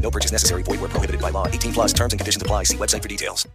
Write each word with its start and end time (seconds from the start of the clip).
No 0.00 0.10
purchase 0.10 0.32
necessary. 0.32 0.62
Void 0.62 0.80
where 0.80 0.88
prohibited 0.88 1.20
by 1.20 1.30
law. 1.30 1.46
18 1.46 1.72
plus 1.72 1.92
terms 1.92 2.12
and 2.12 2.20
conditions 2.20 2.42
apply. 2.42 2.64
See 2.64 2.76
website 2.76 3.02
for 3.02 3.08
details. 3.08 3.46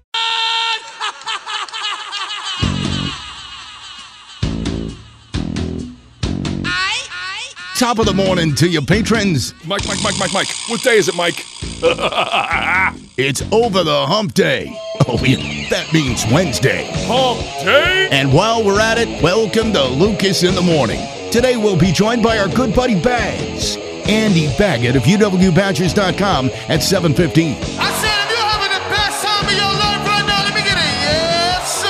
Top 7.77 7.99
of 7.99 8.05
the 8.05 8.13
morning 8.13 8.55
to 8.55 8.69
your 8.69 8.83
patrons. 8.83 9.53
Mike, 9.65 9.85
Mike, 9.85 9.99
Mike, 10.01 10.15
Mike, 10.17 10.33
Mike. 10.33 10.47
What 10.69 10.81
day 10.81 10.95
is 10.95 11.09
it, 11.09 11.15
Mike? 11.15 11.43
It's 13.17 13.41
over 13.53 13.85
the 13.85 14.05
hump 14.05 14.33
day. 14.33 14.77
Oh, 15.07 15.17
yeah, 15.23 15.69
that 15.69 15.93
means 15.93 16.25
Wednesday. 16.33 16.85
Hump 17.07 17.39
day? 17.63 18.09
And 18.11 18.33
while 18.33 18.61
we're 18.61 18.81
at 18.81 18.97
it, 18.97 19.23
welcome 19.23 19.71
to 19.71 19.85
Lucas 19.85 20.43
in 20.43 20.53
the 20.53 20.61
Morning. 20.61 20.99
Today 21.31 21.55
we'll 21.55 21.79
be 21.79 21.93
joined 21.93 22.21
by 22.21 22.37
our 22.37 22.49
good 22.49 22.75
buddy 22.75 22.99
Bags, 22.99 23.77
Andy 24.07 24.47
Baggett 24.57 24.95
of 24.95 25.03
UWBadgers.com 25.03 26.49
at 26.69 26.83
715. 26.83 27.53
I 27.53 27.91
said, 28.01 28.25
if 28.25 28.29
you're 28.31 28.39
having 28.39 28.71
the 28.71 28.83
best 28.93 29.23
time 29.23 29.45
of 29.45 29.53
your 29.53 29.73
life 29.73 30.05
right 30.05 30.25
now, 30.27 30.43
let 30.45 30.53
me 30.53 30.61
get 30.61 30.77
it. 30.77 30.83
Yes, 31.05 31.81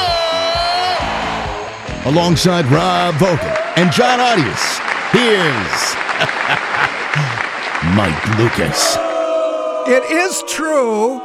sir. 2.03 2.09
Alongside 2.09 2.65
Rob 2.67 3.15
Vogel 3.15 3.55
and 3.75 3.91
John 3.91 4.19
Audius, 4.19 4.79
here's 5.11 5.95
Mike 7.95 8.37
Lucas. 8.37 8.97
It 9.87 10.03
is 10.11 10.43
true 10.47 11.19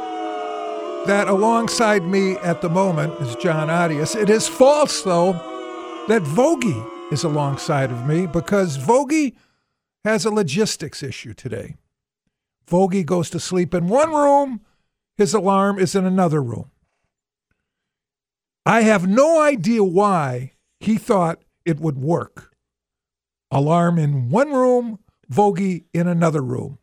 that 1.07 1.27
alongside 1.27 2.03
me 2.05 2.33
at 2.37 2.61
the 2.61 2.69
moment 2.69 3.13
is 3.21 3.35
John 3.37 3.69
Adius. 3.69 4.15
It 4.15 4.29
is 4.29 4.47
false, 4.47 5.01
though, 5.01 5.33
that 6.07 6.21
Vogie 6.21 6.85
is 7.11 7.23
alongside 7.23 7.89
of 7.91 8.05
me 8.05 8.27
because 8.27 8.77
Vogie 8.77 9.33
has 10.03 10.25
a 10.25 10.31
logistics 10.31 11.03
issue 11.03 11.33
today. 11.33 11.75
Vogie 12.69 13.05
goes 13.05 13.29
to 13.31 13.39
sleep 13.39 13.73
in 13.73 13.87
one 13.87 14.11
room, 14.11 14.61
his 15.17 15.33
alarm 15.33 15.77
is 15.79 15.95
in 15.95 16.05
another 16.05 16.41
room. 16.41 16.71
I 18.65 18.81
have 18.81 19.07
no 19.07 19.41
idea 19.41 19.83
why 19.83 20.53
he 20.79 20.97
thought 20.97 21.41
it 21.65 21.79
would 21.79 21.97
work. 21.97 22.53
Alarm 23.51 23.97
in 23.99 24.29
one 24.29 24.51
room, 24.53 24.99
Vogie 25.31 25.85
in 25.93 26.07
another 26.07 26.41
room. 26.41 26.77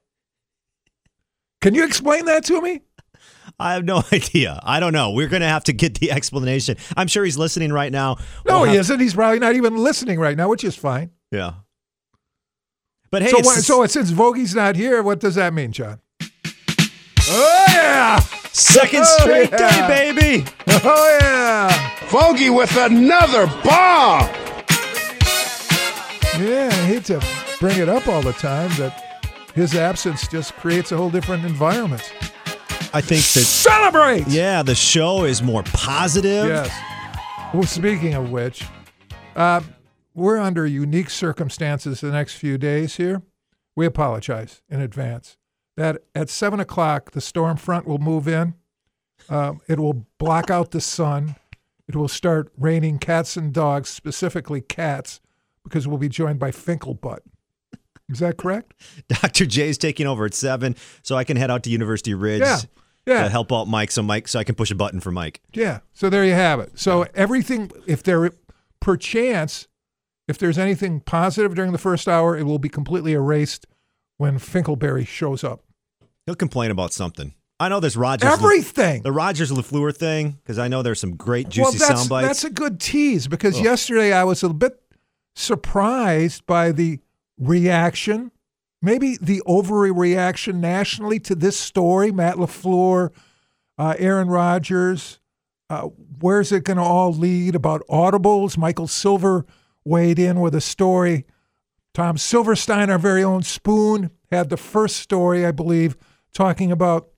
Can 1.60 1.75
you 1.75 1.84
explain 1.84 2.27
that 2.27 2.44
to 2.47 2.60
me? 2.60 2.82
I 3.58 3.72
have 3.75 3.84
no 3.84 4.03
idea. 4.12 4.60
I 4.62 4.78
don't 4.78 4.92
know. 4.92 5.10
We're 5.12 5.28
going 5.28 5.42
to 5.42 5.48
have 5.48 5.64
to 5.64 5.72
get 5.72 5.98
the 5.98 6.10
explanation. 6.12 6.77
I'm 6.97 7.08
sure 7.08 7.25
he's 7.25 7.38
listening 7.38 7.72
right 7.72 7.91
now. 7.91 8.16
No, 8.47 8.60
We'll 8.60 8.64
he 8.64 8.70
have- 8.72 8.80
isn't. 8.80 9.00
He's 9.00 9.14
probably 9.14 9.38
not 9.41 9.55
even 9.56 9.77
listening 9.77 10.20
right 10.20 10.36
now, 10.36 10.48
which 10.48 10.62
is 10.64 10.77
fine. 10.77 11.10
Yeah. 11.32 11.55
But 13.11 13.23
hey, 13.23 13.28
so, 13.31 13.39
it's 13.39 13.67
so 13.67 13.87
since 13.87 14.11
Vogie's 14.11 14.55
not 14.55 14.77
here, 14.77 15.03
what 15.03 15.20
does 15.20 15.34
that 15.37 15.55
mean, 15.55 15.73
John? 15.73 16.01
Oh 17.31 17.65
yeah! 17.69 18.19
second 18.53 19.03
Oh, 19.05 19.19
straight 19.20 19.50
yeah. 19.50 19.87
day, 19.89 20.12
baby. 20.12 20.50
Oh 20.69 21.19
yeah! 21.20 21.91
Vogie 22.09 22.55
with 22.55 22.77
another 22.77 23.47
bomb. 23.65 24.28
Yeah, 26.41 26.69
I 26.70 26.87
hate 26.87 27.05
to 27.06 27.20
bring 27.59 27.78
it 27.78 27.88
up 27.88 28.06
all 28.06 28.22
the 28.22 28.32
time, 28.34 28.71
but 28.78 28.93
his 29.55 29.75
absence 29.75 30.28
just 30.28 30.55
creates 30.55 30.93
a 30.93 30.97
whole 30.97 31.11
different 31.11 31.44
environment. 31.44 32.12
I 32.94 33.00
think 33.00 33.22
that, 33.22 33.44
Celebrate! 33.44 34.28
yeah, 34.28 34.62
the 34.62 34.75
show 34.75 35.25
is 35.25 35.43
more 35.43 35.62
positive. 35.65 36.47
Yes. 36.47 36.71
Well, 37.53 37.65
speaking 37.65 38.15
of 38.15 38.31
which, 38.31 38.65
uh, 39.37 39.61
we're 40.19 40.39
under 40.39 40.67
unique 40.67 41.11
circumstances 41.11 42.01
the 42.01 42.11
next 42.11 42.34
few 42.34 42.59
days 42.59 42.97
here. 42.97 43.23
We 43.77 43.87
apologize 43.87 44.62
in 44.69 44.81
advance. 44.81 45.37
That 45.77 46.03
at 46.15 46.29
seven 46.29 46.59
o'clock, 46.61 47.12
the 47.12 47.21
storm 47.21 47.56
front 47.56 47.87
will 47.87 47.99
move 47.99 48.27
in. 48.27 48.55
Um, 49.29 49.61
it 49.69 49.79
will 49.79 50.06
block 50.19 50.51
out 50.51 50.73
the 50.73 50.81
sun. 50.81 51.37
It 51.87 51.95
will 51.97 52.09
start 52.09 52.53
raining 52.59 52.99
cats 52.99 53.37
and 53.37 53.53
dogs, 53.53 53.89
specifically 53.89 54.61
cats, 54.61 55.21
because 55.65 55.87
we'll 55.87 55.99
be 55.99 56.09
joined 56.09 56.39
by 56.39 56.50
Finkelbutt. 56.50 57.21
Is 58.11 58.19
that 58.19 58.37
correct? 58.39 58.75
Dr. 59.09 59.47
J 59.47 59.69
is 59.69 59.79
taking 59.79 60.06
over 60.06 60.25
at 60.27 60.35
7, 60.35 60.75
so 61.03 61.17
I 61.17 61.25
can 61.25 61.37
head 61.37 61.50
out 61.50 61.62
to 61.65 61.71
University 61.71 62.15
Ridge 62.15 62.41
Yeah. 62.41 62.59
Yeah. 63.06 63.23
to 63.25 63.29
help 63.31 63.53
out 63.53 63.69
Mike 63.69 63.91
so 63.91 64.03
Mike 64.03 64.29
so 64.29 64.39
I 64.39 64.45
can 64.45 64.55
push 64.55 64.71
a 64.71 64.75
button 64.75 65.00
for 65.00 65.11
Mike. 65.11 65.41
Yeah. 65.53 65.81
So 65.93 66.11
there 66.11 66.25
you 66.25 66.33
have 66.33 66.59
it. 66.61 66.79
So 66.79 67.06
everything, 67.15 67.71
if 67.87 68.03
there, 68.03 68.31
perchance, 68.81 69.69
if 70.28 70.39
there's 70.39 70.59
anything 70.59 71.00
positive 71.00 71.55
during 71.55 71.72
the 71.72 71.78
first 71.78 72.06
hour, 72.06 72.37
it 72.37 72.44
will 72.44 72.59
be 72.59 72.69
completely 72.69 73.15
erased 73.15 73.66
when 74.19 74.39
Finkelberry 74.39 75.06
shows 75.06 75.43
up. 75.43 75.65
He'll 76.27 76.34
complain 76.34 76.71
about 76.71 76.93
something. 76.93 77.34
I 77.59 77.69
know 77.69 77.81
there's 77.81 77.97
Rodgers 77.97 78.31
Everything. 78.31 79.03
the 79.03 79.11
Rodgers 79.11 79.50
Lafleur 79.50 79.97
thing 79.97 80.38
because 80.43 80.59
I 80.59 80.69
know 80.69 80.83
there's 80.83 81.00
some 81.00 81.17
great 81.17 81.49
juicy 81.49 81.62
well, 81.62 81.72
that's, 81.72 81.87
sound 81.87 82.09
bites. 82.09 82.28
that's 82.28 82.44
a 82.44 82.50
good 82.50 82.78
tease 82.78 83.27
because 83.27 83.61
yesterday 83.61 84.12
I 84.12 84.22
was 84.25 84.44
a 84.44 84.50
bit 84.50 84.81
surprised 85.34 86.47
by 86.47 86.71
the 86.71 87.00
reaction, 87.37 88.31
maybe 88.81 89.17
the 89.21 89.43
overreaction 89.47 90.56
nationally 90.56 91.19
to 91.21 91.34
this 91.34 91.59
story. 91.59 92.12
Matt 92.12 92.37
LaFleur, 92.37 93.11
uh, 93.77 93.94
Aaron 93.99 94.28
Rodgers. 94.28 95.19
Uh, 95.71 95.88
where's 96.21 96.53
it 96.53 96.65
going 96.65 96.77
to 96.77 96.83
all 96.83 97.12
lead 97.12 97.55
about 97.55 97.83
audibles? 97.88 98.56
Michael 98.56 98.87
Silver 98.87 99.44
weighed 99.88 100.19
in 100.19 100.41
with 100.41 100.54
a 100.54 100.60
story. 100.60 101.25
Tom 101.94 102.16
Silverstein, 102.16 102.91
our 102.91 102.99
very 102.99 103.25
own 103.25 103.43
Spoon, 103.43 104.10
had 104.31 104.50
the 104.50 104.56
first 104.56 104.97
story, 104.97 105.44
I 105.44 105.50
believe, 105.50 105.97
talking 106.32 106.71
about 106.71 107.09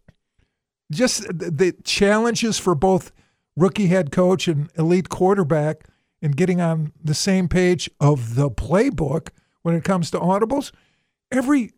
just 0.90 1.22
the 1.28 1.74
challenges 1.84 2.58
for 2.58 2.74
both 2.74 3.12
rookie 3.56 3.88
head 3.88 4.10
coach 4.10 4.48
and 4.48 4.70
elite 4.78 5.08
quarterback 5.08 5.84
in 6.22 6.32
getting 6.32 6.60
on 6.60 6.92
the 7.02 7.14
same 7.14 7.48
page 7.48 7.90
of 8.00 8.34
the 8.34 8.50
playbook 8.50 9.28
when 9.62 9.74
it 9.74 9.84
comes 9.84 10.10
to 10.10 10.18
audibles. 10.18 10.72
Every 11.30 11.72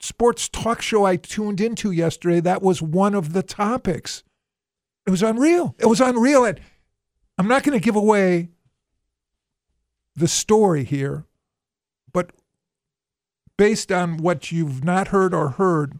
sports 0.00 0.48
talk 0.48 0.82
show 0.82 1.04
I 1.04 1.16
tuned 1.16 1.60
into 1.60 1.90
yesterday, 1.90 2.40
that 2.40 2.62
was 2.62 2.82
one 2.82 3.14
of 3.14 3.32
the 3.32 3.42
topics. 3.42 4.22
It 5.06 5.10
was 5.10 5.22
unreal. 5.22 5.74
It 5.78 5.86
was 5.86 6.00
unreal. 6.00 6.44
And 6.44 6.60
I'm 7.38 7.48
not 7.48 7.62
going 7.62 7.78
to 7.78 7.84
give 7.84 7.96
away 7.96 8.50
the 10.16 10.28
story 10.28 10.84
here, 10.84 11.24
but 12.12 12.30
based 13.56 13.90
on 13.92 14.16
what 14.18 14.52
you've 14.52 14.84
not 14.84 15.08
heard 15.08 15.34
or 15.34 15.50
heard, 15.50 15.98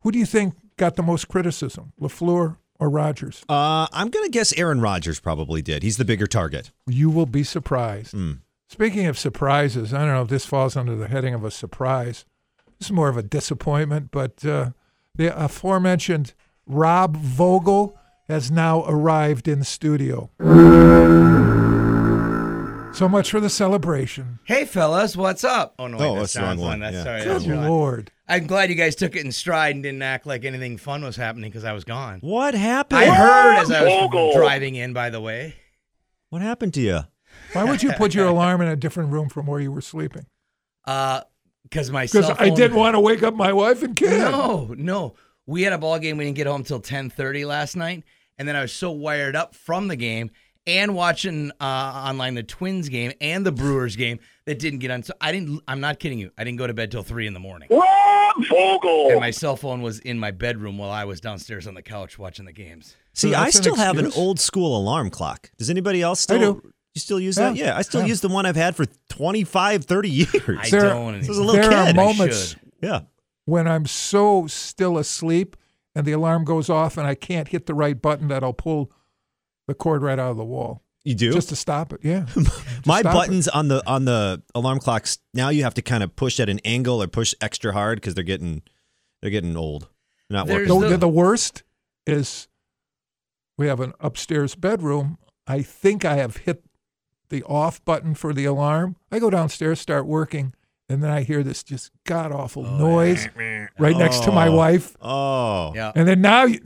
who 0.00 0.12
do 0.12 0.18
you 0.18 0.26
think 0.26 0.54
got 0.76 0.96
the 0.96 1.02
most 1.02 1.28
criticism, 1.28 1.92
LaFleur 2.00 2.56
or 2.78 2.90
Rodgers? 2.90 3.44
uh, 3.48 3.86
I'm 3.92 4.08
going 4.10 4.24
to 4.24 4.30
guess 4.30 4.52
Aaron 4.58 4.80
Rodgers 4.80 5.20
probably 5.20 5.62
did. 5.62 5.82
He's 5.82 5.96
the 5.96 6.04
bigger 6.04 6.26
target. 6.26 6.70
You 6.86 7.10
will 7.10 7.26
be 7.26 7.44
surprised. 7.44 8.12
Hmm. 8.12 8.32
Speaking 8.68 9.06
of 9.06 9.18
surprises, 9.18 9.92
I 9.92 9.98
don't 9.98 10.14
know 10.14 10.22
if 10.22 10.28
this 10.28 10.46
falls 10.46 10.76
under 10.76 10.96
the 10.96 11.08
heading 11.08 11.34
of 11.34 11.44
a 11.44 11.50
surprise. 11.50 12.24
This 12.78 12.88
is 12.88 12.92
more 12.92 13.08
of 13.10 13.16
a 13.16 13.22
disappointment, 13.22 14.10
but 14.10 14.44
uh, 14.44 14.70
the 15.14 15.26
aforementioned 15.38 16.32
Rob 16.66 17.16
Vogel 17.16 17.98
has 18.28 18.50
now 18.50 18.82
arrived 18.86 19.46
in 19.46 19.62
studio. 19.62 20.30
So 22.92 23.08
much 23.08 23.30
for 23.30 23.40
the 23.40 23.48
celebration. 23.48 24.38
Hey 24.44 24.64
fellas, 24.66 25.16
what's 25.16 25.44
up? 25.44 25.74
Oh 25.78 25.86
no, 25.86 25.96
oh, 25.96 26.00
wait, 26.00 26.06
Oh, 26.08 26.14
that's 26.16 26.20
that's 26.20 26.34
the 26.34 26.40
wrong 26.40 26.48
John's 26.50 26.60
one, 26.60 26.68
line. 26.70 26.80
That's 26.80 26.94
yeah. 26.94 27.02
sorry. 27.04 27.22
Good 27.24 27.30
That's 27.30 27.44
John. 27.44 27.68
Lord. 27.68 28.12
I'm 28.28 28.46
glad 28.46 28.68
you 28.68 28.74
guys 28.76 28.94
took 28.94 29.16
it 29.16 29.24
in 29.24 29.32
stride 29.32 29.74
and 29.74 29.82
didn't 29.82 30.02
act 30.02 30.26
like 30.26 30.44
anything 30.44 30.76
fun 30.76 31.02
was 31.02 31.16
happening 31.16 31.50
because 31.50 31.64
I 31.64 31.72
was 31.72 31.84
gone. 31.84 32.18
What 32.20 32.54
happened? 32.54 33.00
I 33.00 33.06
heard 33.06 33.56
as 33.62 33.70
I 33.70 33.82
was 33.82 34.34
driving 34.36 34.74
in. 34.76 34.92
By 34.92 35.08
the 35.10 35.20
way, 35.20 35.54
What 36.28 36.42
happened 36.42 36.74
to 36.74 36.80
you? 36.80 37.00
Why 37.54 37.64
would 37.64 37.82
you 37.82 37.92
put 37.94 38.14
your 38.14 38.26
alarm 38.26 38.60
in 38.60 38.68
a 38.68 38.76
different 38.76 39.10
room 39.10 39.28
from 39.30 39.46
where 39.46 39.58
you 39.60 39.72
were 39.72 39.80
sleeping? 39.80 40.26
Uh, 40.84 41.22
because 41.62 41.90
my 41.90 42.04
Because 42.04 42.26
cell 42.26 42.36
I 42.38 42.48
phone- 42.50 42.56
didn't 42.56 42.76
want 42.76 42.94
to 42.94 43.00
wake 43.00 43.22
up 43.22 43.34
my 43.34 43.52
wife 43.54 43.82
and 43.82 43.96
kid. 43.96 44.18
No, 44.20 44.74
no. 44.76 45.14
We 45.46 45.62
had 45.62 45.72
a 45.72 45.78
ball 45.78 45.98
game. 45.98 46.18
We 46.18 46.24
didn't 46.24 46.36
get 46.36 46.46
home 46.46 46.62
till 46.62 46.80
10:30 46.80 47.46
last 47.46 47.74
night, 47.74 48.04
and 48.38 48.46
then 48.46 48.54
I 48.54 48.60
was 48.60 48.72
so 48.72 48.90
wired 48.90 49.34
up 49.34 49.54
from 49.54 49.88
the 49.88 49.96
game 49.96 50.30
and 50.66 50.94
watching 50.94 51.50
uh, 51.60 51.64
online 51.64 52.34
the 52.34 52.42
Twins 52.42 52.88
game 52.88 53.12
and 53.20 53.44
the 53.44 53.52
Brewers 53.52 53.96
game 53.96 54.18
that 54.46 54.58
didn't 54.58 54.78
get 54.80 54.90
on. 54.90 55.02
So 55.02 55.12
I 55.20 55.32
didn't. 55.32 55.60
I'm 55.66 55.80
not 55.80 55.98
kidding 55.98 56.18
you. 56.18 56.30
I 56.38 56.44
didn't 56.44 56.58
go 56.58 56.66
to 56.66 56.74
bed 56.74 56.90
till 56.90 57.02
three 57.02 57.26
in 57.26 57.34
the 57.34 57.40
morning. 57.40 57.68
Bob 57.70 58.34
Vogel. 58.48 59.10
And 59.10 59.20
my 59.20 59.30
cell 59.30 59.56
phone 59.56 59.82
was 59.82 59.98
in 60.00 60.18
my 60.18 60.30
bedroom 60.30 60.78
while 60.78 60.90
I 60.90 61.04
was 61.04 61.20
downstairs 61.20 61.66
on 61.66 61.74
the 61.74 61.82
couch 61.82 62.18
watching 62.18 62.44
the 62.44 62.52
games. 62.52 62.96
See, 63.12 63.32
So 63.32 63.38
I 63.38 63.50
still 63.50 63.74
have 63.76 63.98
an 63.98 64.10
old 64.16 64.40
school 64.40 64.76
alarm 64.76 65.10
clock. 65.10 65.50
Does 65.58 65.68
anybody 65.70 66.00
else 66.02 66.20
still? 66.20 66.54
do. 66.54 66.72
You 66.94 67.00
still 67.00 67.20
use 67.20 67.38
Yeah. 67.38 67.48
that? 67.50 67.56
Yeah, 67.56 67.76
I 67.76 67.82
still 67.82 68.02
Yeah. 68.02 68.08
use 68.08 68.20
the 68.20 68.28
one 68.28 68.44
I've 68.46 68.56
had 68.56 68.76
for 68.76 68.84
25, 69.08 69.84
30 69.84 70.10
years. 70.10 70.58
I 70.60 70.70
There- 70.70 70.80
don't. 70.82 71.18
This 71.18 71.28
was 71.28 71.38
a 71.38 71.42
little 71.42 71.60
there 71.60 71.72
are 71.78 71.86
kid. 71.86 71.98
I 71.98 72.04
moments 72.04 72.56
yeah. 72.82 73.00
when 73.46 73.66
I'm 73.66 73.86
so 73.86 74.46
still 74.46 74.98
asleep 74.98 75.56
and 75.94 76.06
the 76.06 76.12
alarm 76.12 76.44
goes 76.44 76.68
off 76.70 76.96
and 76.96 77.06
I 77.06 77.14
can't 77.14 77.48
hit 77.48 77.66
the 77.66 77.74
right 77.74 78.00
button 78.00 78.28
that 78.28 78.42
I'll 78.42 78.52
pull 78.52 78.90
the 79.72 79.78
cord 79.78 80.02
right 80.02 80.18
out 80.18 80.30
of 80.30 80.36
the 80.36 80.44
wall 80.44 80.82
You 81.04 81.14
do? 81.14 81.32
just 81.32 81.48
to 81.48 81.56
stop 81.56 81.92
it. 81.92 82.00
Yeah. 82.02 82.26
My 82.86 83.00
stop 83.00 83.14
it. 83.14 83.18
buttons 83.18 83.48
on 83.48 83.68
the 83.68 83.82
on 83.88 84.04
the 84.04 84.42
alarm 84.54 84.78
clocks 84.80 85.18
now 85.32 85.48
you 85.48 85.62
have 85.64 85.74
to 85.74 85.82
kind 85.82 86.02
of 86.02 86.14
push 86.14 86.38
at 86.40 86.48
an 86.48 86.60
angle 86.64 87.02
or 87.02 87.06
push 87.06 87.34
extra 87.40 87.72
hard 87.72 87.96
because 88.00 88.14
they're 88.14 88.24
getting 88.24 88.62
they're 89.20 89.30
getting 89.30 89.56
old. 89.56 89.88
They're 90.28 90.38
not 90.38 90.46
There's 90.46 90.68
working. 90.68 90.80
The, 90.82 90.88
the- 90.90 90.96
the 90.98 91.08
worst 91.08 91.62
is 92.06 92.48
we 93.58 93.66
have 93.68 93.80
an 93.80 93.92
upstairs 94.00 94.54
bedroom. 94.54 95.18
I 95.46 95.62
think 95.62 96.04
I 96.04 96.16
have 96.16 96.36
hit 96.38 96.62
the 97.28 97.42
off 97.44 97.84
button 97.84 98.14
for 98.14 98.32
the 98.34 98.44
alarm. 98.44 98.96
I 99.10 99.18
go 99.18 99.30
downstairs, 99.30 99.80
start 99.80 100.06
working, 100.06 100.54
and 100.88 101.02
then 101.02 101.10
I 101.10 101.22
hear 101.22 101.42
this 101.42 101.62
just 101.62 101.90
god 102.04 102.30
awful 102.32 102.66
oh, 102.66 102.76
noise 102.78 103.28
right 103.78 103.96
next 103.96 104.24
to 104.24 104.32
my 104.32 104.48
Oh. 104.48 104.56
wife. 104.56 104.96
Oh. 105.00 105.72
Yeah. 105.74 105.92
And 105.94 106.06
then 106.06 106.20
now 106.20 106.44
you, 106.44 106.60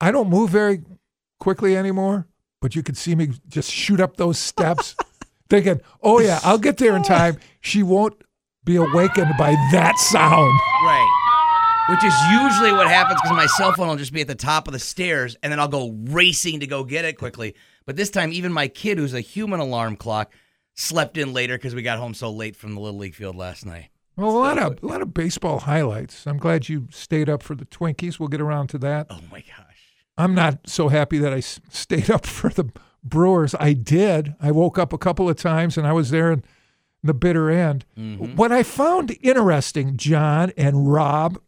I 0.00 0.10
don't 0.10 0.28
move 0.28 0.50
very 0.50 0.82
quickly 1.40 1.76
anymore, 1.76 2.26
but 2.64 2.74
you 2.74 2.82
could 2.82 2.96
see 2.96 3.14
me 3.14 3.28
just 3.46 3.70
shoot 3.70 4.00
up 4.00 4.16
those 4.16 4.38
steps, 4.38 4.96
thinking, 5.50 5.82
oh, 6.02 6.18
yeah, 6.18 6.40
I'll 6.42 6.56
get 6.56 6.78
there 6.78 6.96
in 6.96 7.02
time. 7.02 7.36
She 7.60 7.82
won't 7.82 8.14
be 8.64 8.76
awakened 8.76 9.34
by 9.36 9.50
that 9.72 9.98
sound. 9.98 10.50
Right. 10.82 11.86
Which 11.90 12.02
is 12.02 12.14
usually 12.32 12.72
what 12.72 12.88
happens 12.88 13.20
because 13.20 13.36
my 13.36 13.44
cell 13.44 13.74
phone 13.74 13.88
will 13.88 13.96
just 13.96 14.14
be 14.14 14.22
at 14.22 14.28
the 14.28 14.34
top 14.34 14.66
of 14.66 14.72
the 14.72 14.78
stairs 14.78 15.36
and 15.42 15.52
then 15.52 15.60
I'll 15.60 15.68
go 15.68 15.94
racing 16.04 16.60
to 16.60 16.66
go 16.66 16.84
get 16.84 17.04
it 17.04 17.18
quickly. 17.18 17.54
But 17.84 17.96
this 17.96 18.08
time, 18.08 18.32
even 18.32 18.50
my 18.50 18.68
kid, 18.68 18.96
who's 18.96 19.12
a 19.12 19.20
human 19.20 19.60
alarm 19.60 19.96
clock, 19.96 20.32
slept 20.72 21.18
in 21.18 21.34
later 21.34 21.58
because 21.58 21.74
we 21.74 21.82
got 21.82 21.98
home 21.98 22.14
so 22.14 22.30
late 22.30 22.56
from 22.56 22.74
the 22.74 22.80
Little 22.80 22.98
League 22.98 23.14
field 23.14 23.36
last 23.36 23.66
night. 23.66 23.90
Well, 24.16 24.30
a 24.30 24.38
lot 24.38 24.56
of 24.56 24.82
a 24.82 24.86
lot 24.86 25.02
of 25.02 25.12
baseball 25.12 25.58
highlights. 25.58 26.26
I'm 26.26 26.38
glad 26.38 26.70
you 26.70 26.88
stayed 26.90 27.28
up 27.28 27.42
for 27.42 27.54
the 27.54 27.66
Twinkies. 27.66 28.18
We'll 28.18 28.30
get 28.30 28.40
around 28.40 28.68
to 28.68 28.78
that. 28.78 29.08
Oh 29.10 29.20
my 29.30 29.40
gosh. 29.40 29.73
I'm 30.16 30.34
not 30.34 30.60
so 30.66 30.88
happy 30.88 31.18
that 31.18 31.32
I 31.32 31.38
s- 31.38 31.60
stayed 31.68 32.10
up 32.10 32.26
for 32.26 32.50
the 32.50 32.70
Brewers. 33.02 33.54
I 33.60 33.74
did. 33.74 34.34
I 34.40 34.50
woke 34.50 34.78
up 34.78 34.92
a 34.92 34.98
couple 34.98 35.28
of 35.28 35.36
times 35.36 35.76
and 35.76 35.86
I 35.86 35.92
was 35.92 36.10
there 36.10 36.32
in 36.32 36.42
the 37.02 37.14
bitter 37.14 37.50
end. 37.50 37.84
Mm-hmm. 37.98 38.36
What 38.36 38.50
I 38.50 38.62
found 38.62 39.16
interesting, 39.20 39.96
John 39.96 40.52
and 40.56 40.90
Rob, 40.90 41.38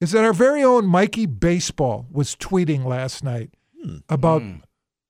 is 0.00 0.12
that 0.12 0.24
our 0.24 0.32
very 0.32 0.62
own 0.62 0.86
Mikey 0.86 1.26
Baseball 1.26 2.06
was 2.10 2.36
tweeting 2.36 2.84
last 2.84 3.24
night 3.24 3.50
hmm. 3.82 3.96
about 4.08 4.42
hmm. 4.42 4.56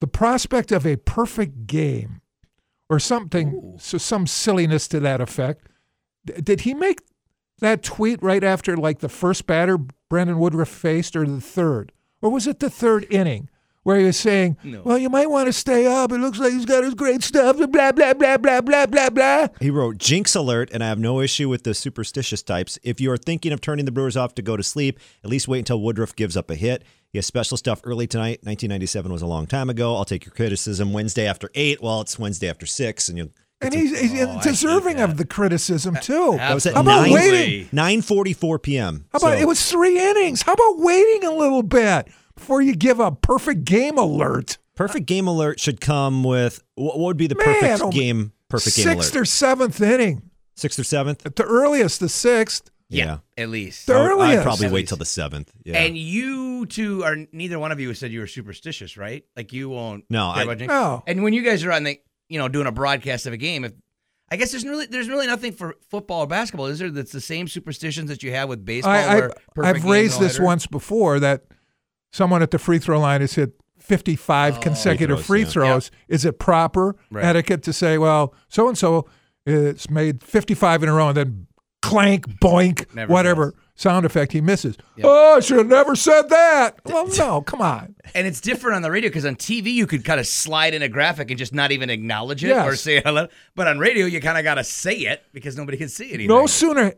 the 0.01 0.07
prospect 0.07 0.73
of 0.73 0.87
a 0.87 0.97
perfect 0.97 1.67
game 1.67 2.23
or 2.89 2.99
something, 2.99 3.75
so 3.79 3.99
some 3.99 4.27
silliness 4.27 4.89
to 4.89 5.01
that 5.01 5.21
effect. 5.21 5.69
D- 6.25 6.41
did 6.41 6.61
he 6.63 6.73
make 6.73 7.03
that 7.59 7.83
tweet 7.83 8.23
right 8.23 8.43
after 8.43 8.77
like 8.77 9.01
the 9.01 9.11
first 9.11 9.47
batter 9.47 9.77
Brandon 10.09 10.39
Woodruff 10.39 10.69
faced 10.69 11.15
or 11.15 11.27
the 11.27 11.41
third? 11.43 11.93
Or 12.21 12.31
was 12.31 12.47
it 12.47 12.59
the 12.61 12.71
third 12.71 13.07
inning 13.11 13.49
where 13.85 13.99
he 13.99 14.05
was 14.05 14.19
saying, 14.19 14.57
Well, 14.85 14.99
you 14.99 15.09
might 15.09 15.31
want 15.31 15.47
to 15.47 15.53
stay 15.53 15.87
up. 15.87 16.13
It 16.13 16.19
looks 16.19 16.39
like 16.39 16.53
he's 16.53 16.67
got 16.67 16.85
his 16.85 16.95
great 16.95 17.23
stuff, 17.23 17.59
and 17.59 17.73
blah, 17.73 17.93
blah, 17.93 18.13
blah, 18.13 18.37
blah, 18.37 18.61
blah, 18.61 18.87
blah, 18.87 19.11
blah. 19.11 19.47
He 19.61 19.71
wrote 19.71 19.99
Jinx 19.99 20.35
alert, 20.35 20.69
and 20.73 20.85
I 20.85 20.89
have 20.89 20.99
no 20.99 21.21
issue 21.21 21.49
with 21.49 21.65
the 21.65 21.75
superstitious 21.75 22.43
types. 22.43 22.79
If 22.83 23.01
you 23.01 23.11
are 23.13 23.17
thinking 23.17 23.53
of 23.53 23.61
turning 23.61 23.87
the 23.87 23.93
Brewers 23.93 24.17
off 24.17 24.35
to 24.35 24.43
go 24.43 24.57
to 24.57 24.63
sleep, 24.63 24.99
at 25.25 25.31
least 25.31 25.49
wait 25.49 25.61
until 25.61 25.81
Woodruff 25.81 26.15
gives 26.15 26.37
up 26.37 26.51
a 26.51 26.55
hit. 26.55 26.85
He 27.11 27.17
has 27.19 27.25
special 27.25 27.57
stuff 27.57 27.81
early 27.85 28.07
tonight. 28.07 28.41
1997 28.43 29.11
was 29.11 29.23
a 29.23 29.27
long 29.27 29.47
time 29.47 29.71
ago. 29.71 29.97
I'll 29.97 30.05
take 30.05 30.27
your 30.27 30.35
criticism. 30.35 30.93
Wednesday 30.93 31.27
after 31.27 31.51
eight. 31.55 31.81
Well, 31.83 32.03
it's 32.03 32.19
Wednesday 32.19 32.51
after 32.51 32.67
six, 32.67 33.09
and 33.09 33.17
you'll. 33.17 33.31
And 33.61 33.75
he's, 33.75 33.99
he's 33.99 34.21
Oh, 34.23 34.41
deserving 34.43 35.01
of 35.01 35.17
the 35.17 35.25
criticism, 35.27 35.97
too. 36.01 36.35
That 36.37 36.55
was 36.55 36.65
at 36.67 36.75
How 36.75 36.81
about 36.83 37.03
nine, 37.03 37.13
waiting? 37.13 37.67
9:44 37.73 38.63
p.m. 38.63 39.07
How 39.13 39.19
about 39.19 39.37
So- 39.37 39.43
it 39.43 39.47
was 39.49 39.69
three 39.71 39.99
innings? 39.99 40.43
How 40.43 40.53
about 40.53 40.79
waiting 40.79 41.25
a 41.25 41.33
little 41.33 41.63
bit 41.65 42.09
before 42.37 42.63
you 42.63 42.75
give 42.77 43.01
a 43.01 43.11
perfect 43.13 43.65
game 43.65 43.99
alert? 43.99 44.59
perfect 44.77 45.07
game 45.07 45.27
alert 45.27 45.59
should 45.59 45.81
come 45.81 46.23
with 46.23 46.63
what 46.77 47.01
would 47.01 47.17
be 47.17 47.27
the 47.27 47.35
Man, 47.35 47.45
perfect 47.47 47.83
oh, 47.83 47.91
game? 47.91 48.31
Perfect 48.49 48.77
game 48.77 48.85
Sixth 48.85 49.13
alert. 49.13 49.23
or 49.23 49.25
seventh 49.25 49.81
inning. 49.81 50.31
Sixth 50.55 50.79
or 50.79 50.85
seventh. 50.85 51.27
At 51.27 51.35
the 51.35 51.43
earliest, 51.43 51.99
the 51.99 52.09
sixth. 52.09 52.71
Yeah. 52.89 53.19
At 53.37 53.49
least. 53.49 53.89
The 53.89 53.95
I 53.95 54.15
would- 54.15 54.21
I'd 54.23 54.43
probably 54.45 54.67
At 54.67 54.73
wait 54.73 54.81
least. 54.83 54.89
till 54.91 54.99
the 54.99 55.05
seventh. 55.05 55.51
Yeah. 55.65 55.79
And 55.79 55.99
you 55.99 56.65
two 56.67 57.03
are 57.03 57.17
neither 57.33 57.59
one 57.59 57.73
of 57.73 57.81
you 57.81 57.93
said 57.93 58.13
you 58.13 58.21
were 58.21 58.29
superstitious, 58.29 58.97
right? 58.97 59.25
Like 59.37 59.53
you 59.53 59.69
won't. 59.69 60.05
No, 60.11 60.31
care 60.33 60.41
I- 60.41 60.45
about 60.45 60.59
jinx? 60.59 60.71
No. 60.71 61.03
And 61.09 61.25
when 61.25 61.33
you 61.33 61.43
guys 61.43 61.65
are 61.65 61.73
on 61.73 61.83
the, 61.83 62.01
you 62.29 62.39
know, 62.39 62.49
doing 62.49 62.67
a 62.67 62.73
broadcast 62.73 63.27
of 63.27 63.33
a 63.33 63.37
game, 63.37 63.65
if 63.65 63.73
I 64.31 64.37
guess 64.37 64.51
there's 64.51 64.65
really 64.65 64.87
there's 64.87 65.09
really 65.09 65.27
nothing 65.27 65.53
for 65.53 65.77
football 65.89 66.21
or 66.21 66.27
basketball, 66.27 66.67
is 66.67 66.79
there? 66.79 66.91
That's 66.91 67.13
the 67.13 67.21
same 67.21 67.49
superstitions 67.49 68.09
that 68.11 68.23
you 68.23 68.31
have 68.33 68.49
with 68.49 68.65
baseball. 68.65 68.93
I, 68.93 69.15
where 69.17 69.29
perfect 69.55 69.77
I, 69.77 69.79
I've 69.79 69.85
raised 69.85 70.21
this 70.21 70.39
once 70.39 70.67
before 70.67 71.19
that 71.21 71.45
someone 72.13 72.43
at 72.43 72.51
the 72.51 72.59
free 72.59 72.79
throw 72.79 73.01
line 73.01 73.21
has 73.23 73.35
hit 73.35 73.53
55 73.79 74.61
consecutive 74.61 75.19
Oh. 75.19 75.23
Free 75.23 75.45
free 75.45 75.51
throws, 75.51 75.89
throws. 75.89 75.91
Is 76.09 76.25
it 76.27 76.39
proper 76.39 76.97
Right. 77.11 77.25
etiquette 77.25 77.63
to 77.65 77.73
say, 77.73 77.97
well, 77.97 78.35
so 78.49 78.69
and 78.69 78.77
so 78.77 79.09
it's 79.47 79.89
made 79.89 80.23
55 80.23 80.83
in 80.83 80.89
a 80.91 80.93
row 80.95 81.09
and 81.09 81.17
then 81.17 81.47
clank, 81.81 82.27
boink, 82.41 82.95
Never 82.95 83.11
whatever 83.11 83.55
sound 83.79 84.05
effect 84.05 84.33
he 84.33 84.41
misses? 84.43 84.77
Oh, 85.03 85.37
I 85.37 85.41
should 85.41 85.57
have 85.59 85.67
never 85.69 85.95
said 85.97 86.29
that. 86.29 86.81
Well, 86.85 87.07
no, 87.17 87.41
come 87.43 87.63
on. 87.63 87.95
And 88.15 88.27
it's 88.27 88.41
different 88.41 88.77
on 88.77 88.83
the 88.83 88.91
radio 88.91 89.09
because 89.09 89.25
on 89.25 89.37
TV 89.37 89.73
you 89.73 89.87
could 89.87 90.05
kind 90.05 90.19
of 90.21 90.27
slide 90.27 90.75
in 90.75 90.83
a 90.83 90.89
graphic 90.89 91.31
and 91.31 91.39
just 91.39 91.55
not 91.55 91.71
even 91.73 91.89
acknowledge 91.89 92.43
it 92.45 92.49
Yes. 92.49 92.67
or 92.67 92.77
say 92.77 93.01
hello. 93.01 93.29
But 93.55 93.69
on 93.69 93.79
radio 93.79 94.05
you 94.07 94.21
kind 94.21 94.37
of 94.37 94.45
got 94.45 94.55
to 94.57 94.65
say 94.65 94.95
it 94.95 95.23
because 95.33 95.57
nobody 95.57 95.79
can 95.79 95.89
see 95.89 96.09
anything. 96.09 96.29
No 96.29 96.47
sooner 96.47 96.95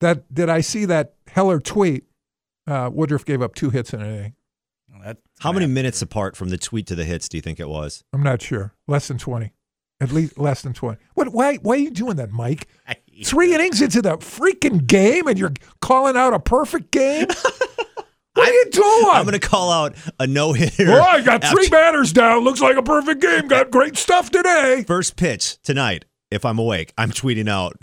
that 0.00 0.32
did 0.32 0.48
I 0.48 0.60
see 0.60 0.84
that 0.84 1.14
Heller 1.28 1.60
tweet, 1.60 2.04
uh, 2.66 2.90
Woodruff 2.92 3.24
gave 3.24 3.42
up 3.42 3.54
two 3.54 3.70
hits 3.70 3.92
in 3.92 4.00
an 4.00 4.14
inning. 4.14 4.34
Well, 4.90 5.14
How 5.40 5.52
many 5.52 5.66
minutes 5.66 6.00
apart 6.02 6.36
from 6.36 6.48
the 6.50 6.58
tweet 6.58 6.86
to 6.88 6.94
the 6.94 7.04
hits 7.04 7.28
do 7.28 7.36
you 7.36 7.42
think 7.42 7.58
it 7.60 7.68
was? 7.68 8.04
I'm 8.12 8.22
not 8.22 8.40
sure. 8.42 8.74
Less 8.86 9.08
than 9.08 9.18
20. 9.18 9.52
At 10.00 10.12
least 10.12 10.38
less 10.38 10.62
than 10.62 10.74
20. 10.74 10.98
What, 11.14 11.28
why, 11.32 11.56
why 11.56 11.74
are 11.74 11.78
you 11.78 11.90
doing 11.90 12.16
that, 12.16 12.30
Mike? 12.30 12.68
I 12.86 12.96
hate 13.10 13.26
Three 13.26 13.52
innings 13.54 13.82
into 13.82 14.00
the 14.00 14.16
freaking 14.18 14.86
game 14.86 15.26
and 15.26 15.36
you're 15.38 15.52
calling 15.80 16.16
out 16.16 16.34
a 16.34 16.38
perfect 16.38 16.92
game? 16.92 17.26
what 18.34 18.48
are 18.48 18.52
you 18.52 18.66
doing? 18.70 19.06
I'm 19.12 19.24
going 19.24 19.38
to 19.38 19.40
call 19.40 19.72
out 19.72 19.96
a 20.20 20.26
no 20.26 20.52
hitter. 20.52 20.92
Oh, 20.92 21.00
I 21.02 21.20
got 21.22 21.42
three 21.44 21.68
batters 21.68 22.12
down. 22.12 22.44
Looks 22.44 22.60
like 22.60 22.76
a 22.76 22.82
perfect 22.82 23.20
game. 23.20 23.48
Got 23.48 23.72
great 23.72 23.96
stuff 23.96 24.30
today. 24.30 24.84
First 24.86 25.16
pitch 25.16 25.60
tonight. 25.62 26.04
If 26.30 26.44
I'm 26.44 26.58
awake, 26.58 26.92
I'm 26.98 27.10
tweeting 27.10 27.48
out. 27.48 27.76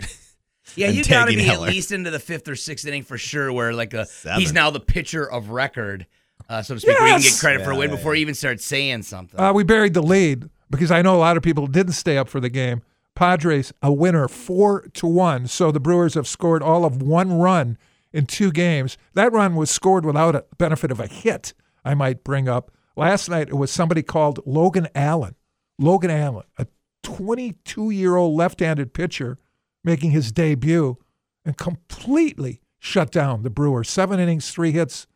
Yeah, 0.74 0.88
and 0.88 0.96
you 0.96 1.04
got 1.04 1.08
to 1.08 1.14
tagging 1.32 1.38
be 1.38 1.44
Heller. 1.44 1.68
at 1.68 1.72
least 1.72 1.90
into 1.90 2.10
the 2.10 2.18
fifth 2.18 2.48
or 2.48 2.56
sixth 2.56 2.86
inning 2.86 3.02
for 3.02 3.16
sure. 3.16 3.50
Where 3.50 3.72
like 3.72 3.94
a, 3.94 4.04
Seven. 4.04 4.40
he's 4.40 4.52
now 4.52 4.68
the 4.68 4.80
pitcher 4.80 5.24
of 5.24 5.48
record, 5.48 6.06
uh, 6.50 6.60
so 6.60 6.74
to 6.74 6.80
speak. 6.80 6.98
Where 6.98 7.06
you 7.06 7.14
can 7.14 7.22
get 7.22 7.30
Yes! 7.30 7.40
credit 7.40 7.64
for 7.64 7.70
a 7.70 7.76
win 7.76 7.88
Yeah, 7.88 7.96
before 7.96 8.14
he 8.14 8.20
even 8.20 8.34
starts 8.34 8.62
saying 8.62 9.02
something. 9.04 9.40
Uh, 9.40 9.54
we 9.54 9.64
buried 9.64 9.94
the 9.94 10.02
lead 10.02 10.50
because 10.70 10.90
I 10.90 11.02
know 11.02 11.16
a 11.16 11.18
lot 11.18 11.36
of 11.36 11.42
people 11.42 11.66
didn't 11.66 11.92
stay 11.92 12.18
up 12.18 12.28
for 12.28 12.40
the 12.40 12.48
game. 12.48 12.82
Padres 13.14 13.72
a 13.82 13.92
winner 13.92 14.28
four 14.28 14.88
to 14.94 15.06
one. 15.06 15.46
So 15.46 15.70
the 15.70 15.80
Brewers 15.80 16.14
have 16.14 16.28
scored 16.28 16.62
all 16.62 16.84
of 16.84 17.00
one 17.00 17.32
run 17.32 17.78
in 18.12 18.26
two 18.26 18.52
games. 18.52 18.98
That 19.14 19.32
run 19.32 19.56
was 19.56 19.70
scored 19.70 20.04
without 20.04 20.34
a 20.34 20.44
benefit 20.58 20.90
of 20.90 21.00
a 21.00 21.06
hit. 21.06 21.54
I 21.84 21.94
might 21.94 22.24
bring 22.24 22.48
up 22.48 22.70
last 22.96 23.28
night. 23.28 23.48
It 23.48 23.56
was 23.56 23.70
somebody 23.70 24.02
called 24.02 24.40
Logan 24.46 24.88
Allen. 24.94 25.34
Logan 25.78 26.10
Allen, 26.10 26.44
a 26.58 26.66
22 27.02 27.90
year 27.90 28.16
old 28.16 28.36
left 28.36 28.60
handed 28.60 28.92
pitcher, 28.92 29.38
making 29.84 30.10
his 30.10 30.32
debut 30.32 30.98
and 31.44 31.56
completely 31.56 32.60
shut 32.78 33.10
down 33.10 33.42
the 33.42 33.50
Brewers. 33.50 33.88
Seven 33.88 34.18
innings, 34.18 34.50
three 34.50 34.72
hits, 34.72 35.06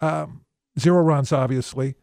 um, 0.00 0.44
zero 0.78 1.02
runs, 1.02 1.32
obviously. 1.32 1.96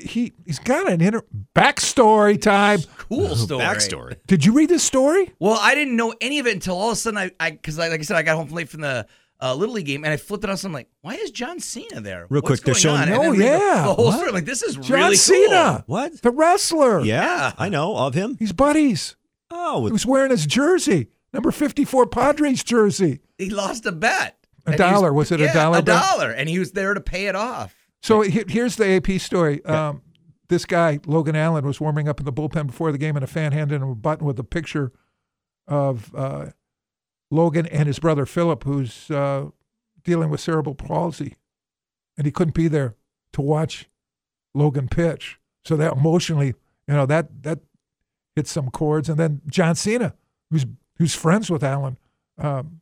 He 0.00 0.32
he's 0.46 0.58
got 0.58 0.90
an 0.90 1.00
inner 1.00 1.22
backstory 1.54 2.40
time. 2.40 2.80
cool 2.96 3.34
story. 3.36 3.62
Backstory. 3.64 4.16
Did 4.26 4.44
you 4.44 4.52
read 4.52 4.68
this 4.68 4.82
story? 4.82 5.30
Well, 5.38 5.58
I 5.60 5.74
didn't 5.74 5.96
know 5.96 6.14
any 6.20 6.38
of 6.38 6.46
it 6.46 6.54
until 6.54 6.76
all 6.76 6.88
of 6.88 6.92
a 6.94 6.96
sudden 6.96 7.18
I, 7.18 7.30
I, 7.38 7.50
because 7.50 7.78
like 7.78 7.92
I 7.92 8.02
said, 8.02 8.16
I 8.16 8.22
got 8.22 8.36
home 8.36 8.48
late 8.48 8.68
from 8.68 8.80
the 8.80 9.06
uh, 9.40 9.54
little 9.54 9.74
league 9.74 9.86
game 9.86 10.04
and 10.04 10.12
I 10.12 10.16
flipped 10.16 10.44
it 10.44 10.50
on. 10.50 10.56
So 10.56 10.68
I'm 10.68 10.72
like, 10.72 10.88
why 11.00 11.14
is 11.14 11.30
John 11.30 11.58
Cena 11.60 12.00
there? 12.00 12.26
Real 12.30 12.42
What's 12.42 12.60
quick, 12.62 12.80
they're 12.82 12.92
going 12.92 13.06
showing- 13.06 13.12
on? 13.12 13.26
Oh, 13.26 13.30
then 13.32 13.38
the- 13.38 13.44
yeah. 13.44 13.82
the 13.86 13.94
whole 13.94 14.04
What? 14.06 14.14
story. 14.14 14.28
I'm 14.28 14.34
like, 14.34 14.44
this 14.44 14.62
is 14.62 14.76
John 14.76 15.00
really 15.00 15.16
Cena, 15.16 15.84
cool. 15.86 15.94
What? 15.96 16.22
the 16.22 16.30
wrestler. 16.30 17.00
Yeah, 17.00 17.22
Yeah. 17.24 17.52
I 17.58 17.68
know 17.68 17.96
of 17.96 18.14
him. 18.14 18.36
He's 18.38 18.52
buddies. 18.52 19.16
Oh, 19.50 19.84
He 19.86 19.92
was 19.92 20.06
wearing 20.06 20.30
his 20.30 20.46
jersey, 20.46 21.08
number 21.32 21.50
54 21.50 22.06
Padres 22.06 22.62
jersey. 22.64 23.20
He 23.36 23.50
lost 23.50 23.84
a 23.84 23.92
bet. 23.92 24.38
A 24.64 24.70
And 24.70 24.78
dollar. 24.78 25.12
Was 25.12 25.32
it 25.32 25.40
a 25.40 25.52
dollar 25.52 25.78
A 25.78 25.82
bet? 25.82 26.00
dollar, 26.00 26.30
and 26.30 26.48
he 26.48 26.58
was 26.60 26.70
there 26.72 26.94
to 26.94 27.00
pay 27.00 27.26
it 27.26 27.34
off. 27.34 27.74
So 28.02 28.20
he- 28.22 28.44
here's 28.48 28.76
the 28.76 28.86
AP 28.86 29.18
story. 29.20 29.64
Um, 29.64 30.02
this 30.48 30.64
guy, 30.66 30.98
Logan 31.06 31.36
Allen, 31.36 31.64
was 31.64 31.80
warming 31.80 32.08
up 32.08 32.20
in 32.20 32.26
the 32.26 32.32
bullpen 32.32 32.66
before 32.66 32.92
the 32.92 32.98
game, 32.98 33.16
and 33.16 33.24
a 33.24 33.28
fan 33.28 33.52
handed 33.52 33.80
him 33.80 33.88
a 33.88 33.94
button 33.94 34.26
with 34.26 34.38
a 34.38 34.44
picture 34.44 34.92
of 35.66 36.14
uh, 36.14 36.50
Logan 37.30 37.66
and 37.66 37.86
his 37.86 37.98
brother 37.98 38.26
Philip, 38.26 38.64
who's 38.64 39.10
uh, 39.10 39.46
dealing 40.04 40.28
with 40.28 40.40
cerebral 40.40 40.74
palsy, 40.74 41.36
and 42.18 42.26
he 42.26 42.30
couldn't 42.30 42.54
be 42.54 42.68
there 42.68 42.96
to 43.32 43.40
watch 43.40 43.88
Logan 44.54 44.88
pitch. 44.88 45.38
So 45.64 45.76
that 45.76 45.92
emotionally, 45.94 46.48
you 46.88 46.94
know, 46.94 47.06
that 47.06 47.44
that 47.44 47.60
hit 48.36 48.46
some 48.48 48.70
chords. 48.70 49.08
And 49.08 49.18
then 49.18 49.40
John 49.46 49.74
Cena, 49.76 50.14
who's 50.50 50.66
who's 50.98 51.14
friends 51.14 51.50
with 51.50 51.64
Allen, 51.64 51.96
um, 52.36 52.81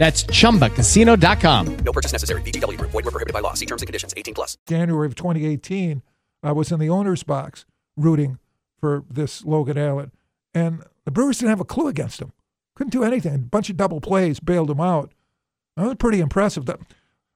That's 0.00 0.24
chumbacasino.com. 0.24 1.76
No 1.84 1.92
purchase 1.92 2.12
necessary. 2.12 2.40
VGW 2.40 2.78
Group. 2.78 2.90
Void 2.90 3.04
were 3.04 3.10
prohibited 3.10 3.34
by 3.34 3.40
law. 3.40 3.52
See 3.52 3.66
terms 3.66 3.82
and 3.82 3.86
conditions. 3.86 4.14
18 4.16 4.32
plus. 4.32 4.56
January 4.66 5.06
of 5.06 5.14
2018, 5.14 6.00
I 6.42 6.52
was 6.52 6.72
in 6.72 6.80
the 6.80 6.88
owner's 6.88 7.22
box 7.22 7.66
rooting 7.98 8.38
for 8.80 9.04
this 9.10 9.44
Logan 9.44 9.76
Allen, 9.76 10.10
and 10.54 10.82
the 11.04 11.10
Brewers 11.10 11.36
didn't 11.36 11.50
have 11.50 11.60
a 11.60 11.66
clue 11.66 11.86
against 11.86 12.18
him. 12.18 12.32
Couldn't 12.74 12.92
do 12.92 13.04
anything. 13.04 13.34
A 13.34 13.38
bunch 13.38 13.68
of 13.68 13.76
double 13.76 14.00
plays 14.00 14.40
bailed 14.40 14.70
him 14.70 14.80
out. 14.80 15.12
That 15.76 15.84
was 15.86 15.96
pretty 15.96 16.20
impressive. 16.20 16.64
The- 16.64 16.78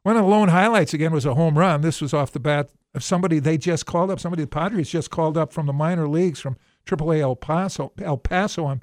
One 0.02 0.16
of 0.16 0.23
the 0.25 0.30
lone 0.30 0.49
highlights 0.49 0.94
again 0.94 1.12
was 1.12 1.26
a 1.26 1.35
home 1.35 1.59
run. 1.59 1.83
This 1.83 2.00
was 2.00 2.14
off 2.14 2.33
the 2.33 2.40
bat 2.40 2.71
of 2.94 3.04
somebody 3.04 3.40
they 3.40 3.59
just 3.59 3.85
called 3.85 4.11
up. 4.11 4.21
Somebody 4.21 4.42
the 4.44 4.49
Padres 4.49 4.88
just 4.88 5.11
called 5.11 5.37
up 5.37 5.52
from 5.52 5.66
the 5.66 5.75
minor 5.75 6.09
leagues 6.09 6.40
from 6.40 6.56
AAA 6.87 7.21
El 7.21 7.37
Paso, 7.37 7.92
El 8.00 8.16
Paso 8.16 8.64
on 8.64 8.83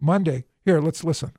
Monday. 0.00 0.46
Here, 0.64 0.80
let's 0.80 1.04
listen. 1.04 1.30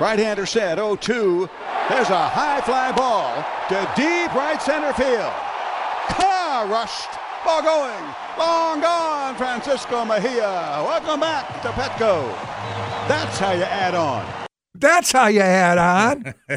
Right-hander 0.00 0.44
set, 0.44 0.78
0-2. 0.78 1.48
There's 1.88 2.10
a 2.10 2.28
high 2.28 2.60
fly 2.62 2.90
ball 2.90 3.32
to 3.68 3.88
deep 3.94 4.34
right 4.34 4.60
center 4.60 4.92
field. 4.92 5.32
Car 6.08 6.66
rushed. 6.66 7.10
Ball 7.44 7.62
going. 7.62 8.14
Long 8.36 8.80
gone, 8.80 9.36
Francisco 9.36 10.04
Mejia. 10.04 10.82
Welcome 10.84 11.20
back 11.20 11.62
to 11.62 11.68
Petco. 11.68 12.26
That's 13.06 13.38
how 13.38 13.52
you 13.52 13.62
add 13.62 13.94
on. 13.94 14.26
That's 14.74 15.12
how 15.12 15.28
you 15.28 15.42
add 15.42 15.78
on. 15.78 16.34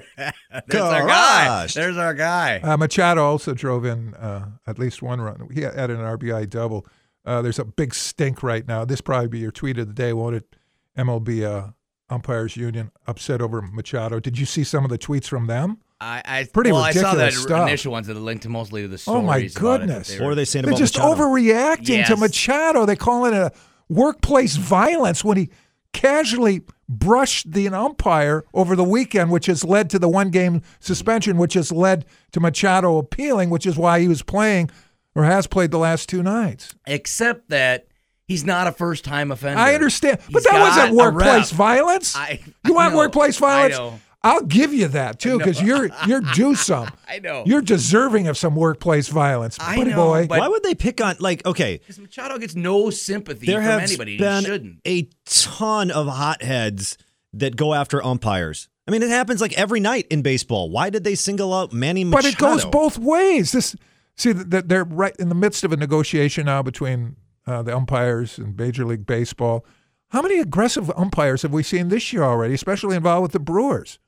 There's 0.67 0.81
our 0.81 1.05
guy. 1.05 1.67
There's 1.67 1.97
our 1.97 2.15
guy. 2.15 2.59
Uh, 2.61 2.75
Machado 2.77 3.23
also 3.23 3.53
drove 3.53 3.85
in 3.85 4.15
uh, 4.15 4.49
at 4.65 4.79
least 4.79 5.03
one 5.03 5.21
run. 5.21 5.47
He 5.53 5.61
had 5.61 5.91
an 5.91 5.97
RBI 5.97 6.49
double. 6.49 6.87
Uh, 7.23 7.43
there's 7.43 7.59
a 7.59 7.65
big 7.65 7.93
stink 7.93 8.41
right 8.41 8.67
now. 8.67 8.83
This 8.85 9.01
probably 9.01 9.27
be 9.27 9.39
your 9.39 9.51
tweet 9.51 9.77
of 9.77 9.87
the 9.87 9.93
day, 9.93 10.13
won't 10.13 10.37
it? 10.37 10.55
MLB 10.97 11.43
uh, 11.43 11.71
umpires 12.09 12.55
union 12.57 12.91
upset 13.05 13.41
over 13.41 13.61
Machado. 13.61 14.19
Did 14.19 14.37
you 14.39 14.45
see 14.45 14.63
some 14.63 14.83
of 14.83 14.89
the 14.89 14.97
tweets 14.97 15.25
from 15.27 15.47
them? 15.47 15.77
I, 15.99 16.21
I 16.25 16.43
Pretty 16.53 16.71
well, 16.71 16.81
I 16.83 16.91
saw 16.91 17.13
the 17.15 17.23
ridiculous 17.23 17.41
stuff. 17.43 17.67
initial 17.67 17.91
ones 17.91 18.07
that 18.07 18.15
are 18.15 18.19
linked 18.19 18.43
to 18.43 18.49
mostly 18.49 18.83
to 18.83 18.87
the 18.87 18.97
stories. 18.99 19.17
Oh, 19.17 19.21
my 19.25 19.47
stories. 19.47 19.55
about 19.57 19.65
it, 19.65 19.71
that 19.71 19.79
goodness. 19.87 20.07
they 20.09 20.13
What 20.19 20.25
were- 20.27 20.31
are 20.31 20.35
they 20.35 20.45
saying 20.45 20.65
They're 20.65 20.71
about 20.73 20.79
just 20.79 20.97
Machado? 20.97 21.15
overreacting 21.21 22.05
to 22.05 22.17
Machado. 22.17 22.85
They 22.85 22.95
call 22.95 23.25
it 23.25 23.33
a 23.33 23.51
workplace 23.89 24.55
violence 24.57 25.23
when 25.23 25.37
he 25.37 25.49
casually 25.93 26.61
brushed 26.87 27.51
the 27.51 27.67
umpire 27.69 28.45
over 28.53 28.75
the 28.75 28.83
weekend, 28.83 29.31
which 29.31 29.47
has 29.47 29.63
led 29.63 29.89
to 29.89 29.99
the 29.99 30.07
one 30.07 30.29
game 30.29 30.61
suspension, 30.79 31.37
which 31.37 31.55
has 31.55 31.71
led 31.71 32.05
to 32.31 32.39
Machado 32.39 32.97
appealing, 32.97 33.49
which 33.49 33.65
is 33.65 33.75
why 33.77 33.99
he 33.99 34.07
was 34.07 34.21
playing 34.21 34.69
or 35.15 35.23
has 35.23 35.47
played 35.47 35.71
the 35.71 35.79
last 35.79 36.07
two 36.07 36.21
nights. 36.21 36.75
Except 36.85 37.49
that 37.49 37.86
he's 38.27 38.45
not 38.45 38.67
a 38.67 38.71
first 38.71 39.03
time 39.05 39.31
offender. 39.31 39.59
I 39.59 39.73
understand, 39.73 40.19
but 40.31 40.41
He's 40.41 40.43
that 40.45 40.59
wasn't 40.59 40.95
workplace 40.95 41.51
violence. 41.51 42.15
I- 42.15 42.39
you 42.65 42.73
want 42.73 42.91
know. 42.93 42.97
workplace 42.99 43.37
violence? 43.37 43.75
I 43.75 43.77
know. 43.77 43.99
I'll 44.23 44.41
give 44.43 44.73
you 44.73 44.87
that 44.89 45.19
too, 45.19 45.37
because 45.37 45.61
you're 45.61 45.89
you're 46.05 46.21
due 46.33 46.55
some. 46.55 46.89
I 47.07 47.19
know. 47.19 47.43
You're 47.45 47.61
deserving 47.61 48.27
of 48.27 48.37
some 48.37 48.55
workplace 48.55 49.07
violence, 49.07 49.57
I 49.61 49.77
buddy 49.77 49.91
know, 49.91 49.95
boy. 50.07 50.27
but- 50.27 50.39
Why 50.39 50.47
would 50.47 50.63
they 50.63 50.75
pick 50.75 50.99
on 51.01 51.15
like 51.19 51.45
okay? 51.45 51.77
Because 51.77 51.99
Machado 51.99 52.37
gets 52.37 52.55
no 52.55 52.89
sympathy 52.89 53.45
There 53.45 53.57
from 53.57 53.63
have 53.65 53.81
anybody. 53.81 54.17
been 54.17 54.39
he 54.39 54.45
shouldn't. 54.45 54.77
a 54.85 55.09
ton 55.25 55.91
of 55.91 56.07
hotheads 56.07 56.97
that 57.33 57.55
go 57.55 57.73
after 57.73 58.03
umpires. 58.03 58.67
I 58.87 58.91
mean, 58.91 59.03
it 59.03 59.09
happens 59.09 59.39
like 59.39 59.53
every 59.57 59.79
night 59.79 60.07
in 60.09 60.21
baseball. 60.21 60.69
Why 60.69 60.89
did 60.89 61.03
they 61.03 61.15
single 61.15 61.53
out 61.53 61.71
Manny 61.71 62.03
Machado? 62.03 62.23
But 62.23 62.33
it 62.33 62.37
goes 62.37 62.65
both 62.65 62.97
ways. 62.97 63.51
This 63.51 63.75
see 64.15 64.31
that 64.31 64.67
they're 64.67 64.83
right 64.85 65.15
in 65.19 65.29
the 65.29 65.35
midst 65.35 65.63
of 65.63 65.71
a 65.71 65.77
negotiation 65.77 66.45
now 66.45 66.63
between 66.63 67.15
uh, 67.47 67.61
the 67.63 67.75
umpires 67.75 68.37
and 68.37 68.55
Major 68.55 68.85
League 68.85 69.05
Baseball. 69.05 69.65
How 70.09 70.21
many 70.21 70.39
aggressive 70.39 70.91
umpires 70.95 71.41
have 71.41 71.51
we 71.51 71.63
seen 71.63 71.89
this 71.89 72.13
year 72.13 72.23
already, 72.23 72.53
especially 72.53 72.95
involved 72.95 73.23
with 73.23 73.31
the 73.31 73.39
Brewers? 73.39 73.99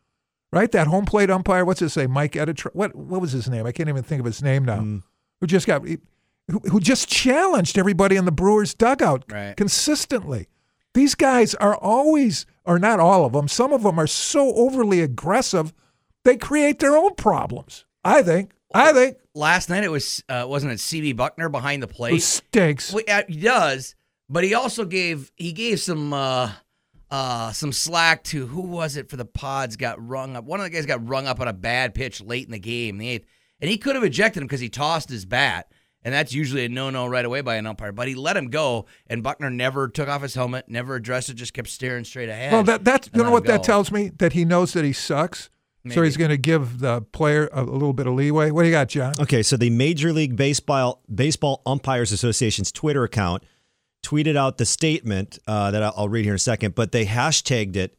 Right, 0.52 0.72
that 0.72 0.88
home 0.88 1.06
plate 1.06 1.30
umpire. 1.30 1.64
What's 1.64 1.80
his 1.80 1.96
name? 1.96 2.12
Mike 2.12 2.34
Editro. 2.34 2.70
What 2.74 2.96
what 2.96 3.22
was 3.22 3.32
his 3.34 3.50
name? 3.50 3.66
I 3.68 3.72
can't 3.72 3.88
even 3.90 4.02
think 4.04 4.20
of 4.20 4.26
his 4.26 4.42
name 4.42 4.66
now. 4.66 4.80
Mm. 4.80 5.04
Who 5.42 5.48
just 5.48 5.68
got 5.68 5.84
who, 5.88 5.98
who 6.72 6.80
just 6.80 7.08
challenged 7.08 7.78
everybody 7.78 8.16
in 8.16 8.26
the 8.26 8.32
Brewers 8.32 8.74
dugout 8.74 9.26
Right. 9.32 9.56
consistently. 9.56 10.48
These 10.96 11.14
guys 11.14 11.54
are 11.56 11.76
always, 11.76 12.48
or 12.66 12.80
not 12.80 13.00
all 13.00 13.26
of 13.26 13.34
them. 13.34 13.48
Some 13.48 13.72
of 13.74 13.84
them 13.84 14.00
are 14.00 14.08
so 14.08 14.56
overly 14.56 15.02
aggressive, 15.02 15.72
they 16.26 16.36
create 16.36 16.80
their 16.80 16.98
own 16.98 17.14
problems. 17.14 17.86
I 18.04 18.24
think. 18.24 18.52
I 18.74 18.94
think. 18.94 19.18
Last 19.34 19.70
night 19.70 19.84
it 19.84 19.92
was 19.92 20.24
uh, 20.30 20.46
wasn't 20.48 20.74
it 20.74 20.78
CB 20.78 21.16
Bucknor 21.16 21.52
behind 21.52 21.82
the 21.82 21.88
plate? 21.88 22.14
Who 22.14 22.20
stinks. 22.20 22.94
Well, 22.94 23.04
yeah, 23.08 23.22
he 23.28 23.40
does, 23.40 23.96
but 24.28 24.44
he 24.44 24.54
also 24.54 24.86
gave 24.86 25.32
he 25.36 25.54
gave 25.54 25.80
some 25.80 26.14
uh, 26.14 26.52
uh, 27.10 27.52
some 27.52 27.72
slack 27.72 28.24
to 28.26 28.48
who 28.48 28.62
was 28.62 28.96
it 28.96 29.10
for 29.10 29.18
the 29.18 29.26
Pods 29.26 29.76
got 29.76 30.06
rung 30.06 30.36
up. 30.36 30.46
One 30.46 30.60
of 30.60 30.66
the 30.66 30.70
guys 30.70 30.86
got 30.86 31.08
rung 31.08 31.28
up 31.28 31.40
on 31.40 31.48
a 31.48 31.54
bad 31.54 31.94
pitch 31.94 32.22
late 32.22 32.46
in 32.46 32.52
the 32.52 32.60
game, 32.60 32.98
the 32.98 33.10
eighth, 33.10 33.26
and 33.60 33.70
he 33.70 33.78
could 33.78 33.96
have 33.96 34.04
ejected 34.04 34.42
him 34.42 34.48
because 34.48 34.60
he 34.60 34.70
tossed 34.70 35.10
his 35.10 35.26
bat, 35.26 35.72
and 36.04 36.14
that's 36.14 36.34
usually 36.34 36.66
a 36.66 36.70
no 36.70 36.90
no 36.90 37.08
right 37.08 37.26
away 37.26 37.42
by 37.42 37.56
an 37.56 37.66
umpire. 37.66 37.92
But 37.92 38.08
he 38.08 38.16
let 38.16 38.38
him 38.38 38.50
go, 38.50 38.86
and 39.08 39.24
Bucknor 39.24 39.52
never 39.54 39.88
took 39.88 40.10
off 40.10 40.22
his 40.22 40.36
helmet, 40.36 40.66
never 40.68 40.96
addressed 40.96 41.30
it, 41.30 41.36
just 41.36 41.54
kept 41.54 41.70
staring 41.70 42.04
straight 42.04 42.30
ahead. 42.30 42.52
Well, 42.52 42.64
that 42.64 42.84
that's 42.84 43.10
you 43.14 43.24
know 43.24 43.32
what 43.32 43.46
that 43.46 43.64
tells 43.64 43.92
me 43.92 44.10
that 44.18 44.34
he 44.34 44.46
knows 44.46 44.74
that 44.74 44.86
he 44.86 44.94
sucks. 44.94 45.50
So 45.90 46.04
he's 46.04 46.18
going 46.18 46.30
to 46.30 46.38
give 46.38 46.80
the 46.80 47.02
player 47.02 47.48
a, 47.54 47.62
a 47.62 47.64
little 47.64 47.94
bit 47.94 48.06
of 48.06 48.14
leeway. 48.14 48.52
What 48.52 48.64
do 48.64 48.68
you 48.68 48.74
got, 48.74 48.90
John? 48.90 49.16
Okay, 49.20 49.42
so 49.42 49.56
the 49.58 49.70
Major 49.70 50.12
League 50.12 50.36
Baseball 50.36 51.02
Baseball 51.14 51.62
Umpires 51.66 52.12
Association's 52.12 52.72
Twitter 52.72 53.04
account 53.04 53.44
tweeted 54.04 54.36
out 54.36 54.58
the 54.58 54.66
statement 54.66 55.40
uh, 55.48 55.72
that 55.72 55.82
I'll 55.82 55.94
I'll 55.96 56.10
read 56.10 56.26
here 56.26 56.34
in 56.34 56.38
a 56.38 56.40
second, 56.40 56.76
but 56.76 56.92
they 56.92 57.06
hashtagged 57.06 57.76
it 57.76 57.96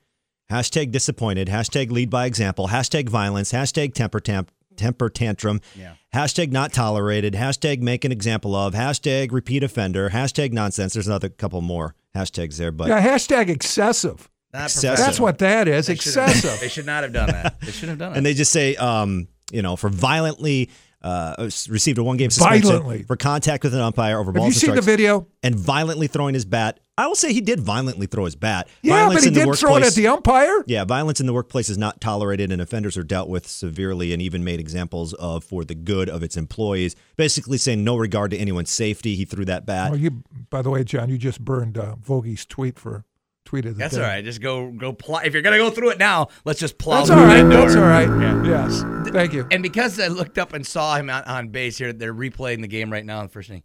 hashtag 0.50 0.90
disappointed, 0.90 1.48
hashtag 1.48 1.90
lead 1.90 2.10
by 2.10 2.26
example, 2.26 2.68
hashtag 2.68 3.08
violence, 3.08 3.52
hashtag 3.52 3.94
temper 3.94 4.18
tamp, 4.20 4.50
temper 4.76 5.08
tantrum, 5.08 5.60
Yeah. 5.76 5.92
hashtag 6.14 6.50
not 6.50 6.72
tolerated, 6.72 7.34
hashtag 7.34 7.80
make 7.80 8.04
an 8.04 8.10
example 8.12 8.56
of, 8.56 8.74
hashtag 8.74 9.30
repeat 9.30 9.62
offender, 9.62 10.10
hashtag 10.10 10.52
nonsense. 10.52 10.92
There's 10.94 11.06
another 11.06 11.28
couple 11.28 11.60
more 11.60 11.94
hashtags 12.16 12.56
there, 12.56 12.72
but 12.72 12.88
yeah, 12.88 13.00
hashtag 13.00 13.48
excessive. 13.48 14.28
Not 14.52 14.64
Excessive. 14.64 14.96
That's 15.04 15.20
what 15.20 15.38
that 15.38 15.68
is. 15.68 15.86
They 15.86 15.94
shouldn't- 15.94 16.28
excessive. 16.30 16.60
They 16.60 16.68
should 16.68 16.86
not 16.86 17.02
have 17.04 17.12
done 17.12 17.28
that. 17.30 17.60
They 17.60 17.70
shouldn't 17.70 17.90
have 17.90 17.98
done 17.98 18.12
it. 18.14 18.16
and 18.16 18.26
they 18.26 18.34
just 18.34 18.52
say, 18.52 18.74
um, 18.76 19.28
you 19.52 19.62
know, 19.62 19.76
for 19.76 19.88
violently 19.88 20.70
uh, 21.02 21.48
received 21.68 21.98
a 21.98 22.02
one 22.04 22.16
game 22.18 22.28
suspension 22.30 22.68
Violently. 22.68 23.02
for 23.04 23.16
contact 23.16 23.64
with 23.64 23.74
an 23.74 23.80
umpire 23.80 24.18
over 24.18 24.32
Have 24.32 24.44
you 24.44 24.52
seen 24.52 24.74
the 24.74 24.82
video? 24.82 25.26
and 25.42 25.54
violently 25.54 26.08
throwing 26.08 26.34
his 26.34 26.44
bat. 26.44 26.78
I 26.98 27.06
will 27.06 27.14
say 27.14 27.32
he 27.32 27.40
did 27.40 27.60
violently 27.60 28.06
throw 28.06 28.26
his 28.26 28.36
bat. 28.36 28.68
Yeah, 28.82 28.96
violence 28.96 29.14
but 29.14 29.22
he 29.22 29.28
in 29.28 29.32
the 29.34 29.40
didn't 29.40 29.54
throw 29.56 29.70
it 29.70 29.72
at 29.72 29.74
workplace- 29.76 29.94
the 29.94 30.06
umpire. 30.08 30.64
Yeah, 30.66 30.84
violence 30.84 31.18
in 31.18 31.26
the 31.26 31.32
workplace 31.32 31.70
is 31.70 31.78
not 31.78 31.98
tolerated, 32.02 32.52
and 32.52 32.60
offenders 32.60 32.98
are 32.98 33.02
dealt 33.02 33.30
with 33.30 33.46
severely 33.48 34.12
and 34.12 34.20
even 34.20 34.44
made 34.44 34.60
examples 34.60 35.14
of 35.14 35.42
for 35.42 35.64
the 35.64 35.74
good 35.74 36.10
of 36.10 36.22
its 36.22 36.36
employees. 36.36 36.96
Basically, 37.16 37.56
saying 37.56 37.82
no 37.82 37.96
regard 37.96 38.32
to 38.32 38.36
anyone's 38.36 38.70
safety. 38.70 39.14
He 39.14 39.24
threw 39.24 39.46
that 39.46 39.64
bat. 39.64 39.92
Oh, 39.92 39.94
you. 39.94 40.22
By 40.50 40.60
the 40.60 40.68
way, 40.68 40.84
John, 40.84 41.08
you 41.08 41.16
just 41.16 41.42
burned 41.42 41.78
uh, 41.78 41.94
Vogie's 41.96 42.44
tweet 42.44 42.78
for 42.78 43.04
tweet 43.50 43.66
of 43.66 43.76
That's 43.76 43.96
all 43.96 44.02
right. 44.02 44.24
Just 44.24 44.40
go 44.40 44.70
go 44.70 44.92
plow. 44.92 45.18
If 45.18 45.32
you're 45.32 45.42
gonna 45.42 45.58
go 45.58 45.70
through 45.70 45.90
it 45.90 45.98
now, 45.98 46.28
let's 46.44 46.60
just 46.60 46.78
plow 46.78 46.98
That's 46.98 47.10
all 47.10 47.16
right. 47.16 47.42
That's 47.42 47.74
all 47.74 47.82
right. 47.82 48.08
Yeah. 48.08 48.44
Yes. 48.44 49.12
Thank 49.12 49.32
you. 49.32 49.48
And 49.50 49.60
because 49.60 49.98
I 49.98 50.06
looked 50.06 50.38
up 50.38 50.52
and 50.52 50.64
saw 50.64 50.94
him 50.94 51.10
on, 51.10 51.24
on 51.24 51.48
base 51.48 51.76
here, 51.76 51.92
they're 51.92 52.14
replaying 52.14 52.60
the 52.60 52.68
game 52.68 52.92
right 52.92 53.04
now 53.04 53.22
the 53.22 53.28
first 53.28 53.50
inning. 53.50 53.64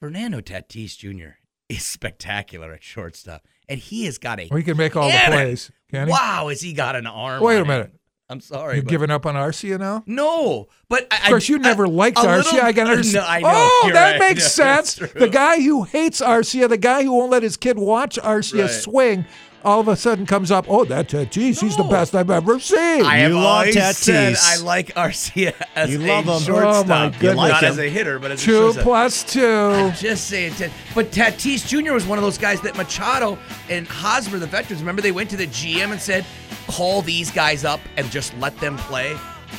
Fernando 0.00 0.40
Tatis 0.40 0.96
Jr. 0.96 1.34
is 1.68 1.84
spectacular 1.84 2.72
at 2.72 2.82
shortstop, 2.82 3.46
and 3.68 3.78
he 3.78 4.06
has 4.06 4.16
got 4.16 4.40
a. 4.40 4.48
We 4.50 4.62
can 4.62 4.78
make 4.78 4.96
all 4.96 5.10
the 5.10 5.20
plays. 5.26 5.70
Can 5.90 6.08
he? 6.08 6.12
Wow, 6.12 6.48
has 6.48 6.62
he 6.62 6.72
got 6.72 6.96
an 6.96 7.06
arm? 7.06 7.42
Wait 7.42 7.60
a 7.60 7.66
minute. 7.66 7.90
him. 7.90 7.98
I'm 8.30 8.40
sorry. 8.40 8.76
You've 8.76 8.86
but- 8.86 8.90
given 8.90 9.10
up 9.10 9.26
on 9.26 9.34
Arcia 9.34 9.78
now? 9.78 10.02
No, 10.06 10.68
but 10.88 11.06
I, 11.10 11.16
Of 11.16 11.22
course, 11.24 11.48
you 11.48 11.56
I- 11.56 11.60
never 11.60 11.86
liked 11.86 12.16
Arcia. 12.16 12.44
little- 12.44 12.60
I 12.62 12.72
can 12.72 12.86
understand. 12.86 13.24
No, 13.24 13.28
I 13.28 13.40
know. 13.40 13.48
Oh, 13.50 13.90
that 13.92 14.10
right. 14.12 14.18
makes 14.20 14.42
Yeah, 14.58 14.82
sense. 14.82 14.94
The 14.94 15.28
guy 15.28 15.60
who 15.60 15.82
hates 15.84 16.20
Arcia, 16.22 16.68
the 16.68 16.78
guy 16.78 17.02
who 17.02 17.12
won't 17.12 17.30
let 17.30 17.42
his 17.42 17.56
kid 17.58 17.78
watch 17.78 18.18
Arcia 18.22 18.62
Right. 18.62 18.70
swing, 18.70 19.26
all 19.64 19.80
of 19.80 19.88
a 19.88 19.96
sudden 19.96 20.26
comes 20.26 20.50
up, 20.50 20.66
oh, 20.68 20.84
that 20.86 21.08
Tatis, 21.08 21.60
he's 21.60 21.76
the 21.76 21.84
best 21.84 22.14
I've 22.14 22.30
ever 22.30 22.58
seen. 22.60 23.04
I 23.04 23.18
have 23.18 23.30
You 23.30 23.36
love 23.36 23.46
always 23.46 23.74
said 23.74 23.94
Tatis. 24.34 24.58
I 24.60 24.62
like 24.62 24.88
Arcia 24.94 25.54
as 25.76 25.90
You 25.90 26.00
a 26.00 26.06
love 26.06 26.24
him. 26.26 26.40
shortstop. 26.40 26.84
Oh, 26.86 26.88
my 26.88 27.08
goodness. 27.10 27.36
Not 27.36 27.62
You 27.62 27.68
as 27.68 27.78
like 27.78 27.86
a 27.86 27.90
hitter, 27.90 28.18
but 28.18 28.30
as 28.32 28.42
a 28.42 28.44
Two 28.44 28.52
shortstop. 28.52 28.84
plus 28.84 29.22
two. 29.24 29.46
I'm 29.46 29.92
just 29.94 30.26
saying, 30.28 30.54
Tat- 30.54 30.70
but 30.94 31.10
Tatis 31.10 31.66
Jr. 31.66 31.92
was 31.92 32.06
one 32.06 32.18
of 32.18 32.24
those 32.24 32.38
guys 32.38 32.60
that 32.62 32.76
Machado 32.76 33.38
and 33.70 33.86
Hosmer, 33.86 34.38
the 34.38 34.46
veterans, 34.46 34.80
remember 34.82 35.02
they 35.02 35.12
went 35.12 35.30
to 35.30 35.36
the 35.36 35.46
GM 35.46 35.92
and 35.92 36.00
said, 36.00 36.24
"Call 36.68 37.02
these 37.02 37.30
guys 37.30 37.64
up 37.64 37.80
and 37.96 38.10
just 38.10 38.36
let 38.38 38.56
them 38.58 38.76
play. 38.78 39.16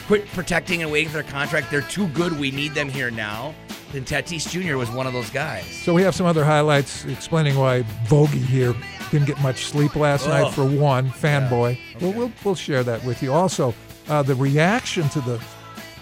Quit 0.07 0.27
protecting 0.33 0.81
and 0.81 0.91
waiting 0.91 1.09
for 1.09 1.15
their 1.21 1.31
contract. 1.31 1.69
They're 1.71 1.81
too 1.81 2.07
good. 2.09 2.37
We 2.39 2.51
need 2.51 2.73
them 2.73 2.89
here 2.89 3.11
now." 3.11 3.53
Then 3.91 4.03
Tatis 4.05 4.49
Jr. 4.49 4.75
was 4.75 4.89
one 4.89 5.05
of 5.05 5.13
those 5.13 5.29
guys. 5.29 5.65
So 5.83 5.93
we 5.93 6.01
have 6.01 6.15
some 6.15 6.25
other 6.25 6.43
highlights 6.43 7.05
explaining 7.05 7.55
why 7.55 7.83
Vogie 8.07 8.43
here 8.43 8.73
didn't 9.13 9.27
get 9.27 9.39
much 9.41 9.65
sleep 9.65 9.95
last 9.95 10.27
night. 10.27 10.45
Oh. 10.47 10.49
For 10.51 10.65
one, 10.65 11.07
fanboy. 11.07 11.77
Well, 12.01 12.13
we'll 12.13 12.31
we'll 12.43 12.55
share 12.55 12.83
that 12.83 13.03
with 13.05 13.21
you. 13.21 13.31
Also, 13.31 13.75
uh, 14.09 14.23
the 14.23 14.33
reaction 14.33 15.07
to 15.09 15.21
the 15.21 15.39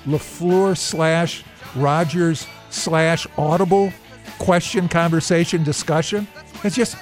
Lafleur 0.07 0.77
slash 0.77 1.43
Rodgers 1.75 2.47
slash 2.69 3.27
Audible 3.37 3.91
question, 4.39 4.87
conversation, 4.87 5.61
discussion. 5.63 6.25
It's 6.63 6.75
just 6.75 6.95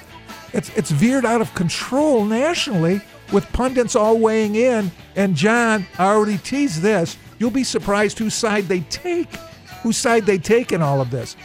it's 0.52 0.76
it's 0.76 0.90
veered 0.90 1.24
out 1.24 1.40
of 1.40 1.54
control 1.54 2.24
nationally 2.24 3.00
with 3.32 3.50
pundits 3.52 3.94
all 3.94 4.18
weighing 4.18 4.56
in. 4.56 4.90
And 5.14 5.36
John, 5.36 5.86
I 5.96 6.06
already 6.06 6.38
teased 6.38 6.82
this. 6.82 7.16
You'll 7.38 7.52
be 7.52 7.64
surprised 7.64 8.18
whose 8.18 8.34
side 8.34 8.64
they 8.64 8.80
take, 8.80 9.32
whose 9.84 9.96
side 9.96 10.26
they 10.26 10.38
take 10.38 10.72
in 10.72 10.82
all 10.82 11.00
of 11.00 11.12
this. 11.12 11.36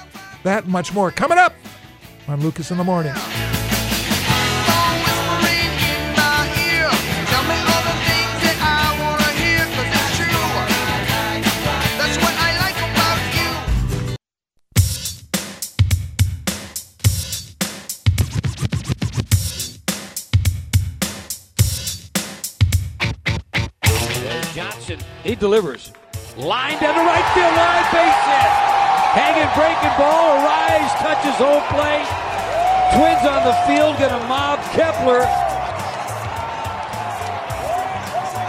That 0.42 0.68
much 0.68 0.92
more 0.92 1.12
coming 1.12 1.38
up 1.38 1.54
on 2.28 2.42
Lucas 2.42 2.72
in 2.72 2.78
the 2.80 2.84
Morning. 2.84 3.14
He 25.26 25.34
delivers. 25.34 25.92
Line 26.38 26.78
down 26.80 26.94
the 26.94 27.02
right 27.02 27.28
field 27.34 27.56
line, 27.58 27.86
base 27.90 28.22
hit. 28.30 28.52
Hanging, 29.18 29.50
breaking 29.58 29.98
ball. 29.98 30.38
Arraez, 30.38 30.92
touches 31.02 31.34
home 31.42 31.66
plate. 31.74 32.06
Twins 32.94 33.26
on 33.26 33.42
the 33.44 33.58
field, 33.66 33.98
gonna 33.98 34.24
mob 34.28 34.60
Kepler. 34.74 35.26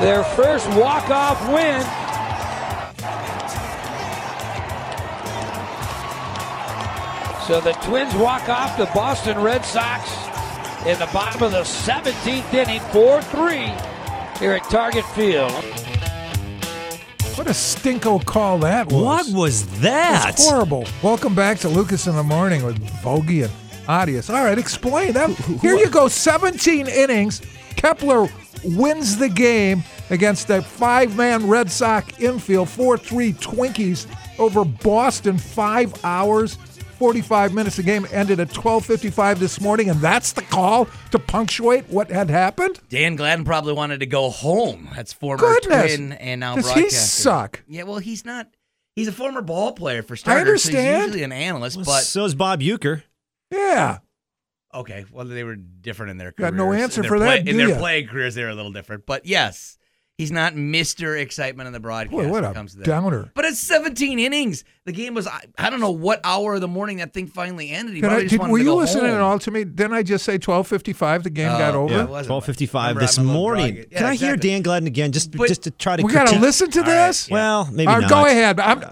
Their 0.04 0.22
first 0.36 0.68
walk-off 0.76 1.40
win. 1.48 1.80
So 7.46 7.62
the 7.62 7.72
Twins 7.86 8.14
walk 8.16 8.50
off 8.50 8.76
the 8.76 8.84
Boston 8.94 9.38
Red 9.38 9.64
Sox 9.64 10.10
in 10.84 10.98
the 10.98 11.08
bottom 11.10 11.42
of 11.42 11.52
the 11.52 11.62
17th 11.62 12.52
inning, 12.52 12.80
4-3 12.90 14.38
here 14.38 14.52
at 14.52 14.64
Target 14.64 15.06
Field. 15.14 15.64
What 17.36 17.48
a 17.48 17.50
stinko 17.50 18.24
call 18.24 18.60
that 18.60 18.90
was. 18.90 19.04
What 19.04 19.28
was 19.36 19.80
that? 19.80 20.30
It's 20.30 20.48
horrible. 20.48 20.86
Welcome 21.02 21.34
back 21.34 21.58
to 21.58 21.68
Lucas 21.68 22.06
in 22.06 22.16
the 22.16 22.22
Morning 22.22 22.64
with 22.64 22.78
Vogie 23.02 23.42
and 23.44 23.52
Audius. 23.86 24.34
All 24.34 24.42
right, 24.42 24.56
explain 24.56 25.12
that. 25.12 25.28
Here 25.60 25.76
you 25.76 25.90
go, 25.90 26.08
17 26.08 26.88
innings. 26.88 27.42
Kepler 27.76 28.26
wins 28.64 29.18
the 29.18 29.28
game 29.28 29.84
against 30.08 30.48
a 30.48 30.62
five-man 30.62 31.46
Red 31.46 31.70
Sox 31.70 32.18
infield, 32.18 32.68
4-3 32.68 33.34
Twinkies 33.34 34.06
over 34.38 34.64
Boston, 34.64 35.36
five 35.36 35.92
hours, 36.06 36.56
45 36.96 37.54
minutes. 37.54 37.76
The 37.76 37.82
game 37.82 38.06
ended 38.10 38.40
at 38.40 38.48
12:55 38.50 39.38
this 39.38 39.60
morning, 39.60 39.88
and 39.90 40.00
that's 40.00 40.32
the 40.32 40.42
call 40.42 40.88
to 41.10 41.18
punctuate 41.18 41.88
what 41.88 42.10
had 42.10 42.30
happened. 42.30 42.80
Dan 42.88 43.16
Gladden 43.16 43.44
probably 43.44 43.72
wanted 43.74 44.00
to 44.00 44.06
go 44.06 44.30
home. 44.30 44.88
That's 44.94 45.12
former 45.12 45.38
Goodness. 45.40 45.96
Twin 45.96 46.12
and 46.14 46.40
now 46.40 46.56
Does 46.56 46.70
he 46.72 46.90
suck? 46.90 47.62
Yeah, 47.68 47.84
well, 47.84 47.98
he's 47.98 48.24
not. 48.24 48.48
He's 48.94 49.08
a 49.08 49.12
former 49.12 49.42
ball 49.42 49.72
player 49.72 50.02
for 50.02 50.16
starters. 50.16 50.62
So 50.62 50.68
understand. 50.70 50.96
he's 50.96 51.04
usually 51.06 51.22
an 51.24 51.32
analyst, 51.32 51.76
Well, 51.76 51.84
but 51.84 52.00
so 52.04 52.24
is 52.24 52.34
Bob 52.34 52.60
Uecker. 52.60 53.02
Yeah. 53.50 53.98
okay. 54.74 55.04
Well, 55.12 55.26
they 55.26 55.44
were 55.44 55.56
different 55.56 56.10
in 56.12 56.16
their 56.18 56.32
careers. 56.32 56.50
Got 56.52 56.56
no 56.56 56.72
answer 56.72 57.00
In 57.00 57.02
their 57.02 57.08
for 57.10 57.18
that, 57.18 57.26
play- 57.26 57.42
do 57.42 57.50
in 57.50 57.56
their 57.58 57.68
ya? 57.70 57.78
playing 57.78 58.08
careers, 58.08 58.34
they 58.34 58.42
were 58.42 58.48
a 58.48 58.54
little 58.54 58.72
different. 58.72 59.04
But 59.06 59.26
yes, 59.26 59.75
he's 60.18 60.30
not 60.32 60.54
Mister 60.56 61.16
Excitement 61.16 61.66
in 61.66 61.72
the 61.72 61.80
broadcast. 61.80 62.10
Boy, 62.12 62.24
what 62.24 62.42
when 62.42 62.44
it 62.44 62.50
a 62.50 62.54
comes 62.54 62.72
to 62.72 62.78
that. 62.78 62.86
downer. 62.86 63.30
But 63.34 63.44
it's 63.44 63.58
17 63.60 64.18
innings. 64.18 64.64
The 64.84 64.92
game 64.92 65.14
was. 65.14 65.26
I, 65.26 65.40
I 65.58 65.70
don't 65.70 65.80
know 65.80 65.90
what 65.90 66.20
hour 66.24 66.54
of 66.54 66.60
the 66.60 66.68
morning 66.68 66.98
that 66.98 67.12
thing 67.12 67.26
finally 67.26 67.70
ended. 67.70 67.96
He 67.96 68.02
I, 68.04 68.20
just 68.22 68.30
did, 68.32 68.40
were 68.40 68.48
to 68.58 68.64
you 68.64 68.70
go 68.70 68.76
listening 68.76 69.06
home. 69.06 69.14
at 69.14 69.20
all 69.20 69.38
to 69.40 69.50
me? 69.50 69.64
Didn't 69.64 69.92
I 69.94 70.02
just 70.02 70.24
say 70.24 70.38
12:55 70.38 71.22
the 71.24 71.30
game 71.30 71.50
Oh, 71.50 71.58
got 71.58 71.74
over? 71.74 71.94
yeah. 71.94 72.22
Twelve 72.22 72.44
fifty-five 72.44 72.88
Remember, 72.96 73.00
this 73.00 73.18
I'm 73.18 73.24
a 73.24 73.26
little 73.28 73.42
morning. 73.42 73.76
Yeah, 73.90 73.98
Can 73.98 74.06
I 74.06 74.14
hear. 74.14 74.36
Dan 74.36 74.62
Gladden 74.62 74.86
again, 74.86 75.12
just 75.12 75.36
But- 75.36 75.48
just 75.48 75.62
to 75.64 75.70
try 75.70 75.96
to? 75.96 76.02
we 76.02 76.12
got 76.12 76.28
to 76.28 76.38
listen 76.38 76.70
to 76.70 76.80
All 76.80 76.84
right, 76.86 77.06
this. 77.08 77.28
yeah. 77.28 77.34
Well, 77.34 77.68
maybe 77.72 77.86
All 77.88 77.94
right, 77.94 78.00
not. 78.02 78.10
go 78.10 78.26
ahead. 78.26 78.60
I'm, 78.60 78.84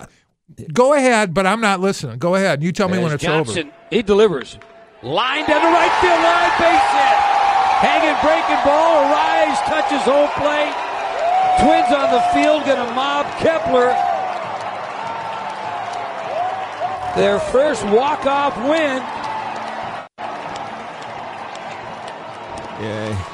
go 0.73 0.95
ahead, 0.95 1.33
but 1.35 1.47
I'm 1.47 1.61
not 1.61 1.81
listening. 1.81 2.19
Go 2.19 2.35
ahead. 2.35 2.63
You 2.63 2.71
tell 2.73 2.89
me 2.89 2.99
when 2.99 3.13
it's 3.13 3.23
Johnson. 3.23 3.69
over. 3.69 3.77
He 3.91 4.03
delivers. 4.03 4.59
Line 5.03 5.47
down 5.47 5.61
the 5.63 5.69
right 5.69 5.93
field 6.01 6.21
line, 6.21 6.53
base 6.59 6.89
hit. 6.97 7.17
Hanging, 7.85 8.17
breaking 8.25 8.65
ball. 8.65 9.05
Arraez, 9.05 9.57
touches 9.67 10.01
home 10.03 10.29
plate. 10.41 10.73
Twins 11.61 11.93
on 11.93 12.11
the 12.11 12.21
field, 12.33 12.65
gonna 12.67 12.93
mob 12.95 13.27
Kepler. 13.39 13.95
Their 17.17 17.39
first 17.39 17.85
walk-off 17.87 18.57
win. 18.69 19.03
Yeah. 22.83 23.31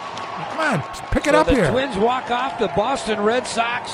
Come 0.51 0.59
on, 0.61 0.83
pick 1.13 1.27
it 1.27 1.33
So 1.33 1.39
up 1.41 1.47
the 1.47 1.55
here. 1.55 1.71
Twins 1.71 1.97
walk 1.97 2.31
off 2.31 2.59
the 2.59 2.69
Boston 2.69 3.21
Red 3.21 3.47
Sox 3.47 3.91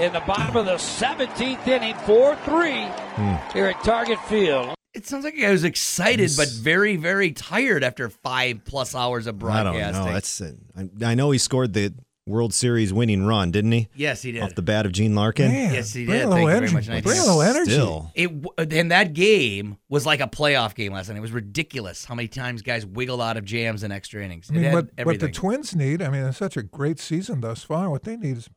in 0.00 0.12
the 0.14 0.20
bottom 0.20 0.56
of 0.56 0.64
the 0.64 0.76
17th 0.78 1.66
inning, 1.68 1.94
4-3 2.06 2.86
Hmm. 3.16 3.34
here 3.52 3.66
at 3.66 3.84
Target 3.84 4.18
Field. 4.26 4.74
It 4.94 5.06
sounds 5.06 5.24
like 5.24 5.38
I 5.42 5.50
was 5.50 5.64
excited, 5.64 6.30
but 6.36 6.48
very, 6.48 6.96
very 6.96 7.32
tired 7.32 7.84
after 7.84 8.08
five 8.08 8.64
plus 8.64 8.94
hours 8.94 9.26
of 9.26 9.38
broadcasting. 9.38 9.82
I 9.82 9.92
don't 9.92 10.06
know. 10.06 10.12
That's 10.12 10.40
uh, 10.40 10.52
I, 10.76 11.10
I 11.10 11.14
know 11.14 11.30
he 11.30 11.38
scored 11.38 11.72
the 11.74 11.92
World 12.26 12.54
Series 12.54 12.92
winning 12.92 13.24
run, 13.26 13.50
didn't 13.50 13.72
he? 13.72 13.88
yes, 13.96 14.22
he 14.22 14.30
did. 14.32 14.42
Off 14.44 14.54
the 14.54 14.62
bat 14.62 14.86
of 14.86 14.92
Gene 14.92 15.14
Larkin. 15.16 15.50
Man, 15.50 15.74
Yes, 15.74 15.92
he 15.92 16.06
did. 16.06 16.22
a 16.22 16.28
little 16.28 16.32
Thank 16.34 16.40
you 16.42 16.46
very 16.46 16.56
energy. 16.58 16.74
much, 16.74 16.88
Night 16.88 17.02
Bring 17.04 17.16
a 17.16 17.20
Night. 17.20 17.26
little 17.26 17.42
energy. 17.42 17.70
Still. 17.72 18.12
It 18.14 18.30
and 18.72 18.90
that 18.92 19.12
game 19.12 19.76
was 19.88 20.06
like 20.06 20.20
a 20.20 20.28
playoff 20.28 20.74
game 20.76 20.92
last 20.92 21.08
night. 21.08 21.16
It 21.16 21.20
was 21.20 21.32
ridiculous 21.32 22.04
how 22.04 22.14
many 22.14 22.28
times 22.28 22.62
guys 22.62 22.86
wiggled 22.86 23.20
out 23.20 23.36
of 23.36 23.44
jams 23.44 23.82
in 23.82 23.90
extra 23.90 24.24
innings. 24.24 24.50
I 24.50 24.54
mean, 24.54 24.72
what, 24.72 24.88
what 25.02 25.18
the. 25.18 25.28
Twins 25.30 25.74
need, 25.74 26.00
I 26.00 26.10
mean, 26.10 26.24
it's 26.24 26.38
such 26.38 26.56
a 26.56 26.62
great 26.62 27.00
season 27.00 27.40
thus 27.40 27.64
far. 27.64 27.90
What 27.90 28.04
they 28.04 28.16
need 28.16 28.36
is 28.36 28.48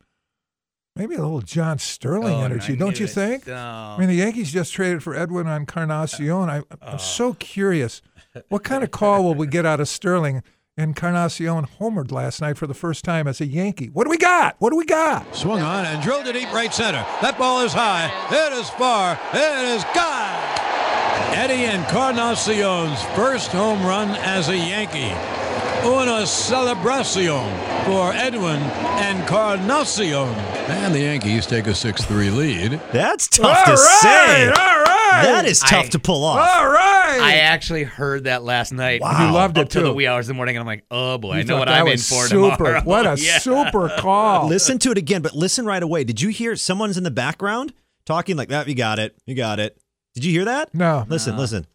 maybe 0.95 1.15
a 1.15 1.21
little 1.21 1.41
John 1.41 1.80
Sterling 1.80 2.36
Oh, 2.36 2.41
energy, 2.43 2.73
I 2.73 2.75
don't 2.75 2.99
you 2.99 3.06
it. 3.06 3.10
think? 3.10 3.47
No. 3.47 3.56
I 3.56 3.97
mean, 3.97 4.10
the 4.10 4.15
Yankees 4.15 4.51
just 4.54 4.73
traded 4.73 5.01
for 5.01 5.15
Edwin 5.15 5.47
Encarnacion. 5.47 6.49
I, 6.49 6.60
Oh. 6.60 6.63
I'm 6.84 6.99
so 6.99 7.34
curious. 7.34 8.01
What 8.49 8.63
kind 8.63 8.84
of 8.84 8.91
call 8.91 9.23
will 9.23 9.34
we 9.34 9.47
get 9.47 9.65
out 9.65 9.80
of 9.80 9.88
Sterling? 9.88 10.43
Encarnacion 10.78 11.66
homered 11.80 12.12
last 12.12 12.42
night 12.42 12.58
for 12.58 12.68
the 12.68 12.74
first 12.74 13.06
time 13.06 13.30
as 13.30 13.40
a 13.40 13.46
Yankee. 13.46 13.88
What 13.88 14.04
do 14.04 14.10
we 14.10 14.18
got? 14.18 14.58
What 14.60 14.72
do 14.72 14.76
we 14.76 14.84
got? 14.84 15.34
Swung 15.34 15.62
on 15.62 15.86
and 15.86 16.04
drilled 16.04 16.26
to 16.26 16.34
deep 16.34 16.52
right 16.52 16.74
center. 16.74 17.02
That 17.22 17.38
ball 17.38 17.62
is 17.62 17.72
high. 17.72 18.12
It 18.30 18.52
is 18.52 18.70
far. 18.72 19.18
It 19.34 19.70
is 19.70 19.86
gone. 19.96 20.36
Eddie 21.34 21.64
Encarnacion's 21.64 23.02
first 23.16 23.54
home 23.54 23.86
run 23.86 24.10
as 24.26 24.50
a 24.50 24.58
Yankee. 24.58 25.16
Una 25.86 26.26
celebración 26.26 27.45
for 27.86 28.12
Edwin 28.13 28.60
Encarnacion. 29.00 30.28
And 30.67 30.95
the 30.95 31.02
Yankees 31.02 31.45
take 31.45 31.67
a 31.67 31.71
6-3 31.76 32.36
lead. 32.36 32.82
That's 32.91 33.28
tough 33.28 33.45
All 33.45 33.65
to 33.65 33.71
right, 33.71 34.00
say. 34.02 34.45
all 34.48 34.54
right. 34.54 35.21
That 35.24 35.45
is 35.45 35.60
tough 35.60 35.86
I- 35.86 35.89
to 35.89 36.00
pull 36.00 36.24
off. 36.24 36.39
All 36.39 36.67
right. 36.67 37.19
I 37.21 37.36
actually 37.38 37.84
heard 37.84 38.24
that 38.24 38.43
last 38.43 38.71
night. 38.74 39.02
Wow. 39.02 39.28
You 39.28 39.34
loved 39.34 39.58
up 39.60 39.67
it 39.67 39.69
to 39.71 39.82
the 39.82 39.89
too. 39.89 39.93
wee 39.93 40.08
hours 40.08 40.26
of 40.26 40.30
the 40.30 40.34
morning, 40.34 40.56
and 40.58 40.62
I'm 40.62 40.67
like, 40.67 40.84
oh 40.89 41.17
boy, 41.19 41.36
You 41.36 41.39
I 41.41 41.43
know 41.43 41.58
what 41.60 41.69
I'm 41.69 41.86
in 41.86 41.91
was 41.93 42.10
for 42.10 42.26
super. 42.26 42.58
tomorrow. 42.58 42.82
What 42.86 43.06
a 43.06 43.15
Yeah. 43.21 43.38
super 43.38 43.89
call. 44.00 44.48
Listen 44.48 44.80
to 44.80 44.91
it 44.91 44.98
again, 44.98 45.21
but 45.21 45.36
listen 45.36 45.65
right 45.65 45.82
away. 45.84 46.04
Did 46.04 46.19
you 46.19 46.30
hear 46.30 46.56
someone's 46.56 46.98
in 46.98 47.04
the 47.04 47.12
background 47.12 47.74
talking 48.06 48.36
like 48.36 48.50
that? 48.50 48.67
You 48.67 48.74
got 48.76 48.98
it. 48.98 49.15
You 49.28 49.36
got 49.36 49.60
it. 49.60 49.78
Did 50.15 50.26
you 50.26 50.32
hear 50.32 50.45
that? 50.45 50.74
No. 50.74 51.06
Listen, 51.08 51.38
listen. 51.38 51.67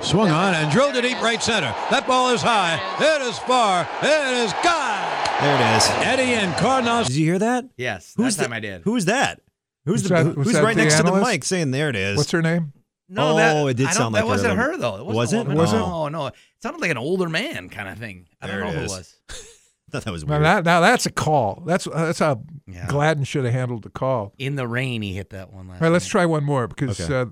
Swung 0.00 0.30
on 0.30 0.54
and 0.54 0.70
drilled 0.72 0.94
to 0.94 1.02
deep 1.02 1.20
right 1.20 1.42
center. 1.42 1.74
That 1.90 2.06
ball 2.06 2.30
is 2.30 2.40
high. 2.40 2.80
It 3.00 3.22
is 3.22 3.38
far. 3.40 3.86
It 4.02 4.34
is 4.44 4.52
gone. 4.64 5.06
There 5.42 5.54
it 5.56 5.76
is. 5.76 5.88
Eddie 6.06 6.32
Encarnacion. 6.44 7.08
Did 7.12 7.16
you 7.16 7.26
hear 7.26 7.38
that? 7.40 7.66
Yes, 7.76 8.14
Who's 8.16 8.36
that 8.36 8.42
the- 8.44 8.48
time 8.48 8.52
I 8.56 8.60
did. 8.60 8.82
Who's 8.84 9.04
that? 9.06 9.40
Who's 9.84 10.02
the 10.04 10.08
that- 10.10 10.26
who's 10.34 10.52
that 10.52 10.62
right 10.64 10.74
the 10.76 10.82
next 10.82 10.96
to 10.96 11.02
the 11.02 11.12
mic 11.20 11.44
saying 11.44 11.70
there 11.70 11.90
it 11.90 11.96
is? 11.96 12.16
What's 12.16 12.30
her 12.30 12.40
name? 12.42 12.72
No, 13.08 13.32
oh, 13.32 13.36
that, 13.36 13.66
it 13.70 13.76
did 13.76 13.88
sound 13.92 14.14
like 14.14 14.22
that 14.22 14.26
wasn't 14.28 14.56
her, 14.56 14.72
her 14.72 14.76
though. 14.78 14.96
It 14.98 15.04
wasn't. 15.06 15.16
Was 15.16 15.32
a 15.32 15.36
it? 15.36 15.42
woman. 15.48 15.56
Was 15.58 15.72
it? 15.72 15.76
No, 15.76 16.08
no. 16.08 16.26
It 16.28 16.34
sounded 16.62 16.80
like 16.80 16.92
an 16.92 16.98
older 16.98 17.28
man 17.28 17.68
kind 17.68 17.88
of 17.88 17.98
thing. 17.98 18.26
I 18.40 18.46
don't 18.46 18.60
know 18.60 18.68
it 18.68 18.74
who 18.74 18.80
it 18.82 18.88
was. 18.88 19.16
Thought 19.90 20.04
that 20.04 20.12
was 20.12 20.24
Now, 20.24 20.34
weird. 20.34 20.44
that, 20.44 20.64
now 20.64 20.80
that's 20.80 21.06
a 21.06 21.10
call. 21.10 21.64
That's 21.66 21.86
that's 21.92 22.20
how 22.20 22.44
Yeah. 22.68 22.86
Gladden 22.86 23.24
should 23.24 23.44
have 23.44 23.52
handled 23.52 23.82
the 23.82 23.90
call. 23.90 24.32
In 24.38 24.54
the 24.54 24.68
rain, 24.68 25.02
he 25.02 25.14
hit 25.14 25.30
that 25.30 25.52
one 25.52 25.66
last. 25.68 25.82
All 25.82 25.88
right, 25.88 25.92
let's 25.92 26.06
try 26.06 26.24
one 26.24 26.44
more 26.44 26.68
because 26.68 27.00
Okay. 27.00 27.12
uh, 27.12 27.26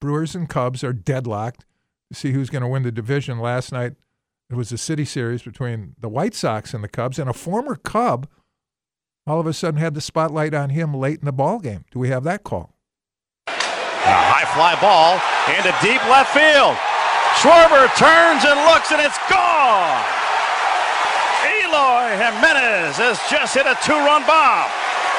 Brewers 0.00 0.36
and 0.36 0.48
Cubs 0.48 0.84
are 0.84 0.92
deadlocked 0.92 1.62
to 1.62 1.66
see 2.12 2.32
who's 2.32 2.50
going 2.50 2.62
to 2.62 2.68
win 2.68 2.82
the 2.82 2.92
division. 2.92 3.38
Last 3.38 3.72
night, 3.72 3.94
it 4.50 4.56
was 4.56 4.72
a 4.72 4.78
city 4.78 5.04
series 5.04 5.42
between 5.42 5.94
the 5.98 6.08
White 6.08 6.34
Sox 6.34 6.72
and 6.72 6.82
the 6.82 6.88
Cubs, 6.88 7.18
and 7.18 7.28
a 7.28 7.34
former 7.34 7.76
Cub 7.76 8.28
all 9.26 9.38
of 9.38 9.46
a 9.46 9.52
sudden 9.52 9.78
had 9.78 9.92
the 9.92 10.00
spotlight 10.00 10.54
on 10.54 10.70
him 10.70 10.94
late 10.94 11.18
in 11.20 11.26
the 11.26 11.32
ball 11.32 11.58
game. 11.58 11.84
Do 11.90 11.98
we 11.98 12.08
have 12.08 12.24
that 12.24 12.44
call? 12.44 12.74
A 13.46 13.52
high 13.52 14.48
fly 14.56 14.72
ball 14.80 15.20
into 15.52 15.68
deep 15.84 16.00
left 16.08 16.32
field. 16.32 16.76
Schwarber 17.36 17.92
turns 18.00 18.42
and 18.48 18.56
looks, 18.64 18.90
and 18.90 19.04
it's 19.04 19.20
gone. 19.28 20.00
Eloy 21.44 22.16
Jimenez 22.16 22.96
has 22.96 23.20
just 23.28 23.52
hit 23.52 23.68
a 23.68 23.76
two-run 23.84 24.24
bomb. 24.24 24.70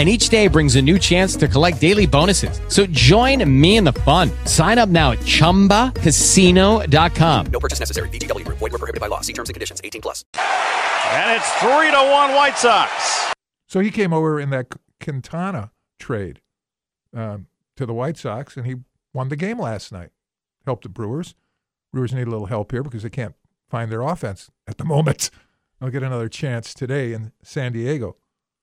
And 0.00 0.08
each 0.08 0.30
day 0.30 0.48
brings 0.48 0.76
a 0.76 0.82
new 0.82 0.98
chance 0.98 1.36
to 1.36 1.46
collect 1.46 1.78
daily 1.78 2.06
bonuses. 2.06 2.58
So 2.68 2.86
join 2.86 3.44
me 3.60 3.76
in 3.76 3.84
the 3.84 3.92
fun. 3.92 4.30
Sign 4.46 4.78
up 4.78 4.88
now 4.88 5.12
at 5.12 5.18
chumbacasino.com. 5.18 7.46
No 7.52 7.60
purchase 7.60 7.80
necessary. 7.80 8.08
VGW 8.08 8.46
Group. 8.46 8.56
Void 8.56 8.72
were 8.72 8.78
prohibited 8.78 9.02
by 9.02 9.08
law. 9.08 9.20
See 9.20 9.34
terms 9.34 9.50
and 9.50 9.54
conditions. 9.54 9.82
18 9.84 10.00
plus. 10.00 10.24
And 10.32 11.36
it's 11.36 11.52
three 11.56 11.90
to 11.90 11.98
one 11.98 12.34
White 12.34 12.56
Sox. 12.56 13.30
So 13.66 13.80
he 13.80 13.90
came 13.90 14.14
over 14.14 14.40
in 14.40 14.48
that 14.48 14.68
Quintana 15.00 15.70
trade 15.98 16.40
um, 17.14 17.48
to 17.76 17.84
the 17.84 17.92
White 17.92 18.16
Sox, 18.16 18.56
and 18.56 18.64
he 18.64 18.76
won 19.12 19.28
the 19.28 19.36
game 19.36 19.58
last 19.58 19.92
night. 19.92 20.08
Helped 20.64 20.84
the 20.84 20.88
Brewers. 20.88 21.34
Brewers 21.92 22.14
need 22.14 22.26
a 22.26 22.30
little 22.30 22.46
help 22.46 22.72
here 22.72 22.82
because 22.82 23.02
they 23.02 23.10
can't 23.10 23.34
find 23.68 23.92
their 23.92 24.00
offense 24.00 24.50
at 24.66 24.78
the 24.78 24.84
moment. 24.86 25.28
They'll 25.78 25.90
get 25.90 26.02
another 26.02 26.30
chance 26.30 26.72
today 26.72 27.12
in 27.12 27.32
San 27.42 27.72
Diego. 27.72 28.16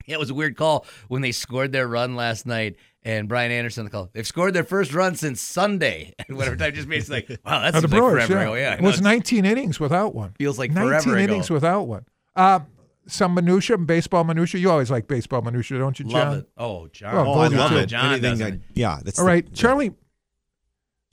Yeah, 0.10 0.16
it 0.16 0.20
was 0.20 0.30
a 0.30 0.34
weird 0.34 0.56
call 0.56 0.86
when 1.10 1.22
they 1.22 1.32
scored 1.34 1.72
their 1.74 1.88
run 1.88 2.16
last 2.16 2.46
night, 2.46 2.78
and 3.04 3.28
Brian 3.28 3.52
Anderson 3.52 3.84
the 3.84 3.90
call. 3.92 4.10
They've 4.14 4.26
scored 4.26 4.54
their 4.54 4.64
first 4.64 4.94
run 4.94 5.16
since 5.16 5.42
Sunday. 5.42 6.14
And 6.28 6.38
whatever 6.38 6.56
time 6.56 6.74
just 6.74 6.88
made 6.88 7.00
it's 7.00 7.10
like, 7.10 7.30
wow, 7.46 7.60
that's 7.62 7.78
Uh, 7.78 7.82
seems 7.82 7.94
like 7.94 8.02
forever 8.02 8.34
yeah. 8.34 8.42
ago. 8.42 8.54
Yeah, 8.56 8.74
it 8.76 8.82
was 8.82 9.02
19 9.02 9.46
innings 9.46 9.80
without 9.80 10.16
one. 10.16 10.34
Feels 10.38 10.58
like 10.58 10.72
19 10.72 10.88
forever 10.90 11.10
ago. 11.18 11.24
innings 11.24 11.50
without 11.50 11.84
one. 11.84 12.06
Uh, 12.36 12.60
some 13.08 13.34
minutia, 13.34 13.78
baseball 13.78 14.24
minutia. 14.24 14.60
You 14.60 14.70
always 14.72 14.92
like 14.92 15.08
baseball 15.08 15.42
minutia, 15.42 15.78
don't 15.80 15.98
you, 16.00 16.06
John? 16.06 16.28
Love 16.30 16.38
it. 16.40 16.50
Oh, 16.58 16.88
John. 16.88 17.16
Oh, 17.16 17.34
oh, 17.34 17.40
I 17.40 17.48
love 17.48 17.72
too. 17.72 17.78
it. 17.78 17.86
John 17.88 18.06
Anything 18.14 18.30
doesn't. 18.32 18.54
I- 18.56 18.60
yeah, 18.74 19.00
that's 19.04 19.20
All 19.20 19.26
the- 19.26 19.32
right, 19.32 19.54
Charlie. 19.54 19.94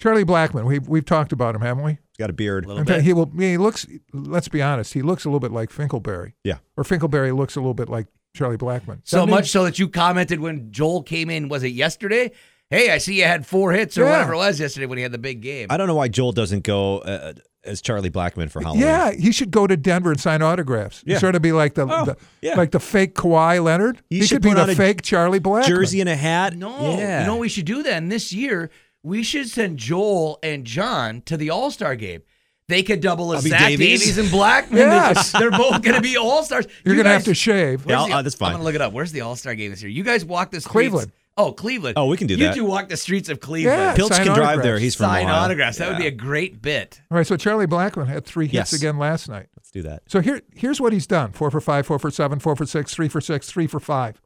Charlie 0.01 0.25
Blackmon. 0.25 0.65
We've 0.67 0.87
we've 0.89 1.05
talked 1.05 1.33
about 1.33 1.55
him, 1.55 1.61
haven't 1.61 1.85
we? 1.85 1.93
He's 1.93 2.19
got 2.19 2.31
a 2.31 2.33
beard. 2.33 2.65
A 2.65 2.69
little 2.69 2.81
In 2.81 2.87
fact, 2.87 2.99
bit. 2.99 3.05
he 3.05 3.13
will. 3.13 3.31
He 3.39 3.57
looks. 3.57 3.87
Let's 4.13 4.49
be 4.49 4.61
honest. 4.61 4.93
He 4.95 5.03
looks 5.03 5.25
a 5.25 5.29
little 5.29 5.41
bit 5.41 5.53
like 5.53 5.71
Finkelberry. 5.71 6.33
Yeah. 6.43 6.59
Or 6.77 6.85
Finkelberry 6.85 7.35
looks 7.35 7.57
a 7.57 7.61
little 7.61 7.75
bit 7.75 7.89
like 7.89 8.07
Charlie 8.35 8.59
Blackmon. 8.59 9.01
So 9.05 9.19
Doesn't 9.19 9.29
he? 9.29 9.35
much 9.35 9.51
so 9.51 9.65
that 9.65 9.79
you 9.79 9.89
commented 9.89 10.41
when 10.41 10.71
Joel 10.73 11.03
came 11.03 11.31
in, 11.31 11.49
was 11.49 11.63
it 11.63 11.69
yesterday? 11.69 12.33
Hey, 12.69 12.91
I 12.91 12.99
see 12.99 13.15
you 13.19 13.25
had 13.25 13.47
four 13.47 13.73
hits 13.73 13.97
or 13.97 14.03
Yeah. 14.03 14.11
whatever 14.11 14.35
it 14.35 14.39
was 14.39 14.59
yesterday 14.61 14.87
when 14.87 14.99
he 14.99 15.03
had 15.03 15.13
the 15.13 15.19
big 15.19 15.41
game. 15.41 15.69
I 15.71 15.77
don't 15.77 15.87
know 15.87 15.95
why 15.95 16.09
Joel 16.09 16.33
doesn't 16.33 16.65
go 16.65 16.99
uh, 16.99 17.35
as 17.63 17.81
Charlie 17.81 18.11
Blackmon 18.11 18.51
for 18.51 18.61
Halloween. 18.61 18.83
Yeah, 18.83 19.13
he 19.13 19.31
should 19.31 19.51
go 19.53 19.67
to 19.67 19.77
Denver 19.77 20.11
and 20.11 20.19
sign 20.21 20.43
autographs. 20.43 21.03
Yeah. 21.07 21.19
Sort 21.19 21.37
of 21.37 21.43
be 21.43 21.53
like 21.53 21.75
the, 21.75 21.83
Oh, 21.83 22.05
the 22.07 22.17
yeah. 22.43 22.57
like 22.57 22.73
the 22.73 22.81
fake 22.81 23.15
Kawhi 23.15 23.63
Leonard. 23.63 24.03
He 24.11 24.19
He, 24.19 24.27
should 24.27 24.37
could 24.37 24.43
be 24.43 24.49
put 24.51 24.59
on 24.59 24.67
the 24.67 24.73
a 24.73 24.77
fake 24.77 25.03
Charlie 25.03 25.41
Blackmon. 25.41 25.67
Jersey 25.67 26.01
and 26.01 26.09
a 26.09 26.17
hat. 26.17 26.57
No, 26.57 26.97
Yeah. 26.99 27.21
you 27.21 27.27
know 27.27 27.35
what 27.35 27.41
we 27.43 27.49
should 27.49 27.67
do 27.67 27.83
then 27.85 28.09
this 28.09 28.33
year? 28.33 28.71
We 29.05 29.23
should 29.23 29.49
send 29.49 29.79
Joel 29.79 30.39
and 30.43 30.65
John 30.65 31.21
to 31.27 31.37
the 31.37 31.51
All 31.51 31.71
Star 31.71 31.95
game. 31.95 32.23
They 32.69 32.83
could 32.83 33.01
double 33.01 33.33
as 33.33 33.39
I'll 33.39 33.43
be 33.45 33.51
Zach 33.51 33.61
Davies. 33.69 34.01
Davies, 34.01 34.19
and 34.19 34.29
Blackmon. 34.29 34.77
Yes. 34.77 35.33
They, 35.33 35.45
are 35.45 35.51
both 35.51 35.83
going 35.83 35.97
to 35.97 36.01
be 36.01 36.17
All 36.17 36.43
Stars. 36.45 36.67
You're 36.85 36.97
gonna 36.97 37.11
have 37.11 37.25
to 37.25 37.35
shave. 37.35 37.85
Yeah, 37.87 38.01
I'll- 38.01 38.13
uh, 38.13 38.23
that's 38.23 38.35
fine. 38.37 38.49
I'm 38.49 38.53
going 38.55 38.61
to 38.63 38.65
look 38.65 38.75
it 38.75 38.81
up. 38.81 38.93
Where's 38.95 39.13
the 39.13 39.21
All 39.21 39.37
Star 39.37 39.55
game 39.55 39.71
this 39.71 39.83
year? 39.83 39.91
You 39.91 40.03
guys 40.03 40.25
walk 40.25 40.51
the 40.51 40.61
streets. 40.61 40.73
Cleveland. 40.73 41.13
Oh, 41.37 41.53
Cleveland. 41.53 41.99
Oh, 41.99 42.07
we 42.07 42.17
can 42.17 42.27
do 42.29 42.35
you 42.35 42.47
that. 42.47 42.55
You 42.57 42.63
two 42.63 42.69
walk 42.69 42.89
the 42.89 42.97
streets 42.97 43.29
of 43.29 43.41
Cleveland. 43.41 43.77
Yeah, 43.79 43.95
Pilch 43.97 44.13
sign 44.13 44.25
can 44.25 44.35
drive 44.37 44.63
there. 44.63 44.79
He's 44.79 44.95
from 44.95 45.07
Sign 45.07 45.27
Ohio. 45.27 45.43
autographs. 45.43 45.79
That 45.79 45.89
would 45.89 45.99
be 45.99 46.07
a 46.07 46.13
great 46.13 46.63
bit. 46.63 47.01
All 47.11 47.19
right, 47.19 47.27
so 47.27 47.37
Charlie 47.37 47.67
Blackmon 47.67 48.07
had 48.07 48.25
three 48.25 48.47
hits 48.47 48.55
Yes. 48.55 48.73
again 48.73 48.99
last 48.99 49.29
night. 49.29 49.49
Let's 49.57 49.71
do 49.73 49.83
that. 49.83 50.05
So 50.07 50.21
here, 50.21 50.41
here's 50.55 50.81
what 50.81 50.93
he's 50.93 51.09
done: 51.09 51.33
four 51.33 51.51
for 51.51 51.61
five, 51.61 51.87
four 51.87 51.99
for 51.99 52.11
seven, 52.11 52.39
four 52.39 52.55
for 52.55 52.65
six, 52.65 52.95
three 52.95 53.09
for 53.09 53.21
six, 53.21 53.51
three 53.51 53.67
for 53.67 53.81
five. 53.81 54.23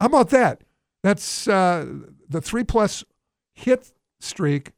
How 0.00 0.06
about 0.06 0.30
that? 0.30 0.62
That's 1.02 1.46
uh, 1.46 1.86
the 2.28 2.40
three 2.40 2.64
plus 2.64 3.04
hit 3.54 3.92
streak 4.18 4.72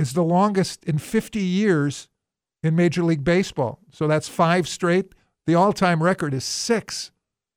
is 0.00 0.12
the 0.14 0.24
longest 0.24 0.84
in 0.84 0.98
50 0.98 1.40
years 1.40 2.08
in 2.62 2.74
Major 2.74 3.02
League 3.02 3.24
Baseball. 3.24 3.78
So 3.92 4.06
that's 4.08 4.28
five 4.28 4.66
straight. 4.68 5.14
The 5.46 5.54
all-time 5.54 6.02
record 6.02 6.32
is 6.34 6.44
six, 6.44 7.10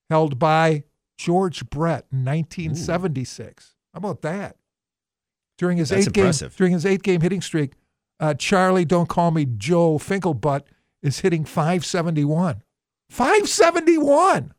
held 0.10 0.39
by 0.39 0.84
George 1.17 1.69
Brett 1.69 2.06
in 2.12 2.25
1976. 2.25 3.75
How 3.93 3.97
about 3.99 4.21
that? 4.23 4.58
During 5.58 5.77
his 5.77 5.89
That's 5.89 6.08
eight 6.08 6.13
game 6.13 6.32
during 6.58 6.73
his 6.73 6.86
eight 6.86 7.03
game 7.03 7.21
hitting 7.21 7.41
streak, 7.41 7.73
uh, 8.19 8.34
Charlie, 8.34 8.86
don't 8.86 9.08
call 9.08 9.32
me 9.32 9.45
Joe 9.45 9.97
Finkelbutt, 9.97 10.63
is 11.03 11.19
hitting 11.19 11.45
571. 11.45 12.63
571. 13.10 14.53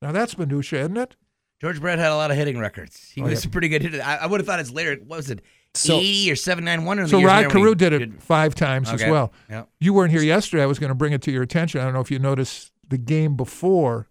Now 0.00 0.12
that's 0.12 0.38
minutia, 0.38 0.80
isn't 0.80 0.96
it? 0.96 1.16
George 1.60 1.80
Brett 1.80 1.98
had 1.98 2.12
a 2.12 2.16
lot 2.16 2.30
of 2.30 2.36
hitting 2.36 2.58
records. 2.58 3.10
He 3.14 3.20
Oh, 3.20 3.24
was 3.24 3.44
yeah. 3.44 3.48
a 3.48 3.52
pretty 3.52 3.68
good 3.68 3.82
hitter. 3.82 4.00
I, 4.02 4.16
I 4.18 4.26
would 4.26 4.40
have 4.40 4.46
thought 4.46 4.60
his 4.60 4.72
later, 4.72 4.96
what 5.04 5.16
was 5.16 5.30
it, 5.30 5.42
So- 5.74 5.98
80 5.98 6.30
or 6.32 6.36
791? 6.36 7.08
So 7.08 7.22
Rod 7.22 7.50
Carew 7.50 7.74
did 7.74 7.92
it 7.92 8.22
five 8.22 8.54
times 8.54 8.88
as 8.90 9.00
well. 9.10 9.32
Yeah. 9.48 9.64
You 9.80 9.92
weren't 9.94 10.10
here 10.12 10.22
yesterday. 10.22 10.62
I 10.62 10.66
was 10.66 10.78
going 10.78 10.88
to 10.88 10.94
bring 10.94 11.12
it 11.12 11.22
to 11.22 11.30
your 11.30 11.42
attention. 11.42 11.80
I 11.80 11.84
don't 11.84 11.92
know 11.94 12.00
if 12.00 12.10
you 12.10 12.18
noticed 12.18 12.72
the 12.88 12.98
game 12.98 13.36
before 13.36 14.08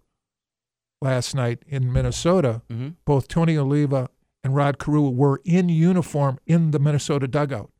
last 1.01 1.35
night 1.35 1.63
in 1.67 1.91
Minnesota. 1.91 2.61
Mhm. 2.69 2.95
Both 3.05 3.27
Tony 3.27 3.57
Oliva 3.57 4.09
and 4.43 4.55
Rod 4.55 4.79
Carew 4.79 5.09
were 5.09 5.41
in 5.45 5.69
uniform 5.69 6.39
in 6.45 6.71
the 6.71 6.79
Minnesota 6.79 7.27
dugout. 7.27 7.71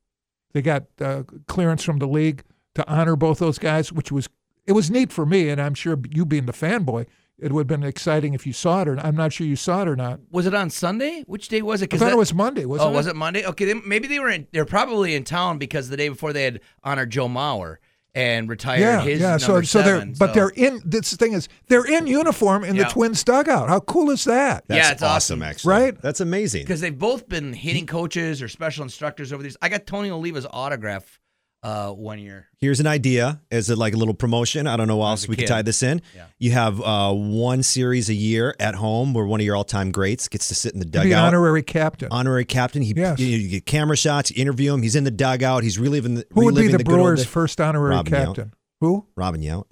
They 0.54 0.62
got 0.62 0.86
uh, 1.00 1.24
clearance 1.48 1.84
from 1.84 2.00
the 2.00 2.08
league 2.08 2.44
to 2.76 2.88
honor 2.88 3.16
both 3.16 3.40
those 3.40 3.58
guys, 3.60 3.92
which 3.92 4.12
was 4.12 4.28
it 4.66 4.74
was 4.74 4.92
neat 4.92 5.12
for 5.14 5.26
me, 5.26 5.48
and 5.50 5.62
I'm 5.62 5.74
sure 5.74 5.98
you 6.12 6.26
being 6.26 6.46
the 6.46 6.52
fanboy, 6.54 7.06
it 7.40 7.52
would 7.52 7.70
have 7.70 7.80
been 7.80 7.88
exciting 7.88 8.34
if 8.34 8.48
you 8.48 8.54
saw 8.54 8.82
it. 8.82 8.88
Or 8.88 8.96
not. 8.96 9.06
I'm 9.06 9.16
not 9.16 9.32
sure 9.34 9.46
you 9.46 9.56
saw 9.56 9.82
it 9.84 9.88
or 9.88 9.96
not. 9.96 10.20
Was 10.32 10.46
it 10.48 10.54
on 10.54 10.70
Sunday? 10.70 11.24
Which 11.28 11.48
day 11.50 11.62
was 11.62 11.82
it? 11.82 11.86
I 11.86 11.88
'Cause 11.88 12.00
thought 12.00 12.06
that- 12.08 12.14
it 12.14 12.18
was 12.18 12.34
Monday. 12.34 12.66
Wasn't 12.66 12.88
oh, 12.90 12.92
it? 12.92 12.96
was 12.96 13.08
it 13.08 13.16
Monday? 13.16 13.46
Okay, 13.46 13.66
they, 13.66 13.74
maybe 13.76 14.08
they 14.08 14.20
were 14.20 14.30
in. 14.30 14.48
They're 14.52 14.66
probably 14.66 15.14
in 15.16 15.24
town 15.24 15.58
because 15.58 15.90
the 15.90 15.98
day 15.98 16.10
before 16.10 16.34
they 16.34 16.44
had 16.44 16.62
honored 16.84 17.10
Joe 17.12 17.28
Mauer 17.28 17.78
and 18.16 18.50
retired 18.50 18.80
yeah, 18.80 19.02
his 19.02 19.20
yeah. 19.22 19.38
So, 19.38 19.54
number 19.54 19.66
so 19.66 19.82
they're, 19.84 20.00
seven, 20.00 20.16
but 20.18 20.34
they're 20.34 20.50
in. 20.50 20.82
This 20.84 21.14
thing 21.16 21.34
is, 21.34 21.48
they're 21.68 21.86
in 21.86 22.08
uniform 22.08 22.64
in 22.64 22.76
Yeah. 22.76 22.86
the 22.86 22.90
Twins 22.90 23.24
dugout. 23.24 23.70
How 23.70 23.80
cool 23.82 24.10
is 24.10 24.24
that? 24.24 24.64
That's 24.68 24.88
Yeah, 24.88 24.92
it's 24.94 25.04
awesome, 25.04 25.42
awesome. 25.42 25.44
actually. 25.44 25.72
Right? 25.72 26.02
That's 26.02 26.20
amazing. 26.20 26.64
because 26.64 26.82
they've 26.82 26.98
both 26.98 27.30
been 27.30 27.54
hitting 27.54 27.86
coaches 27.86 28.42
or 28.42 28.48
special 28.48 28.82
instructors 28.84 29.32
over 29.32 29.44
these. 29.44 29.56
I 29.62 29.70
got 29.70 29.86
Tony 29.86 30.10
Oliva's 30.10 30.48
autograph 30.50 31.20
uh, 31.64 31.92
one 31.92 32.20
year. 32.20 32.48
Here's 32.60 32.80
an 32.80 32.88
idea 32.88 33.42
as 33.52 33.70
a, 33.70 33.76
like 33.76 33.94
a 33.94 33.98
little 33.98 34.14
promotion. 34.14 34.68
I 34.68 34.78
don't 34.78 34.88
know 34.88 35.02
how 35.02 35.10
else 35.10 35.26
a 35.26 35.30
we 35.30 35.36
could 35.36 35.48
tie 35.48 35.62
this 35.64 35.84
in. 35.84 36.02
Yeah. 36.16 36.26
You 36.40 36.52
have 36.52 36.80
uh, 36.82 37.14
one 37.14 37.64
series 37.64 38.10
a 38.10 38.14
year 38.14 38.56
at 38.60 38.76
home 38.76 39.14
where 39.14 39.26
one 39.26 39.40
of 39.40 39.46
your 39.46 39.56
all-time 39.56 39.92
greats 39.92 40.28
gets 40.28 40.48
to 40.50 40.56
sit 40.56 40.74
in 40.74 40.80
the 40.80 40.86
To 40.86 40.92
be 40.92 41.10
dugout. 41.10 41.28
honorary 41.28 41.64
captain. 41.64 42.10
Honorary 42.12 42.46
captain. 42.46 42.82
He 42.82 42.94
Yes. 42.96 43.20
you, 43.20 43.28
you 43.28 43.50
get 43.50 43.66
camera 43.66 43.98
shots. 43.98 44.32
You 44.32 44.42
interview 44.42 44.74
him. 44.74 44.82
He's 44.84 44.96
in 44.96 45.04
the 45.04 45.12
dugout. 45.12 45.64
He's 45.64 45.78
reliving 45.80 46.16
the 46.16 46.26
Who 46.32 46.46
would 46.46 46.56
be 46.56 46.62
reliving 46.62 46.78
the 46.78 46.84
good 46.84 46.92
Brewers' 46.92 47.26
first 47.26 47.60
honorary 47.60 47.96
Robin 47.96 48.14
Yount. 48.14 48.26
captain? 48.26 48.54
Who? 48.82 49.06
Robin 49.16 49.42
Yount. 49.42 49.66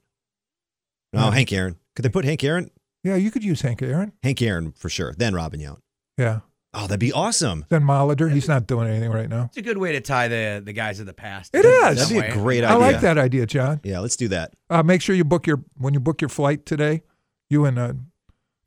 No, 1.14 1.26
Yeah. 1.26 1.32
Hank 1.32 1.54
Aaron. 1.54 1.78
Could 1.96 2.04
they 2.04 2.10
put 2.10 2.26
Hank 2.26 2.44
Aaron? 2.44 2.72
Yeah, 3.04 3.16
you 3.16 3.30
could 3.32 3.44
use 3.44 3.62
Hank 3.62 3.82
Aaron. 3.84 4.14
Hank 4.24 4.42
Aaron 4.42 4.72
for 4.72 4.90
sure. 4.90 5.14
Then 5.18 5.34
Robin 5.36 5.60
Yount. 5.60 5.78
Yeah. 6.18 6.40
Oh, 6.76 6.82
that'd 6.88 7.00
be 7.00 7.14
awesome. 7.14 7.66
Then 7.70 7.84
Molitor. 7.84 8.32
He's 8.32 8.48
not 8.48 8.68
doing 8.68 8.88
anything 8.90 9.10
right 9.12 9.30
now. 9.30 9.46
It's 9.46 9.58
a 9.58 9.62
good 9.62 9.78
way 9.78 9.94
to 9.94 10.02
tie 10.02 10.28
the 10.28 10.62
the 10.64 10.74
guys 10.74 11.00
of 11.00 11.06
the 11.06 11.14
past. 11.14 11.56
It 11.56 11.64
in 11.66 11.72
is. 11.72 12.08
some 12.08 12.18
That'd 12.18 12.34
be 12.34 12.40
a 12.40 12.42
great 12.44 12.64
idea. 12.64 12.70
I 12.70 12.74
like 12.80 13.02
that 13.02 13.18
idea, 13.18 13.46
John. 13.46 13.80
Yeah, 13.84 14.00
let's 14.00 14.16
do 14.18 14.28
that. 14.28 14.54
Uh, 14.70 14.84
make 14.84 15.02
sure 15.02 15.16
you 15.16 15.24
book 15.24 15.48
your 15.48 15.64
when 15.78 15.94
you 15.94 16.00
book 16.00 16.22
your 16.22 16.30
flight 16.30 16.66
today. 16.66 17.04
You 17.50 17.66
and 17.66 17.80
uh, 17.80 17.94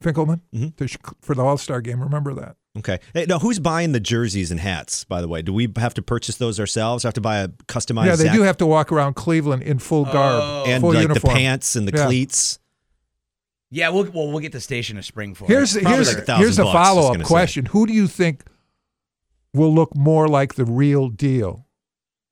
Finkelman 0.02 0.40
Mhm. 0.54 0.76
to 0.76 0.98
for 1.20 1.34
the 1.34 1.42
All 1.42 1.58
Star 1.58 1.80
game. 1.80 2.00
Remember 2.02 2.32
that. 2.34 2.56
Okay. 2.78 3.00
Hey, 3.12 3.26
now 3.28 3.40
who's 3.40 3.58
buying 3.58 3.90
the 3.92 3.98
jerseys 4.00 4.50
and 4.52 4.60
hats? 4.60 5.02
By 5.04 5.20
the 5.20 5.26
way, 5.26 5.42
do 5.42 5.52
we 5.52 5.68
have 5.78 5.94
to 5.94 6.02
purchase 6.02 6.36
those 6.36 6.60
ourselves? 6.60 7.02
Have 7.02 7.14
to 7.14 7.20
buy 7.20 7.38
a 7.38 7.48
customized? 7.48 8.06
yeah, 8.06 8.16
they 8.16 8.24
Zach- 8.24 8.34
do 8.36 8.42
have 8.42 8.56
to 8.58 8.66
walk 8.66 8.92
around 8.92 9.14
Cleveland 9.14 9.64
in 9.64 9.80
full 9.80 10.04
garb, 10.04 10.40
Oh. 10.44 10.64
and 10.68 10.80
full 10.80 10.92
like 10.92 11.02
uniform. 11.02 11.34
the 11.34 11.40
pants 11.40 11.74
and 11.74 11.88
the 11.88 11.96
Yeah. 11.96 12.06
cleats. 12.06 12.60
Yeah, 13.70 13.90
we'll 13.90 14.04
well 14.04 14.28
we'll 14.28 14.38
get 14.40 14.52
the 14.52 14.60
station 14.60 14.96
a 14.98 15.02
spring 15.02 15.34
for 15.34 15.46
Here's 15.46 15.76
it. 15.76 15.86
here's 15.86 16.14
like 16.14 16.26
a 16.28 16.36
here's 16.36 16.58
a 16.58 16.64
bucks, 16.64 16.74
I 16.74 16.78
was 16.78 16.86
follow 16.88 17.06
up 17.08 17.12
gonna 17.14 17.24
say. 17.24 17.28
question. 17.28 17.66
Who 17.66 17.86
do 17.86 17.92
you 17.92 18.06
think 18.06 18.44
will 19.54 19.74
look 19.74 19.94
more 19.96 20.26
like 20.28 20.54
the 20.54 20.64
real 20.64 21.08
deal? 21.08 21.66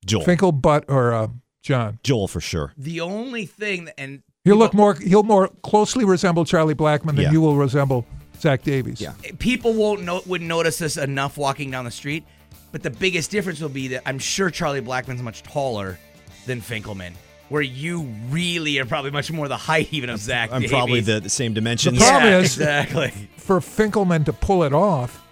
Joel. 0.05 0.25
Finkel, 0.25 0.53
Butt, 0.53 0.85
or 0.89 1.13
uh, 1.13 1.29
John? 1.63 1.99
Joel 2.03 2.29
for 2.29 2.41
sure. 2.41 2.73
the 2.77 3.01
only 3.01 3.45
thing, 3.47 3.91
and 3.99 4.23
He'll 4.45 4.57
look 4.57 4.73
more. 4.75 4.95
He'll 4.95 5.25
more 5.25 5.49
closely 5.65 6.05
resemble 6.05 6.45
Charlie 6.45 6.75
Blackmon 6.77 7.07
than 7.17 7.17
Yeah. 7.19 7.33
you 7.33 7.41
will 7.41 7.57
resemble 7.57 8.07
Zach 8.39 8.63
Davies. 8.63 9.01
Yeah. 9.01 9.15
people 9.41 9.73
won't 9.75 10.03
know 10.05 10.23
wouldn't 10.25 10.47
notice 10.49 10.79
this 10.79 10.97
enough 10.97 11.37
walking 11.37 11.71
down 11.71 11.85
the 11.85 11.91
street. 11.91 12.25
But 12.73 12.83
the 12.85 12.91
biggest 12.91 13.31
difference 13.31 13.61
will 13.61 13.69
be 13.71 13.89
that 13.89 14.03
I'm 14.07 14.19
sure 14.21 14.51
Charlie 14.51 14.81
Blackmon's 14.83 15.23
much 15.23 15.43
taller 15.43 15.99
than 16.47 16.61
Finkelman, 16.61 17.15
where 17.49 17.63
you 17.63 18.03
really 18.31 18.79
are 18.79 18.85
probably 18.85 19.11
much 19.11 19.31
more 19.31 19.47
the 19.49 19.57
height 19.57 19.89
even 19.93 20.11
of 20.11 20.19
Zach. 20.19 20.51
I'm 20.53 20.63
Davies. 20.63 21.07
the, 21.07 21.13
the, 21.15 21.21
the 21.21 21.29
same 21.31 21.53
The 21.53 21.61
dimensions. 21.61 21.99
problem 21.99 22.31
Yeah, 22.33 22.39
is 22.39 22.57
exactly. 22.57 23.13
for 23.37 23.61
Finkelman 23.61 24.25
to 24.25 24.33
pull 24.33 24.63
it 24.65 24.73
off, 24.73 25.23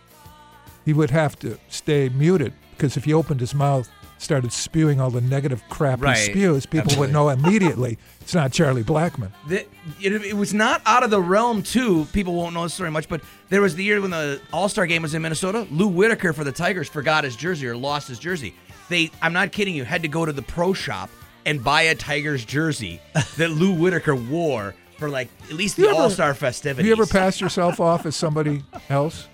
he 0.84 0.92
would 0.92 1.10
have 1.10 1.38
to 1.40 1.58
stay 1.68 2.08
muted 2.10 2.52
because 2.76 2.96
if 2.96 3.04
he 3.04 3.12
opened 3.12 3.40
his 3.40 3.54
mouth, 3.54 3.88
started 4.18 4.52
spewing 4.52 5.00
all 5.00 5.10
the 5.10 5.20
negative 5.20 5.62
crap 5.68 6.00
Right. 6.00 6.16
he 6.16 6.24
spews, 6.32 6.64
people 6.66 6.96
would 6.98 7.12
know 7.12 7.28
immediately 7.28 7.98
it's 8.20 8.32
not 8.34 8.52
Charlie 8.52 8.84
Blackmon. 8.84 9.30
The, 9.48 9.66
it, 10.00 10.12
it 10.24 10.34
was 10.36 10.54
not 10.54 10.80
out 10.86 11.02
of 11.02 11.10
the 11.10 11.20
realm 11.20 11.62
too. 11.62 12.06
People 12.12 12.34
won't 12.34 12.54
know 12.54 12.62
this 12.62 12.72
story 12.74 12.90
much, 12.90 13.08
but 13.08 13.20
there 13.50 13.60
was 13.60 13.74
the 13.74 13.84
year 13.84 14.00
when 14.00 14.12
the 14.12 14.40
All 14.52 14.68
Star 14.68 14.86
game 14.86 15.02
was 15.02 15.14
in 15.14 15.20
Minnesota. 15.20 15.66
Lou 15.70 15.88
Whitaker 15.88 16.32
for 16.32 16.42
the 16.44 16.52
Tigers 16.52 16.88
forgot 16.88 17.24
his 17.24 17.36
jersey 17.36 17.66
or 17.66 17.76
lost 17.76 18.08
his 18.08 18.18
jersey. 18.18 18.54
They, 18.88 19.10
I'm 19.20 19.32
not 19.32 19.52
kidding 19.52 19.74
you, 19.74 19.84
had 19.84 20.02
to 20.02 20.08
go 20.08 20.24
to 20.24 20.32
the 20.32 20.42
pro 20.42 20.72
shop 20.72 21.10
and 21.46 21.62
buy 21.62 21.82
a 21.82 21.94
Tigers 21.94 22.44
jersey 22.44 23.00
that 23.36 23.50
Lou 23.50 23.72
Whitaker 23.72 24.14
wore 24.14 24.74
for 24.98 25.08
like 25.10 25.28
at 25.44 25.52
least 25.54 25.76
the 25.76 25.90
All 25.90 26.08
Star 26.10 26.28
Have 26.28 26.38
festivities. 26.38 26.86
you 26.86 26.92
ever 26.92 27.06
passed 27.06 27.40
yourself 27.40 27.80
off 27.80 28.06
as 28.06 28.14
somebody 28.16 28.62
else 28.88 29.28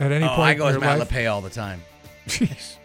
at 0.00 0.10
any 0.12 0.24
Oh, 0.24 0.28
point 0.28 0.40
I 0.40 0.54
go 0.54 0.68
in 0.68 0.74
as 0.76 0.80
Matt 0.80 0.98
life? 0.98 1.08
LePay 1.10 1.30
all 1.32 1.40
the 1.40 1.50
time. 1.50 1.80
Jeez. 2.26 2.76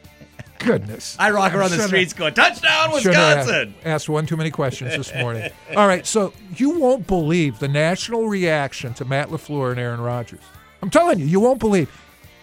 Goodness. 0.60 1.15
I 1.20 1.30
rock 1.32 1.54
around 1.54 1.70
the 1.72 1.82
streets 1.84 2.13
going 2.13 2.34
touchdown, 2.34 2.91
Wisconsin. 2.91 3.76
Asked 3.86 4.10
one 4.10 4.26
too 4.26 4.36
many 4.38 4.50
questions 4.50 4.96
this 4.96 5.13
morning. 5.13 5.52
All 5.76 5.88
right, 5.88 6.06
so 6.06 6.34
you 6.56 6.80
won't 6.80 7.06
believe 7.06 7.60
the 7.60 7.67
national 7.67 8.28
reaction 8.28 8.93
to 8.96 9.06
Matt 9.06 9.30
LaFleur 9.30 9.70
and 9.72 9.80
Aaron 9.80 10.02
Rodgers. 10.02 10.39
I'm 10.82 10.89
telling 10.89 11.20
you, 11.20 11.26
you 11.26 11.39
won't 11.39 11.60
believe. 11.60 11.89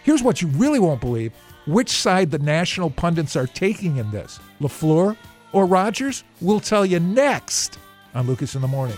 Here's 0.03 0.23
what 0.23 0.41
you 0.41 0.47
really 0.49 0.79
won't 0.79 1.01
believe: 1.01 1.33
which 1.67 1.89
side 1.89 2.31
the 2.31 2.39
national 2.39 2.89
pundits 2.89 3.35
are 3.35 3.47
taking 3.47 3.97
in 3.97 4.09
this, 4.11 4.39
LaFleur 4.61 5.17
or 5.55 5.65
Rodgers. 5.65 6.25
We'll 6.41 6.59
tell 6.59 6.85
you 6.85 6.99
next 6.99 7.79
on 8.13 8.27
Lucas 8.27 8.55
in 8.55 8.61
the 8.61 8.67
Morning. 8.67 8.97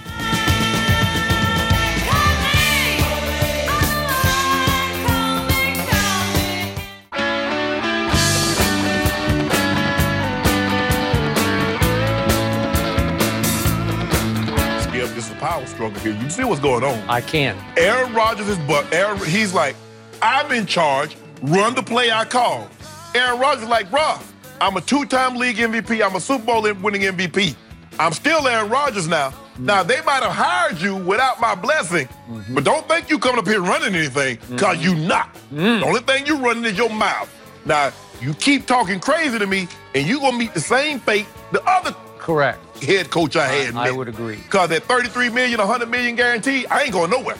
Skip, 14.82 15.10
this 15.13 15.28
is 15.28 15.32
a 15.32 15.36
power 15.36 15.63
struggle 15.67 16.00
here. 16.00 16.13
You 16.13 16.30
see 16.32 16.43
what's 16.43 16.60
going 16.60 16.84
on? 16.84 17.08
I 17.08 17.22
can. 17.22 17.56
Aaron 17.78 18.12
Rodgers 18.15 18.48
is 18.48 18.58
but 18.60 18.91
Aaron, 18.91 19.20
he's 19.20 19.54
like, 19.54 19.76
I'm 20.24 20.52
in 20.52 20.65
charge. 20.65 21.15
Run 21.43 21.76
the 21.76 21.84
play 21.84 22.12
I 22.12 22.26
call. 22.26 22.67
Aaron 23.13 23.39
Rodgers 23.39 23.63
is 23.63 23.70
like, 23.70 23.91
bruh, 23.91 24.20
I'm 24.60 24.76
a 24.78 24.82
two-time 24.82 25.36
league 25.36 25.58
MVP. 25.58 26.06
I'm 26.06 26.15
a 26.15 26.20
Super 26.20 26.46
Bowl 26.46 26.62
winning 26.62 27.02
MVP. 27.02 27.56
I'm 28.00 28.13
still 28.13 28.48
Aaron 28.48 28.70
Rodgers 28.70 29.08
now. 29.08 29.34
Now 29.60 29.84
they 29.84 30.02
might 30.02 30.24
have 30.24 30.34
hired 30.34 30.80
you 30.80 30.96
without 30.96 31.39
my 31.41 31.56
blessing, 31.56 32.08
mm-hmm. 32.08 32.54
but 32.54 32.63
don't 32.63 32.88
think 32.88 33.10
you 33.10 33.17
coming 33.17 33.39
up 33.39 33.48
here 33.48 33.62
running 33.62 33.96
anything, 33.96 34.38
cause 34.58 34.78
you 34.78 34.91
mm-hmm. 34.91 35.08
not. 35.08 35.34
Mm. 35.52 35.80
The 35.80 35.86
only 35.86 36.02
thing 36.02 36.28
you 36.28 36.38
running 36.38 36.63
is 36.65 36.78
your 36.78 36.91
mouth. 36.91 37.34
Now 37.65 37.91
you 38.22 38.36
keep 38.36 38.67
talking 38.67 39.00
crazy 39.00 39.39
to 39.39 39.48
me, 39.48 39.67
and 39.96 40.06
you 40.06 40.20
gonna 40.20 40.38
meet 40.38 40.54
the 40.54 40.60
same 40.60 41.00
fate 41.00 41.26
the 41.52 41.63
other 41.65 41.91
Correct. 42.20 42.84
head 42.84 43.10
coach 43.10 43.36
I 43.36 43.48
had. 43.48 43.76
I 43.76 43.86
met. 43.86 43.96
would 43.96 44.08
agree. 44.08 44.38
Cause 44.50 44.72
at 44.72 44.84
33 44.84 45.30
million, 45.30 45.58
100 45.58 45.89
million 45.89 46.15
guaranteed, 46.15 46.67
I 46.70 46.84
ain't 46.84 46.93
going 46.93 47.10
nowhere. 47.10 47.38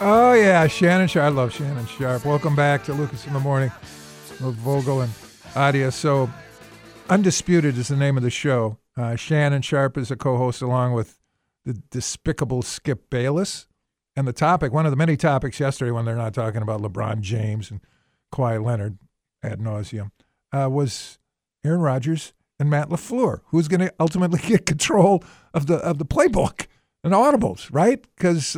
Oh 0.00 0.32
yeah, 0.32 0.66
Shannon 0.66 1.06
Sharpe. 1.06 1.26
I 1.26 1.28
love 1.28 1.52
Shannon 1.52 1.86
Sharpe. 1.86 2.24
Welcome 2.24 2.56
back 2.56 2.82
to 2.84 2.92
Lucas 2.92 3.24
in 3.24 3.34
the 3.34 3.40
Morning 3.40 3.70
with 4.40 4.56
Vogel 4.56 5.02
and 5.02 5.12
Adia. 5.58 5.90
So, 5.90 6.30
Undisputed 7.10 7.76
is 7.76 7.88
the 7.88 7.96
name 7.96 8.16
of 8.16 8.22
the 8.22 8.30
show. 8.30 8.78
Uh, 8.96 9.16
Shannon 9.16 9.60
Sharpe 9.62 9.98
is 9.98 10.10
a 10.10 10.16
co-host 10.16 10.62
along 10.62 10.92
with 10.92 11.18
the 11.64 11.74
despicable 11.90 12.62
Skip 12.62 13.10
Bayless. 13.10 13.66
And 14.14 14.26
the 14.26 14.32
topic, 14.32 14.72
one 14.72 14.86
of 14.86 14.92
the 14.92 14.96
many 14.96 15.16
topics 15.16 15.58
yesterday, 15.58 15.90
when 15.90 16.04
they're 16.04 16.14
not 16.14 16.32
talking 16.32 16.62
about 16.62 16.80
LeBron 16.80 17.20
James 17.22 17.72
and 17.72 17.80
Kawhi 18.32 18.64
Leonard 18.64 18.98
ad 19.42 19.58
nauseum, 19.58 20.12
uh, 20.52 20.68
was 20.70 21.18
Aaron 21.64 21.80
Rodgers 21.80 22.32
and 22.60 22.70
Matt 22.70 22.88
Lafleur, 22.88 23.40
who's 23.46 23.66
going 23.66 23.80
to 23.80 23.92
ultimately 23.98 24.38
get 24.46 24.64
control 24.64 25.24
of 25.54 25.66
the 25.66 25.76
of 25.76 25.98
the 25.98 26.06
playbook 26.06 26.66
and 27.02 27.12
audibles, 27.12 27.68
right? 27.72 28.04
Because 28.16 28.56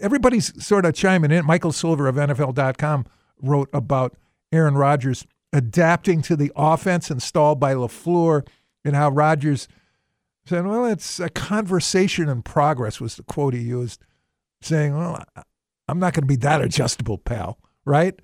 everybody's 0.00 0.64
sort 0.64 0.84
of 0.84 0.94
chiming 0.94 1.30
in. 1.30 1.46
Michael 1.46 1.72
Silver 1.72 2.08
of 2.08 2.16
NFL.com 2.16 3.06
wrote 3.40 3.70
about 3.72 4.16
Aaron 4.52 4.76
Rodgers 4.76 5.26
adapting 5.52 6.22
to 6.22 6.36
the 6.36 6.52
offense 6.56 7.10
installed 7.10 7.58
by 7.58 7.74
Lafleur 7.74 8.46
and 8.84 8.94
how 8.94 9.10
Rodgers 9.10 9.68
said, 10.44 10.66
"Well, 10.66 10.86
it's 10.86 11.20
a 11.20 11.28
conversation 11.28 12.28
in 12.28 12.42
progress," 12.42 13.00
was 13.00 13.16
the 13.16 13.22
quote 13.22 13.54
he 13.54 13.60
used, 13.60 14.04
saying, 14.62 14.96
"Well, 14.96 15.24
I'm 15.88 15.98
not 15.98 16.14
going 16.14 16.22
to 16.22 16.26
be 16.26 16.36
that 16.36 16.62
adjustable, 16.62 17.18
pal." 17.18 17.58
Right? 17.84 18.18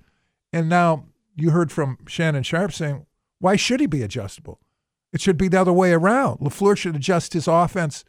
And 0.53 0.69
now 0.69 1.05
you 1.35 1.51
heard 1.51 1.71
from 1.71 1.97
Shannon 2.07 2.43
Sharpe 2.43 2.73
saying, 2.73 3.05
"Why 3.39 3.55
should 3.55 3.79
he 3.79 3.87
be 3.87 4.03
adjustable? 4.03 4.59
It 5.13 5.21
should 5.21 5.37
be 5.37 5.47
the 5.47 5.61
other 5.61 5.73
way 5.73 5.93
around. 5.93 6.39
Lafleur 6.39 6.77
should 6.77 6.95
adjust 6.95 7.33
his 7.33 7.47
offense." 7.47 8.03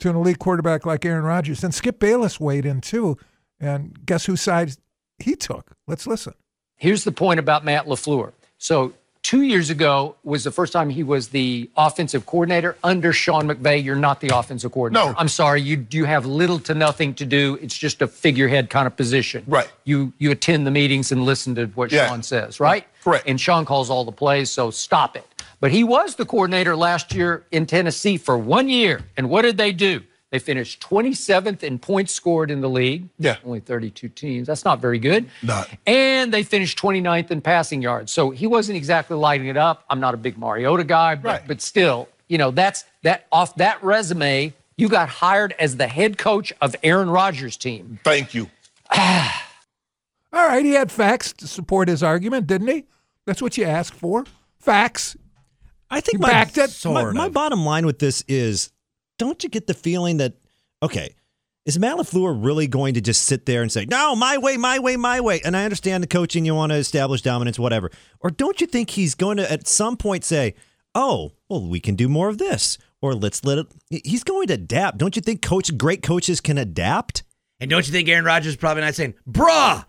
to 0.00 0.10
an 0.10 0.16
elite 0.16 0.38
quarterback 0.38 0.84
like 0.84 1.04
Aaron 1.04 1.24
Rodgers. 1.24 1.62
And 1.62 1.74
Skip 1.74 2.00
Bayless 2.00 2.40
weighed 2.40 2.66
in 2.66 2.80
too. 2.80 3.16
And 3.60 4.04
guess 4.04 4.26
whose 4.26 4.40
side 4.40 4.72
he 5.18 5.36
took? 5.36 5.72
Let's 5.86 6.06
listen. 6.06 6.34
Here's 6.80 7.04
the 7.04 7.12
point 7.12 7.38
about 7.38 7.62
Matt 7.62 7.84
LaFleur. 7.84 8.32
So, 8.56 8.94
two 9.22 9.42
years 9.42 9.68
ago 9.68 10.16
was 10.24 10.44
the 10.44 10.50
first 10.50 10.72
time 10.72 10.88
he 10.88 11.02
was 11.02 11.28
the 11.28 11.68
offensive 11.76 12.24
coordinator 12.24 12.74
under 12.82 13.12
Sean 13.12 13.46
McVay. 13.48 13.84
You're 13.84 13.94
not 13.96 14.20
the 14.20 14.28
offensive 14.34 14.72
coordinator. 14.72 15.12
No. 15.12 15.14
I'm 15.18 15.28
sorry. 15.28 15.60
You 15.60 15.86
you 15.90 16.06
have 16.06 16.24
little 16.24 16.58
to 16.60 16.74
nothing 16.74 17.12
to 17.14 17.26
do. 17.26 17.58
It's 17.60 17.76
just 17.76 18.00
a 18.00 18.06
figurehead 18.06 18.70
kind 18.70 18.86
of 18.86 18.96
position. 18.96 19.44
Right. 19.46 19.70
You 19.84 20.14
you 20.18 20.30
attend 20.30 20.66
the 20.66 20.70
meetings 20.70 21.12
and 21.12 21.26
listen 21.26 21.54
to 21.56 21.66
what 21.66 21.92
Yeah. 21.92 22.08
Sean 22.08 22.22
says, 22.22 22.60
right? 22.60 22.86
Correct. 23.04 23.28
And 23.28 23.38
Sean 23.38 23.66
calls 23.66 23.90
all 23.90 24.06
the 24.06 24.12
plays, 24.12 24.50
so 24.50 24.70
stop 24.70 25.16
it. 25.16 25.26
But 25.60 25.70
he 25.70 25.84
was 25.84 26.14
the 26.14 26.24
coordinator 26.24 26.74
last 26.74 27.14
year 27.14 27.44
in 27.52 27.66
Tennessee 27.66 28.16
for 28.16 28.38
one 28.38 28.70
year. 28.70 29.02
And 29.18 29.28
what 29.28 29.42
did 29.42 29.58
they 29.58 29.72
do? 29.72 30.00
They 30.30 30.38
finished 30.38 30.80
27th 30.80 31.62
in 31.64 31.78
points 31.80 32.12
scored 32.12 32.50
in 32.52 32.60
the 32.60 32.68
league. 32.70 33.08
Yeah. 33.18 33.36
Only 33.44 33.58
32 33.60 34.08
teams. 34.10 34.46
That's 34.46 34.64
not 34.64 34.80
very 34.80 34.98
good. 35.00 35.28
Not. 35.42 35.68
And 35.86 36.32
they 36.32 36.44
finished 36.44 36.78
29th 36.78 37.30
in 37.32 37.40
passing 37.40 37.82
yards. 37.82 38.12
So 38.12 38.30
he 38.30 38.46
wasn't 38.46 38.76
exactly 38.76 39.16
lighting 39.16 39.48
it 39.48 39.56
up. 39.56 39.84
I'm 39.90 39.98
not 39.98 40.14
a 40.14 40.16
big 40.16 40.38
Mariota 40.38 40.84
guy, 40.84 41.16
but, 41.16 41.28
Right. 41.28 41.42
but 41.48 41.60
still, 41.60 42.08
you 42.28 42.38
know, 42.38 42.52
that's 42.52 42.84
that 43.02 43.26
off 43.32 43.56
that 43.56 43.82
resume, 43.82 44.54
you 44.76 44.88
got 44.88 45.08
hired 45.08 45.52
as 45.58 45.76
the 45.76 45.88
head 45.88 46.16
coach 46.16 46.52
of 46.60 46.76
Aaron 46.84 47.10
Rodgers' 47.10 47.56
team. 47.56 47.98
Thank 48.04 48.32
you. 48.32 48.48
All 50.32 50.46
right, 50.46 50.64
he 50.64 50.72
had 50.72 50.92
facts 50.92 51.32
to 51.34 51.46
support 51.48 51.88
his 51.88 52.02
argument, 52.02 52.46
didn't 52.46 52.68
he? 52.68 52.84
That's 53.26 53.42
what 53.42 53.58
you 53.58 53.64
ask 53.64 53.92
for. 53.92 54.24
Facts. 54.60 55.16
I 55.90 56.00
think 56.00 56.14
You 56.14 56.18
my, 56.20 56.28
backed 56.30 56.56
it? 56.56 56.60
my, 56.62 56.66
Sort 56.68 57.14
my 57.14 57.26
of. 57.26 57.32
bottom 57.32 57.64
line 57.64 57.84
with 57.84 57.98
this 57.98 58.22
is 58.28 58.70
don't 59.20 59.44
you 59.44 59.50
get 59.50 59.66
the 59.66 59.74
feeling 59.74 60.16
that, 60.16 60.32
okay, 60.82 61.14
is 61.66 61.78
Matt 61.78 61.98
LaFleur 61.98 62.42
really 62.42 62.66
going 62.66 62.94
to 62.94 63.02
just 63.02 63.26
sit 63.26 63.44
there 63.44 63.60
and 63.60 63.70
say, 63.70 63.84
no, 63.84 64.16
my 64.16 64.38
way, 64.38 64.56
my 64.56 64.78
way, 64.78 64.96
my 64.96 65.20
way? 65.20 65.42
And 65.44 65.54
I 65.54 65.64
understand 65.64 66.02
the 66.02 66.08
coaching, 66.08 66.46
you 66.46 66.54
want 66.54 66.72
to 66.72 66.76
establish 66.76 67.20
dominance, 67.20 67.58
whatever. 67.58 67.90
Or 68.20 68.30
don't 68.30 68.62
you 68.62 68.66
think 68.66 68.88
he's 68.88 69.14
going 69.14 69.36
to 69.36 69.52
at 69.52 69.68
some 69.68 69.98
point 69.98 70.24
say, 70.24 70.54
oh, 70.94 71.32
well, 71.50 71.60
we 71.68 71.80
can 71.80 71.96
do 71.96 72.08
more 72.08 72.30
of 72.30 72.38
this? 72.38 72.78
Or 73.02 73.14
let's 73.14 73.44
let 73.44 73.58
it, 73.58 73.66
he's 73.90 74.24
going 74.24 74.46
to 74.46 74.54
adapt. 74.54 74.96
Don't 74.96 75.14
you 75.16 75.20
think 75.20 75.42
coach, 75.42 75.76
great 75.76 76.02
coaches 76.02 76.40
can 76.40 76.56
adapt? 76.56 77.22
And 77.60 77.68
don't 77.68 77.86
you 77.86 77.92
think 77.92 78.08
Aaron 78.08 78.24
Rodgers 78.24 78.52
is 78.52 78.56
probably 78.56 78.82
not 78.82 78.94
saying, 78.94 79.14
"Bruh, 79.28 79.44
I 79.44 79.84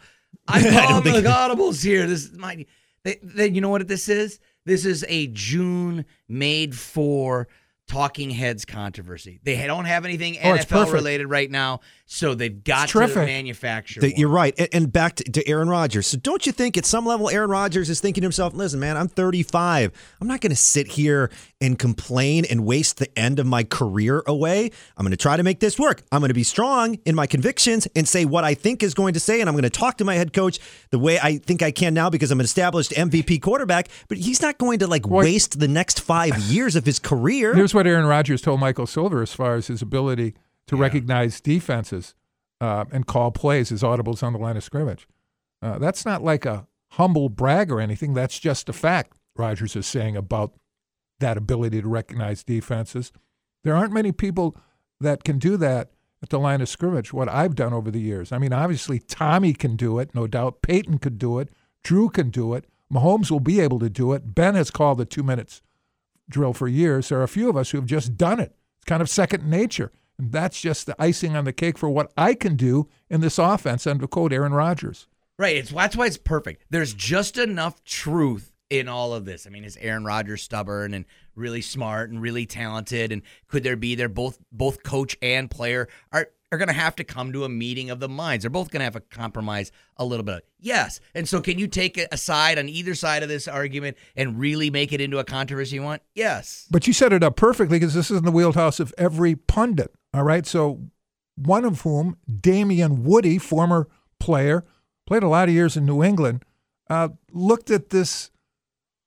I 0.48 0.62
don't 0.62 1.04
called 1.04 1.04
the 1.06 1.22
audibles 1.22 1.82
here. 1.82 2.06
This 2.06 2.26
is 2.26 2.38
my." 2.38 2.66
They, 3.04 3.18
they, 3.24 3.50
you 3.50 3.62
know 3.62 3.70
what 3.70 3.88
this 3.88 4.10
is? 4.10 4.40
This 4.66 4.86
is 4.86 5.06
a 5.08 5.28
June 5.28 6.06
made 6.28 6.76
for 6.78 7.48
talking 7.92 8.30
heads 8.30 8.64
controversy. 8.64 9.42
They 9.44 9.68
don't 9.68 9.84
have 9.84 10.06
anything 10.06 10.38
Oh, 10.42 10.54
it's 10.54 10.64
NFL 10.66 10.94
related 10.94 11.28
right 11.28 11.52
now, 11.52 11.82
so 12.06 12.34
they've 12.36 12.64
got 12.64 12.84
It's 12.86 12.94
to 12.94 13.00
terrific. 13.00 13.26
manufacture. 13.26 14.00
That 14.00 14.18
you're 14.18 14.30
right. 14.30 14.54
And, 14.58 14.70
and 14.72 14.94
back 14.94 15.16
to, 15.18 15.24
to 15.26 15.46
Aaron 15.46 15.68
Rodgers. 15.68 16.08
So 16.08 16.18
don't 16.18 16.46
you 16.46 16.54
think 16.54 16.78
at 16.78 16.86
some 16.86 17.06
level 17.06 17.30
Aaron 17.30 17.50
Rodgers 17.50 17.90
is 17.90 18.00
thinking 18.00 18.22
to 18.22 18.26
himself, 18.26 18.54
listen, 18.54 18.80
man, 18.80 18.96
I'm 18.96 19.10
35. 19.10 19.92
I'm 20.22 20.28
not 20.28 20.40
going 20.40 20.52
to 20.52 20.56
sit 20.56 20.88
here 20.88 21.30
and 21.60 21.78
complain 21.78 22.46
and 22.50 22.66
waste 22.66 22.98
the 22.98 23.20
end 23.20 23.40
of 23.40 23.46
my 23.46 23.64
career 23.66 24.24
away. 24.26 24.72
I'm 24.96 25.04
going 25.04 25.12
to 25.12 25.18
try 25.18 25.36
to 25.36 25.44
make 25.44 25.60
this 25.60 25.78
work. 25.78 26.02
I'm 26.14 26.22
going 26.22 26.30
to 26.30 26.34
be 26.34 26.44
strong 26.44 26.98
in 27.06 27.14
my 27.14 27.28
convictions 27.28 27.88
and 27.94 28.08
say 28.08 28.24
what 28.24 28.46
I 28.46 28.54
think 28.54 28.84
is 28.84 28.94
going 28.94 29.16
to 29.16 29.20
say. 29.20 29.42
And 29.42 29.50
I'm 29.50 29.54
going 29.54 29.64
to 29.64 29.70
talk 29.70 29.98
to 29.98 30.06
my 30.06 30.16
head 30.16 30.32
coach 30.32 30.60
the 30.92 31.00
way 31.00 31.20
I 31.22 31.40
think 31.40 31.62
I 31.62 31.72
can 31.72 31.94
now 31.94 32.10
because 32.10 32.32
I'm 32.32 32.40
an 32.40 32.46
established 32.46 32.92
MVP 32.92 33.42
quarterback. 33.42 33.90
But 34.08 34.18
he's 34.18 34.42
not 34.42 34.58
going 34.58 34.80
to 34.80 34.88
like 34.88 35.08
waste 35.08 35.60
the 35.60 35.68
next 35.68 36.00
five 36.00 36.38
years 36.40 36.76
of 36.78 36.86
his 36.86 36.98
career. 37.00 37.54
Here's 37.54 37.74
what 37.74 37.81
Aaron 37.88 38.06
Rodgers 38.06 38.42
told 38.42 38.60
Michael 38.60 38.88
Silver 38.88 39.22
as 39.22 39.34
far 39.34 39.56
as 39.56 39.68
his 39.68 39.82
ability 39.82 40.36
to 40.68 40.76
recognize 40.76 41.42
defenses 41.42 42.16
uh, 42.60 42.86
and 42.92 43.08
call 43.08 43.32
plays, 43.32 43.70
his 43.70 43.84
audibles 43.84 44.24
on 44.24 44.34
the 44.34 44.40
line 44.40 44.58
of 44.58 44.64
scrimmage. 44.64 45.08
Uh, 45.62 45.78
that's 45.80 46.06
not 46.06 46.24
like 46.24 46.46
a 46.46 46.68
humble 46.92 47.30
brag 47.30 47.72
or 47.72 47.80
anything. 47.80 48.14
That's 48.14 48.40
just 48.40 48.70
a 48.70 48.74
fact, 48.74 49.18
Rodgers 49.36 49.76
is 49.76 49.88
saying 49.88 50.16
about 50.16 50.54
that 51.20 51.38
ability 51.38 51.82
to 51.82 51.88
recognize 51.88 52.44
defenses. 52.44 53.12
There 53.64 53.76
aren't 53.76 53.94
many 53.94 54.12
people 54.12 54.56
that 55.00 55.24
can 55.24 55.40
do 55.40 55.58
that 55.58 55.92
at 56.24 56.30
the 56.30 56.40
line 56.40 56.62
of 56.62 56.70
scrimmage, 56.70 57.14
what 57.14 57.30
I've 57.30 57.56
done 57.56 57.74
over 57.74 57.90
the 57.90 58.00
years. 58.00 58.32
I 58.32 58.38
mean, 58.38 58.54
obviously, 58.54 59.00
Tommy 59.00 59.54
can 59.54 59.76
do 59.76 60.00
it, 60.00 60.14
no 60.14 60.28
doubt. 60.28 60.62
Peyton 60.62 61.00
could 61.00 61.18
do 61.18 61.40
it. 61.40 61.50
Drew 61.84 62.10
can 62.10 62.30
do 62.30 62.54
it. 62.54 62.66
Mahomes 62.94 63.32
will 63.32 63.40
be 63.40 63.60
able 63.60 63.80
to 63.80 63.90
do 63.90 64.14
it. 64.14 64.36
Ben 64.36 64.56
has 64.56 64.70
called 64.70 64.98
the 64.98 65.06
two 65.06 65.24
minutes 65.24 65.62
drill 66.32 66.54
for 66.54 66.68
years. 66.68 67.10
There 67.10 67.20
are 67.20 67.24
a 67.24 67.28
few 67.28 67.50
of 67.50 67.58
us 67.58 67.70
who 67.70 67.78
have 67.78 67.86
just 67.86 68.18
done 68.18 68.40
it. 68.40 68.56
It's 68.78 68.86
kind 68.86 69.02
of 69.02 69.10
second 69.10 69.48
nature. 69.48 69.92
And 70.18 70.32
that's 70.32 70.60
just 70.60 70.86
the 70.88 70.96
icing 71.00 71.36
on 71.36 71.46
the 71.46 71.54
cake 71.54 71.78
for 71.78 71.90
what 71.90 72.12
I 72.18 72.34
can 72.34 72.56
do 72.56 72.88
in 73.10 73.22
this 73.22 73.38
offense, 73.38 73.84
to 73.84 74.08
quote 74.08 74.34
Aaron 74.34 74.54
Rodgers. 74.54 75.08
Right. 75.38 75.58
It's 75.58 75.72
that's 75.72 75.96
why 75.96 76.08
it's 76.08 76.18
perfect. 76.18 76.66
There's 76.70 76.94
just 76.94 77.38
enough 77.38 77.84
truth 77.84 78.52
in 78.70 78.88
all 78.88 79.14
of 79.14 79.26
this. 79.26 79.46
I 79.46 79.50
mean, 79.50 79.64
is 79.64 79.78
Aaron 79.78 80.06
Rodgers 80.06 80.44
stubborn 80.44 80.94
and 80.94 81.06
really 81.36 81.62
smart 81.62 82.10
and 82.10 82.22
really 82.22 82.46
talented? 82.46 83.12
And 83.12 83.22
could 83.48 83.64
there 83.64 83.76
be 83.76 83.96
they're 83.96 84.10
both 84.10 84.38
both 84.52 84.84
coach 84.84 85.18
and 85.22 85.50
player 85.50 85.88
are 86.12 86.30
are 86.52 86.58
going 86.58 86.68
to 86.68 86.74
have 86.74 86.96
to 86.98 87.04
come 87.04 87.32
to 87.32 87.46
a 87.46 87.50
meeting 87.50 87.90
of 87.90 88.00
the 88.00 88.10
minds. 88.10 88.44
They're 88.44 88.50
both 88.50 88.72
going 88.72 88.82
to 88.82 88.84
have 88.84 88.94
to 88.94 89.00
compromise 89.00 89.72
a 89.98 90.04
little 90.04 90.26
bit. 90.26 90.46
Yes. 90.60 91.00
And 91.16 91.28
so, 91.28 91.42
can 91.42 91.58
you 91.58 91.68
take 91.68 91.98
a 91.98 92.18
side 92.18 92.60
on 92.60 92.68
either 92.68 92.94
side 92.94 93.24
of 93.24 93.30
this 93.30 93.48
argument 93.48 93.98
and 94.16 94.38
really 94.38 94.70
make 94.70 94.92
it 94.92 95.00
into 95.00 95.20
a 95.20 95.24
controversy 95.24 95.76
you 95.76 95.82
want? 95.82 96.02
Yes. 96.14 96.68
But 96.70 96.88
you 96.88 96.94
set 96.94 97.14
it 97.14 97.24
up 97.24 97.36
perfectly 97.36 97.80
because 97.80 97.94
this 97.94 98.12
is 98.12 98.18
in 98.18 98.26
the 98.26 98.32
wheelhouse 98.32 98.80
of 98.80 98.94
every 98.98 99.36
pundit. 99.36 99.94
All 100.14 100.24
right. 100.24 100.46
So, 100.46 100.82
one 101.36 101.64
of 101.64 101.82
whom, 101.82 102.18
Damien 102.42 103.04
Woody, 103.04 103.38
former 103.38 103.88
player, 104.20 104.64
played 105.08 105.24
a 105.24 105.30
lot 105.30 105.48
of 105.48 105.56
years 105.56 105.78
in 105.78 105.86
New 105.86 106.04
England, 106.04 106.44
uh, 106.90 107.10
looked 107.32 107.72
at 107.72 107.90
this 107.90 108.30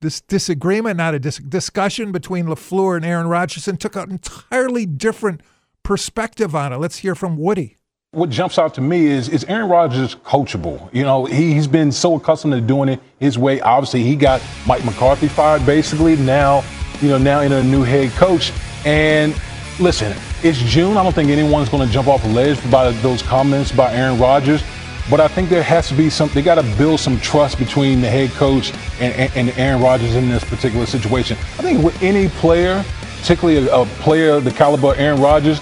this 0.00 0.20
disagreement, 0.20 0.98
not 0.98 1.14
a 1.14 1.18
dis- 1.18 1.38
discussion 1.38 2.12
between 2.12 2.44
LaFleur 2.44 2.96
and 2.96 3.06
Aaron 3.06 3.26
Rodgers, 3.26 3.66
and 3.66 3.80
took 3.80 3.96
an 3.96 4.10
entirely 4.10 4.84
different 4.84 5.40
perspective 5.84 6.56
on 6.56 6.72
it. 6.72 6.78
Let's 6.78 6.98
hear 6.98 7.14
from 7.14 7.36
Woody. 7.36 7.76
What 8.10 8.30
jumps 8.30 8.58
out 8.58 8.74
to 8.74 8.80
me 8.80 9.06
is 9.06 9.28
is 9.28 9.44
Aaron 9.44 9.68
Rodgers 9.68 10.14
coachable? 10.14 10.88
You 10.92 11.02
know, 11.02 11.24
he, 11.24 11.52
he's 11.52 11.66
been 11.66 11.92
so 11.92 12.16
accustomed 12.16 12.54
to 12.54 12.60
doing 12.60 12.88
it 12.88 13.00
his 13.18 13.38
way. 13.38 13.60
Obviously, 13.60 14.02
he 14.02 14.16
got 14.16 14.40
Mike 14.66 14.84
McCarthy 14.84 15.28
fired 15.28 15.66
basically. 15.66 16.16
Now, 16.16 16.64
you 17.00 17.08
know, 17.08 17.18
now 17.18 17.40
in 17.40 17.52
a 17.52 17.62
new 17.62 17.82
head 17.82 18.10
coach. 18.12 18.52
And 18.84 19.34
listen, 19.80 20.16
it's 20.42 20.58
June. 20.58 20.96
I 20.96 21.02
don't 21.02 21.12
think 21.12 21.30
anyone's 21.30 21.68
going 21.68 21.86
to 21.86 21.92
jump 21.92 22.08
off 22.08 22.24
a 22.24 22.28
ledge 22.28 22.58
by 22.70 22.90
those 22.90 23.22
comments 23.22 23.72
by 23.72 23.92
Aaron 23.92 24.18
Rodgers. 24.18 24.62
But 25.10 25.20
I 25.20 25.28
think 25.28 25.50
there 25.50 25.62
has 25.62 25.88
to 25.88 25.94
be 25.94 26.08
some. 26.08 26.30
They 26.30 26.40
got 26.40 26.54
to 26.54 26.76
build 26.78 27.00
some 27.00 27.20
trust 27.20 27.58
between 27.58 28.00
the 28.00 28.08
head 28.08 28.30
coach 28.30 28.72
and, 29.00 29.12
and, 29.14 29.36
and 29.36 29.58
Aaron 29.58 29.82
Rodgers 29.82 30.14
in 30.14 30.28
this 30.28 30.44
particular 30.44 30.86
situation. 30.86 31.36
I 31.58 31.62
think 31.62 31.82
with 31.82 32.00
any 32.00 32.28
player, 32.28 32.82
particularly 33.20 33.66
a, 33.66 33.74
a 33.74 33.86
player 34.00 34.40
the 34.40 34.50
caliber 34.52 34.92
of 34.92 34.98
Aaron 34.98 35.20
Rodgers, 35.20 35.60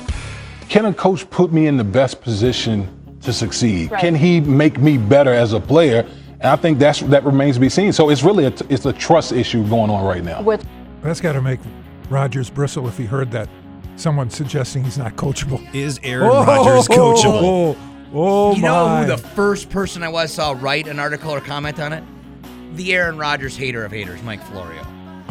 can 0.68 0.86
a 0.86 0.94
coach 0.94 1.28
put 1.30 1.52
me 1.52 1.66
in 1.66 1.76
the 1.76 1.84
best 1.84 2.20
position 2.20 2.88
to 3.22 3.32
succeed? 3.32 3.90
Right. 3.90 4.00
Can 4.00 4.14
he 4.14 4.40
make 4.40 4.78
me 4.78 4.98
better 4.98 5.32
as 5.32 5.52
a 5.52 5.60
player? 5.60 6.06
And 6.32 6.50
I 6.50 6.56
think 6.56 6.78
that's 6.78 7.00
that 7.00 7.24
remains 7.24 7.56
to 7.56 7.60
be 7.60 7.68
seen. 7.68 7.92
So 7.92 8.10
it's 8.10 8.22
really 8.22 8.46
a, 8.46 8.52
it's 8.68 8.84
a 8.84 8.92
trust 8.92 9.32
issue 9.32 9.66
going 9.68 9.90
on 9.90 10.04
right 10.04 10.24
now. 10.24 10.42
With 10.42 10.66
That's 11.02 11.20
got 11.20 11.32
to 11.32 11.42
make 11.42 11.60
Rodgers 12.10 12.50
bristle 12.50 12.88
if 12.88 12.98
he 12.98 13.04
heard 13.04 13.30
that. 13.30 13.48
Someone 13.96 14.30
suggesting 14.30 14.82
he's 14.82 14.98
not 14.98 15.16
coachable. 15.16 15.62
Is 15.74 16.00
Aaron 16.02 16.28
Rodgers 16.28 16.88
coachable? 16.88 17.42
Oh, 17.42 17.78
oh 18.12 18.56
you 18.56 18.62
know 18.62 18.86
my. 18.86 19.02
who 19.02 19.06
the 19.06 19.18
first 19.18 19.70
person 19.70 20.02
I 20.02 20.08
was 20.08 20.32
saw 20.32 20.56
write 20.58 20.88
an 20.88 20.98
article 20.98 21.30
or 21.30 21.40
comment 21.40 21.78
on 21.78 21.92
it? 21.92 22.02
The 22.74 22.94
Aaron 22.94 23.18
Rodgers 23.18 23.56
hater 23.56 23.84
of 23.84 23.92
haters, 23.92 24.22
Mike 24.22 24.42
Florio. 24.44 24.84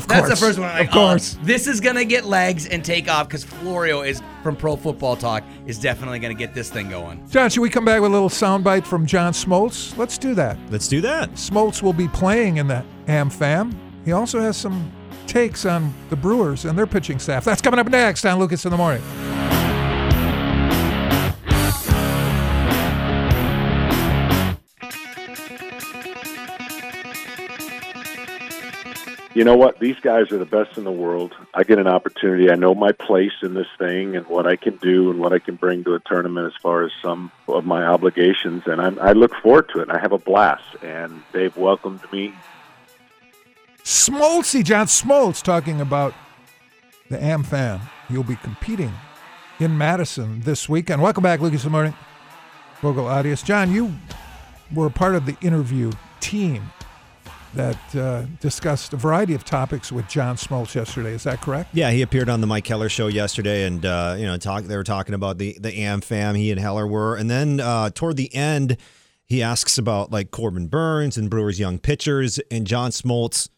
That's 0.08 0.30
the 0.30 0.36
first 0.36 0.60
one. 0.60 0.70
I'm 0.70 0.78
like, 0.80 0.88
Of 0.88 0.94
course. 0.94 1.38
oh, 1.40 1.46
this 1.46 1.68
is 1.68 1.80
gonna 1.80 2.06
get 2.06 2.26
legs 2.26 2.68
and 2.68 2.84
take 2.84 3.10
off 3.10 3.28
because 3.28 3.44
Florio 3.44 4.02
is 4.02 4.22
from 4.44 4.56
Pro 4.56 4.76
Football 4.76 5.16
Talk 5.16 5.44
is 5.66 5.78
definitely 5.80 6.20
gonna 6.20 6.34
get 6.34 6.54
this 6.54 6.70
thing 6.70 6.90
going. 6.90 7.28
John, 7.30 7.50
should 7.50 7.62
we 7.62 7.70
come 7.70 7.86
back 7.86 8.02
with 8.02 8.10
a 8.12 8.14
little 8.14 8.30
soundbite 8.30 8.86
from 8.86 9.06
John 9.06 9.34
Smoltz? 9.34 9.98
Let's 9.98 10.18
do 10.18 10.34
that. 10.36 10.58
Let's 10.70 10.88
do 10.88 11.02
that. 11.02 11.32
Smoltz 11.34 11.82
will 11.82 11.94
be 11.94 12.08
playing 12.08 12.58
in 12.58 12.68
the 12.68 12.84
Am 13.08 13.30
Fam. 13.30 13.78
He 14.06 14.12
also 14.12 14.40
has 14.40 14.58
some 14.58 14.92
takes 15.28 15.66
on 15.66 15.94
the 16.10 16.16
Brewers 16.16 16.66
and 16.66 16.78
their 16.78 16.88
pitching 16.88 17.20
staff. 17.20 17.46
That's 17.46 17.62
coming 17.62 17.80
up 17.80 17.88
next 17.90 18.26
on 18.26 18.40
Lucas 18.40 18.66
in 18.66 18.72
the 18.72 18.78
Morning. 18.78 19.02
You 29.34 29.44
know 29.44 29.56
what? 29.56 29.80
These 29.80 30.00
guys 30.02 30.32
are 30.32 30.38
the 30.38 30.46
best 30.46 30.78
in 30.78 30.84
the 30.84 30.92
world. 30.92 31.34
I 31.54 31.64
get 31.64 31.80
an 31.80 31.88
opportunity. 31.88 32.52
I 32.52 32.56
know 32.56 32.76
my 32.76 32.92
place 32.92 33.32
in 33.42 33.54
this 33.54 33.68
thing 33.78 34.16
and 34.16 34.28
what 34.28 34.46
I 34.46 34.56
can 34.56 34.76
do 34.78 35.10
and 35.10 35.20
what 35.20 35.32
I 35.32 35.40
can 35.40 35.56
bring 35.56 35.84
to 35.86 35.94
a 35.94 36.00
tournament 36.00 36.48
as 36.48 36.62
far 36.62 36.84
as 36.84 36.92
some 37.02 37.32
of 37.48 37.66
my 37.66 37.84
obligations. 37.84 38.64
And 38.66 38.82
I'm, 38.82 39.00
I 39.00 39.14
look 39.14 39.34
forward 39.36 39.70
to 39.70 39.82
it. 39.82 39.90
I 39.90 40.00
have 40.00 40.12
a 40.12 40.18
blast. 40.18 40.76
And 40.84 41.24
they've 41.32 41.56
welcomed 41.56 42.02
me. 42.12 42.34
Smoltzy, 43.84 44.64
John 44.64 44.88
Smoltz, 44.88 45.42
talking 45.42 45.80
about 45.80 46.14
the 47.10 47.22
Am 47.24 47.44
Fam. 47.44 47.80
He'll 48.10 48.24
be 48.24 48.36
competing 48.36 48.94
in 49.60 49.78
Madison 49.78 50.42
this 50.42 50.68
weekend. 50.68 51.02
Welcome 51.02 51.24
back, 51.24 51.40
Lucas 51.40 51.64
the 51.64 51.70
Morning. 51.70 51.94
Vogel 52.82 53.06
Audius. 53.06 53.46
John, 53.46 53.72
you 53.72 53.94
were 54.74 54.90
part 54.90 55.16
of 55.16 55.26
the 55.26 55.38
interview 55.42 55.92
team 56.20 56.72
that 57.54 57.96
uh, 57.96 58.24
discussed 58.40 58.94
a 58.94 58.98
variety 58.98 59.34
of 59.34 59.44
topics 59.44 59.92
with 59.92 60.08
John 60.08 60.36
Smoltz 60.36 60.74
yesterday. 60.76 61.12
Is 61.12 61.24
that 61.24 61.42
correct? 61.42 61.70
Yeah, 61.74 61.92
he 61.92 62.02
appeared 62.02 62.30
on 62.30 62.42
the 62.42 62.48
Mike 62.48 62.68
Heller 62.68 62.90
show 62.90 63.08
yesterday, 63.08 63.66
and 63.66 63.86
uh, 63.86 64.16
you 64.18 64.26
know, 64.26 64.38
talk. 64.38 64.64
They 64.64 64.78
were 64.78 64.84
talking 64.84 65.16
about 65.16 65.38
the 65.38 65.58
the 65.60 65.74
Am 65.80 66.02
fam. 66.02 66.36
He 66.36 66.52
and 66.52 66.60
Heller 66.60 66.88
were, 66.88 67.16
and 67.16 67.30
then 67.30 67.60
uh, 67.60 67.90
toward 67.90 68.18
the 68.18 68.34
end, 68.34 68.78
he 69.26 69.44
asks 69.44 69.78
about 69.78 70.12
like 70.12 70.32
Corbin 70.32 70.68
Burnes 70.68 71.18
and 71.18 71.30
Brewers' 71.30 71.60
young 71.60 71.80
pitchers, 71.80 72.40
and 72.50 72.66
John 72.66 72.92
Smoltz 72.92 73.50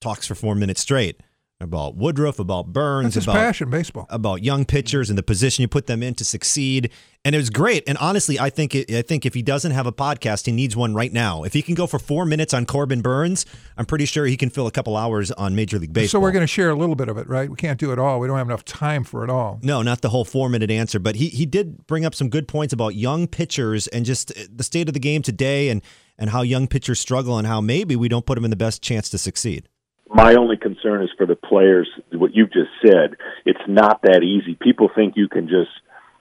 talks 0.00 0.26
for 0.26 0.34
four 0.34 0.54
minutes 0.54 0.80
straight 0.80 1.20
about 1.60 1.96
Woodruff, 1.96 2.38
about 2.38 2.72
Burnes, 2.72 3.16
about 3.16 3.36
passion, 3.36 3.70
baseball. 3.70 4.06
about 4.10 4.42
young 4.42 4.64
pitchers 4.64 5.08
and 5.08 5.16
the 5.16 5.22
position 5.22 5.62
you 5.62 5.68
put 5.68 5.86
them 5.86 6.02
in 6.02 6.14
to 6.14 6.24
succeed. 6.24 6.90
And 7.24 7.34
it 7.34 7.38
was 7.38 7.48
great. 7.48 7.84
And 7.86 7.96
honestly, 7.98 8.38
I 8.38 8.50
think 8.50 8.74
it, 8.74 8.90
I 8.90 9.00
think 9.00 9.24
if 9.24 9.32
he 9.32 9.40
doesn't 9.42 9.72
have 9.72 9.86
a 9.86 9.92
podcast, 9.92 10.44
he 10.44 10.52
needs 10.52 10.76
one 10.76 10.94
right 10.94 11.12
now. 11.12 11.42
If 11.42 11.54
he 11.54 11.62
can 11.62 11.74
go 11.74 11.86
for 11.86 11.98
four 11.98 12.26
minutes 12.26 12.52
on 12.52 12.66
Corbin 12.66 13.00
Burnes, 13.00 13.46
I'm 13.78 13.86
pretty 13.86 14.04
sure 14.04 14.26
he 14.26 14.36
can 14.36 14.50
fill 14.50 14.66
a 14.66 14.70
couple 14.70 14.96
hours 14.96 15.30
on 15.32 15.54
Major 15.54 15.78
League 15.78 15.92
Baseball. 15.92 16.20
So 16.20 16.22
we're 16.22 16.32
going 16.32 16.42
to 16.42 16.46
share 16.46 16.68
a 16.70 16.74
little 16.74 16.96
bit 16.96 17.08
of 17.08 17.16
it, 17.16 17.26
right? 17.28 17.48
We 17.48 17.56
can't 17.56 17.80
do 17.80 17.92
it 17.92 17.98
all. 17.98 18.20
We 18.20 18.26
don't 18.28 18.36
have 18.36 18.48
enough 18.48 18.64
time 18.64 19.04
for 19.04 19.24
it 19.24 19.30
all. 19.30 19.58
No, 19.62 19.80
not 19.80 20.02
the 20.02 20.10
whole 20.10 20.24
four 20.24 20.48
minute 20.50 20.70
answer, 20.70 20.98
but 20.98 21.16
he 21.16 21.28
he 21.28 21.46
did 21.46 21.86
bring 21.86 22.04
up 22.04 22.14
some 22.14 22.28
good 22.28 22.46
points 22.46 22.72
about 22.74 22.94
young 22.94 23.26
pitchers 23.26 23.86
and 23.86 24.04
just 24.04 24.32
uh, 24.32 24.44
the 24.54 24.64
state 24.64 24.88
of 24.88 24.94
the 24.94 25.00
game 25.00 25.22
today 25.22 25.70
and 25.70 25.80
and 26.18 26.30
how 26.30 26.42
young 26.42 26.66
pitchers 26.66 27.00
struggle 27.00 27.38
and 27.38 27.46
how 27.46 27.60
maybe 27.60 27.96
we 27.96 28.08
don't 28.08 28.26
put 28.26 28.34
them 28.34 28.44
in 28.44 28.50
the 28.50 28.56
best 28.56 28.82
chance 28.82 29.08
to 29.08 29.18
succeed. 29.18 29.68
My 30.08 30.34
only 30.34 30.56
concern 30.56 31.02
is 31.02 31.10
for 31.16 31.26
the 31.26 31.36
players, 31.36 31.88
what 32.12 32.34
you've 32.34 32.52
just 32.52 32.70
said. 32.84 33.16
It's 33.46 33.60
not 33.66 34.02
that 34.02 34.22
easy. 34.22 34.54
People 34.54 34.90
think 34.94 35.14
you 35.16 35.28
can 35.28 35.48
just 35.48 35.70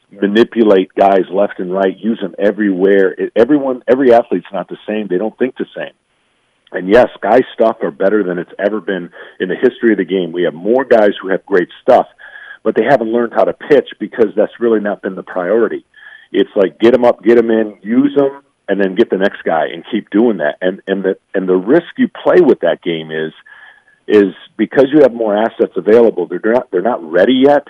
manipulate 0.09 0.93
guys 0.95 1.25
left 1.31 1.59
and 1.59 1.73
right, 1.73 1.97
use 1.97 2.19
them 2.21 2.35
everywhere. 2.39 3.11
It, 3.11 3.33
everyone, 3.35 3.83
every 3.91 4.13
athlete's 4.13 4.45
not 4.53 4.69
the 4.69 4.77
same. 4.87 5.07
They 5.07 5.17
don't 5.17 5.37
think 5.37 5.57
the 5.57 5.65
same. 5.75 5.93
And 6.71 6.89
yes, 6.89 7.07
guys' 7.21 7.43
stuff 7.53 7.77
are 7.81 7.91
better 7.91 8.23
than 8.23 8.39
it's 8.39 8.51
ever 8.57 8.81
been 8.81 9.11
in 9.39 9.49
the 9.49 9.55
history 9.55 9.91
of 9.91 9.97
the 9.97 10.05
game. 10.05 10.31
We 10.31 10.43
have 10.43 10.53
more 10.53 10.85
guys 10.85 11.11
who 11.21 11.29
have 11.29 11.45
great 11.45 11.69
stuff, 11.81 12.07
but 12.63 12.75
they 12.75 12.83
haven't 12.89 13.11
learned 13.11 13.33
how 13.33 13.43
to 13.43 13.53
pitch 13.53 13.89
because 13.99 14.29
that's 14.35 14.59
really 14.59 14.79
not 14.79 15.01
been 15.01 15.15
the 15.15 15.23
priority. 15.23 15.85
It's 16.31 16.49
like 16.55 16.79
get 16.79 16.93
them 16.93 17.05
up, 17.05 17.23
get 17.23 17.37
them 17.37 17.51
in, 17.51 17.77
use 17.83 18.15
them, 18.17 18.41
and 18.67 18.81
then 18.81 18.95
get 18.95 19.11
the 19.11 19.17
next 19.17 19.43
guy 19.43 19.67
and 19.71 19.83
keep 19.91 20.09
doing 20.09 20.37
that. 20.37 20.57
And 20.61 20.81
and 20.87 21.03
the 21.03 21.17
and 21.35 21.47
the 21.47 21.55
risk 21.55 21.93
you 21.97 22.07
play 22.07 22.41
with 22.41 22.61
that 22.61 22.81
game 22.81 23.11
is 23.11 23.33
is 24.07 24.33
because 24.57 24.87
you 24.93 25.01
have 25.01 25.13
more 25.13 25.35
assets 25.35 25.73
available. 25.75 26.27
They're 26.27 26.39
not 26.43 26.71
they're 26.71 26.81
not 26.81 27.03
ready 27.03 27.43
yet. 27.45 27.67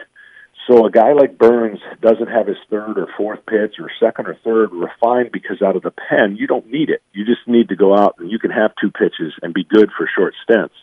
So 0.68 0.86
a 0.86 0.92
guy 0.92 1.12
like 1.12 1.38
Burnes 1.38 1.80
doesn't 2.02 2.28
have 2.28 2.48
his 2.48 2.58
third 2.70 2.98
or 2.98 3.08
fourth 3.18 3.46
pitch 3.46 3.76
or 3.80 3.92
second 4.00 4.28
or 4.28 4.38
third 4.46 4.72
refined 4.72 5.32
because 5.34 5.62
out 5.62 5.76
of 5.76 5.82
the 5.84 5.92
pen 5.92 6.38
you 6.38 6.48
don't 6.48 6.72
need 6.72 6.90
it. 6.90 7.02
You 7.12 7.26
just 7.26 7.48
need 7.48 7.70
to 7.70 7.76
go 7.76 7.96
out 7.96 8.16
and 8.20 8.32
you 8.32 8.40
can 8.40 8.52
have 8.52 8.72
two 8.80 8.90
pitches 8.90 9.34
and 9.42 9.54
be 9.54 9.66
good 9.66 9.90
for 9.98 10.10
short 10.16 10.34
stints. 10.44 10.76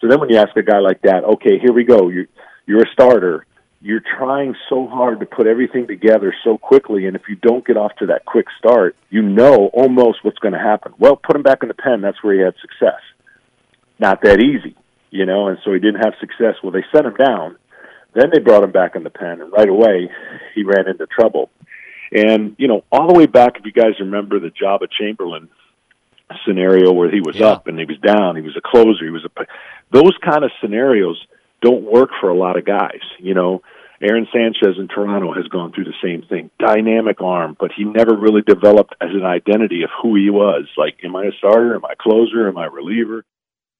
So 0.00 0.08
then 0.08 0.20
when 0.20 0.30
you 0.30 0.36
ask 0.36 0.56
a 0.56 0.62
guy 0.62 0.78
like 0.78 1.02
that, 1.02 1.24
okay, 1.24 1.58
here 1.58 1.72
we 1.72 1.84
go. 1.84 2.08
You're 2.08 2.26
you're 2.66 2.82
a 2.82 2.92
starter. 2.92 3.46
You're 3.80 4.02
trying 4.16 4.54
so 4.68 4.86
hard 4.86 5.18
to 5.20 5.26
put 5.26 5.48
everything 5.48 5.88
together 5.88 6.32
so 6.44 6.56
quickly, 6.56 7.06
and 7.06 7.16
if 7.16 7.22
you 7.28 7.34
don't 7.34 7.66
get 7.66 7.76
off 7.76 7.96
to 7.96 8.06
that 8.06 8.24
quick 8.24 8.46
start, 8.56 8.94
you 9.10 9.22
know 9.22 9.70
almost 9.72 10.18
what's 10.22 10.38
going 10.38 10.54
to 10.54 10.60
happen. 10.60 10.94
Well, 11.00 11.16
put 11.16 11.34
him 11.34 11.42
back 11.42 11.62
in 11.62 11.68
the 11.68 11.74
pen. 11.74 12.00
That's 12.00 12.22
where 12.22 12.34
he 12.34 12.40
had 12.40 12.54
success. 12.60 13.00
Not 14.02 14.20
that 14.22 14.40
easy, 14.40 14.74
you 15.12 15.26
know, 15.26 15.46
and 15.46 15.58
so 15.64 15.72
he 15.72 15.78
didn't 15.78 16.02
have 16.04 16.14
success. 16.18 16.56
Well, 16.60 16.72
they 16.72 16.84
sent 16.92 17.06
him 17.06 17.14
down. 17.14 17.56
Then 18.14 18.30
they 18.32 18.40
brought 18.40 18.64
him 18.64 18.72
back 18.72 18.96
in 18.96 19.04
the 19.04 19.10
pen, 19.10 19.40
and 19.40 19.52
right 19.52 19.68
away 19.68 20.10
he 20.56 20.64
ran 20.64 20.88
into 20.88 21.06
trouble. 21.06 21.50
And 22.10 22.56
you 22.58 22.66
know, 22.66 22.82
all 22.90 23.06
the 23.06 23.14
way 23.14 23.26
back, 23.26 23.58
if 23.58 23.64
you 23.64 23.70
guys 23.72 24.00
remember 24.00 24.40
the 24.40 24.50
Joba 24.50 24.88
Chamberlain 24.90 25.48
scenario 26.44 26.92
where 26.92 27.10
he 27.10 27.20
was 27.20 27.36
Yeah. 27.36 27.52
up 27.52 27.68
and 27.68 27.78
he 27.78 27.84
was 27.84 27.98
down, 27.98 28.34
he 28.34 28.42
was 28.42 28.56
a 28.56 28.60
closer, 28.60 29.04
he 29.04 29.10
was 29.10 29.24
a 29.24 29.46
those 29.92 30.16
kind 30.18 30.44
of 30.44 30.50
scenarios 30.60 31.24
don't 31.60 31.82
work 31.84 32.10
for 32.20 32.28
a 32.28 32.34
lot 32.34 32.56
of 32.58 32.64
guys. 32.64 33.00
You 33.18 33.34
know, 33.34 33.62
Aaron 34.02 34.26
Sanchez 34.32 34.78
in 34.78 34.88
Toronto 34.88 35.32
has 35.32 35.46
gone 35.46 35.70
through 35.72 35.84
the 35.84 35.94
same 36.02 36.22
thing. 36.22 36.50
Dynamic 36.58 37.20
arm, 37.20 37.56
but 37.58 37.70
he 37.70 37.84
never 37.84 38.16
really 38.16 38.42
developed 38.42 38.94
as 39.00 39.10
an 39.10 39.24
identity 39.24 39.84
of 39.84 39.90
who 40.02 40.16
he 40.16 40.28
was. 40.28 40.64
Like, 40.76 40.96
am 41.04 41.14
I 41.14 41.26
a 41.26 41.32
starter? 41.38 41.76
Am 41.76 41.84
I 41.84 41.92
a 41.92 41.96
closer? 41.96 42.48
Am 42.48 42.58
I 42.58 42.66
a 42.66 42.70
reliever? 42.70 43.24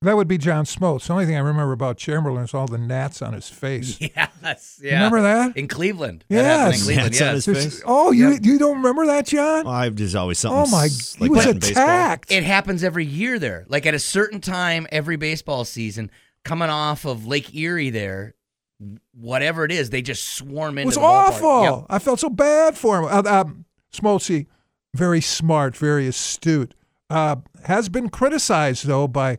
That 0.03 0.17
would 0.17 0.29
be 0.29 0.37
John 0.39 0.65
Smoltz. 0.65 1.07
The 1.07 1.13
only 1.13 1.27
thing 1.27 1.37
I 1.37 1.41
remember 1.41 1.73
about 1.73 1.97
Chamberlain 1.97 2.45
is 2.45 2.53
all 2.55 2.67
the 2.67 2.77
gnats 2.79 3.23
on 3.23 3.33
his 3.35 3.49
face. 3.49 3.99
Yes, 4.45 4.81
yeah. 4.83 4.95
Remember 4.95 5.23
that? 5.23 5.57
in 5.57 5.69
Cleveland? 5.69 6.25
That 6.29 6.45
happened 6.45 6.65
in 6.67 6.71
Yes. 6.81 6.85
Cleveland. 6.85 7.11
Gnats 7.13 7.21
on 7.23 7.27
yes. 7.27 7.35
his 7.35 7.45
There's- 7.45 7.65
face? 7.77 7.83
Oh, 7.87 8.11
you 8.11 8.39
you 8.43 8.59
don't 8.59 8.77
remember 8.79 9.07
that, 9.07 9.27
John? 9.27 9.65
Well, 9.65 9.73
I've 9.75 9.95
just 9.95 10.17
always 10.17 10.39
something. 10.41 10.59
Oh 10.61 10.67
my! 10.77 10.87
s- 10.87 11.15
he 11.15 11.29
was 11.29 11.45
that 11.45 11.61
baseball. 11.61 11.85
attacked. 11.85 12.33
It 12.33 12.43
happens 12.43 12.83
every 12.83 13.05
year 13.07 13.39
there. 13.39 13.65
Like 13.69 13.87
at 13.87 13.95
a 13.95 13.99
certain 14.01 14.41
time 14.41 14.87
every 14.91 15.17
baseball 15.17 15.65
season, 15.65 16.11
coming 16.45 16.69
off 16.71 17.05
of 17.05 17.25
Lake 17.27 17.55
Erie 17.55 17.91
there, 17.91 18.35
whatever 19.15 19.65
it 19.65 19.71
is, 19.73 19.91
they 19.91 20.03
just 20.03 20.25
swarm 20.35 20.79
It 20.79 20.87
was 20.87 20.97
the 20.97 21.01
awful. 21.03 21.63
Yep. 21.63 21.87
I 21.89 21.99
felt 22.01 22.21
so 22.21 22.29
bad 22.31 22.77
for 22.77 22.99
him. 22.99 23.05
Uh, 23.05 23.23
um, 23.31 23.65
Smoltzy, 23.95 24.47
very 24.95 25.21
smart, 25.21 25.77
very 25.77 26.09
astute. 26.09 26.75
Uh, 27.09 27.37
has 27.67 27.89
been 27.89 28.09
criticized 28.09 28.87
though 28.87 29.07
by 29.07 29.39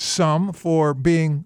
some 0.00 0.52
for 0.52 0.94
being 0.94 1.44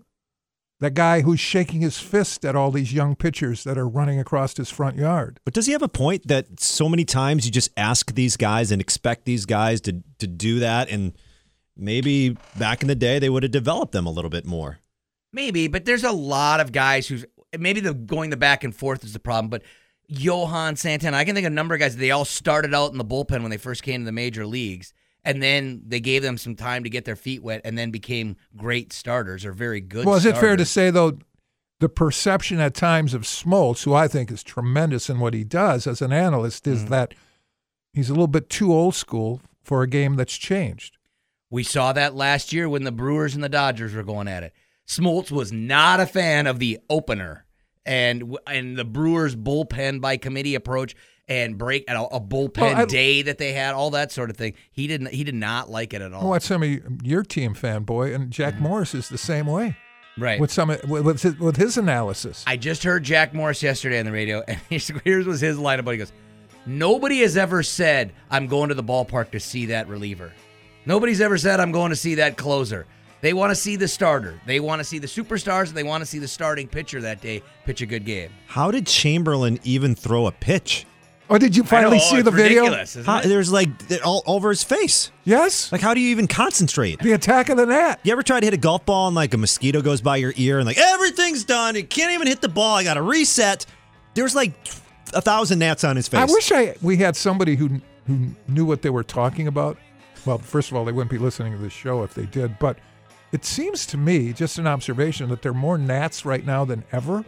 the 0.80 0.90
guy 0.90 1.22
who's 1.22 1.40
shaking 1.40 1.80
his 1.80 1.98
fist 1.98 2.44
at 2.44 2.54
all 2.54 2.70
these 2.70 2.92
young 2.92 3.16
pitchers 3.16 3.64
that 3.64 3.78
are 3.78 3.88
running 3.88 4.18
across 4.18 4.56
his 4.56 4.70
front 4.70 4.96
yard. 4.96 5.40
But 5.44 5.54
does 5.54 5.66
he 5.66 5.72
have 5.72 5.82
a 5.82 5.88
point 5.88 6.28
that 6.28 6.60
so 6.60 6.88
many 6.88 7.04
times 7.04 7.46
you 7.46 7.52
just 7.52 7.70
ask 7.76 8.14
these 8.14 8.36
guys 8.36 8.70
and 8.70 8.80
expect 8.80 9.24
these 9.24 9.46
guys 9.46 9.80
to 9.82 10.02
to 10.18 10.26
do 10.26 10.58
that, 10.60 10.90
and 10.90 11.12
maybe 11.76 12.36
back 12.58 12.82
in 12.82 12.88
the 12.88 12.94
day 12.94 13.18
they 13.18 13.30
would 13.30 13.42
have 13.42 13.52
developed 13.52 13.92
them 13.92 14.06
a 14.06 14.10
little 14.10 14.30
bit 14.30 14.44
more. 14.44 14.78
Maybe, 15.32 15.68
but 15.68 15.84
there's 15.84 16.04
a 16.04 16.12
lot 16.12 16.60
of 16.60 16.70
guys 16.70 17.08
who's 17.08 17.24
maybe 17.58 17.80
the 17.80 17.94
going 17.94 18.30
the 18.30 18.36
back 18.36 18.64
and 18.64 18.74
forth 18.74 19.04
is 19.04 19.12
the 19.12 19.18
problem, 19.18 19.48
but 19.50 19.62
Johan 20.08 20.76
Santana, 20.76 21.16
I 21.16 21.24
can 21.24 21.34
think 21.34 21.46
of 21.46 21.52
a 21.52 21.54
number 21.54 21.74
of 21.74 21.80
guys. 21.80 21.96
They 21.96 22.10
all 22.10 22.24
started 22.24 22.74
out 22.74 22.92
in 22.92 22.98
the 22.98 23.04
bullpen 23.04 23.42
when 23.42 23.50
they 23.50 23.56
first 23.56 23.82
came 23.82 24.02
to 24.02 24.04
the 24.04 24.12
major 24.12 24.46
leagues, 24.46 24.92
and 25.24 25.42
then 25.42 25.82
they 25.86 26.00
gave 26.00 26.22
them 26.22 26.36
some 26.38 26.54
time 26.54 26.84
to 26.84 26.90
get 26.90 27.04
their 27.04 27.16
feet 27.16 27.42
wet, 27.42 27.60
and 27.64 27.76
then 27.78 27.90
became 27.90 28.36
great 28.56 28.92
starters 28.92 29.44
or 29.44 29.52
very 29.52 29.80
good. 29.80 30.06
well, 30.06 30.16
is 30.16 30.24
it 30.26 30.36
fair 30.36 30.56
to 30.56 30.64
say 30.64 30.90
though, 30.90 31.18
the 31.80 31.88
perception 31.88 32.60
at 32.60 32.74
times 32.74 33.14
of 33.14 33.22
Smoltz, 33.22 33.84
who 33.84 33.94
I 33.94 34.08
think 34.08 34.30
is 34.30 34.42
tremendous 34.42 35.10
in 35.10 35.18
what 35.20 35.34
he 35.34 35.44
does 35.44 35.86
as 35.86 36.00
an 36.02 36.12
analyst, 36.12 36.64
Mm-hmm. 36.64 36.74
is 36.74 36.84
that 36.86 37.14
he's 37.92 38.08
a 38.08 38.12
little 38.12 38.26
bit 38.28 38.48
too 38.48 38.72
old 38.72 38.94
school 38.94 39.40
for 39.62 39.82
a 39.82 39.88
game 39.88 40.16
that's 40.16 40.36
changed. 40.36 40.96
We 41.50 41.62
saw 41.62 41.92
that 41.92 42.14
last 42.14 42.52
year 42.52 42.68
when 42.68 42.84
the 42.84 42.92
Brewers 42.92 43.34
and 43.34 43.42
the 43.44 43.48
Dodgers 43.48 43.94
were 43.94 44.02
going 44.02 44.28
at 44.28 44.42
it. 44.42 44.52
Smoltz 44.86 45.30
was 45.30 45.52
not 45.52 46.00
a 46.00 46.06
fan 46.06 46.46
of 46.46 46.58
the 46.58 46.78
opener 46.90 47.46
and 47.86 48.36
and 48.46 48.76
the 48.76 48.84
Brewers 48.84 49.36
bullpen 49.36 50.00
by 50.00 50.16
committee 50.16 50.54
approach 50.54 50.94
and 51.28 51.56
break 51.56 51.84
and 51.88 51.96
a, 51.96 52.02
a 52.02 52.20
bullpen 52.20 52.58
Well, 52.60 52.76
I- 52.76 52.84
day 52.84 53.22
that 53.22 53.38
they 53.38 53.52
had, 53.52 53.74
all 53.74 53.90
that 53.90 54.12
sort 54.12 54.30
of 54.30 54.36
thing. 54.36 54.54
He 54.72 54.86
didn't 54.86 55.08
he 55.12 55.24
did 55.24 55.34
not 55.34 55.70
like 55.70 55.94
it 55.94 56.02
at 56.02 56.12
I 56.12 56.16
all. 56.16 56.28
watch 56.30 56.42
some 56.42 56.62
of 56.62 57.02
your 57.06 57.22
team 57.22 57.54
fanboy, 57.54 58.14
and 58.14 58.30
Jack 58.30 58.60
Morris 58.60 58.94
is 58.94 59.08
the 59.08 59.18
same 59.18 59.46
way. 59.46 59.68
Mm-hmm. 59.68 60.22
Right. 60.22 60.38
With 60.40 60.52
some 60.52 60.68
with 60.68 60.86
with 61.04 61.22
his, 61.22 61.38
with 61.38 61.56
his 61.56 61.76
analysis. 61.76 62.44
I 62.46 62.56
just 62.56 62.84
heard 62.84 63.02
Jack 63.02 63.34
Morris 63.34 63.62
yesterday 63.62 63.98
on 63.98 64.06
the 64.06 64.12
radio, 64.12 64.44
and 64.46 64.60
here's, 64.68 64.88
here's 65.02 65.26
was 65.26 65.40
his 65.40 65.58
line 65.58 65.80
about. 65.80 65.90
it. 65.90 65.94
He 65.94 65.98
goes, 65.98 66.12
"Nobody 66.66 67.20
has 67.20 67.36
ever 67.36 67.62
said 67.62 68.12
I'm 68.30 68.46
going 68.46 68.68
to 68.68 68.74
the 68.74 68.84
ballpark 68.84 69.30
to 69.32 69.40
see 69.40 69.66
that 69.66 69.88
reliever. 69.88 70.32
Nobody's 70.86 71.20
ever 71.20 71.36
said 71.38 71.58
I'm 71.60 71.72
going 71.72 71.90
to 71.90 71.96
see 71.96 72.16
that 72.16 72.36
closer. 72.36 72.86
They 73.22 73.32
want 73.32 73.50
to 73.50 73.56
see 73.56 73.76
the 73.76 73.88
starter. 73.88 74.38
They 74.46 74.60
want 74.60 74.80
to 74.80 74.84
see 74.84 74.98
the 74.98 75.06
superstars, 75.06 75.68
and 75.68 75.76
they 75.76 75.82
want 75.82 76.02
to 76.02 76.06
see 76.06 76.18
the 76.18 76.28
starting 76.28 76.68
pitcher 76.68 77.00
that 77.00 77.22
day 77.22 77.42
pitch 77.64 77.80
a 77.80 77.86
good 77.86 78.04
game. 78.04 78.30
How 78.46 78.70
did 78.70 78.86
Chamberlain 78.86 79.58
even 79.64 79.94
throw 79.94 80.26
a 80.26 80.32
pitch? 80.32 80.84
Oh, 81.30 81.38
did 81.38 81.56
you 81.56 81.64
finally 81.64 81.96
know, 81.96 82.02
see 82.02 82.16
oh, 82.16 82.18
it's 82.18 82.24
the 82.26 82.30
video? 82.30 82.66
isn't 82.66 83.04
How, 83.06 83.18
it? 83.20 83.24
there's 83.24 83.50
like 83.50 83.68
it 83.90 84.02
all 84.02 84.22
over 84.26 84.50
his 84.50 84.62
face. 84.62 85.10
Yes. 85.24 85.72
Like, 85.72 85.80
how 85.80 85.94
do 85.94 86.00
you 86.00 86.10
even 86.10 86.26
concentrate? 86.26 86.98
The 86.98 87.12
attack 87.12 87.48
of 87.48 87.56
the 87.56 87.64
net. 87.64 88.00
You 88.02 88.12
ever 88.12 88.22
try 88.22 88.40
to 88.40 88.46
hit 88.46 88.52
a 88.52 88.58
golf 88.58 88.84
ball 88.84 89.06
and 89.06 89.16
like 89.16 89.32
a 89.32 89.38
mosquito 89.38 89.80
goes 89.80 90.02
by 90.02 90.18
your 90.18 90.34
ear 90.36 90.58
and 90.58 90.66
like 90.66 90.76
everything's 90.78 91.44
done? 91.44 91.76
You 91.76 91.84
can't 91.84 92.12
even 92.12 92.26
hit 92.26 92.42
the 92.42 92.48
ball. 92.48 92.76
I 92.76 92.84
got 92.84 92.94
to 92.94 93.02
reset. 93.02 93.64
There's 94.12 94.34
like 94.34 94.52
a 95.14 95.22
thousand 95.22 95.60
gnats 95.60 95.82
on 95.82 95.96
his 95.96 96.08
face. 96.08 96.20
I 96.20 96.24
wish 96.24 96.52
I 96.52 96.76
we 96.82 96.98
had 96.98 97.16
somebody 97.16 97.56
who 97.56 97.80
who 98.06 98.28
knew 98.46 98.66
what 98.66 98.82
they 98.82 98.90
were 98.90 99.04
talking 99.04 99.46
about. 99.46 99.78
Well, 100.26 100.38
first 100.38 100.70
of 100.70 100.76
all, 100.76 100.84
they 100.84 100.92
wouldn't 100.92 101.10
be 101.10 101.18
listening 101.18 101.52
to 101.52 101.58
this 101.58 101.72
show 101.72 102.02
if 102.02 102.12
they 102.14 102.26
did. 102.26 102.58
But 102.58 102.78
it 103.32 103.44
seems 103.46 103.86
to 103.86 103.96
me, 103.96 104.32
just 104.34 104.58
an 104.58 104.66
observation, 104.66 105.30
that 105.30 105.42
there 105.42 105.52
are 105.52 105.54
more 105.54 105.78
gnats 105.78 106.24
right 106.24 106.44
now 106.44 106.64
than 106.66 106.84
ever. 106.92 107.24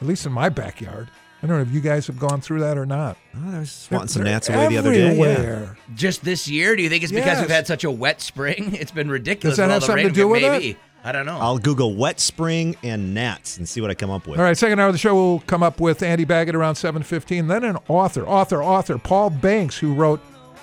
At 0.00 0.06
least 0.06 0.26
in 0.26 0.32
my 0.32 0.48
backyard. 0.48 1.08
I 1.42 1.46
don't 1.46 1.56
know 1.56 1.62
if 1.62 1.70
you 1.70 1.80
guys 1.80 2.06
have 2.06 2.18
gone 2.18 2.40
through 2.40 2.60
that 2.60 2.78
or 2.78 2.86
not. 2.86 3.16
Oh, 3.36 3.56
I 3.56 3.58
was 3.60 3.86
They're- 3.88 3.98
wanting 3.98 4.08
some 4.08 4.22
gnats 4.24 4.48
away 4.48 4.68
the 4.68 4.78
other 4.78 4.92
day. 4.92 5.16
Yeah. 5.16 5.66
Just 5.94 6.24
this 6.24 6.48
year? 6.48 6.74
Do 6.76 6.82
you 6.82 6.88
think 6.88 7.02
it's 7.04 7.12
because 7.12 7.26
Yes. 7.34 7.40
we've 7.42 7.50
had 7.50 7.66
such 7.66 7.84
a 7.84 7.90
wet 7.90 8.20
spring? 8.20 8.74
It's 8.80 8.90
been 8.90 9.10
ridiculous. 9.10 9.56
Does 9.56 9.58
that 9.66 9.70
have 9.72 9.82
something 9.84 10.04
rain 10.06 10.14
to 10.14 10.20
do 10.20 10.28
with 10.28 10.40
got. 10.40 10.48
it? 10.48 10.50
Maybe. 10.60 10.76
I 11.04 11.12
don't 11.12 11.24
know. 11.26 11.38
I'll 11.38 11.58
Google 11.58 11.94
wet 11.94 12.18
spring 12.18 12.74
and 12.82 13.14
gnats 13.14 13.58
and 13.58 13.68
see 13.68 13.80
what 13.80 13.90
I 13.90 13.94
come 13.94 14.10
up 14.10 14.26
with. 14.26 14.40
All 14.40 14.44
right, 14.44 14.56
second 14.56 14.80
hour 14.80 14.88
of 14.88 14.94
the 14.94 14.98
show 14.98 15.14
we'll 15.14 15.38
come 15.40 15.62
up 15.62 15.78
with 15.78 16.02
Andy 16.02 16.24
Baggot 16.26 16.54
around 16.54 16.74
7.15. 16.74 17.46
Then 17.46 17.62
an 17.62 17.78
author, 17.86 18.26
author, 18.26 18.60
author, 18.62 18.98
Paul 18.98 19.30
Banks, 19.30 19.78
who 19.78 19.94
wrote 19.94 20.20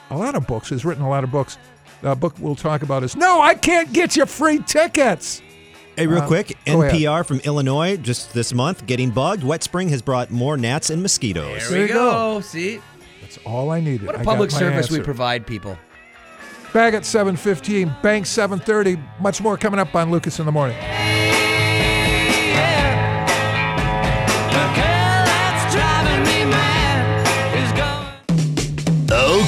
a 0.09 0.17
lot 0.17 0.35
of 0.35 0.45
books, 0.45 0.69
has 0.69 0.83
written 0.83 1.03
a 1.03 1.09
lot 1.09 1.23
of 1.23 1.31
books. 1.31 1.57
The 2.01 2.13
book 2.15 2.33
we'll 2.39 2.55
talk 2.57 2.81
about 2.81 3.03
is 3.03 3.15
No, 3.15 3.41
I 3.41 3.53
Can't 3.55 3.93
Get 3.93 4.17
You 4.17 4.25
Free 4.25 4.59
Tickets. 4.59 5.41
Hey, 5.95 6.07
real 6.07 6.23
Uh, 6.23 6.27
quick. 6.27 6.57
NPR 6.65 7.23
from 7.25 7.39
Illinois 7.41 7.97
just 7.97 8.33
this 8.33 8.53
month 8.53 8.85
getting 8.87 9.11
bugged. 9.11 9.43
Wet 9.43 9.63
spring 9.63 9.89
has 9.89 10.01
brought 10.01 10.31
more 10.31 10.57
gnats 10.57 10.89
and 10.89 11.01
mosquitoes. 11.01 11.69
there 11.69 11.81
we 11.81 11.87
go. 11.87 11.93
go. 12.35 12.41
See? 12.41 12.79
That's 13.21 13.37
all 13.45 13.69
I 13.71 13.79
needed. 13.79 14.05
What 14.07 14.15
a 14.15 14.19
I 14.19 14.23
public 14.23 14.51
my 14.51 14.57
service 14.59 14.89
we 14.89 14.99
provide 14.99 15.45
people. 15.45 15.77
Bag 16.73 16.95
at 16.95 17.03
7.15, 17.03 18.01
Bank 18.01 18.25
7.30. 18.25 18.99
Much 19.19 19.41
more 19.41 19.57
coming 19.57 19.79
up 19.79 19.93
on 19.93 20.09
Lucas 20.09 20.39
in 20.39 20.45
the 20.47 20.51
Morning. 20.51 20.75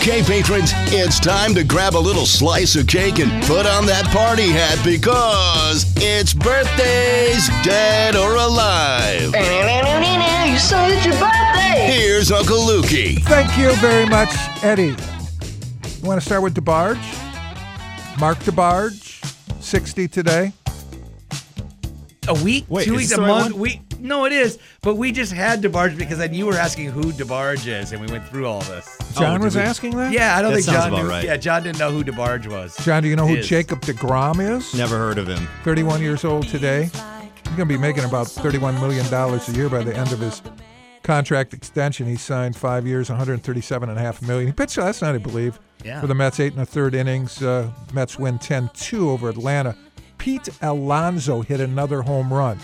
Okay, 0.08 0.22
patrons, 0.22 0.70
it's 0.94 1.20
time 1.20 1.56
to 1.56 1.64
grab 1.64 1.96
a 1.96 1.98
little 1.98 2.28
slice 2.28 2.76
of 2.76 2.86
cake 2.86 3.18
and 3.18 3.44
put 3.46 3.66
on 3.66 3.88
that 3.88 4.06
party 4.14 4.52
hat 4.52 4.80
because 4.86 5.84
it's 5.98 6.32
birthdays, 6.32 7.48
dead 7.64 8.16
or 8.16 8.36
alive. 8.36 9.34
You 9.34 10.60
said 10.60 10.92
it's 10.92 11.08
your 11.08 11.16
birthday. 11.16 11.92
Here's 11.92 12.32
Uncle 12.32 12.58
Lukey. 12.60 13.24
Thank 13.24 13.58
you 13.58 13.74
very 13.78 14.06
much, 14.06 14.30
Eddie. 14.64 14.94
You 14.94 16.04
want 16.08 16.22
to 16.22 16.24
start 16.24 16.44
with 16.44 16.54
DeBarge? 16.54 17.00
Mark 18.20 18.38
DeBarge, 18.42 19.26
60 19.60 20.08
today. 20.08 20.54
A 22.28 22.34
week, 22.44 22.66
Wait, 22.70 22.86
two 22.86 22.98
weeks, 22.98 23.12
a 23.12 23.22
month. 23.22 23.56
one? 23.56 23.80
We 24.00 24.08
no, 24.08 24.26
it 24.26 24.32
is. 24.32 24.58
But 24.82 24.96
we 24.96 25.12
just 25.12 25.32
had 25.32 25.62
DeBarge 25.62 25.98
because 25.98 26.18
then 26.18 26.34
you 26.34 26.46
were 26.46 26.56
asking 26.56 26.92
who 26.92 27.12
DeBarge 27.12 27.68
is, 27.68 27.92
and 27.92 28.02
we 28.02 28.08
went 28.12 28.28
through 28.28 28.46
all 28.48 28.62
this. 28.62 28.98
John 29.18 29.40
did 29.40 29.46
was 29.46 29.56
we- 29.56 29.62
asking 29.62 29.96
that? 29.98 30.12
Yeah, 30.12 30.38
I 30.38 30.42
don't 30.42 30.52
That 30.52 30.58
think 30.58 30.66
sounds 30.66 30.78
John. 30.86 30.94
about 30.94 31.04
knew, 31.04 31.10
right. 31.10 31.24
Yeah, 31.26 31.38
John 31.38 31.64
didn't 31.64 31.80
know 31.80 31.92
who 31.92 32.04
DeBarge 32.04 32.48
was. 32.48 32.76
John, 32.84 33.04
do 33.04 33.10
you 33.10 33.16
know 33.16 33.28
who 33.28 33.36
Is. 33.36 33.48
Jacob 33.48 33.82
DeGrom 33.82 34.40
is? 34.58 34.74
Never 34.74 34.98
heard 34.98 35.18
of 35.18 35.28
him. 35.28 35.48
31 35.64 36.02
years 36.02 36.24
old 36.26 36.48
today. 36.48 36.84
He's 36.86 37.56
going 37.56 37.68
to 37.70 37.74
be 37.74 37.78
making 37.78 38.04
about 38.04 38.28
$31 38.28 38.80
million 38.82 39.06
a 39.14 39.52
year 39.58 39.70
by 39.70 39.84
the 39.84 39.96
end 39.96 40.12
of 40.12 40.20
his 40.20 40.42
contract 41.04 41.54
extension. 41.54 42.08
He 42.08 42.16
signed 42.16 42.56
five 42.56 42.86
years, 42.88 43.10
137.5 43.10 44.22
million. 44.28 44.48
He 44.48 44.54
pitched 44.54 44.78
last 44.78 45.02
night, 45.04 45.16
I 45.16 45.20
believe, 45.20 45.60
Yeah. 45.84 46.02
for 46.02 46.08
the 46.08 46.16
Mets, 46.16 46.40
eight 46.40 46.54
and 46.54 46.62
a 46.64 46.66
third 46.66 46.96
innings. 46.96 47.42
Uh, 47.44 47.70
Mets 47.94 48.18
win 48.18 48.40
10 48.40 48.70
2 48.74 49.10
over 49.12 49.30
Atlanta. 49.30 49.76
Pete 50.18 50.50
Alonso 50.62 51.42
hit 51.42 51.60
another 51.60 52.02
home 52.02 52.34
run. 52.34 52.58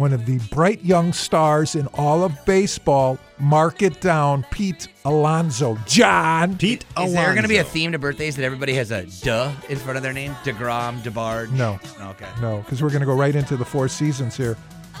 One 0.00 0.14
of 0.14 0.24
the 0.24 0.38
bright 0.50 0.82
young 0.82 1.12
stars 1.12 1.74
in 1.74 1.86
all 1.88 2.24
of 2.24 2.32
baseball. 2.46 3.18
Mark 3.38 3.82
it 3.82 4.00
down, 4.00 4.46
Pete 4.50 4.88
Alonso. 5.04 5.76
John. 5.84 6.56
Pete 6.56 6.86
Alonzo. 6.96 7.10
Is 7.10 7.14
there 7.22 7.32
going 7.34 7.42
to 7.42 7.48
be 7.50 7.58
a 7.58 7.64
theme 7.64 7.92
to 7.92 7.98
birthdays 7.98 8.34
that 8.36 8.42
everybody 8.42 8.72
has 8.72 8.90
a 8.92 9.04
duh 9.22 9.52
in 9.68 9.76
front 9.76 9.98
of 9.98 10.02
their 10.02 10.14
name? 10.14 10.32
DeGrom, 10.42 11.02
DeBarge? 11.02 11.50
No. 11.50 11.78
Okay. 12.00 12.26
No, 12.40 12.62
because 12.62 12.82
we're 12.82 12.88
going 12.88 13.00
to 13.00 13.06
go 13.06 13.14
right 13.14 13.36
into 13.36 13.58
the 13.58 13.64
four 13.66 13.88
seasons 13.88 14.38
here. 14.38 14.56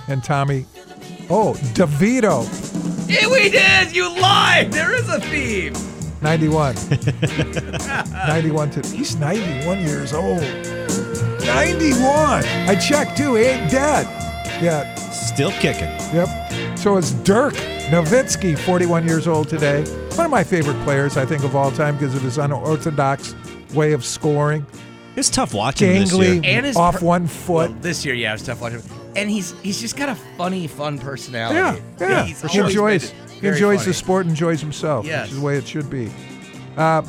And 0.08 0.22
Tommy, 0.22 0.66
oh, 1.30 1.54
DeVito, 1.72 2.44
Yeah, 3.08 3.26
we 3.28 3.48
did. 3.48 3.96
You 3.96 4.14
lied. 4.20 4.70
There 4.70 4.94
is 4.94 5.08
a 5.08 5.18
theme. 5.18 5.72
91. 6.20 6.74
91 8.28 8.70
to, 8.72 8.82
he's 8.94 9.16
91 9.16 9.80
years 9.80 10.12
old. 10.12 10.42
91. 10.42 12.44
I 12.44 12.74
checked 12.74 13.16
too. 13.16 13.36
He 13.36 13.44
ain't 13.44 13.70
dead. 13.70 14.26
Yeah. 14.60 14.94
Still 14.96 15.50
kicking. 15.52 15.88
Yep. 16.14 16.78
So 16.78 16.96
it's 16.96 17.12
Dirk 17.12 17.54
Nowitzki, 17.90 18.58
41 18.58 19.06
years 19.06 19.26
old 19.26 19.48
today. 19.48 19.82
One 20.16 20.26
of 20.26 20.30
my 20.30 20.44
favorite 20.44 20.80
players, 20.84 21.16
I 21.16 21.24
think, 21.26 21.44
of 21.44 21.56
all 21.56 21.70
time 21.70 21.96
because 21.96 22.14
of 22.14 22.22
his 22.22 22.38
unorthodox 22.38 23.34
way 23.74 23.92
of 23.92 24.04
scoring. 24.04 24.66
It's 25.16 25.28
tough 25.30 25.54
watching 25.54 25.90
him 25.90 26.02
this 26.02 26.12
Gangly, 26.12 26.34
year. 26.34 26.56
And 26.56 26.66
his 26.66 26.76
off 26.76 27.00
per- 27.00 27.06
one 27.06 27.26
foot. 27.26 27.70
Well, 27.70 27.80
this 27.80 28.04
year, 28.04 28.14
yeah, 28.14 28.30
it 28.30 28.34
was 28.34 28.42
tough 28.44 28.60
watching. 28.60 28.80
him. 28.80 28.96
And 29.16 29.28
he's 29.28 29.58
he's 29.60 29.80
just 29.80 29.96
got 29.96 30.08
a 30.08 30.14
funny, 30.14 30.66
fun 30.68 30.98
personality. 30.98 31.82
Yeah, 31.98 32.08
yeah. 32.08 32.24
he's 32.24 32.40
he 32.52 32.58
enjoys 32.60 33.10
he 33.40 33.48
enjoys 33.48 33.80
funny. 33.80 33.86
the 33.90 33.94
sport, 33.94 34.26
enjoys 34.26 34.60
himself, 34.60 35.04
Yes. 35.04 35.22
which 35.26 35.32
is 35.32 35.40
the 35.40 35.44
way 35.44 35.56
it 35.56 35.66
should 35.66 35.90
be. 35.90 36.10
Uh, 36.76 37.02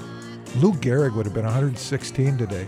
Lou 0.57 0.73
Gehrig 0.73 1.15
would 1.15 1.25
have 1.27 1.33
been 1.35 1.45
116 1.45 2.37
today. 2.39 2.67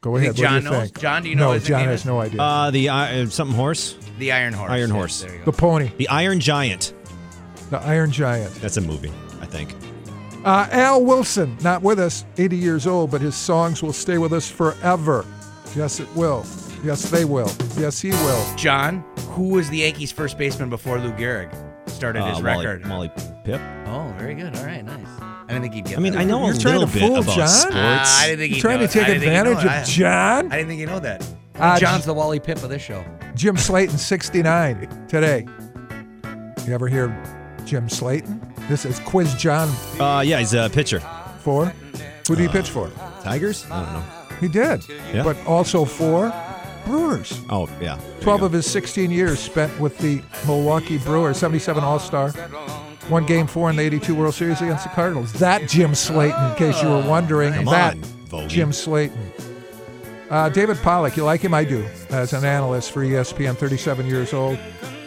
Go 0.00 0.10
You 0.10 0.16
ahead. 0.16 0.34
think 0.36 0.38
what 0.38 0.42
John 0.50 0.60
do 0.60 0.64
you 0.66 0.70
knows? 0.72 0.82
think? 0.84 1.00
John, 1.00 1.22
do 1.22 1.28
you 1.28 1.34
know 1.34 1.46
No, 1.48 1.52
his 1.52 1.62
John 1.64 1.78
nickname 1.78 1.90
has 1.90 2.00
is? 2.00 2.06
no 2.06 2.20
idea. 2.20 2.40
Uh, 2.42 2.70
the 2.70 2.88
uh, 2.88 3.26
something 3.26 3.56
horse. 3.56 3.96
The 4.18 4.32
Iron 4.32 4.52
Horse. 4.52 4.70
Iron 4.70 4.80
Yes, 4.88 4.90
Horse. 4.90 5.22
there 5.22 5.32
you 5.32 5.38
go. 5.40 5.44
the 5.46 5.52
pony, 5.52 5.90
The 5.96 6.08
Iron 6.08 6.40
Giant. 6.40 6.92
the 7.70 7.78
Iron 7.78 8.10
Giant. 8.10 8.52
That's 8.56 8.76
a 8.76 8.80
movie, 8.80 9.12
I 9.40 9.46
think. 9.46 9.74
Uh, 10.44 10.66
Al 10.70 11.04
Wilson, 11.04 11.56
not 11.62 11.82
with 11.82 11.98
us, 11.98 12.24
80 12.36 12.56
years 12.56 12.86
old, 12.86 13.10
but 13.10 13.20
his 13.20 13.34
songs 13.34 13.82
will 13.82 13.92
stay 13.92 14.18
with 14.18 14.32
us 14.32 14.48
forever. 14.50 15.24
Yes, 15.76 16.00
it 16.00 16.08
will. 16.16 16.44
Yes, 16.84 17.10
they 17.10 17.24
will. 17.24 17.50
Yes, 17.76 18.00
he 18.00 18.10
will. 18.10 18.56
John, 18.56 19.04
who 19.30 19.48
was 19.48 19.68
the 19.68 19.78
Yankees' 19.78 20.12
first 20.12 20.38
baseman 20.38 20.70
before 20.70 20.98
Lou 20.98 21.10
Gehrig 21.12 21.52
started 21.88 22.22
his 22.24 22.38
Uh, 22.38 22.42
Wally- 22.42 22.66
record? 22.66 22.88
Wally 22.88 23.08
Pipp. 23.44 23.60
Oh, 23.88 24.12
very 24.18 24.34
good. 24.34 24.54
All 24.56 24.64
right, 24.64 24.84
nice. 24.84 25.06
I 25.48 25.52
didn't 25.52 25.62
think 25.62 25.74
he'd 25.74 25.84
get. 25.86 25.96
I 25.98 26.00
mean, 26.00 26.12
that. 26.12 26.20
I 26.20 26.24
know 26.24 26.44
You're 26.44 26.54
a 26.54 26.58
trying 26.58 26.74
little 26.78 26.88
to 26.88 26.92
bit 26.94 27.00
fool 27.02 27.16
about 27.18 27.34
John? 27.36 27.48
sports. 27.48 27.74
Ah, 27.74 28.20
I 28.22 28.26
didn't 28.26 28.38
think 28.40 28.50
You're 28.50 28.54
he'd 28.56 28.60
trying 28.60 28.80
know 28.80 28.86
to 28.86 28.92
take 28.92 29.02
I 29.04 29.06
didn't 29.06 29.20
think 29.20 29.32
he'd 29.32 29.38
advantage 29.38 29.64
know 29.64 29.70
of 29.70 29.76
it. 29.76 29.80
I- 29.80 29.84
John? 29.84 30.52
I 30.52 30.56
didn't 30.56 30.68
think 30.68 30.80
you 30.80 30.86
know 30.86 31.00
that. 31.00 31.26
Uh, 31.56 31.78
John's 31.78 32.04
the 32.04 32.14
Wally 32.14 32.38
Pipp 32.38 32.62
of 32.62 32.68
this 32.68 32.82
show. 32.82 33.04
Jim 33.34 33.56
Slaton, 33.56 33.98
69 33.98 35.06
today. 35.08 35.44
You 36.66 36.74
ever 36.74 36.86
hear 36.88 37.08
Jim 37.64 37.88
Slaton? 37.88 38.40
This 38.68 38.84
is 38.84 39.00
Quiz 39.00 39.34
John 39.34 39.68
Uh, 39.98 40.20
yeah, 40.20 40.38
he's 40.38 40.52
a 40.54 40.68
pitcher. 40.70 41.00
for. 41.40 41.72
Who 42.28 42.36
do 42.36 42.42
you 42.42 42.48
pitch 42.50 42.68
for? 42.68 42.90
Tigers? 43.22 43.64
I 43.70 43.82
don't 43.84 43.92
know. 43.94 44.04
He 44.40 44.48
did. 44.48 44.86
Yeah. 45.14 45.22
But 45.24 45.36
also 45.46 45.84
for 45.86 46.32
Brewers. 46.84 47.40
Oh, 47.50 47.66
yeah. 47.80 47.96
There 47.96 48.16
you 48.18 48.22
12 48.22 48.40
go. 48.40 48.46
of 48.46 48.52
his 48.52 48.70
16 48.70 49.10
years 49.10 49.38
spent 49.40 49.78
with 49.80 49.96
the 49.98 50.22
Milwaukee 50.46 50.98
Brewers, 50.98 51.38
77 51.38 51.82
All 51.82 51.98
Star. 51.98 52.32
One 53.08 53.24
game 53.24 53.46
four 53.46 53.70
in 53.70 53.76
the 53.76 53.82
82 53.82 54.14
World 54.14 54.34
Series 54.34 54.60
against 54.60 54.84
the 54.84 54.90
Cardinals. 54.90 55.32
That 55.34 55.68
Jim 55.68 55.92
Slaton, 55.92 56.50
in 56.52 56.56
case 56.56 56.82
you 56.82 56.88
were 56.88 57.02
wondering. 57.02 57.52
Come 57.54 57.64
that 57.66 57.96
on, 58.32 58.48
Jim 58.48 58.70
Slaton. 58.70 59.16
Uh, 60.30 60.50
David 60.50 60.76
Pollack, 60.78 61.16
you 61.16 61.24
like 61.24 61.40
him? 61.40 61.54
I 61.54 61.64
do. 61.64 61.86
As 62.10 62.34
an 62.34 62.44
analyst 62.44 62.92
for 62.92 63.02
ESPN, 63.02 63.56
37 63.56 64.06
years 64.06 64.34
old. 64.34 64.58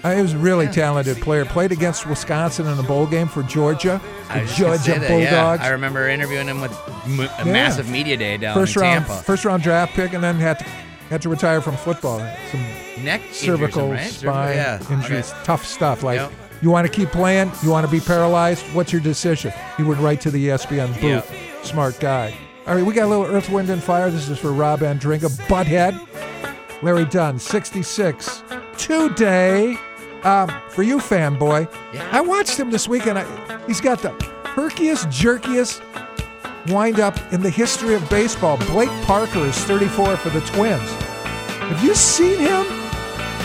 Uh, 0.04 0.16
he 0.16 0.22
was 0.24 0.34
a 0.34 0.38
really 0.40 0.66
talented 0.66 1.16
player. 1.18 1.46
Played 1.46 1.72
against 1.72 2.08
Wisconsin 2.08 2.66
in 2.66 2.80
a 2.80 2.84
bowl 2.84 3.06
game 3.06 3.28
for 3.28 3.44
Georgia. 3.44 4.02
I 4.30 4.38
The 4.38 4.42
was 4.46 4.56
Georgia 4.56 4.80
say 4.84 4.98
that, 4.98 5.10
yeah. 5.20 5.30
Bulldogs. 5.30 5.62
I 5.62 5.68
remember 5.70 6.10
interviewing 6.10 6.48
him 6.48 6.60
with 6.60 6.72
m- 7.06 7.20
a 7.20 7.24
Yeah. 7.24 7.44
massive 7.54 7.88
media 7.88 8.18
day 8.18 8.38
down 8.38 8.56
first 8.56 8.76
in 8.76 8.82
round, 8.82 9.06
Tampa. 9.06 9.22
first 9.24 9.46
round 9.46 9.62
draft 9.62 9.94
pick, 9.94 10.14
and 10.14 10.24
then 10.24 10.38
had 10.38 10.58
to 10.58 10.66
had 11.12 11.22
to 11.22 11.30
retire 11.30 11.62
from 11.62 11.76
football. 11.78 12.18
Some 12.50 12.66
Neck 13.04 13.22
cervical, 13.32 13.92
injuries, 13.92 14.24
right? 14.26 14.34
Spine 14.34 14.56
yeah. 14.56 14.80
injuries, 14.92 15.30
Okay. 15.32 15.40
tough 15.44 15.68
stuff. 15.68 16.02
Like 16.02 16.20
Yep. 16.20 16.32
You 16.62 16.70
want 16.70 16.86
to 16.88 16.94
keep 16.94 17.10
playing, 17.10 17.52
you 17.64 17.70
want 17.70 17.86
to 17.86 17.92
be 17.92 18.00
paralyzed. 18.00 18.64
What's 18.74 18.92
your 18.92 19.02
decision? 19.02 19.54
He 19.78 19.84
would 19.84 19.98
write 19.98 20.22
to 20.22 20.32
the 20.32 20.50
ESPN 20.50 20.94
booth. 20.94 21.04
Yep. 21.04 21.66
Smart 21.66 22.00
guy. 22.00 22.36
All 22.68 22.76
right, 22.76 22.86
we 22.86 22.94
got 22.94 23.06
a 23.06 23.08
little 23.08 23.26
Earth, 23.26 23.50
Wind, 23.50 23.70
and 23.70 23.82
Fire. 23.84 24.12
This 24.12 24.30
is 24.30 24.38
for 24.38 24.54
Rob 24.54 24.82
Andringa, 24.82 25.30
Butthead. 25.48 26.08
Larry 26.84 27.06
Dunn, 27.06 27.40
66 27.40 28.44
today. 28.78 29.78
Um, 30.24 30.52
for 30.70 30.84
you, 30.84 30.98
fanboy, 30.98 31.68
I 32.12 32.22
watched 32.22 32.58
him 32.58 32.70
this 32.70 32.88
weekend. 32.88 33.18
I, 33.18 33.66
he's 33.66 33.82
got 33.82 34.02
the 34.02 34.10
perkiest, 34.44 35.08
jerkiest 35.08 35.82
wind 36.72 37.00
up 37.00 37.18
in 37.34 37.42
the 37.42 37.50
history 37.50 37.96
of 37.96 38.08
baseball. 38.10 38.58
Blake 38.58 38.90
Parker 39.04 39.40
is 39.40 39.58
34 39.66 40.18
for 40.18 40.30
the 40.30 40.42
Twins. 40.42 40.90
Have 40.92 41.84
you 41.84 41.96
seen 41.96 42.40
him? 42.40 42.66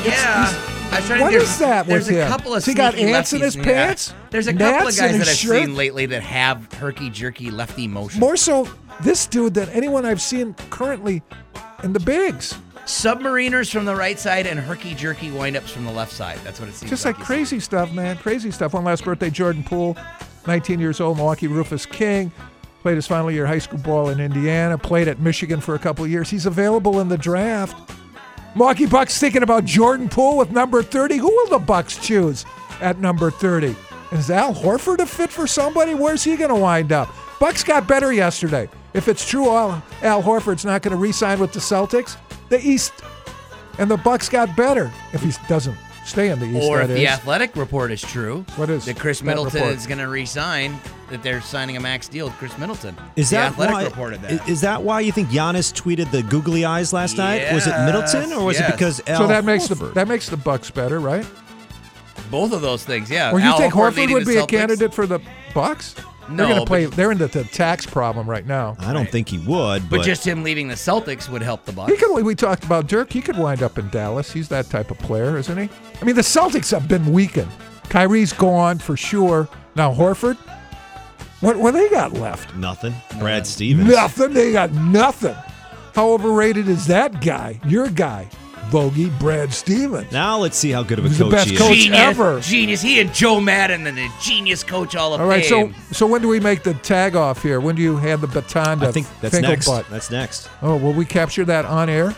Yeah. 0.04 0.75
I 0.96 1.00
was 1.00 1.06
trying 1.08 1.20
What 1.20 1.30
think, 1.32 1.42
is 1.42 1.58
that 1.58 1.86
There's 1.86 2.06
with 2.06 2.16
a 2.16 2.22
him? 2.22 2.28
couple 2.28 2.54
of 2.54 2.64
he 2.64 2.72
got 2.72 2.94
sneaky 2.94 3.12
ants 3.12 3.32
in 3.34 3.40
lefties 3.40 3.44
his 3.44 3.56
yeah. 3.56 3.64
pants? 3.64 4.14
There's 4.30 4.46
a 4.46 4.52
couple 4.54 4.66
Gnats 4.66 4.98
of 4.98 5.04
in 5.04 5.10
guys 5.10 5.18
that 5.18 5.28
I've 5.28 5.36
shirt? 5.36 5.64
seen 5.66 5.74
lately 5.76 6.06
that 6.06 6.22
have 6.22 6.72
herky 6.72 7.10
jerky 7.10 7.50
lefty 7.50 7.86
motion. 7.86 8.18
More 8.18 8.36
so 8.36 8.66
this 9.02 9.26
dude 9.26 9.52
than 9.52 9.68
anyone 9.70 10.06
I've 10.06 10.22
seen 10.22 10.54
currently 10.70 11.22
in 11.84 11.92
the 11.92 12.00
bigs. 12.00 12.56
Submariners 12.86 13.70
from 13.70 13.84
the 13.84 13.94
right 13.94 14.18
side 14.18 14.46
and 14.46 14.58
herky 14.58 14.94
jerky 14.94 15.28
windups 15.30 15.68
from 15.68 15.84
the 15.84 15.92
left 15.92 16.12
side. 16.12 16.38
That's 16.44 16.60
what 16.60 16.70
it 16.70 16.74
seems 16.74 16.88
Just 16.88 17.04
like. 17.04 17.18
like 17.18 17.26
crazy 17.26 17.60
stuff, 17.60 17.92
man. 17.92 18.16
Crazy 18.16 18.50
stuff. 18.50 18.72
One 18.72 18.84
last 18.84 19.04
birthday, 19.04 19.28
Jordan 19.28 19.64
Poole, 19.64 19.96
19 20.46 20.80
years 20.80 21.00
old, 21.02 21.18
Milwaukee 21.18 21.46
Rufus 21.48 21.84
King. 21.84 22.32
Played 22.80 22.94
his 22.94 23.06
final 23.06 23.30
year 23.30 23.44
high 23.44 23.58
school 23.58 23.80
ball 23.80 24.08
in 24.08 24.18
Indiana. 24.20 24.78
Played 24.78 25.08
at 25.08 25.18
Michigan 25.18 25.60
for 25.60 25.74
a 25.74 25.78
couple 25.78 26.04
of 26.06 26.10
years. 26.10 26.30
He's 26.30 26.46
available 26.46 27.00
in 27.00 27.08
the 27.08 27.18
draft. 27.18 27.76
Milwaukee 28.56 28.86
Bucks 28.86 29.18
thinking 29.18 29.42
about 29.42 29.66
Jordan 29.66 30.08
Poole 30.08 30.38
with 30.38 30.50
number 30.50 30.82
30. 30.82 31.18
Who 31.18 31.28
will 31.28 31.48
the 31.48 31.58
Bucks 31.58 31.98
choose 31.98 32.46
at 32.80 32.98
number 32.98 33.30
30? 33.30 33.76
Is 34.12 34.30
Al 34.30 34.54
Horford 34.54 34.98
a 34.98 35.04
fit 35.04 35.28
for 35.28 35.46
somebody? 35.46 35.92
Where's 35.92 36.24
he 36.24 36.36
going 36.36 36.48
to 36.48 36.56
wind 36.56 36.90
up? 36.90 37.14
Bucks 37.38 37.62
got 37.62 37.86
better 37.86 38.14
yesterday. 38.14 38.66
If 38.94 39.08
it's 39.08 39.28
true, 39.28 39.50
Al, 39.50 39.82
Al 40.00 40.22
Horford's 40.22 40.64
not 40.64 40.80
going 40.80 40.92
to 40.92 40.96
re-sign 40.96 41.38
with 41.38 41.52
the 41.52 41.58
Celtics. 41.58 42.16
The 42.48 42.58
East 42.66 42.94
and 43.78 43.90
the 43.90 43.98
Bucks 43.98 44.30
got 44.30 44.56
better. 44.56 44.90
If 45.12 45.20
he 45.20 45.32
doesn't 45.48 45.76
stay 46.06 46.30
in 46.30 46.38
the 46.38 46.46
East, 46.46 46.68
Or 46.68 46.78
that 46.78 46.90
if 46.90 46.96
the 46.96 47.08
athletic 47.08 47.56
report 47.56 47.90
is 47.92 48.00
true, 48.00 48.44
What 48.56 48.70
is 48.70 48.84
that 48.86 48.96
Khris 48.98 49.18
that 49.20 49.24
Middleton 49.26 49.60
report? 49.60 49.76
is 49.76 49.86
going 49.86 49.98
to 49.98 50.08
re-sign, 50.08 50.78
that 51.10 51.22
they're 51.22 51.40
signing 51.40 51.76
a 51.76 51.80
max 51.80 52.08
deal 52.08 52.26
with 52.26 52.34
Khris 52.36 52.56
Middleton. 52.58 52.96
Is 53.16 53.30
the 53.30 53.36
that 53.36 53.52
athletic 53.52 53.74
why? 53.74 53.84
reported 53.84 54.22
that? 54.22 54.40
i- 54.42 54.50
Is 54.50 54.60
that 54.62 54.82
why 54.82 55.00
you 55.00 55.12
think 55.12 55.28
Giannis 55.28 55.72
tweeted 55.72 56.10
the 56.10 56.22
googly 56.22 56.64
eyes 56.64 56.92
last 56.92 57.16
night? 57.16 57.52
Was 57.52 57.66
it 57.66 57.78
Middleton 57.84 58.32
or 58.32 58.44
was 58.44 58.58
yes. 58.58 58.68
it 58.68 58.72
because 58.72 59.00
Al 59.08 59.18
so 59.22 59.26
that 59.26 59.44
makes 59.44 59.66
the 59.68 59.74
that 59.94 60.08
makes 60.08 60.28
the 60.28 60.36
Bucks 60.36 60.70
better, 60.70 61.00
right? 61.00 61.26
Both 62.30 62.52
of 62.52 62.60
those 62.60 62.84
things, 62.84 63.08
yeah. 63.10 63.30
Or 63.32 63.38
you 63.38 63.46
Al 63.46 63.58
think 63.58 63.72
Horford 63.72 63.92
Horford 64.08 64.12
would 64.14 64.26
the 64.26 64.32
be 64.32 64.36
a 64.38 64.46
candidate 64.46 64.92
for 64.92 65.06
the 65.06 65.20
Bucks? 65.54 65.94
No, 66.28 66.36
they're 66.36 66.46
going 66.46 66.54
to 66.56 66.60
but- 66.60 66.66
play. 66.66 66.84
They're 66.86 67.12
into 67.12 67.26
the 67.28 67.44
tax 67.44 67.86
problem 67.86 68.28
right 68.28 68.46
now. 68.46 68.76
I 68.80 68.92
don't 68.92 69.08
think 69.08 69.28
he 69.28 69.38
would, 69.38 69.88
But 69.88 69.98
but, 69.98 70.04
just 70.06 70.26
him 70.26 70.42
leaving 70.42 70.68
the 70.68 70.74
Celtics 70.74 71.28
would 71.28 71.42
help 71.42 71.64
the 71.64 71.72
Bucks. 71.72 71.92
He 71.92 71.98
could. 71.98 72.24
We 72.24 72.34
talked 72.34 72.64
about 72.64 72.86
Dirk. 72.88 73.12
He 73.12 73.20
could 73.20 73.36
wind 73.38 73.62
up 73.62 73.78
in 73.78 73.88
Dallas. 73.90 74.32
He's 74.32 74.48
that 74.48 74.68
type 74.70 74.90
of 74.90 74.98
player, 74.98 75.36
isn't 75.36 75.56
he? 75.56 75.68
I 76.00 76.04
mean, 76.04 76.16
the 76.16 76.22
Celtics 76.22 76.70
have 76.72 76.88
been 76.88 77.12
weakened. 77.12 77.50
Kyrie's 77.88 78.32
gone 78.32 78.78
for 78.78 78.96
sure. 78.96 79.48
Now 79.76 79.92
Horford. 79.94 80.36
What 81.40 81.56
what 81.58 81.72
they 81.72 81.88
got 81.90 82.12
left? 82.14 82.54
nothing. 82.56 82.94
Brad 83.18 83.46
Stevens. 83.46 83.88
Nothing. 83.88 84.32
They 84.32 84.52
got 84.52 84.72
nothing. 84.72 85.36
How 85.94 86.10
overrated 86.10 86.68
is 86.68 86.86
that 86.88 87.20
guy? 87.20 87.60
Your 87.66 87.88
guy, 87.88 88.28
Vogie 88.70 89.10
Brad 89.18 89.52
Stevens. 89.52 90.10
Now 90.12 90.38
let's 90.38 90.56
see 90.56 90.70
how 90.70 90.82
good 90.82 90.98
of 90.98 91.04
a 91.04 91.08
He's 91.08 91.18
the 91.18 91.24
coach 91.24 91.32
best 91.32 91.48
he 91.48 91.54
is. 91.54 91.60
coach 91.60 91.76
Genius, 91.76 91.98
ever. 92.00 92.40
genius. 92.40 92.82
He 92.82 93.00
and 93.00 93.12
Joe 93.14 93.40
Maddon 93.40 93.86
and 93.86 93.96
the 93.96 94.08
genius 94.20 94.62
coach 94.62 94.94
Hall 94.94 95.14
of 95.14 95.20
All 95.20 95.26
right, 95.26 95.44
so 95.44 95.68
Fame. 95.68 95.74
so 95.92 96.06
when 96.06 96.22
do 96.22 96.28
we 96.28 96.40
make 96.40 96.62
the 96.62 96.74
tag 96.74 97.14
off 97.16 97.42
here? 97.42 97.60
When 97.60 97.74
do 97.76 97.82
you 97.82 97.96
hand 97.96 98.20
the 98.22 98.26
baton 98.26 98.80
to 98.80 98.88
I 98.88 98.92
think 98.92 99.06
that's 99.20 99.34
next. 99.40 99.66
Finkelbutt? 99.68 99.88
That's 99.88 100.10
next. 100.10 100.48
Oh, 100.62 100.76
will 100.76 100.92
we 100.92 101.04
capture 101.04 101.44
that 101.44 101.64
on 101.64 101.88
air? 101.88 102.14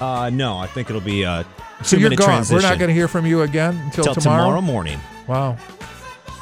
Uh, 0.00 0.30
no, 0.32 0.56
I 0.58 0.66
think 0.66 0.88
it'll 0.90 1.00
be 1.00 1.22
a 1.24 1.44
So 1.82 1.96
you're 1.96 2.08
two-minute 2.10 2.18
gone. 2.18 2.28
transition. 2.28 2.56
We're 2.56 2.62
not 2.68 2.78
going 2.78 2.88
to 2.88 2.94
hear 2.94 3.08
from 3.08 3.26
you 3.26 3.42
again 3.42 3.76
until 3.84 4.04
Till 4.04 4.14
tomorrow. 4.14 4.42
tomorrow 4.44 4.60
morning. 4.60 5.00
Wow. 5.26 5.56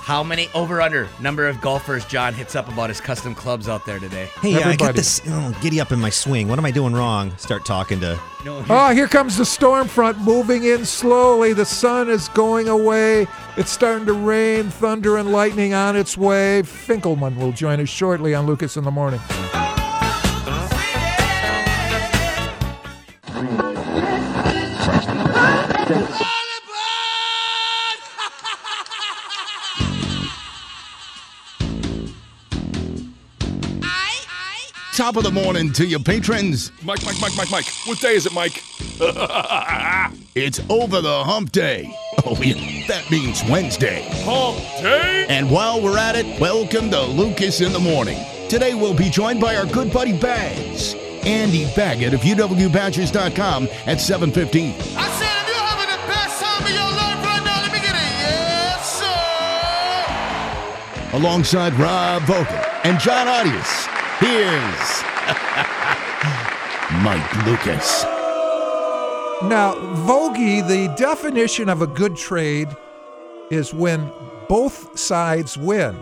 How 0.07 0.22
many 0.22 0.48
over 0.54 0.80
under 0.80 1.09
number 1.18 1.48
of 1.48 1.61
golfers 1.61 2.04
John 2.04 2.32
hits 2.32 2.54
up 2.54 2.68
about 2.68 2.90
his 2.90 3.00
custom 3.00 3.34
clubs 3.34 3.68
out 3.68 3.84
there 3.84 3.98
today? 3.98 4.26
Hey, 4.40 4.50
I 4.50 4.59
got 4.61 4.66
Everybody. 4.66 4.92
this 4.98 5.20
oh, 5.26 5.59
giddy 5.61 5.80
up 5.80 5.90
in 5.90 5.98
my 5.98 6.11
swing. 6.11 6.46
What 6.46 6.61
am 6.61 6.64
I 6.64 6.70
doing 6.70 6.92
wrong? 6.92 7.36
Start 7.38 7.64
talking 7.66 7.98
to. 7.98 8.16
No, 8.44 8.64
Oh, 8.70 8.94
here 8.94 9.09
comes 9.09 9.36
the 9.36 9.44
storm 9.44 9.88
front 9.88 10.20
moving 10.20 10.62
in 10.62 10.84
slowly. 10.84 11.54
The 11.54 11.64
sun 11.64 12.09
is 12.09 12.28
going 12.28 12.68
away. 12.68 13.26
It's 13.57 13.72
starting 13.72 14.07
to 14.07 14.12
rain, 14.12 14.70
thunder 14.70 15.16
and 15.16 15.32
lightning 15.32 15.74
on 15.74 15.96
its 15.96 16.16
way. 16.16 16.62
Finkelman 16.62 17.34
will 17.36 17.50
join 17.50 17.80
us 17.80 17.88
shortly 17.88 18.32
on 18.32 18.46
Lucas 18.46 18.76
in 18.76 18.84
the 18.84 18.92
Morning. 18.92 19.18
Top 34.97 35.16
of 35.16 35.24
the 35.24 35.30
morning 35.30 35.72
to 35.74 35.84
your 35.84 36.01
patrons. 36.01 36.72
Mike, 36.82 37.05
Mike, 37.05 37.20
Mike, 37.20 37.32
Mike, 37.36 37.51
Mike. 37.51 37.66
What 37.84 38.01
day 38.01 38.14
is 38.14 38.24
it, 38.24 38.32
Mike? 38.32 38.62
It's 40.34 40.61
over 40.68 41.01
the 41.01 41.24
hump 41.24 41.51
day. 41.53 41.90
Oh, 42.26 42.36
yeah, 42.42 42.86
that 42.88 43.11
means 43.11 43.42
Wednesday. 43.49 44.07
Hump 44.24 44.59
day? 44.82 45.24
And 45.30 45.51
while 45.51 45.80
we're 45.82 45.97
at 45.97 46.14
it, 46.14 46.38
welcome 46.38 46.90
to 46.90 47.01
Lucas 47.03 47.62
in 47.62 47.72
the 47.72 47.78
Morning. 47.78 48.18
Today 48.51 48.74
we'll 48.74 48.92
be 48.92 49.09
joined 49.09 49.40
by 49.40 49.57
our 49.57 49.64
good 49.64 49.90
buddy 49.92 50.12
Bags, 50.18 50.94
Andy 51.24 51.64
Baggot 51.74 52.12
of 52.12 52.20
UWBadgers.com 52.20 53.68
at 53.86 53.99
715. 53.99 54.74
I 54.74 55.09
said, 55.09 55.26
if 55.40 55.49
you're 55.49 55.57
having 55.57 55.88
the 55.90 55.97
best 56.07 56.42
time 56.42 56.62
of 56.62 56.70
your 56.70 56.80
life 56.80 57.24
right 57.24 57.42
now, 57.42 57.62
let 57.62 57.72
me 57.72 57.78
get 57.80 57.94
it. 57.97 58.12
Yes, 58.20 59.01
sir. 61.12 61.16
Alongside 61.16 61.72
Rob 61.74 62.22
Vogel 62.24 62.61
and 62.84 63.01
John 63.01 63.26
Audius, 63.26 63.86
here's 64.27 65.03
Mike 67.03 67.47
Lucas. 67.47 68.03
Now, 69.45 69.74
Vogie, 70.07 70.66
the 70.66 70.93
definition 70.97 71.68
of 71.68 71.83
a 71.83 71.87
good 71.87 72.16
trade 72.16 72.68
is 73.51 73.72
when 73.72 74.11
both 74.49 74.99
sides 74.99 75.57
win. 75.57 75.97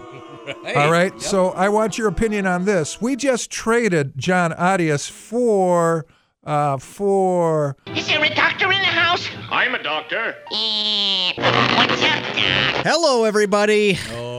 All 0.76 0.90
right. 0.90 1.20
So 1.20 1.50
I 1.50 1.68
want 1.68 1.98
your 1.98 2.08
opinion 2.08 2.46
on 2.46 2.64
this. 2.64 3.00
We 3.00 3.16
just 3.16 3.50
traded 3.50 4.16
John 4.16 4.52
Arias 4.54 5.08
for 5.08 6.06
uh, 6.46 6.76
for 6.78 7.76
Is 7.86 8.06
there 8.06 8.22
a 8.22 8.34
doctor 8.34 8.66
in 8.72 8.80
the 8.80 8.86
house? 8.86 9.28
I'm 9.50 9.74
a 9.74 9.82
doctor. 9.82 10.34
Eh, 10.52 11.32
what's 11.36 12.02
up, 12.02 12.22
Doc? 12.34 12.84
Hello, 12.86 13.24
everybody. 13.24 13.90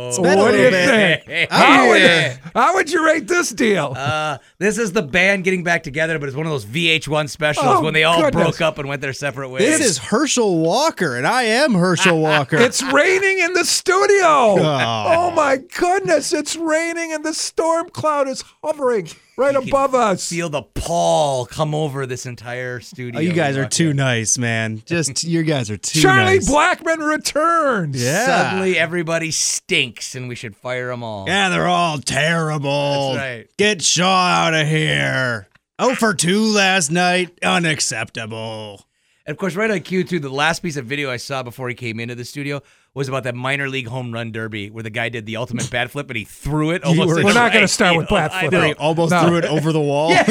It's 0.08 0.20
been 0.20 0.38
a 0.38 0.42
what 0.42 0.52
do 0.52 0.58
you 0.62 0.70
bit. 0.70 1.26
think? 1.26 1.50
How 1.52 1.88
would, 1.90 2.40
how 2.54 2.76
would 2.76 2.92
you 2.92 3.04
rate 3.06 3.28
this 3.28 3.50
deal? 3.50 3.94
Uh, 3.98 4.38
this 4.60 4.78
is 4.78 4.92
the 4.92 5.02
band 5.02 5.44
getting 5.44 5.64
back 5.64 5.82
together, 5.84 6.20
but 6.20 6.28
it's 6.30 6.36
one 6.38 6.46
of 6.46 6.52
those 6.52 6.66
VH1 6.66 7.28
specials 7.30 7.66
Oh, 7.68 7.84
when 7.84 7.94
they 7.94 8.04
all 8.04 8.22
goodness. 8.22 8.44
broke 8.44 8.62
up 8.62 8.78
and 8.78 8.88
went 8.88 9.02
their 9.02 9.14
separate 9.14 9.50
ways. 9.50 9.62
This 9.64 9.82
is 9.82 9.98
Herschel 9.98 10.60
Walker, 10.60 11.16
and 11.18 11.26
I 11.26 11.44
am 11.44 11.74
Herschel 11.74 12.20
Walker. 12.22 12.58
It's 12.58 12.84
raining 12.84 13.40
in 13.40 13.54
the 13.54 13.66
studio. 13.66 14.26
Oh. 14.26 15.12
Oh 15.26 15.32
my 15.32 15.58
goodness, 15.58 16.32
it's 16.34 16.56
raining 16.56 17.12
and 17.12 17.24
the 17.26 17.34
storm 17.34 17.90
cloud 17.90 18.28
is 18.28 18.44
hovering 18.64 19.10
right 19.38 19.56
above 19.56 19.96
us. 19.96 20.30
Feel 20.30 20.50
the 20.50 20.62
pall 20.62 21.46
come 21.46 21.74
over 21.76 22.06
this 22.06 22.26
entire 22.26 22.80
studio. 22.80 23.20
oh, 23.20 23.22
you 23.22 23.34
guys 23.34 23.58
are 23.58 23.68
too 23.68 23.94
nice, 23.94 24.38
man. 24.38 24.82
Just 24.86 25.24
you 25.26 25.44
guys 25.44 25.70
are 25.70 25.78
too 25.78 26.02
Charlie 26.02 26.36
nice. 26.36 26.50
Blackmon 26.50 27.08
returns. 27.08 28.02
Yeah. 28.02 28.26
Suddenly, 28.26 28.78
everybody 28.78 29.32
stinks, 29.32 30.16
and 30.16 30.28
we 30.28 30.36
should 30.36 30.56
fire 30.56 30.88
them 30.88 31.04
all. 31.04 31.26
Yeah, 31.28 31.50
they're 31.50 31.68
all 31.68 32.00
terrible. 32.00 33.14
That's 33.14 33.18
right. 33.18 33.58
Get 33.58 33.82
Shaw 33.82 34.28
out 34.48 34.54
of 34.54 34.68
here. 34.68 35.48
Oh 35.78 35.94
for 35.96 36.14
two 36.14 36.42
last 36.42 36.90
night. 36.92 37.38
Unacceptable. 37.44 38.86
And 39.26 39.34
of 39.34 39.40
course, 39.40 39.56
right 39.56 39.72
on 39.72 39.80
cue 39.82 40.04
too, 40.04 40.20
the 40.20 40.30
last 40.30 40.62
piece 40.62 40.78
of 40.78 40.86
video 40.86 41.10
I 41.10 41.18
saw 41.18 41.44
before 41.44 41.68
he 41.68 41.76
came 41.76 42.00
into 42.00 42.16
the 42.16 42.24
studio 42.26 42.62
was 42.96 43.08
about 43.10 43.24
that 43.26 43.36
minor 43.36 43.68
league 43.70 43.88
home 43.88 44.12
run 44.12 44.32
derby 44.32 44.70
where 44.72 44.82
the 44.82 44.90
guy 44.90 45.10
did 45.10 45.26
the 45.26 45.36
ultimate 45.36 45.70
bat 45.70 45.92
flip 45.92 46.10
and 46.10 46.18
he 46.18 46.24
threw 46.24 46.72
it 46.72 46.84
almost. 46.84 47.10
were- 47.10 47.20
in 47.20 47.26
We're 47.26 47.34
not 47.34 47.52
going 47.52 47.64
to 47.64 47.68
start 47.68 47.96
with 47.98 48.08
field. 48.08 48.18
bat 48.18 48.32
I 48.34 48.48
flip. 48.50 48.64
He 48.64 48.74
almost 48.76 49.12
No. 49.12 49.28
threw 49.28 49.38
it 49.38 49.46
over 49.46 49.72
the 49.74 49.82
wall. 49.82 50.12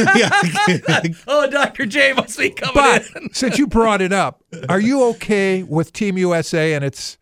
oh, 1.28 1.48
Dr. 1.50 1.86
J 1.86 2.12
must 2.14 2.38
be 2.38 2.50
coming 2.50 2.74
But 2.74 3.04
in. 3.16 3.28
since 3.32 3.58
you 3.58 3.66
brought 3.66 4.00
it 4.00 4.12
up, 4.12 4.42
are 4.68 4.80
you 4.80 5.04
okay 5.10 5.62
with 5.62 5.92
Team 5.92 6.16
USA 6.18 6.74
and 6.74 6.84
its 6.84 7.18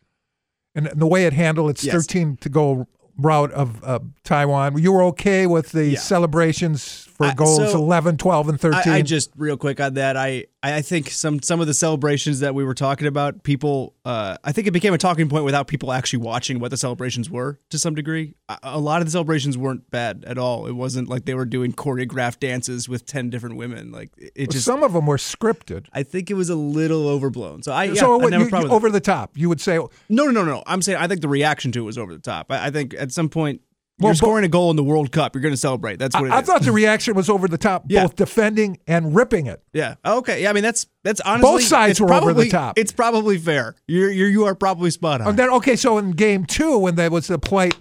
and 0.75 0.87
the 0.95 1.07
way 1.07 1.27
it 1.27 1.33
handled 1.35 1.71
its 1.71 1.85
Yes. 1.85 1.95
13 1.95 2.39
to 2.39 2.49
go 2.49 2.87
route 3.19 3.53
of 3.53 3.83
uh, 3.85 3.99
Taiwan? 4.25 4.79
You 4.79 4.93
were 4.93 5.03
okay 5.05 5.47
with 5.47 5.73
the 5.73 5.87
Yeah. 5.91 5.99
celebrations 5.99 7.09
for 7.23 7.31
I- 7.31 7.35
goals 7.35 7.73
so 7.73 7.79
11, 7.79 8.17
12, 8.19 8.49
and 8.49 8.61
13? 8.61 8.93
I, 8.93 8.97
I 8.97 9.03
just 9.03 9.31
real 9.37 9.57
quick 9.57 9.81
on 9.81 9.95
that. 9.95 10.17
I 10.17 10.47
I 10.65 10.81
think 10.81 11.11
some 11.11 11.43
some 11.43 11.61
of 11.61 11.67
the 11.67 11.75
celebrations 11.75 12.39
that 12.41 12.55
we 12.55 12.65
were 12.65 12.75
talking 12.75 13.07
about, 13.09 13.43
people. 13.43 13.95
Uh, 14.05 14.37
I 14.45 14.53
think 14.53 14.67
it 14.69 14.71
became 14.73 14.95
a 14.95 14.99
talking 14.99 15.29
point 15.29 15.45
without 15.45 15.67
people 15.67 15.93
actually 15.93 16.21
watching 16.21 16.59
what 16.61 16.71
the 16.71 16.77
celebrations 16.77 17.29
were 17.31 17.59
to 17.71 17.79
some 17.79 17.95
degree. 17.97 18.35
A, 18.49 18.59
a 18.65 18.79
lot 18.79 19.01
of 19.01 19.07
the 19.07 19.11
celebrations 19.11 19.59
weren't 19.59 19.91
bad 19.91 20.25
at 20.27 20.39
all. 20.39 20.67
It 20.67 20.73
wasn't 20.73 21.09
like 21.09 21.25
they 21.25 21.35
were 21.35 21.45
doing 21.47 21.73
choreographed 21.73 22.39
dances 22.41 22.89
with 22.89 23.07
ten 23.07 23.29
different 23.31 23.57
women. 23.57 23.91
Like 23.91 24.11
it, 24.17 24.51
just. 24.51 24.65
Some 24.65 24.85
of 24.85 24.93
them 24.93 25.07
were 25.07 25.17
scripted. 25.17 25.87
I 25.93 26.05
think 26.05 26.31
it 26.31 26.35
was 26.35 26.49
a 26.49 26.55
little 26.57 27.09
overblown. 27.09 27.63
So 27.65 27.73
I 27.73 27.85
yeah, 27.85 27.95
so 27.95 28.15
I 28.15 28.17
what, 28.23 28.31
never 28.31 28.45
you- 28.49 28.63
you- 28.67 28.71
over 28.71 28.89
the 28.91 29.01
top, 29.01 29.37
you 29.37 29.49
would 29.49 29.61
say, 29.61 29.77
no, 29.77 30.25
no, 30.27 30.31
no, 30.31 30.45
no. 30.45 30.63
I'm 30.67 30.81
saying 30.83 30.99
I 30.99 31.09
think 31.09 31.21
the 31.23 31.29
reaction 31.29 31.73
to 31.73 31.81
it 31.81 31.85
was 31.85 31.99
over 31.99 32.13
the 32.13 32.21
top. 32.21 32.53
I, 32.53 32.67
I 32.67 32.71
think 32.71 32.95
at 32.95 33.11
some 33.11 33.29
point 33.29 33.63
Well, 33.99 34.09
you're 34.09 34.13
but- 34.15 34.17
scoring 34.19 34.45
a 34.45 34.49
goal 34.49 34.71
in 34.71 34.77
the 34.77 34.83
World 34.83 35.13
Cup. 35.13 35.35
You're 35.35 35.43
going 35.43 35.53
to 35.55 35.57
celebrate. 35.61 35.99
That's 35.99 36.15
what 36.17 36.25
it 36.27 36.33
I, 36.33 36.41
is. 36.41 36.49
I 36.49 36.53
thought 36.53 36.63
the 36.63 36.73
reaction 36.73 37.15
was 37.15 37.29
over 37.29 37.47
the 37.47 37.59
top, 37.59 37.85
Yeah. 37.89 38.03
both 38.05 38.17
defending 38.17 38.79
and 38.87 39.15
ripping 39.15 39.47
it. 39.47 39.63
Yeah. 39.73 39.95
Okay. 40.05 40.43
Yeah. 40.43 40.51
I 40.51 40.53
mean, 40.55 40.63
that's 40.65 40.87
that's 41.05 41.21
honestly 41.21 41.43
Both 41.53 41.63
sides 41.65 41.91
it's 41.93 42.01
were 42.01 42.07
over 42.13 42.27
the 42.29 42.33
probably- 42.33 42.49
top. 42.49 42.79
It's 42.79 42.93
probably 42.93 43.39
fair. 43.39 43.75
You're, 43.87 44.11
you're 44.11 44.29
you 44.29 44.45
are 44.47 44.55
probably 44.55 44.91
spot 44.91 45.21
on. 45.21 45.29
And 45.29 45.39
then, 45.39 45.51
okay, 45.51 45.77
so 45.77 45.99
in 45.99 46.13
game 46.13 46.45
two, 46.47 46.79
when 46.79 46.95
there 46.97 47.11
was 47.11 47.27
the 47.29 47.39
plate 47.39 47.77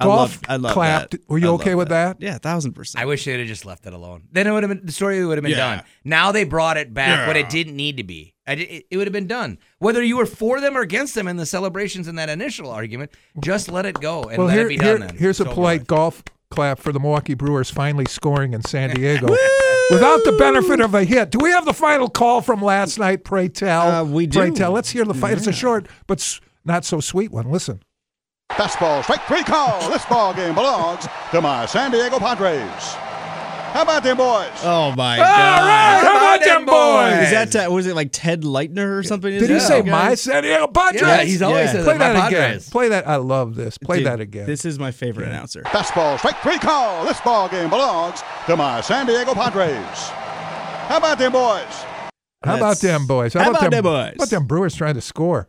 I 0.00 0.04
golf 0.04 0.18
love, 0.18 0.40
I 0.48 0.56
love 0.56 0.72
clap, 0.72 1.10
that. 1.10 1.20
were 1.28 1.38
you 1.38 1.48
I 1.50 1.54
okay 1.54 1.74
with 1.76 1.88
that? 1.90 2.16
Yeah, 2.20 2.38
thousand 2.38 2.72
percent. 2.72 3.00
I 3.02 3.06
wish 3.06 3.24
they'd 3.24 3.38
have 3.38 3.46
just 3.48 3.64
left 3.64 3.86
it 3.86 3.92
alone. 3.92 4.24
Then 4.32 4.46
it 4.46 4.50
would 4.52 4.62
have 4.64 4.70
been 4.70 4.84
the 4.84 4.92
story 4.92 5.24
would 5.24 5.38
have 5.38 5.42
been 5.42 5.52
Yeah. 5.52 5.76
done. 5.76 5.84
Now 6.04 6.32
they 6.32 6.44
brought 6.44 6.76
it 6.76 6.92
back 6.92 7.26
when 7.26 7.36
Yeah. 7.36 7.42
it 7.42 7.50
didn't 7.50 7.76
need 7.76 7.96
to 7.98 8.02
be. 8.04 8.31
I 8.46 8.52
it, 8.54 8.86
it 8.90 8.96
would 8.96 9.06
have 9.06 9.12
been 9.12 9.26
done. 9.26 9.58
Whether 9.78 10.02
you 10.02 10.16
were 10.16 10.26
for 10.26 10.60
them 10.60 10.76
or 10.76 10.80
against 10.80 11.14
them 11.14 11.28
in 11.28 11.36
the 11.36 11.46
celebrations 11.46 12.08
in 12.08 12.16
that 12.16 12.28
initial 12.28 12.70
argument, 12.70 13.12
just 13.40 13.70
let 13.70 13.86
it 13.86 14.00
go 14.00 14.24
and 14.24 14.38
well, 14.38 14.46
let 14.48 14.56
here, 14.56 14.66
it 14.66 14.68
be 14.68 14.74
here- 14.84 14.98
done. 14.98 15.06
Then 15.08 15.16
here's 15.16 15.40
a 15.40 15.44
So 15.44 15.54
polite 15.54 15.86
golf 15.86 16.22
clap 16.50 16.78
for 16.78 16.92
the 16.92 17.00
Milwaukee 17.00 17.34
Brewers 17.34 17.70
finally 17.70 18.04
scoring 18.06 18.52
in 18.52 18.62
San 18.62 18.90
Diego 18.90 19.26
without 19.90 20.22
the 20.24 20.36
benefit 20.38 20.80
of 20.80 20.94
a 20.94 21.04
hit. 21.04 21.30
Do 21.30 21.38
we 21.40 21.50
have 21.50 21.64
the 21.64 21.72
final 21.72 22.10
call 22.10 22.40
from 22.42 22.60
last 22.60 22.98
night? 22.98 23.24
Pray 23.24 23.48
tell. 23.48 23.82
Uh, 23.90 24.04
we 24.04 24.26
Pray 24.26 24.50
do. 24.50 24.56
tell. 24.56 24.72
Let's 24.72 24.90
hear 24.90 25.04
the 25.04 25.14
fight. 25.14 25.38
It's 25.38 25.46
a 25.46 25.52
short 25.52 25.86
but 26.06 26.40
not 26.64 26.84
so 26.84 27.00
sweet 27.00 27.30
one. 27.30 27.50
Listen. 27.50 27.80
Fastball, 28.50 29.02
strike 29.02 29.22
three 29.26 29.42
call. 29.44 29.88
This 29.90 30.04
ball 30.04 30.34
game 30.34 30.54
belongs 30.54 31.06
to 31.30 31.40
my 31.40 31.64
San 31.64 31.90
Diego 31.90 32.18
Padres. 32.18 32.96
How 33.72 33.82
about 33.82 34.02
them 34.02 34.18
boys? 34.18 34.50
Oh 34.62 34.92
my 34.96 35.18
All 35.18 35.24
god! 35.24 35.66
right, 35.66 36.00
how 36.02 36.16
about 36.36 36.44
them 36.44 36.66
boys? 36.66 37.24
Is 37.24 37.52
that 37.52 37.66
uh, 37.66 37.70
was 37.70 37.86
it 37.86 37.94
like 37.94 38.10
Ted 38.12 38.42
Leitner 38.42 38.98
or 38.98 39.02
something? 39.02 39.30
Did 39.30 39.48
he 39.48 39.58
say 39.60 39.80
my 39.82 40.14
San 40.14 40.42
Diego 40.42 40.66
Padres? 40.66 41.00
Yeah, 41.00 41.22
he's 41.22 41.40
always 41.42 41.66
Yeah. 41.66 41.72
said 41.72 41.84
Play 41.84 41.98
that. 41.98 42.12
that 42.12 42.28
again. 42.28 42.60
Play 42.70 42.88
that. 42.90 43.08
I 43.08 43.16
love 43.16 43.54
this. 43.54 43.78
Play 43.78 43.98
Dude, 43.98 44.06
that 44.06 44.20
again. 44.20 44.46
This 44.46 44.64
is 44.66 44.78
my 44.78 44.90
favorite 44.90 45.28
announcer. 45.28 45.62
Fastball, 45.62 46.18
strike 46.18 46.36
three 46.42 46.58
call. 46.58 47.04
This 47.06 47.18
ball 47.22 47.48
game 47.48 47.70
belongs 47.70 48.22
to 48.46 48.56
my 48.56 48.82
San 48.82 49.06
Diego 49.06 49.32
Padres. 49.32 49.74
How 50.88 50.98
about 50.98 51.18
them 51.18 51.32
boys? 51.32 51.64
How 52.44 52.56
about 52.56 52.76
them 52.78 53.06
boys? 53.06 53.32
How 53.34 53.50
about 53.50 53.70
them 53.70 53.82
boys? 53.82 54.08
How 54.08 54.14
about 54.16 54.28
them 54.30 54.46
Brewers 54.46 54.74
trying 54.74 54.94
to 54.96 55.00
score, 55.00 55.48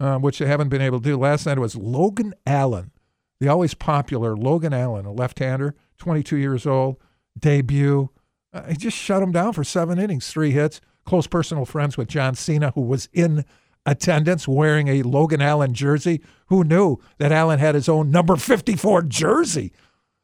uh, 0.00 0.16
which 0.18 0.38
they 0.40 0.46
haven't 0.46 0.70
been 0.70 0.82
able 0.82 0.98
to 0.98 1.04
do. 1.04 1.16
Last 1.16 1.46
night 1.46 1.58
it 1.58 1.60
was 1.60 1.76
Logan 1.76 2.34
Allen, 2.46 2.90
the 3.38 3.46
always 3.48 3.74
popular 3.74 4.36
Logan 4.36 4.72
Allen, 4.72 5.06
a 5.06 5.12
left-hander, 5.12 5.76
22 5.98 6.36
years 6.36 6.66
old, 6.66 6.96
debut. 7.40 8.10
Uh, 8.52 8.64
he 8.64 8.74
just 8.76 8.96
shut 8.96 9.22
him 9.22 9.32
down 9.32 9.52
for 9.52 9.64
seven 9.64 9.98
innings, 9.98 10.28
three 10.28 10.50
hits. 10.50 10.80
Close 11.04 11.26
personal 11.26 11.64
friends 11.64 11.96
with 11.96 12.08
John 12.08 12.34
Cena, 12.34 12.72
who 12.74 12.82
was 12.82 13.08
in 13.12 13.44
attendance 13.86 14.46
wearing 14.46 14.88
a 14.88 15.02
Logan 15.02 15.40
Allen 15.40 15.72
jersey. 15.74 16.20
Who 16.46 16.62
knew 16.64 16.98
that 17.18 17.32
Allen 17.32 17.58
had 17.58 17.74
his 17.74 17.88
own 17.88 18.10
number 18.10 18.36
54 18.36 19.02
jersey? 19.02 19.72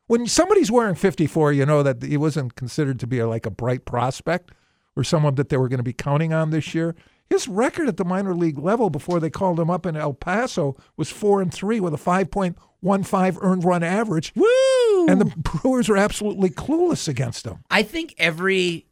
When 0.09 0.27
somebody's 0.27 0.71
wearing 0.71 0.95
54, 0.95 1.53
you 1.53 1.67
know 1.67 1.83
that 1.83 2.03
he 2.03 2.17
wasn't 2.17 2.55
considered 2.55 3.01
to 3.01 3.07
be 3.07 3.19
a, 3.19 3.27
like 3.27 3.47
a 3.47 3.51
bright 3.51 3.85
prospect. 3.85 4.53
or 4.97 5.05
someone 5.05 5.35
that 5.37 5.49
they 5.51 5.57
were 5.57 5.69
going 5.69 5.79
to 5.79 5.83
be 5.85 5.93
counting 5.93 6.33
on 6.33 6.51
this 6.51 6.75
year. 6.75 6.95
His 7.29 7.49
record 7.49 7.89
at 7.89 7.97
the 7.97 8.05
minor 8.05 8.35
league 8.35 8.59
level 8.59 8.89
before 8.89 9.21
they 9.21 9.31
called 9.31 9.59
him 9.61 9.71
up 9.71 9.85
in 9.85 9.97
El 9.97 10.15
Paso 10.15 10.77
was 10.97 11.11
four 11.11 11.43
and 11.43 11.53
three 11.53 11.81
with 11.81 11.93
a 11.93 11.99
5.15 12.87 13.39
earned 13.43 13.65
run 13.65 13.83
average. 13.83 14.33
Woo! 14.35 15.07
And 15.09 15.21
the 15.21 15.25
Brewers 15.37 15.89
are 15.89 15.97
absolutely 15.97 16.51
clueless 16.51 17.09
against 17.09 17.45
them. 17.45 17.59
I 17.71 17.83
think 17.83 18.15
every 18.19 18.87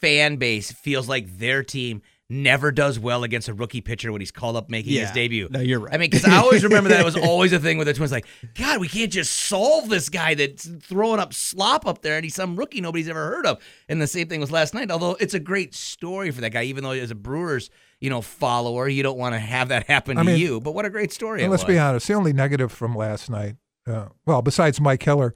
fan 0.00 0.36
base 0.36 0.72
feels 0.72 1.08
like 1.08 1.38
their 1.38 1.62
team 1.62 2.02
never 2.30 2.70
does 2.70 2.98
well 2.98 3.24
against 3.24 3.48
a 3.48 3.54
rookie 3.54 3.80
pitcher 3.80 4.12
when 4.12 4.20
he's 4.20 4.30
called 4.30 4.54
up 4.54 4.68
making 4.68 4.92
his 4.92 5.10
debut. 5.12 5.48
No, 5.50 5.60
you're 5.60 5.80
right. 5.80 5.94
I 5.94 5.96
mean, 5.96 6.10
because 6.10 6.26
I 6.26 6.36
always 6.36 6.62
remember 6.62 6.90
that 6.90 7.00
it 7.00 7.04
was 7.04 7.16
always 7.28 7.54
a 7.54 7.58
thing 7.58 7.78
with 7.78 7.86
the 7.86 7.94
Twins. 7.94 8.12
Like, 8.12 8.26
God, 8.54 8.80
we 8.80 8.88
can't 8.88 9.10
just 9.10 9.34
solve 9.34 9.88
this 9.88 10.10
guy 10.10 10.34
that's 10.34 10.68
throwing 10.82 11.20
up 11.20 11.32
slop 11.32 11.86
up 11.86 12.02
there, 12.02 12.16
and 12.16 12.24
he's 12.24 12.34
some 12.34 12.56
rookie 12.56 12.82
nobody's 12.82 13.08
ever 13.08 13.30
heard 13.30 13.46
of. 13.46 13.62
And 13.88 14.00
the 14.00 14.06
same 14.06 14.28
thing 14.28 14.40
was 14.40 14.50
last 14.50 14.74
night. 14.74 14.90
Although 14.90 15.12
it's 15.12 15.32
a 15.32 15.40
great 15.40 15.74
story 15.74 16.30
for 16.30 16.42
that 16.42 16.50
guy, 16.50 16.64
even 16.64 16.84
though 16.84 16.90
as 16.90 17.10
a 17.10 17.14
Brewers, 17.14 17.70
you 18.00 18.10
know, 18.10 18.20
follower, 18.20 18.88
you 18.88 19.02
don't 19.02 19.18
want 19.18 19.34
to 19.34 19.38
have 19.38 19.68
that 19.68 19.86
happen 19.86 20.18
I 20.18 20.22
to 20.22 20.26
mean, 20.26 20.38
you. 20.40 20.60
But 20.60 20.74
what 20.74 20.84
a 20.84 20.90
great 20.90 21.12
story! 21.12 21.40
And 21.42 21.48
it 21.48 21.50
let's 21.50 21.64
was. 21.64 21.68
be 21.74 21.78
honest, 21.78 22.06
the 22.08 22.14
only 22.14 22.32
negative 22.32 22.70
from 22.72 22.94
last 22.94 23.28
night, 23.30 23.56
uh, 23.86 24.06
well, 24.26 24.42
besides 24.42 24.80
Mike 24.80 25.02
Heller 25.02 25.34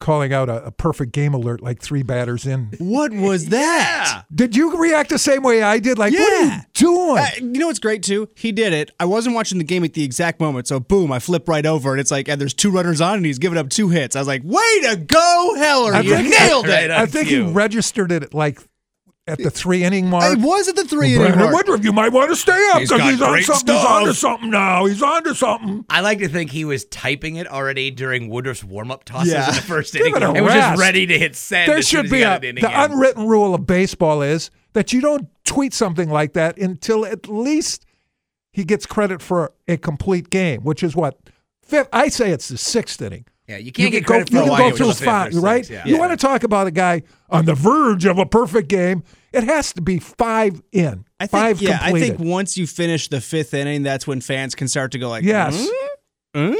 calling 0.00 0.32
out 0.32 0.48
a, 0.48 0.64
a 0.66 0.70
perfect 0.70 1.10
game 1.10 1.34
alert 1.34 1.60
like 1.60 1.82
three 1.82 2.04
batters 2.04 2.46
in. 2.46 2.72
What 2.78 3.12
was 3.12 3.46
that? 3.48 4.22
Did 4.32 4.54
you 4.54 4.76
react 4.80 5.10
the 5.10 5.18
same 5.18 5.42
way 5.42 5.60
I 5.60 5.80
did? 5.80 5.98
Like, 5.98 6.12
what 6.12 6.32
are 6.32 6.54
you 6.54 6.60
doing? 6.72 7.18
Uh, 7.18 7.26
you 7.38 7.58
know 7.58 7.66
what's 7.66 7.80
great 7.80 8.04
too? 8.04 8.28
He 8.36 8.52
did 8.52 8.72
it. 8.72 8.92
I 9.00 9.06
wasn't 9.06 9.34
watching 9.34 9.58
the 9.58 9.64
game 9.64 9.82
at 9.82 9.94
the 9.94 10.04
exact 10.04 10.38
moment, 10.38 10.68
so 10.68 10.78
boom, 10.78 11.10
I 11.10 11.18
flip 11.18 11.48
right 11.48 11.66
over, 11.66 11.90
and 11.90 12.00
it's 12.00 12.12
like, 12.12 12.28
and 12.28 12.40
there's 12.40 12.54
two 12.54 12.70
runners 12.70 13.00
on, 13.00 13.16
and 13.16 13.26
he's 13.26 13.40
giving 13.40 13.58
up 13.58 13.70
two 13.70 13.88
hits. 13.88 14.14
I 14.14 14.20
was 14.20 14.28
like, 14.28 14.42
way 14.44 14.80
to 14.82 14.96
go, 15.04 15.54
Heller! 15.56 15.92
I 15.94 16.00
you 16.02 16.14
think- 16.14 16.30
nailed 16.30 16.68
it. 16.68 16.90
I 16.92 17.06
think 17.06 17.26
he 17.28 17.40
registered 17.40 18.12
it 18.12 18.32
like 18.32 18.60
at 19.28 19.38
the 19.38 19.50
three 19.50 19.84
inning 19.84 20.08
mark. 20.08 20.32
It 20.36 20.40
was 20.40 20.68
at 20.68 20.76
the 20.76 20.84
three 20.84 21.16
Well, 21.16 21.26
inning 21.26 21.32
Brandon 21.38 21.52
mark. 21.52 21.66
Woodruff, 21.66 21.84
you 21.84 21.92
might 21.92 22.12
want 22.12 22.30
to 22.30 22.36
stay 22.36 22.52
up 22.72 22.80
He's 22.80 22.88
because 22.88 23.02
got 23.02 23.10
he's, 23.12 23.22
on 23.22 23.30
great 23.30 23.44
something. 23.44 23.74
He's 23.74 23.84
on 23.84 24.04
to 24.06 24.14
something 24.14 24.50
now. 24.50 24.84
He's 24.86 25.02
on 25.02 25.24
to 25.24 25.34
something. 25.34 25.84
I 25.90 26.00
like 26.00 26.18
to 26.18 26.28
think 26.28 26.50
he 26.50 26.64
was 26.64 26.84
typing 26.86 27.36
it 27.36 27.46
already 27.46 27.90
during 27.90 28.28
Woodruff's 28.28 28.64
warm-up 28.64 29.04
tosses 29.04 29.32
Yeah. 29.32 29.48
in 29.48 29.54
the 29.56 29.62
first 29.62 29.92
Give 29.92 30.02
inning, 30.02 30.16
it 30.16 30.22
a 30.22 30.32
and 30.32 30.44
was 30.44 30.54
just 30.54 30.80
ready 30.80 31.06
to 31.06 31.18
hit 31.18 31.36
send. 31.36 31.70
There 31.70 31.78
as 31.78 31.86
soon 31.86 31.98
should 31.98 32.04
as 32.06 32.10
be 32.10 32.16
he 32.18 32.22
a 32.22 32.34
an 32.36 32.40
the 32.40 32.48
in. 32.48 32.90
unwritten 32.92 33.26
rule 33.26 33.54
of 33.54 33.66
baseball 33.66 34.22
is 34.22 34.50
that 34.72 34.92
you 34.92 35.00
don't 35.00 35.28
tweet 35.44 35.74
something 35.74 36.10
like 36.10 36.32
that 36.34 36.58
until 36.58 37.04
at 37.06 37.28
least 37.28 37.84
he 38.52 38.64
gets 38.64 38.86
credit 38.86 39.22
for 39.22 39.52
a 39.66 39.76
complete 39.76 40.30
game, 40.30 40.62
which 40.62 40.82
is 40.82 40.96
what 40.96 41.18
fifth. 41.62 41.88
I 41.92 42.08
say 42.08 42.30
it's 42.30 42.48
the 42.48 42.58
sixth 42.58 43.00
inning. 43.02 43.24
Yeah, 43.46 43.56
you 43.56 43.72
can't 43.72 43.90
can 43.90 44.00
get 44.00 44.06
credit 44.06 44.30
go, 44.30 44.40
for 44.42 44.46
you 44.46 44.52
a 44.52 44.56
can 44.56 44.70
go 44.70 44.76
through 44.76 44.86
until 44.88 44.98
the 45.00 45.04
five, 45.06 45.28
fifth 45.32 45.38
or 45.38 45.40
right? 45.46 45.70
You 45.70 45.80
yeah. 45.86 45.98
want 45.98 46.10
to 46.12 46.18
talk 46.18 46.42
about 46.42 46.66
a 46.66 46.70
guy 46.70 47.02
on 47.30 47.46
the 47.46 47.54
verge 47.54 48.04
of 48.04 48.18
a 48.18 48.26
perfect 48.26 48.68
game? 48.68 49.02
It 49.32 49.44
has 49.44 49.72
to 49.74 49.82
be 49.82 49.98
five 49.98 50.62
in, 50.72 51.04
I 51.20 51.26
think, 51.26 51.30
five 51.30 51.60
yeah, 51.62 51.78
completed. 51.78 52.12
I 52.12 52.16
think 52.16 52.20
once 52.30 52.56
you 52.56 52.66
finish 52.66 53.08
the 53.08 53.20
fifth 53.20 53.52
inning, 53.54 53.82
that's 53.82 54.06
when 54.06 54.20
fans 54.20 54.54
can 54.54 54.68
start 54.68 54.92
to 54.92 54.98
go 54.98 55.08
like, 55.08 55.24
Yes. 55.24 55.68
"Hmm? 56.34 56.48
Hmm? 56.50 56.54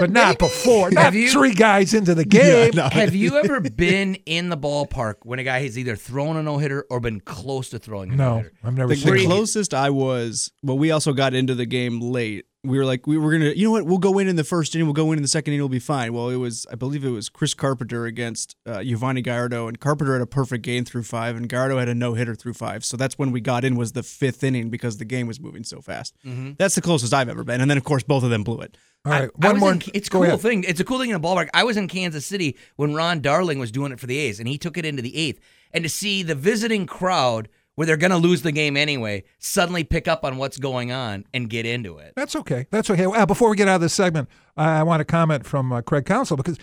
but 0.00 0.10
not 0.10 0.38
before. 0.40 0.90
Not 0.90 1.04
Have 1.04 1.14
you- 1.14 1.30
three 1.30 1.54
guys 1.54 1.94
into 1.94 2.14
the 2.16 2.24
game. 2.24 2.72
Have 2.76 3.14
you 3.14 3.36
ever 3.36 3.60
been 3.60 4.16
in 4.26 4.48
the 4.48 4.56
ballpark 4.56 5.16
when 5.22 5.38
a 5.38 5.44
guy 5.44 5.60
has 5.62 5.78
either 5.78 5.94
thrown 5.94 6.36
a 6.36 6.42
no 6.42 6.58
hitter 6.58 6.84
or 6.90 6.98
been 6.98 7.20
close 7.20 7.70
to 7.70 7.78
throwing 7.78 8.12
a 8.12 8.16
no 8.16 8.40
No. 8.40 8.48
I've 8.64 8.74
never 8.76 8.88
The, 8.88 8.96
seen 8.96 9.14
the 9.14 9.24
closest 9.26 9.72
I 9.72 9.90
was, 9.90 10.50
well, 10.64 10.76
we 10.78 10.90
also 10.90 11.12
got 11.12 11.32
into 11.34 11.54
the 11.54 11.64
game 11.66 12.00
late. 12.00 12.44
We 12.64 12.78
were 12.78 12.84
like, 12.84 13.06
we 13.06 13.18
were 13.18 13.30
gonna, 13.32 13.50
you 13.50 13.66
know 13.66 13.72
what? 13.72 13.84
We'll 13.84 13.98
go 13.98 14.18
in 14.18 14.26
in 14.26 14.36
the 14.36 14.44
first 14.44 14.74
inning. 14.74 14.86
We'll 14.86 14.94
go 14.94 15.12
in 15.12 15.18
in 15.18 15.22
the 15.22 15.28
second 15.28 15.52
inning. 15.52 15.60
We'll 15.62 15.68
be 15.68 15.78
fine. 15.78 16.12
Well, 16.14 16.30
it 16.30 16.36
was, 16.36 16.66
I 16.72 16.74
believe 16.76 17.04
it 17.04 17.10
was 17.10 17.28
Chris 17.28 17.52
Carpenter 17.54 18.06
against 18.06 18.56
uh, 18.66 18.78
Yovani 18.78 19.22
Gallardo, 19.22 19.68
and 19.68 19.78
Carpenter 19.78 20.14
had 20.14 20.22
a 20.22 20.26
perfect 20.26 20.64
game 20.64 20.84
through 20.84 21.02
five, 21.02 21.36
and 21.36 21.48
Gallardo 21.48 21.78
had 21.78 21.88
a 21.88 21.94
no 21.94 22.14
hitter 22.14 22.34
through 22.34 22.54
five. 22.54 22.84
So 22.84 22.96
that's 22.96 23.18
when 23.18 23.32
we 23.32 23.40
got 23.40 23.64
in 23.64 23.76
was 23.76 23.92
the 23.92 24.02
fifth 24.02 24.42
inning 24.42 24.70
because 24.70 24.96
the 24.96 25.04
game 25.04 25.26
was 25.26 25.38
moving 25.38 25.62
so 25.64 25.80
fast. 25.80 26.14
Mhm. 26.26 26.56
That's 26.56 26.74
the 26.74 26.80
closest 26.80 27.12
I've 27.12 27.28
ever 27.28 27.44
been. 27.44 27.60
And 27.60 27.70
then 27.70 27.76
of 27.76 27.84
course 27.84 28.02
both 28.02 28.24
of 28.24 28.30
them 28.30 28.44
blew 28.44 28.60
it. 28.62 28.76
All 29.06 29.12
right, 29.12 29.28
I 29.42 29.46
one 29.46 29.54
was 29.56 29.60
more. 29.60 29.72
in- 29.72 29.82
it's 29.92 30.08
a 30.08 30.10
cool 30.10 30.22
ahead. 30.24 30.40
thing. 30.40 30.64
It's 30.64 30.80
a 30.80 30.84
cool 30.84 30.98
thing 30.98 31.10
in 31.10 31.20
the 31.20 31.28
ballpark. 31.28 31.50
I 31.52 31.64
was 31.64 31.76
in 31.76 31.88
Kansas 31.88 32.24
City 32.24 32.56
when 32.76 32.94
Ron 32.94 33.20
Darling 33.20 33.58
was 33.58 33.70
doing 33.70 33.92
it 33.92 34.00
for 34.00 34.06
the 34.06 34.16
A's, 34.16 34.40
and 34.40 34.48
he 34.48 34.56
took 34.56 34.78
it 34.78 34.86
into 34.86 35.02
the 35.02 35.14
eighth. 35.14 35.40
And 35.74 35.84
to 35.84 35.90
see 35.90 36.22
the 36.22 36.34
visiting 36.34 36.86
crowd, 36.86 37.50
where 37.74 37.86
they're 37.86 37.96
going 37.96 38.10
to 38.10 38.16
lose 38.16 38.42
the 38.42 38.52
game 38.52 38.76
anyway, 38.76 39.24
suddenly 39.38 39.84
pick 39.84 40.06
up 40.06 40.24
on 40.24 40.36
what's 40.36 40.58
going 40.58 40.92
on 40.92 41.24
and 41.34 41.50
get 41.50 41.66
into 41.66 41.98
it. 41.98 42.12
That's 42.16 42.36
okay. 42.36 42.66
That's 42.70 42.90
okay. 42.90 43.04
Uh, 43.04 43.26
before 43.26 43.50
we 43.50 43.56
get 43.56 43.68
out 43.68 43.76
of 43.76 43.80
this 43.80 43.94
segment, 43.94 44.28
I, 44.56 44.80
I 44.80 44.82
want 44.82 45.00
to 45.00 45.04
comment 45.04 45.44
from 45.44 45.72
uh, 45.72 45.82
Craig 45.82 46.06
Counsell 46.06 46.36
because 46.36 46.58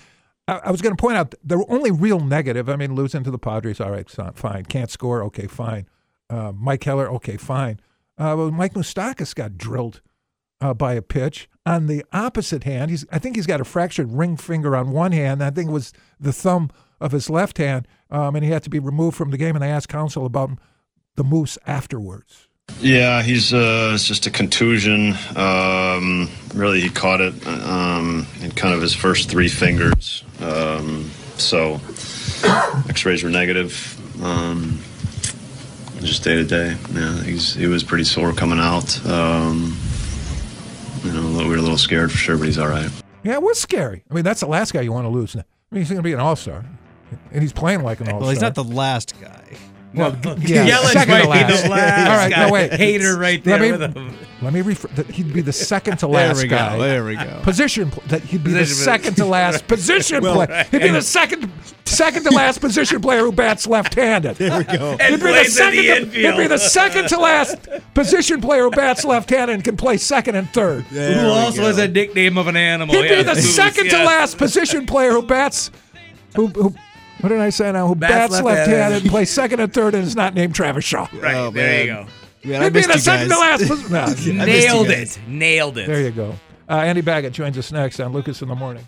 I, 0.48 0.60
I 0.66 0.72
was 0.72 0.82
going 0.82 0.96
to 0.96 1.02
point 1.02 1.18
out 1.18 1.36
the 1.44 1.66
only 1.68 1.92
real 1.92 2.20
negative. 2.20 2.70
I 2.70 2.76
mean, 2.76 2.96
losing 2.96 3.24
to 3.24 3.32
the 3.32 3.40
Padres, 3.40 3.80
all 3.80 3.92
right, 3.92 4.10
fine. 4.10 4.66
Can't 4.66 4.90
score, 4.90 5.24
okay, 5.26 5.48
fine. 5.48 5.88
Uh, 6.30 6.54
Mike 6.56 6.84
Heller, 6.84 7.10
okay, 7.12 7.38
fine. 7.38 7.80
Uh, 8.18 8.36
well, 8.38 8.52
Mike 8.52 8.74
Moustakas 8.74 9.36
got 9.36 9.58
drilled 9.58 10.02
uh, 10.62 10.74
by 10.74 10.94
a 10.94 11.02
pitch. 11.02 11.50
On 11.66 11.88
the 11.88 12.04
opposite 12.14 12.64
hand, 12.64 12.90
he's 12.90 13.06
I 13.12 13.20
think 13.20 13.36
he's 13.36 13.46
got 13.46 13.62
a 13.62 13.66
fractured 13.66 14.12
ring 14.12 14.38
finger 14.38 14.76
on 14.76 14.92
one 14.92 15.12
hand. 15.12 15.44
I 15.44 15.52
think 15.52 15.70
it 15.70 15.74
was 15.74 15.94
the 16.20 16.34
thumb 16.34 16.72
of 17.00 17.12
his 17.12 17.30
left 17.30 17.58
hand, 17.58 17.88
um, 18.10 18.36
and 18.36 18.44
he 18.44 18.52
had 18.52 18.64
to 18.64 18.70
be 18.70 18.80
removed 18.80 19.16
from 19.18 19.32
the 19.32 19.38
game. 19.38 19.56
And 19.56 19.62
they 19.62 19.70
asked 19.70 19.90
Council 19.90 20.26
about 20.26 20.52
the 21.16 21.24
Moose 21.24 21.58
afterwards. 21.66 22.48
Yeah, 22.80 23.22
he's 23.22 23.54
uh, 23.54 23.92
it's 23.94 24.08
just 24.08 24.26
a 24.28 24.32
contusion. 24.32 25.14
Um, 25.36 26.30
really, 26.56 26.80
he 26.80 26.90
caught 26.90 27.22
it 27.22 27.46
um, 27.46 28.26
in 28.42 28.52
kind 28.52 28.74
of 28.74 28.82
his 28.82 28.94
first 28.94 29.30
three 29.30 29.50
fingers. 29.50 30.24
Um, 30.40 31.12
so, 31.38 31.80
X-rays 32.90 33.24
were 33.24 33.30
negative. 33.30 33.98
Um, 34.24 34.80
just 36.00 36.24
day 36.24 36.36
to 36.36 36.44
day. 36.44 36.76
Yeah, 36.94 37.22
he's 37.24 37.54
he 37.54 37.68
was 37.68 37.84
pretty 37.84 38.04
sore 38.04 38.34
coming 38.34 38.60
out. 38.60 39.06
Um, 39.06 39.78
you 41.04 41.12
know, 41.12 41.38
we 41.40 41.48
were 41.50 41.58
a 41.58 41.62
little 41.62 41.78
scared 41.78 42.12
for 42.12 42.18
sure, 42.18 42.38
but 42.38 42.46
he's 42.46 42.58
all 42.58 42.68
right. 42.70 42.90
Yeah, 43.24 43.34
it 43.34 43.42
was 43.42 43.60
scary. 43.60 44.04
I 44.10 44.14
mean, 44.14 44.24
that's 44.24 44.40
the 44.40 44.48
last 44.48 44.74
guy 44.74 44.82
you 44.82 44.92
want 44.92 45.06
to 45.06 45.10
lose. 45.10 45.36
I 45.36 45.44
mean, 45.72 45.82
he's 45.82 45.90
going 45.90 45.98
to 45.98 46.04
be 46.04 46.14
an 46.14 46.20
all 46.20 46.36
star, 46.36 46.66
and 47.32 47.42
he's 47.42 47.54
playing 47.54 47.84
like 47.84 48.00
an 48.00 48.08
all 48.08 48.14
star. 48.14 48.20
Well, 48.22 48.30
he's 48.30 48.42
not 48.42 48.56
the 48.56 48.64
last 48.64 49.20
guy. 49.22 49.58
Well, 49.94 50.12
yeah, 50.40 50.68
Yelich 50.70 50.94
second 50.94 51.12
might 51.14 51.22
to 51.22 51.24
be 51.24 51.30
last. 51.30 51.64
the 51.64 51.70
last 51.70 52.10
All 52.10 52.16
right, 52.18 52.30
guy. 52.32 52.46
no 52.48 52.52
wait. 52.54 52.72
Hater 52.80 53.18
right 53.18 53.44
there. 53.44 53.60
Let 53.60 53.62
there 53.62 53.78
me, 53.78 53.86
with 53.86 53.96
him. 53.98 54.18
Let 54.42 54.54
me 54.54 54.62
refer. 54.62 54.88
That 54.90 55.08
he'd 55.08 55.34
be 55.34 55.42
the 55.42 55.52
second 55.54 55.98
to 55.98 56.08
last 56.08 56.22
There 56.22 56.28
last 56.36 56.44
we 56.44 56.48
go, 56.50 56.56
guy. 56.56 56.78
there 56.78 57.06
we 57.06 57.16
go. 57.16 57.40
Position. 57.44 57.92
pl- 57.92 58.04
That 58.08 58.22
he'd 58.24 58.44
be 58.44 58.54
the 58.54 58.66
second 58.66 59.16
to 59.18 59.26
last 59.26 59.68
position 59.68 60.24
Well, 60.24 60.36
player. 60.46 60.64
He'd 60.72 60.82
be 60.82 60.88
the 60.90 61.02
second, 61.02 61.52
second 61.86 62.24
to 62.24 62.30
last 62.32 62.62
position 62.62 63.02
player 63.02 63.20
who 63.20 63.32
bats 63.34 63.68
left-handed. 63.68 64.38
There 64.38 64.58
we 64.58 64.64
go. 64.64 64.92
And 65.00 65.02
He'd 65.16 65.24
be, 65.24 65.32
the 65.34 65.44
second 65.46 65.78
the 65.86 66.12
to, 66.12 66.22
he'd 66.32 66.38
be 66.38 66.48
the 66.48 66.58
second 66.58 67.10
to 67.10 67.18
last 67.20 67.68
position 67.94 68.40
player 68.42 68.64
who 68.64 68.72
bats 68.72 69.04
left-handed 69.04 69.54
and 69.54 69.64
can 69.64 69.76
play 69.76 69.98
second 69.98 70.36
and 70.36 70.50
third. 70.52 70.86
There 70.90 71.20
Who 71.22 71.28
also 71.28 71.62
go. 71.62 71.68
has 71.68 71.78
a 71.80 71.88
nickname 71.90 72.38
of 72.38 72.48
an 72.48 72.56
animal. 72.56 72.96
He'd 72.96 73.10
be 73.10 73.24
the 73.24 73.36
Moose, 73.36 73.56
second 73.56 73.90
to 73.90 73.98
last 74.06 74.38
position 74.38 74.86
player 74.86 75.12
who 75.12 75.22
bats. 75.22 75.70
Who, 76.38 76.48
who 76.48 76.74
what 77.20 77.30
did 77.30 77.40
I 77.40 77.50
say 77.50 77.72
now? 77.72 77.88
Who 77.88 77.96
Bats 77.96 78.32
bats, 78.34 78.44
left-handed. 78.44 78.72
left-handed, 78.72 79.10
plays 79.12 79.30
second 79.30 79.60
and 79.60 79.74
third, 79.74 79.94
and 79.94 80.04
is 80.04 80.16
not 80.16 80.34
named 80.34 80.56
Travis 80.56 80.86
Shaw. 80.86 81.08
Right, 81.14 81.36
Oh, 81.36 81.52
there 81.52 81.82
you 81.82 81.88
go. 81.88 82.08
Man, 82.44 82.62
I 82.62 82.64
He'd 82.66 82.74
be 82.74 82.80
missed 82.80 82.94
the 82.94 83.00
second 83.00 83.30
to 83.30 83.38
last. 83.38 83.90
No, 83.92 84.00
I 84.02 84.06
missed 84.08 84.26
you 84.26 84.34
Nailed 84.34 84.90
it. 84.90 85.20
Nailed 85.28 85.78
it. 85.78 85.88
There 85.88 86.02
you 86.02 86.12
go. 86.12 86.34
Uh, 86.70 86.76
Andy 86.76 87.02
Baggot 87.02 87.34
joins 87.34 87.58
us 87.58 87.72
next 87.72 88.00
on 88.00 88.14
Lucas 88.14 88.42
in 88.42 88.48
the 88.48 88.56
Morning. 88.56 88.88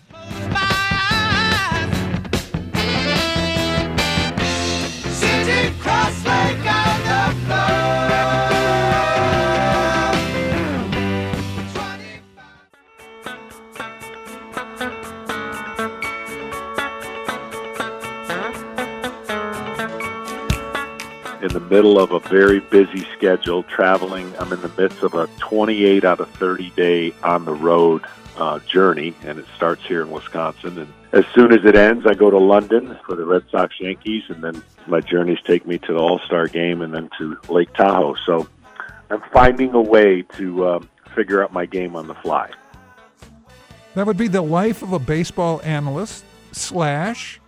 The 21.54 21.60
middle 21.60 22.00
of 22.00 22.10
a 22.10 22.18
very 22.18 22.58
busy 22.58 23.06
schedule, 23.16 23.62
traveling. 23.62 24.34
I'm 24.40 24.52
in 24.52 24.60
the 24.60 24.72
midst 24.76 25.04
of 25.04 25.14
a 25.14 25.28
28 25.38 26.04
out 26.04 26.18
of 26.18 26.28
30 26.30 26.70
day 26.70 27.14
on 27.22 27.44
the 27.44 27.54
road 27.54 28.04
uh, 28.36 28.58
journey, 28.58 29.14
and 29.22 29.38
it 29.38 29.46
starts 29.54 29.86
here 29.86 30.02
in 30.02 30.10
Wisconsin. 30.10 30.76
And 30.78 30.92
as 31.12 31.24
soon 31.32 31.52
as 31.52 31.64
it 31.64 31.76
ends, 31.76 32.06
I 32.06 32.14
go 32.14 32.28
to 32.28 32.38
London 32.38 32.98
for 33.06 33.14
the 33.14 33.24
Red 33.24 33.44
Sox 33.52 33.78
Yankees, 33.78 34.24
and 34.30 34.42
then 34.42 34.64
my 34.88 35.00
journeys 35.00 35.38
take 35.44 35.64
me 35.64 35.78
to 35.78 35.92
the 35.92 35.98
All 35.98 36.18
Star 36.18 36.48
game 36.48 36.82
and 36.82 36.92
then 36.92 37.08
to 37.18 37.38
Lake 37.48 37.72
Tahoe. 37.74 38.16
So 38.26 38.48
I'm 39.08 39.22
finding 39.32 39.74
a 39.74 39.80
way 39.80 40.22
to 40.36 40.68
um, 40.68 40.90
figure 41.14 41.40
out 41.40 41.52
my 41.52 41.66
game 41.66 41.94
on 41.94 42.08
the 42.08 42.16
fly. 42.16 42.50
That 43.94 44.06
would 44.06 44.16
be 44.16 44.26
the 44.26 44.42
life 44.42 44.82
of 44.82 44.92
a 44.92 44.98
baseball 44.98 45.60
analyst 45.62 46.24
slash 46.50 47.40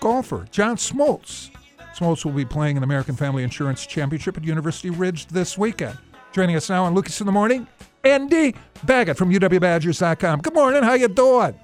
golfer, 0.00 0.48
John 0.50 0.74
Smoltz. 0.74 1.51
Smoltz 1.94 2.24
will 2.24 2.32
be 2.32 2.44
playing 2.44 2.76
in 2.76 2.80
the 2.80 2.86
American 2.86 3.14
Family 3.14 3.42
Insurance 3.42 3.86
Championship 3.86 4.36
at 4.36 4.44
University 4.44 4.90
Ridge 4.90 5.26
this 5.26 5.58
weekend. 5.58 5.98
Joining 6.32 6.56
us 6.56 6.70
now 6.70 6.84
on 6.84 6.94
Lucas 6.94 7.20
in 7.20 7.26
the 7.26 7.32
Morning, 7.32 7.66
Andy 8.04 8.54
Baggot 8.86 9.16
from 9.16 9.30
UWBadgers.com. 9.30 10.40
Good 10.40 10.54
morning. 10.54 10.82
How 10.82 10.94
you 10.94 11.08
doing? 11.08 11.58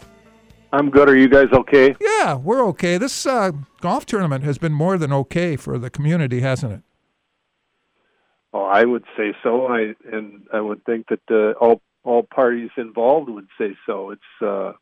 I'm 0.73 0.91
good. 0.91 1.09
Are 1.09 1.17
you 1.17 1.29
guys 1.29 1.47
okay? 1.53 1.97
Yeah, 2.01 2.35
we're 2.35 2.63
okay. 2.69 2.99
This 2.99 3.25
uh, 3.25 3.53
golf 3.81 4.05
tournament 4.05 4.45
has 4.45 4.59
been 4.59 4.73
more 4.73 4.99
than 4.99 5.13
okay 5.13 5.57
for 5.57 5.79
the 5.79 5.89
community, 5.89 6.41
hasn't 6.41 6.73
it? 6.73 6.83
Oh, 8.53 8.65
I 8.65 8.85
would 8.85 9.05
say 9.17 9.35
so. 9.43 9.67
I 9.67 9.95
and 10.11 10.47
I 10.53 10.61
would 10.61 10.85
think 10.85 11.07
that 11.09 11.21
uh, 11.31 11.53
all 11.59 11.81
all 12.05 12.23
parties 12.23 12.71
involved 12.77 13.31
would 13.31 13.49
say 13.59 13.77
so. 13.87 14.11
It's 14.11 14.23
uh, 14.43 14.73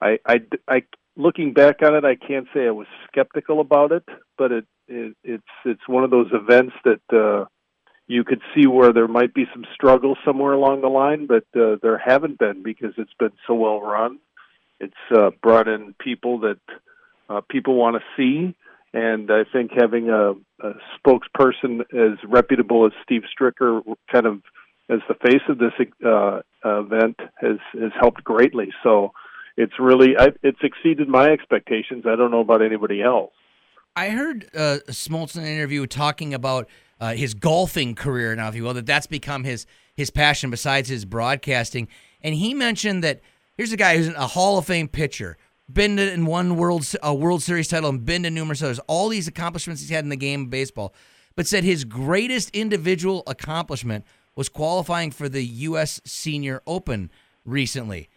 I, 0.00 0.18
I 0.26 0.40
I 0.68 0.82
looking 1.16 1.52
back 1.52 1.82
on 1.82 1.94
it, 1.94 2.04
I 2.04 2.14
can't 2.14 2.46
say 2.54 2.66
I 2.66 2.70
was 2.70 2.86
skeptical 3.08 3.60
about 3.60 3.92
it, 3.92 4.04
but 4.38 4.52
it, 4.52 4.66
it 4.88 5.16
it's 5.24 5.44
it's 5.64 5.88
one 5.88 6.04
of 6.04 6.10
those 6.10 6.30
events 6.32 6.74
that 6.84 7.00
uh, 7.12 7.46
you 8.06 8.22
could 8.24 8.40
see 8.54 8.66
where 8.66 8.92
there 8.92 9.08
might 9.08 9.34
be 9.34 9.46
some 9.52 9.64
struggle 9.74 10.16
somewhere 10.24 10.52
along 10.52 10.82
the 10.82 10.88
line, 10.88 11.26
but 11.26 11.44
uh, 11.58 11.76
there 11.82 11.98
haven't 11.98 12.38
been 12.38 12.62
because 12.62 12.92
it's 12.98 13.14
been 13.18 13.32
so 13.46 13.54
well 13.54 13.80
run. 13.80 14.18
It's 14.78 14.94
uh, 15.14 15.30
brought 15.42 15.68
in 15.68 15.94
people 15.98 16.40
that 16.40 16.60
uh, 17.28 17.40
people 17.48 17.74
want 17.74 17.96
to 17.96 18.02
see, 18.16 18.54
and 18.92 19.30
I 19.30 19.44
think 19.50 19.72
having 19.74 20.10
a, 20.10 20.32
a 20.60 20.72
spokesperson 20.98 21.80
as 21.92 22.18
reputable 22.24 22.86
as 22.86 22.92
Steve 23.02 23.22
Stricker, 23.34 23.82
kind 24.12 24.26
of 24.26 24.42
as 24.88 25.00
the 25.08 25.14
face 25.14 25.42
of 25.48 25.58
this 25.58 25.72
uh, 26.06 26.40
event, 26.64 27.16
has 27.40 27.58
has 27.72 27.90
helped 27.98 28.22
greatly. 28.22 28.68
So 28.82 29.12
it's 29.56 29.74
really 29.78 30.16
I, 30.18 30.28
it's 30.42 30.58
exceeded 30.62 31.08
my 31.08 31.30
expectations. 31.30 32.04
I 32.06 32.16
don't 32.16 32.30
know 32.30 32.40
about 32.40 32.62
anybody 32.62 33.02
else. 33.02 33.32
I 33.94 34.10
heard 34.10 34.50
uh, 34.54 34.78
Smoltz 34.88 35.36
in 35.36 35.42
an 35.42 35.48
interview 35.48 35.86
talking 35.86 36.34
about 36.34 36.68
uh, 37.00 37.14
his 37.14 37.34
golfing 37.34 37.94
career 37.94 38.34
now, 38.36 38.48
if 38.48 38.54
you 38.54 38.62
will, 38.62 38.74
that 38.74 38.86
that's 38.86 39.06
become 39.06 39.44
his 39.44 39.66
his 39.94 40.10
passion 40.10 40.50
besides 40.50 40.88
his 40.88 41.04
broadcasting. 41.04 41.88
And 42.22 42.34
he 42.34 42.54
mentioned 42.54 43.02
that 43.04 43.20
here's 43.56 43.72
a 43.72 43.76
guy 43.76 43.96
who's 43.96 44.08
a 44.08 44.26
Hall 44.28 44.58
of 44.58 44.66
Fame 44.66 44.88
pitcher, 44.88 45.38
been 45.72 45.96
to 45.96 46.12
in 46.12 46.26
one 46.26 46.56
World 46.56 46.86
a 47.02 47.14
World 47.14 47.42
Series 47.42 47.68
title 47.68 47.88
and 47.88 48.04
been 48.04 48.22
to 48.24 48.30
numerous 48.30 48.62
others. 48.62 48.80
All 48.86 49.08
these 49.08 49.28
accomplishments 49.28 49.80
he's 49.80 49.90
had 49.90 50.04
in 50.04 50.10
the 50.10 50.16
game 50.16 50.42
of 50.42 50.50
baseball, 50.50 50.94
but 51.34 51.46
said 51.46 51.64
his 51.64 51.84
greatest 51.84 52.50
individual 52.50 53.22
accomplishment 53.26 54.04
was 54.34 54.50
qualifying 54.50 55.10
for 55.10 55.30
the 55.30 55.44
U.S. 55.44 56.02
Senior 56.04 56.62
Open 56.66 57.10
recently. 57.46 58.10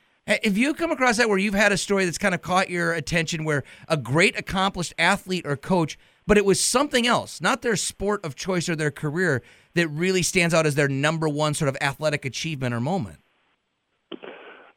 Have 0.43 0.57
you 0.57 0.75
come 0.75 0.91
across 0.91 1.17
that 1.17 1.27
where 1.27 1.39
you've 1.39 1.55
had 1.55 1.71
a 1.71 1.77
story 1.77 2.05
that's 2.05 2.19
kind 2.19 2.35
of 2.35 2.41
caught 2.43 2.69
your 2.69 2.93
attention 2.93 3.43
where 3.45 3.63
a 3.87 3.97
great 3.97 4.37
accomplished 4.37 4.93
athlete 4.99 5.45
or 5.47 5.57
coach, 5.57 5.97
but 6.27 6.37
it 6.37 6.45
was 6.45 6.63
something 6.63 7.07
else, 7.07 7.41
not 7.41 7.63
their 7.63 7.75
sport 7.75 8.23
of 8.23 8.35
choice 8.35 8.69
or 8.69 8.75
their 8.75 8.91
career, 8.91 9.41
that 9.73 9.87
really 9.87 10.21
stands 10.21 10.53
out 10.53 10.67
as 10.67 10.75
their 10.75 10.87
number 10.87 11.27
one 11.27 11.55
sort 11.55 11.67
of 11.69 11.75
athletic 11.81 12.25
achievement 12.25 12.75
or 12.75 12.79
moment? 12.79 13.17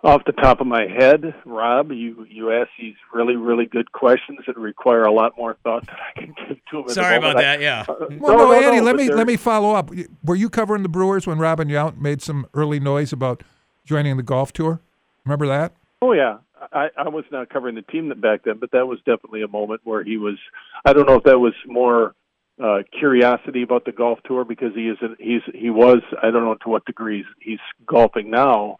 Off 0.04 0.22
the 0.24 0.32
top 0.32 0.60
of 0.62 0.66
my 0.66 0.84
head, 0.88 1.32
Rob, 1.44 1.92
you 1.92 2.26
you 2.28 2.50
ask 2.50 2.68
these 2.80 2.96
really 3.14 3.36
really 3.36 3.66
good 3.66 3.92
questions 3.92 4.40
that 4.48 4.56
require 4.56 5.02
a 5.04 5.12
lot 5.12 5.36
more 5.36 5.56
thought 5.62 5.86
than 5.86 5.94
I 5.94 6.20
can 6.20 6.34
give 6.48 6.56
to 6.72 6.76
them. 6.78 6.88
Sorry 6.88 7.16
about 7.18 7.36
that. 7.36 7.60
Yeah. 7.60 7.84
Uh, 7.88 8.06
Well, 8.18 8.36
no, 8.36 8.38
no, 8.38 8.46
no, 8.46 8.52
Andy, 8.54 8.78
no, 8.78 8.82
let 8.82 8.92
but 8.92 9.00
me 9.02 9.06
there- 9.06 9.16
let 9.16 9.26
me 9.28 9.36
follow 9.36 9.74
up. 9.76 9.90
Were 10.24 10.34
you 10.34 10.50
covering 10.50 10.82
the 10.82 10.88
Brewers 10.88 11.26
when 11.26 11.38
Robin 11.38 11.68
Yount 11.68 11.98
made 11.98 12.20
some 12.20 12.46
early 12.52 12.80
noise 12.80 13.12
about 13.12 13.44
joining 13.84 14.16
the 14.16 14.24
golf 14.24 14.52
tour? 14.52 14.80
Remember 15.24 15.46
that? 15.48 15.72
Oh 16.00 16.12
yeah, 16.12 16.38
I, 16.72 16.88
I 16.96 17.08
was 17.08 17.24
not 17.30 17.48
covering 17.48 17.76
the 17.76 17.82
team 17.82 18.08
back 18.20 18.40
then, 18.44 18.58
but 18.58 18.72
that 18.72 18.86
was 18.86 18.98
definitely 18.98 19.42
a 19.42 19.48
moment 19.48 19.82
where 19.84 20.02
he 20.02 20.16
was. 20.16 20.36
I 20.84 20.92
don't 20.92 21.06
know 21.06 21.16
if 21.16 21.24
that 21.24 21.38
was 21.38 21.54
more 21.66 22.14
uh, 22.62 22.78
curiosity 22.98 23.62
about 23.62 23.84
the 23.84 23.92
golf 23.92 24.18
tour 24.24 24.44
because 24.44 24.74
he 24.74 24.88
is. 24.88 24.98
not 25.00 25.20
He's 25.20 25.42
he 25.54 25.70
was. 25.70 26.02
I 26.22 26.30
don't 26.30 26.44
know 26.44 26.56
to 26.62 26.68
what 26.68 26.84
degree 26.84 27.18
he's, 27.18 27.26
he's 27.40 27.86
golfing 27.86 28.30
now, 28.30 28.78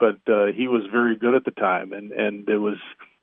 but 0.00 0.18
uh, 0.28 0.46
he 0.46 0.68
was 0.68 0.82
very 0.90 1.16
good 1.16 1.34
at 1.34 1.44
the 1.44 1.52
time, 1.52 1.92
and 1.92 2.12
and 2.12 2.48
it 2.48 2.58
was. 2.58 2.78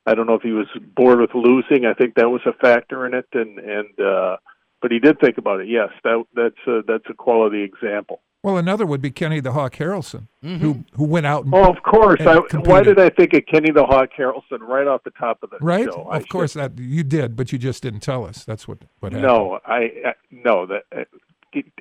I 0.05 0.15
don't 0.15 0.25
know 0.25 0.33
if 0.33 0.41
he 0.41 0.51
was 0.51 0.67
bored 0.95 1.19
with 1.19 1.35
losing. 1.35 1.85
I 1.85 1.93
think 1.93 2.15
that 2.15 2.29
was 2.29 2.41
a 2.45 2.53
factor 2.53 3.05
in 3.05 3.13
it, 3.13 3.27
and 3.33 3.59
and 3.59 3.99
uh, 3.99 4.37
but 4.81 4.91
he 4.91 4.99
did 4.99 5.19
think 5.19 5.37
about 5.37 5.61
it. 5.61 5.67
Yes, 5.67 5.89
that 6.03 6.23
that's 6.35 6.67
a, 6.67 6.81
that's 6.87 7.09
a 7.09 7.13
quality 7.13 7.63
example. 7.63 8.21
Well, 8.43 8.57
another 8.57 8.87
would 8.87 9.01
be 9.01 9.11
Kenny 9.11 9.39
the 9.39 9.51
Hawk 9.51 9.75
Harrelson, 9.75 10.27
who 10.41 10.83
who 10.93 11.03
went 11.03 11.27
out 11.27 11.45
and 11.45 11.53
Oh, 11.53 11.69
of 11.69 11.83
course. 11.83 12.19
and 12.19 12.27
I, 12.29 12.37
why 12.67 12.81
did 12.81 12.99
I 12.99 13.09
think 13.09 13.33
of 13.33 13.45
Kenny 13.45 13.69
the 13.71 13.85
Hawk 13.85 14.09
Harrelson 14.17 14.61
right 14.61 14.87
off 14.87 15.03
the 15.03 15.11
top 15.11 15.43
of 15.43 15.51
the 15.51 15.57
right? 15.61 15.85
show? 15.85 16.07
I 16.09 16.17
Of 16.17 16.27
course, 16.29 16.53
that 16.53 16.77
you 16.79 17.03
did, 17.03 17.35
but 17.35 17.51
you 17.51 17.59
just 17.59 17.83
didn't 17.83 17.99
tell 17.99 18.25
us. 18.25 18.43
That's 18.43 18.67
what 18.67 18.79
what 18.99 19.11
happened. 19.11 19.27
No, 19.27 19.59
I, 19.65 19.91
I 20.05 20.13
no 20.31 20.65
that. 20.65 20.83
Uh, 20.95 21.03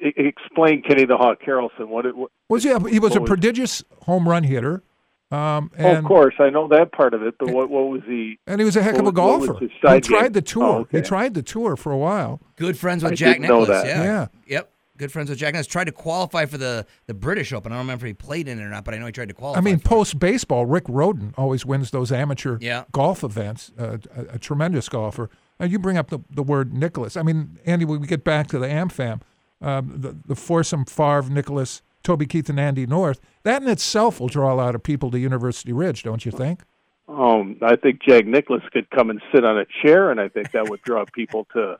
explain 0.02 0.82
Kenny 0.82 1.04
the 1.04 1.16
Hawk 1.16 1.38
Harrelson. 1.46 1.88
What 1.88 2.06
it 2.06 2.16
what, 2.16 2.30
Was 2.48 2.64
he? 2.64 2.70
He 2.90 2.98
was 2.98 3.14
a 3.16 3.20
what 3.20 3.28
prodigious 3.28 3.82
home 4.02 4.28
run 4.28 4.42
hitter. 4.44 4.82
Um, 5.30 5.70
Oh, 5.78 5.94
of 5.94 6.04
course, 6.04 6.34
I 6.40 6.50
know 6.50 6.66
that 6.68 6.90
part 6.90 7.14
of 7.14 7.22
it. 7.22 7.36
But 7.38 7.50
what 7.52 7.70
what 7.70 7.88
was 7.88 8.02
he? 8.06 8.38
and 8.48 8.60
he 8.60 8.64
was 8.64 8.76
a 8.76 8.82
heck 8.82 8.94
of 8.98 9.00
a 9.00 9.04
what 9.04 9.14
was- 9.14 9.22
what 9.24 9.38
was 9.38 9.46
golfer. 9.48 9.60
his 9.60 9.70
He 9.70 9.78
tried 10.10 10.22
game? 10.24 10.32
the 10.32 10.42
tour. 10.42 10.64
Oh, 10.64 10.76
okay. 10.80 10.98
He 10.98 11.02
tried 11.04 11.34
the 11.34 11.42
tour 11.42 11.76
for 11.76 11.92
a 11.92 11.96
while. 11.98 12.40
Good 12.56 12.76
friends 12.76 13.04
with 13.04 13.12
I 13.12 13.14
Jack 13.14 13.36
didn't 13.36 13.48
know 13.48 13.60
Nicklaus. 13.60 13.82
that. 13.84 13.86
Yeah. 13.86 14.02
Yeah. 14.02 14.26
Yep. 14.48 14.70
Good 15.00 15.10
friends 15.10 15.30
with 15.30 15.38
Jack 15.38 15.54
Nicklaus. 15.54 15.66
Tried 15.66 15.84
to 15.84 15.92
qualify 15.92 16.44
for 16.44 16.58
the, 16.58 16.84
the 17.06 17.14
British 17.14 17.54
Open. 17.54 17.72
I 17.72 17.76
don't 17.76 17.86
remember 17.86 18.04
if 18.04 18.10
he 18.10 18.12
played 18.12 18.48
in 18.48 18.58
it 18.58 18.62
or 18.62 18.68
not, 18.68 18.84
but 18.84 18.92
I 18.92 18.98
know 18.98 19.06
he 19.06 19.12
tried 19.12 19.28
to 19.28 19.34
qualify. 19.34 19.58
I 19.58 19.62
mean, 19.62 19.80
post 19.80 20.18
baseball, 20.18 20.66
Rick 20.66 20.84
Rhoden 20.84 21.32
always 21.38 21.64
wins 21.64 21.90
those 21.90 22.12
amateur 22.12 22.58
Yeah. 22.60 22.84
golf 22.92 23.24
events. 23.24 23.72
Uh, 23.78 23.96
a, 24.14 24.34
a 24.34 24.38
tremendous 24.38 24.90
golfer. 24.90 25.30
Now 25.58 25.64
you 25.64 25.78
bring 25.78 25.96
up 25.96 26.10
the, 26.10 26.18
the 26.30 26.42
word 26.42 26.74
Nicklaus. 26.74 27.16
I 27.16 27.22
mean, 27.22 27.58
Andy, 27.64 27.86
when 27.86 28.02
we 28.02 28.06
get 28.06 28.24
back 28.24 28.46
to 28.48 28.58
the 28.58 28.66
AmFam, 28.66 29.22
um, 29.62 29.94
the, 29.96 30.14
the 30.26 30.36
foursome 30.36 30.84
Favre, 30.84 31.30
Nicklaus, 31.30 31.80
Toby 32.02 32.26
Keith, 32.26 32.50
and 32.50 32.60
Andy 32.60 32.86
North. 32.86 33.20
That 33.42 33.62
in 33.62 33.68
itself 33.68 34.20
will 34.20 34.28
draw 34.28 34.52
a 34.52 34.56
lot 34.56 34.74
of 34.74 34.82
people 34.82 35.10
to 35.12 35.18
University 35.18 35.72
Ridge, 35.72 36.02
don't 36.02 36.26
you 36.26 36.30
think? 36.32 36.60
Um, 37.08 37.56
I 37.62 37.76
think 37.76 38.02
Jack 38.02 38.26
Nicklaus 38.26 38.62
could 38.70 38.88
come 38.90 39.08
and 39.08 39.20
sit 39.34 39.46
on 39.46 39.58
a 39.58 39.64
chair, 39.82 40.10
and 40.10 40.20
I 40.20 40.28
think 40.28 40.52
that 40.52 40.68
would 40.68 40.82
draw 40.82 41.06
people 41.12 41.46
to 41.54 41.78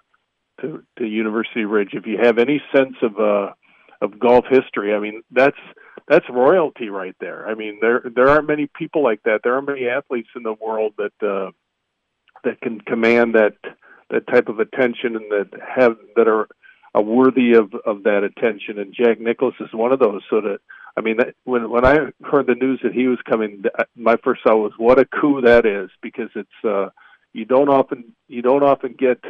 to 0.61 0.82
to 0.98 1.06
University 1.06 1.64
Ridge. 1.64 1.90
If 1.92 2.06
you 2.06 2.18
have 2.22 2.38
any 2.38 2.62
sense 2.74 2.96
of 3.02 3.18
uh 3.18 3.52
of 4.00 4.18
golf 4.18 4.44
history, 4.48 4.94
I 4.94 5.00
mean 5.00 5.22
that's 5.30 5.58
that's 6.08 6.26
royalty 6.30 6.88
right 6.88 7.16
there. 7.20 7.48
I 7.48 7.54
mean 7.54 7.78
there 7.80 8.02
there 8.14 8.28
aren't 8.28 8.48
many 8.48 8.68
people 8.74 9.02
like 9.02 9.22
that. 9.24 9.40
There 9.42 9.54
aren't 9.54 9.68
many 9.68 9.88
athletes 9.88 10.30
in 10.36 10.42
the 10.42 10.54
world 10.54 10.94
that 10.98 11.26
uh, 11.26 11.50
that 12.44 12.61
can 12.61 12.80
command 12.80 13.34
that 13.34 13.54
that 14.11 14.26
type 14.26 14.48
of 14.48 14.58
attention 14.58 15.16
and 15.16 15.30
that 15.30 15.50
have 15.76 15.96
that 16.16 16.28
are 16.28 16.48
uh, 16.96 17.00
worthy 17.00 17.54
of 17.54 17.72
of 17.86 18.04
that 18.04 18.24
attention. 18.24 18.78
And 18.78 18.94
Jack 18.94 19.20
Nicklaus 19.20 19.54
is 19.61 19.72
one 19.72 19.92
of 19.92 19.98
those. 19.98 20.22
So 20.30 20.40
that 20.40 20.58
I 20.96 21.00
mean, 21.02 21.18
that, 21.18 21.34
when 21.44 21.70
when 21.70 21.84
I 21.84 21.96
heard 22.22 22.46
the 22.46 22.54
news 22.54 22.80
that 22.82 22.92
he 22.92 23.06
was 23.06 23.18
coming, 23.28 23.64
my 23.96 24.16
first 24.22 24.42
thought 24.42 24.56
was, 24.56 24.72
"What 24.76 24.98
a 24.98 25.04
coup 25.04 25.40
that 25.42 25.66
is!" 25.66 25.90
Because 26.02 26.30
it's 26.34 26.48
uh, 26.64 26.90
you 27.32 27.44
don't 27.44 27.68
often 27.68 28.12
you 28.28 28.42
don't 28.42 28.62
often 28.62 28.94
get 28.98 29.22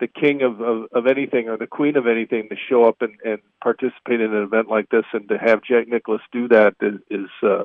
the 0.00 0.08
king 0.08 0.42
of, 0.42 0.60
of 0.60 0.86
of 0.92 1.06
anything 1.06 1.48
or 1.48 1.56
the 1.56 1.66
queen 1.66 1.96
of 1.96 2.06
anything 2.06 2.48
to 2.48 2.56
show 2.68 2.84
up 2.84 2.96
and 3.00 3.14
and 3.24 3.38
participate 3.62 4.20
in 4.20 4.32
an 4.32 4.42
event 4.42 4.68
like 4.68 4.88
this, 4.90 5.04
and 5.12 5.28
to 5.28 5.38
have 5.38 5.62
Jack 5.62 5.88
Nicklaus 5.88 6.20
do 6.32 6.48
that 6.48 6.74
is, 6.80 6.94
is 7.10 7.28
uh, 7.42 7.64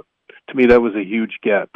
to 0.49 0.55
me 0.55 0.65
that 0.67 0.81
was 0.81 0.95
a 0.95 1.03
huge 1.03 1.39
get. 1.41 1.69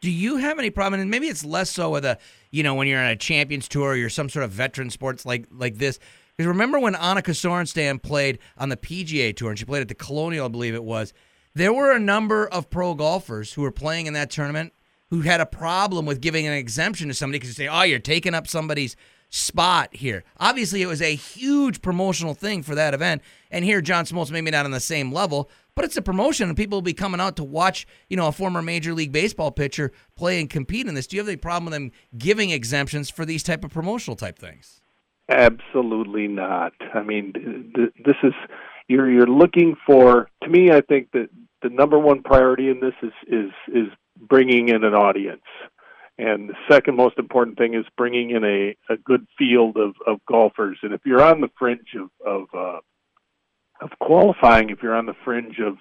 Do 0.00 0.10
you 0.10 0.36
have 0.36 0.58
any 0.58 0.70
problem? 0.70 1.00
And 1.00 1.10
maybe 1.10 1.28
it's 1.28 1.44
less 1.44 1.70
so 1.70 1.90
with 1.90 2.04
a, 2.04 2.18
you 2.50 2.64
know, 2.64 2.74
when 2.74 2.88
you're 2.88 2.98
on 2.98 3.10
a 3.10 3.16
Champions 3.16 3.68
Tour 3.68 3.90
or 3.90 3.96
you're 3.96 4.10
some 4.10 4.28
sort 4.28 4.44
of 4.44 4.50
veteran 4.50 4.90
sports 4.90 5.24
like 5.24 5.46
like 5.50 5.76
this. 5.76 5.98
Because 6.36 6.48
remember 6.48 6.80
when 6.80 6.94
Annika 6.94 7.34
Sorenstam 7.34 8.02
played 8.02 8.38
on 8.56 8.68
the 8.68 8.76
PGA 8.76 9.36
Tour 9.36 9.50
and 9.50 9.58
she 9.58 9.64
played 9.64 9.82
at 9.82 9.88
the 9.88 9.94
Colonial, 9.94 10.46
I 10.46 10.48
believe 10.48 10.74
it 10.74 10.84
was. 10.84 11.12
There 11.54 11.72
were 11.72 11.92
a 11.92 12.00
number 12.00 12.46
of 12.46 12.70
pro 12.70 12.94
golfers 12.94 13.52
who 13.52 13.62
were 13.62 13.70
playing 13.70 14.06
in 14.06 14.14
that 14.14 14.30
tournament 14.30 14.72
who 15.10 15.20
had 15.20 15.42
a 15.42 15.46
problem 15.46 16.06
with 16.06 16.22
giving 16.22 16.46
an 16.46 16.54
exemption 16.54 17.08
to 17.08 17.14
somebody 17.14 17.38
because 17.38 17.54
they 17.54 17.64
say, 17.64 17.68
"Oh, 17.68 17.82
you're 17.82 17.98
taking 17.98 18.34
up 18.34 18.48
somebody's 18.48 18.96
spot 19.32 19.88
here." 19.96 20.22
Obviously, 20.38 20.82
it 20.82 20.86
was 20.86 21.02
a 21.02 21.16
huge 21.16 21.82
promotional 21.82 22.34
thing 22.34 22.62
for 22.62 22.76
that 22.76 22.94
event. 22.94 23.22
And 23.50 23.64
here, 23.64 23.80
John 23.80 24.04
Smoltz 24.04 24.30
maybe 24.30 24.52
not 24.52 24.64
on 24.64 24.70
the 24.70 24.78
same 24.78 25.10
level, 25.10 25.50
but 25.74 25.84
it's 25.84 25.96
a 25.96 26.02
promotion, 26.02 26.48
and 26.48 26.56
people 26.56 26.76
will 26.76 26.82
be 26.82 26.92
coming 26.92 27.20
out 27.20 27.36
to 27.36 27.44
watch, 27.44 27.86
you 28.08 28.16
know, 28.16 28.28
a 28.28 28.32
former 28.32 28.62
Major 28.62 28.92
League 28.92 29.12
Baseball 29.12 29.50
pitcher 29.50 29.90
play 30.16 30.40
and 30.40 30.48
compete 30.48 30.86
in 30.86 30.94
this. 30.94 31.06
Do 31.06 31.16
you 31.16 31.22
have 31.22 31.28
any 31.28 31.36
problem 31.36 31.64
with 31.66 31.72
them 31.72 31.92
giving 32.16 32.50
exemptions 32.50 33.10
for 33.10 33.24
these 33.24 33.42
type 33.42 33.64
of 33.64 33.72
promotional 33.72 34.16
type 34.16 34.38
things? 34.38 34.80
Absolutely 35.28 36.28
not. 36.28 36.72
I 36.94 37.02
mean, 37.02 37.72
th- 37.74 37.92
this 38.04 38.16
is 38.22 38.34
you're 38.88 39.10
you're 39.10 39.26
looking 39.26 39.76
for. 39.86 40.28
To 40.42 40.48
me, 40.48 40.70
I 40.70 40.82
think 40.82 41.12
that 41.12 41.28
the 41.62 41.70
number 41.70 41.98
one 41.98 42.22
priority 42.22 42.68
in 42.68 42.80
this 42.80 42.94
is 43.02 43.12
is 43.26 43.50
is 43.68 43.88
bringing 44.20 44.68
in 44.68 44.84
an 44.84 44.94
audience, 44.94 45.42
and 46.22 46.48
the 46.50 46.54
second 46.70 46.96
most 46.96 47.18
important 47.18 47.58
thing 47.58 47.74
is 47.74 47.84
bringing 47.96 48.30
in 48.30 48.44
a 48.44 48.58
a 48.94 48.96
good 48.96 49.26
field 49.38 49.76
of 49.76 49.92
of 50.06 50.16
golfers. 50.26 50.78
And 50.82 50.92
if 50.92 51.02
you're 51.04 51.22
on 51.22 51.40
the 51.40 51.50
fringe 51.58 51.92
of 52.02 52.08
of 52.34 52.42
uh, 52.54 52.80
of 53.84 53.90
qualifying, 54.00 54.70
if 54.70 54.78
you're 54.82 54.94
on 54.94 55.06
the 55.06 55.16
fringe 55.24 55.58
of 55.58 55.74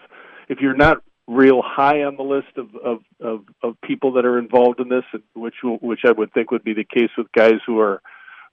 if 0.50 0.60
you're 0.62 0.76
not 0.88 0.98
real 1.28 1.62
high 1.64 2.04
on 2.04 2.16
the 2.18 2.24
list 2.24 2.54
of 2.58 2.68
of 2.76 3.00
of, 3.20 3.38
of 3.64 3.76
people 3.90 4.14
that 4.14 4.26
are 4.26 4.40
involved 4.40 4.80
in 4.80 4.90
this, 4.90 5.06
which 5.34 5.56
which 5.64 6.02
I 6.06 6.12
would 6.12 6.34
think 6.34 6.52
would 6.52 6.64
be 6.64 6.74
the 6.74 6.84
case 6.98 7.12
with 7.18 7.32
guys 7.32 7.60
who 7.66 7.80
are 7.80 8.02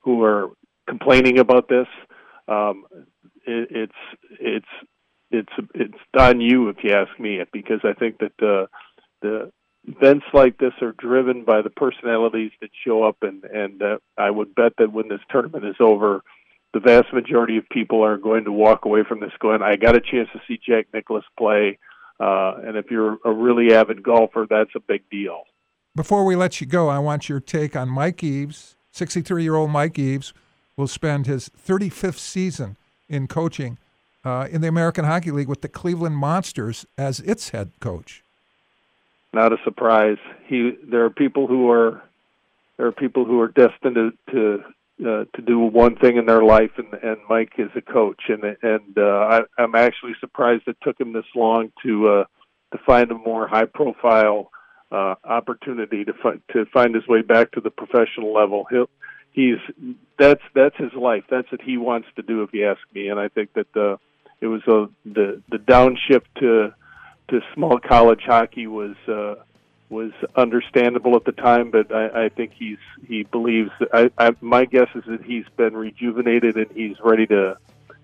who 0.03 0.23
are 0.23 0.51
complaining 0.89 1.39
about 1.39 1.69
this. 1.69 1.89
Um, 2.47 2.85
it, 3.47 3.69
it's 3.71 3.93
it's 4.41 4.73
it's 5.31 5.53
it's 5.75 5.99
on 6.19 6.41
you 6.41 6.69
if 6.69 6.77
you 6.83 6.93
ask 6.93 7.19
me, 7.19 7.41
because 7.53 7.81
I 7.85 7.95
think 7.95 8.19
that 8.19 8.33
uh, 8.43 8.67
the 9.23 9.51
events 9.97 10.27
like 10.33 10.59
this 10.59 10.73
are 10.83 10.93
driven 10.93 11.45
by 11.45 11.63
the 11.63 11.71
personalities 11.71 12.53
that 12.61 12.71
show 12.85 13.03
up, 13.03 13.17
and 13.23 13.45
and 13.45 13.83
uh, 13.83 13.99
I 14.17 14.31
would 14.31 14.55
bet 14.55 14.73
that 14.79 14.93
when 14.93 15.09
this 15.09 15.21
tournament 15.31 15.65
is 15.65 15.77
over, 15.81 16.23
the 16.75 16.81
vast 16.81 17.13
majority 17.13 17.57
of 17.57 17.69
people 17.69 18.05
are 18.05 18.17
going 18.17 18.45
to 18.45 18.53
walk 18.53 18.85
away 18.85 19.03
from 19.09 19.21
this 19.21 19.33
going, 19.41 19.63
I 19.63 19.77
got 19.77 19.97
a 19.97 20.01
chance 20.01 20.29
to 20.33 20.41
see 20.47 20.59
Jack 20.65 20.87
Nicklaus 20.93 21.25
play. 21.37 21.79
Uh, 22.21 22.55
and 22.65 22.77
if 22.77 22.91
you're 22.91 23.19
a 23.25 23.33
really 23.33 23.73
avid 23.73 24.03
golfer, 24.03 24.47
that's 24.49 24.71
a 24.75 24.81
big 24.81 25.09
deal. 25.11 25.45
Before 25.95 26.25
we 26.25 26.37
let 26.37 26.61
you 26.61 26.67
go, 26.67 26.89
I 26.89 26.99
want 26.99 27.29
your 27.29 27.41
take 27.41 27.75
on 27.77 27.89
Mike 27.89 28.23
Eaves. 28.23 28.77
63 28.93 29.43
year 29.43 29.55
old 29.55 29.71
Mike 29.71 29.99
Eaves 29.99 30.35
will 30.77 30.89
spend 30.89 31.27
his 31.27 31.49
35th 31.49 32.19
season 32.19 32.77
in 33.09 33.29
coaching 33.29 33.79
uh, 34.25 34.49
in 34.51 34.61
the 34.61 34.69
American 34.69 35.05
Hockey 35.05 35.31
League 35.31 35.49
with 35.49 35.63
the 35.63 35.69
Cleveland 35.69 36.17
Monsters 36.17 36.85
as 36.97 37.21
its 37.21 37.51
head 37.51 37.73
coach. 37.81 38.23
Not 39.33 39.53
a 39.53 39.57
surprise. 39.65 40.19
He 40.47 40.73
there 40.83 41.05
are 41.05 41.11
people 41.11 41.47
who 41.47 41.71
are 41.71 42.03
there 42.77 42.87
are 42.87 42.93
people 42.93 43.25
who 43.25 43.41
are 43.41 43.49
destined 43.49 43.97
to 43.97 44.13
to, 44.31 44.63
uh, 45.01 45.25
to 45.37 45.43
do 45.43 45.59
one 45.59 45.97
thing 45.97 46.17
in 46.17 46.27
their 46.27 46.43
life, 46.43 46.71
and 46.79 46.93
and 47.03 47.19
Mike 47.29 47.53
is 47.59 47.71
a 47.77 47.83
coach, 47.83 48.23
and 48.29 48.43
and 48.63 48.99
uh, 48.99 49.03
I, 49.03 49.41
I'm 49.59 49.75
actually 49.75 50.15
surprised 50.21 50.63
it 50.67 50.77
took 50.83 50.99
him 50.99 51.13
this 51.13 51.27
long 51.35 51.73
to 51.83 52.09
uh, 52.09 52.25
to 52.73 52.79
find 52.85 53.11
a 53.11 53.15
more 53.15 53.47
high 53.47 53.67
profile 53.67 54.51
uh, 54.91 55.15
opportunity 55.25 56.05
to 56.05 56.13
fi- 56.23 56.41
to 56.53 56.65
find 56.67 56.95
his 56.95 57.07
way 57.07 57.23
back 57.23 57.53
to 57.53 57.61
the 57.61 57.71
professional 57.71 58.33
level. 58.33 58.67
He'll 58.71 58.89
he's 59.33 59.59
that's 60.19 60.43
that's 60.55 60.77
his 60.77 60.93
life. 60.95 61.25
That's 61.31 61.51
what 61.53 61.63
he 61.63 61.77
wants 61.77 62.09
to 62.17 62.23
do, 62.23 62.43
if 62.43 62.53
you 62.53 62.67
ask 62.67 62.81
me. 62.95 63.09
And 63.09 63.21
I 63.21 63.29
think 63.29 63.53
that 63.55 63.77
uh, 63.77 63.97
it 64.41 64.47
was 64.47 64.63
a 64.67 64.87
the 65.05 65.43
the 65.51 65.59
downshift 65.59 66.27
to 66.41 66.75
to 67.29 67.41
small 67.55 67.79
college 67.79 68.23
hockey 68.25 68.67
was 68.67 68.97
uh, 69.07 69.37
was 69.91 70.13
understandable 70.37 71.17
at 71.17 71.25
the 71.25 71.33
time, 71.33 71.71
but 71.71 71.93
I, 71.95 72.25
I 72.25 72.29
think 72.29 72.53
he's 72.53 72.79
he 73.07 73.23
believes. 73.25 73.71
I, 73.93 74.11
I 74.19 74.35
my 74.41 74.65
guess 74.65 74.89
is 74.95 75.05
that 75.07 75.23
he's 75.23 75.47
been 75.57 75.77
rejuvenated 75.77 76.57
and 76.57 76.71
he's 76.73 76.97
ready 77.01 77.27
to 77.27 77.57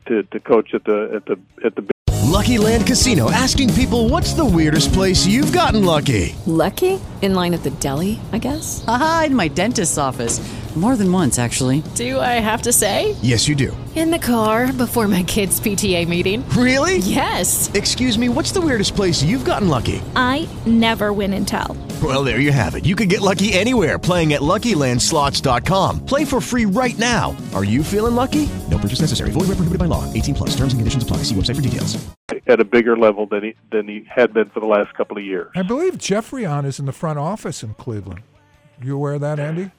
to, 0.07 0.22
to 0.22 0.41
coach 0.41 0.75
at 0.75 0.85
the 0.85 1.12
at 1.16 1.27
the 1.27 1.39
at 1.64 1.75
the. 1.75 1.91
Lucky 2.25 2.59
Land 2.59 2.87
Casino 2.87 3.31
asking 3.31 3.72
people 3.75 4.09
what's 4.09 4.33
the 4.33 4.45
weirdest 4.45 4.93
place 4.93 5.25
you've 5.25 5.53
gotten 5.53 5.85
lucky? 5.85 6.35
Lucky? 6.47 7.01
In 7.22 7.35
line 7.35 7.55
at 7.55 7.62
the 7.62 7.70
deli, 7.70 8.18
I 8.33 8.39
guess? 8.39 8.85
Aha, 8.89 9.25
in 9.27 9.37
my 9.37 9.49
dentist's 9.49 9.99
office. 9.99 10.41
More 10.75 10.97
than 10.97 11.12
once, 11.12 11.39
actually. 11.39 11.85
Do 11.95 12.18
I 12.18 12.41
have 12.41 12.62
to 12.62 12.72
say? 12.72 13.14
Yes, 13.22 13.47
you 13.47 13.55
do. 13.55 13.77
In 13.95 14.11
the 14.11 14.18
car 14.18 14.72
before 14.72 15.07
my 15.07 15.22
kids' 15.22 15.61
PTA 15.61 16.09
meeting. 16.09 16.45
Really? 16.51 16.99
Yes. 16.99 17.72
Excuse 17.75 18.18
me, 18.18 18.29
what's 18.29 18.51
the 18.51 18.61
weirdest 18.61 18.97
place 18.97 19.22
you've 19.22 19.45
gotten 19.45 19.68
lucky? 19.68 20.03
I 20.16 20.49
never 20.66 21.12
win 21.12 21.33
and 21.33 21.47
tell. 21.47 21.77
Well, 22.03 22.25
there 22.25 22.41
you 22.41 22.51
have 22.51 22.75
it. 22.75 22.85
You 22.85 22.97
can 22.97 23.07
get 23.07 23.20
lucky 23.20 23.53
anywhere 23.53 24.01
playing 24.01 24.33
at 24.33 24.41
LuckyLandSlots.com. 24.41 26.05
Play 26.07 26.25
for 26.25 26.41
free 26.41 26.64
right 26.64 26.99
now. 26.99 27.37
Are 27.55 27.64
you 27.64 27.85
feeling 27.85 28.16
lucky? 28.16 28.49
No 28.68 28.79
purchase 28.79 29.01
necessary. 29.01 29.31
Void 29.31 29.43
where 29.47 29.55
prohibited 29.55 29.79
by 29.79 29.87
law. 29.87 30.12
18 30.12 30.35
plus. 30.35 30.51
Terms 30.51 30.72
and 30.72 30.81
conditions 30.81 31.05
apply. 31.05 31.18
See 31.18 31.37
website 31.37 31.55
for 31.55 31.62
details. 31.62 32.05
At 32.49 32.59
a 32.59 32.64
bigger 32.64 32.99
level 32.99 33.27
than 33.27 33.45
he 33.45 33.55
than 33.70 33.87
he 33.87 34.05
had 34.12 34.35
been 34.35 34.51
for 34.51 34.59
the 34.61 34.66
last 34.66 34.93
couple 34.95 35.16
of 35.16 35.25
years. 35.25 35.51
I 35.55 35.62
believe 35.62 35.99
Geoffrion 35.99 36.64
is 36.66 36.79
in 36.81 36.87
the 36.87 36.93
front 36.93 37.18
office 37.18 37.62
in 37.62 37.75
Cleveland. 37.75 38.22
You 38.83 38.97
aware 38.97 39.14
of 39.14 39.20
that, 39.20 39.39
Andy? 39.39 39.70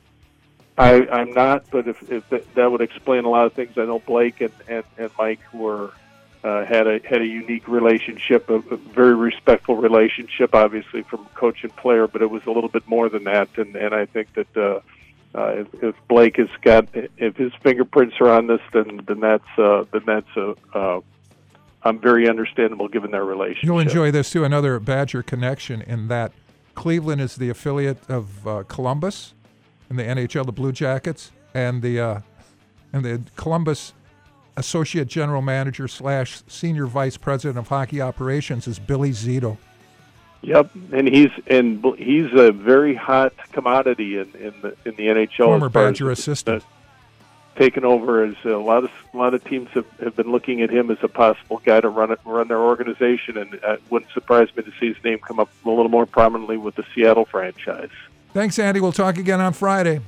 I, 0.77 1.07
I'm 1.07 1.31
not, 1.31 1.65
but 1.71 1.87
if, 1.87 2.11
if 2.11 2.27
that, 2.55 2.71
would 2.71 2.81
explain 2.81 3.23
a 3.23 3.29
lot 3.29 3.45
of 3.45 3.53
things. 3.53 3.77
I 3.77 3.85
know 3.85 3.99
Blake 3.99 4.41
and, 4.41 4.51
and, 4.67 4.83
and 4.97 5.09
Mike 5.17 5.39
were 5.53 5.91
uh, 6.43 6.63
had 6.65 6.85
a 6.85 6.99
had 7.03 7.21
a 7.21 7.25
unique 7.25 7.67
relationship, 7.67 8.49
a, 8.49 8.55
a 8.55 8.77
very 8.77 9.15
respectful 9.15 9.77
relationship, 9.77 10.53
obviously 10.53 11.01
from 11.03 11.25
coach 11.33 11.63
and 11.63 11.75
player, 11.75 12.07
but 12.07 12.21
it 12.21 12.29
was 12.29 12.45
a 12.45 12.51
little 12.51 12.69
bit 12.69 12.87
more 12.87 13.09
than 13.09 13.23
that. 13.23 13.49
And 13.57 13.75
and 13.75 13.95
I 13.95 14.05
think 14.05 14.33
that 14.33 14.57
uh, 14.57 14.81
uh, 15.33 15.47
if, 15.47 15.83
if 15.83 15.95
Blake 16.07 16.37
has 16.37 16.49
got 16.61 16.87
if 16.93 17.35
his 17.35 17.53
fingerprints 17.63 18.17
are 18.19 18.29
on 18.29 18.47
this, 18.47 18.61
then 18.73 19.01
then 19.07 19.21
that's 19.21 19.57
uh, 19.57 19.85
then 19.91 20.03
that's 20.05 20.37
a 20.37 20.55
uh, 20.73 21.01
I'm 21.83 21.99
very 21.99 22.27
understandable 22.27 22.89
given 22.89 23.11
their 23.11 23.25
relationship. 23.25 23.63
You'll 23.63 23.79
enjoy 23.79 24.11
this 24.11 24.29
too. 24.29 24.43
Another 24.43 24.79
Badger 24.79 25.23
connection 25.23 25.81
in 25.81 26.09
that 26.09 26.31
Cleveland 26.73 27.21
is 27.21 27.37
the 27.37 27.49
affiliate 27.49 28.09
of 28.09 28.47
uh, 28.47 28.63
Columbus 28.67 29.33
in 29.89 29.95
the 29.95 30.03
NHL, 30.03 30.45
the 30.45 30.51
Blue 30.51 30.71
Jackets, 30.71 31.31
and 31.53 31.81
the 31.81 31.99
uh, 31.99 32.19
and 32.93 33.03
the 33.03 33.21
Columbus 33.35 33.93
associate 34.57 35.07
general 35.07 35.41
manager 35.41 35.87
slash 35.87 36.41
senior 36.47 36.85
vice 36.85 37.17
president 37.17 37.57
of 37.57 37.67
hockey 37.67 38.01
operations 38.01 38.67
is 38.67 38.79
Billy 38.79 39.11
Zito. 39.11 39.57
Yep, 40.41 40.71
and 40.93 41.07
he's 41.07 41.31
and 41.47 41.83
he's 41.97 42.31
a 42.33 42.51
very 42.51 42.93
hot 42.93 43.33
commodity 43.51 44.17
in 44.17 44.31
in 44.35 44.53
the 44.61 44.75
in 44.85 44.95
the 44.95 45.07
NHL. 45.07 45.45
Former 45.45 45.67
as 45.67 45.73
far 45.73 45.87
as 45.87 45.91
Badger 45.93 46.11
assistant. 46.11 46.63
taken 47.55 47.83
over 47.83 48.23
as 48.23 48.35
a 48.43 48.49
lot 48.49 48.83
of 48.83 48.91
a 49.13 49.17
lot 49.17 49.33
of 49.33 49.43
teams 49.43 49.69
have, 49.69 49.87
have 49.99 50.15
been 50.15 50.31
looking 50.31 50.61
at 50.61 50.69
him 50.69 50.91
as 50.91 50.97
a 51.01 51.07
possible 51.07 51.61
guy 51.65 51.81
to 51.81 51.89
run 51.89 52.11
it 52.11 52.19
run 52.25 52.47
their 52.47 52.59
organization, 52.59 53.37
and 53.37 53.55
it 53.55 53.81
wouldn't 53.89 54.11
surprise 54.11 54.49
me 54.55 54.61
to 54.61 54.71
see 54.79 54.93
his 54.93 55.03
name 55.03 55.17
come 55.17 55.39
up 55.39 55.49
a 55.65 55.69
little 55.69 55.89
more 55.89 56.05
prominently 56.05 56.57
with 56.57 56.75
the 56.75 56.85
Seattle 56.93 57.25
franchise. 57.25 57.89
Thanks, 58.35 58.59
Andy. 58.59 58.81
We'll 58.81 58.91
talk 58.91 59.17
again 59.17 59.39
on 59.39 59.53
Friday. 59.53 60.01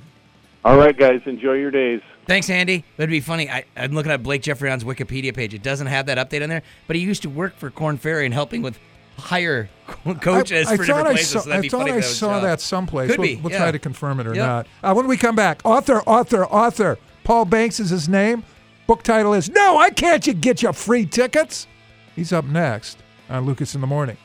All 0.66 0.78
right, 0.78 0.96
guys, 0.98 1.22
enjoy 1.26 1.54
your 1.54 1.72
days. 1.72 2.02
Thanks, 2.26 2.50
Andy. 2.50 2.84
That'd 2.98 3.10
be 3.10 3.22
funny. 3.22 3.50
I, 3.50 3.64
I'm 3.78 3.94
looking 3.94 4.12
at 4.12 4.22
Blake 4.22 4.42
Geoffrion's 4.42 4.84
Wikipedia 4.84 5.34
page. 5.34 5.54
It 5.54 5.64
doesn't 5.64 5.88
have 5.88 6.08
that 6.08 6.18
update 6.18 6.44
on 6.44 6.50
there, 6.50 6.62
but 6.88 6.98
he 6.98 7.02
used 7.02 7.22
to 7.22 7.30
work 7.30 7.56
for 7.56 7.72
Korn 7.72 7.98
Ferry 7.98 8.26
and 8.26 8.34
helping 8.34 8.62
with 8.62 8.78
hire 9.18 9.70
coaches 10.20 10.68
I, 10.68 10.74
I 10.74 10.76
for 10.78 10.84
thought 10.86 10.88
different 10.88 11.08
I 11.08 11.12
places. 11.12 11.30
saw, 11.30 11.40
so 11.40 11.50
that'd 11.50 11.60
I 11.60 11.62
be 11.62 11.70
thought 11.70 11.78
funny 11.80 11.92
I 11.94 11.96
that 11.96 12.04
saw 12.04 12.40
that 12.42 12.60
someplace. 12.60 13.12
Could 13.12 13.20
we'll, 13.20 13.28
be. 13.30 13.36
we'll 13.38 13.52
yeah. 13.54 13.60
try 13.60 13.72
to 13.72 13.80
confirm 13.80 14.20
it 14.20 14.28
or 14.28 14.36
Yep. 14.36 14.46
not. 14.46 14.68
Uh, 14.84 14.94
when 14.94 15.08
we 15.08 15.16
come 15.16 15.38
back, 15.38 15.62
author, 15.64 16.02
author, 16.02 16.46
author. 16.48 16.98
Paul 17.24 17.46
Banks 17.46 17.80
is 17.80 17.92
his 17.92 18.10
name. 18.10 18.44
Book 18.88 19.04
title 19.04 19.34
is 19.34 19.50
No, 19.50 19.78
I 19.78 19.90
Can't 19.90 20.28
You 20.28 20.34
Get 20.34 20.62
Your 20.62 20.74
Free 20.74 21.06
Tickets. 21.06 21.66
He's 22.14 22.34
up 22.34 22.44
next 22.44 22.98
on 23.30 23.46
Lucas 23.46 23.74
in 23.74 23.80
the 23.80 23.88
Morning. 23.88 24.18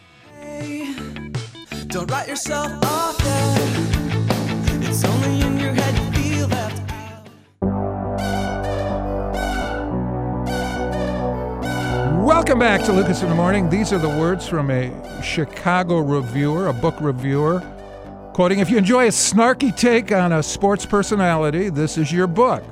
Don't 1.87 2.11
write 2.11 2.27
yourself 2.27 2.73
off 2.85 3.21
yet. 3.25 3.92
Welcome 12.23 12.59
back 12.59 12.85
to 12.85 12.93
Lucas 12.93 13.23
in 13.23 13.31
the 13.31 13.35
Morning. 13.35 13.71
These 13.71 13.95
are 13.95 13.99
the 13.99 14.11
words 14.11 14.47
from 14.47 14.71
a 14.71 15.23
Chicago 15.23 16.01
reviewer, 16.01 16.69
a 16.69 16.75
book 16.75 17.01
reviewer, 17.01 17.61
quoting 18.35 18.59
If 18.59 18.69
you 18.69 18.77
enjoy 18.77 19.07
a 19.07 19.11
snarky 19.11 19.75
take 19.75 20.13
on 20.13 20.33
a 20.33 20.43
sports 20.43 20.85
personality, 20.85 21.71
this 21.71 21.97
is 21.97 22.13
your 22.13 22.27
book. 22.27 22.63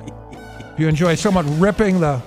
If 0.59 0.79
you 0.79 0.87
enjoy 0.87 1.15
someone 1.15 1.59
ripping 1.59 2.01
the 2.01 2.21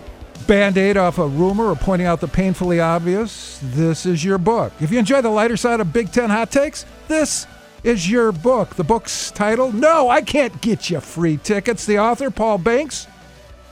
band 0.49 0.77
aid 0.77 0.97
off 0.97 1.19
a 1.19 1.29
rumor 1.29 1.67
or 1.67 1.77
pointing 1.77 2.09
out 2.09 2.21
the 2.21 2.27
painfully 2.27 2.81
obvious, 2.81 3.61
this 3.63 4.07
is 4.07 4.25
your 4.25 4.39
book. 4.39 4.73
If 4.81 4.91
you 4.91 4.99
enjoy 4.99 5.21
the 5.21 5.31
lighter 5.31 5.57
side 5.57 5.79
of 5.79 5.93
Big 5.93 6.11
Ten 6.11 6.31
hot 6.31 6.51
takes, 6.51 6.85
this 7.07 7.47
is 7.85 8.11
your 8.11 8.32
book. 8.32 8.74
The 8.74 8.82
book's 8.82 9.30
title 9.30 9.70
No, 9.70 10.09
I 10.09 10.22
Can't 10.22 10.59
Get 10.62 10.91
You 10.91 11.01
Free 11.01 11.37
Tickets. 11.37 11.85
The 11.85 11.99
author, 11.99 12.30
Paul 12.30 12.59
Banks, 12.59 13.07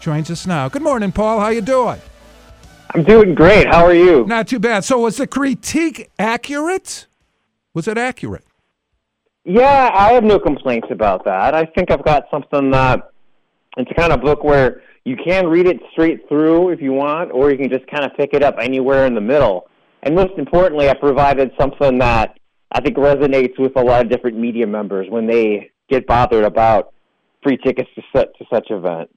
joins 0.00 0.30
us 0.30 0.46
now. 0.46 0.68
Good 0.68 0.82
morning, 0.82 1.10
Paul. 1.10 1.40
How 1.40 1.48
you 1.48 1.62
doing? 1.62 2.00
I'm 2.94 3.04
doing 3.04 3.34
great. 3.34 3.66
How 3.66 3.86
are 3.86 3.94
you? 3.94 4.26
Not 4.26 4.48
too 4.48 4.58
bad. 4.58 4.84
So 4.84 4.98
was 4.98 5.16
the 5.16 5.26
critique 5.26 6.10
accurate? 6.18 7.06
Was 7.72 7.88
it 7.88 7.96
accurate? 7.96 8.44
Yeah, 9.44 9.90
I 9.94 10.12
have 10.12 10.24
no 10.24 10.38
complaints 10.38 10.88
about 10.90 11.24
that. 11.24 11.54
I 11.54 11.64
think 11.64 11.90
I've 11.90 12.04
got 12.04 12.24
something 12.30 12.70
that 12.72 13.10
it's 13.78 13.90
a 13.90 13.94
kind 13.94 14.12
of 14.12 14.20
a 14.20 14.22
book 14.22 14.44
where 14.44 14.82
you 15.04 15.16
can 15.16 15.46
read 15.46 15.66
it 15.66 15.80
straight 15.90 16.28
through 16.28 16.68
if 16.68 16.82
you 16.82 16.92
want, 16.92 17.32
or 17.32 17.50
you 17.50 17.56
can 17.56 17.70
just 17.70 17.86
kind 17.86 18.04
of 18.04 18.14
pick 18.14 18.34
it 18.34 18.42
up 18.42 18.56
anywhere 18.60 19.06
in 19.06 19.14
the 19.14 19.20
middle. 19.22 19.68
And 20.02 20.14
most 20.14 20.34
importantly, 20.36 20.90
I 20.90 20.94
provided 20.94 21.50
something 21.58 21.98
that 21.98 22.38
I 22.72 22.80
think 22.80 22.96
resonates 22.96 23.58
with 23.58 23.76
a 23.76 23.82
lot 23.82 24.00
of 24.02 24.10
different 24.10 24.38
media 24.38 24.66
members 24.66 25.06
when 25.10 25.26
they 25.26 25.70
get 25.90 26.06
bothered 26.06 26.44
about 26.44 26.94
free 27.42 27.58
tickets 27.58 27.90
to 27.94 28.02
such, 28.14 28.28
to 28.38 28.44
such 28.50 28.70
event. 28.70 29.10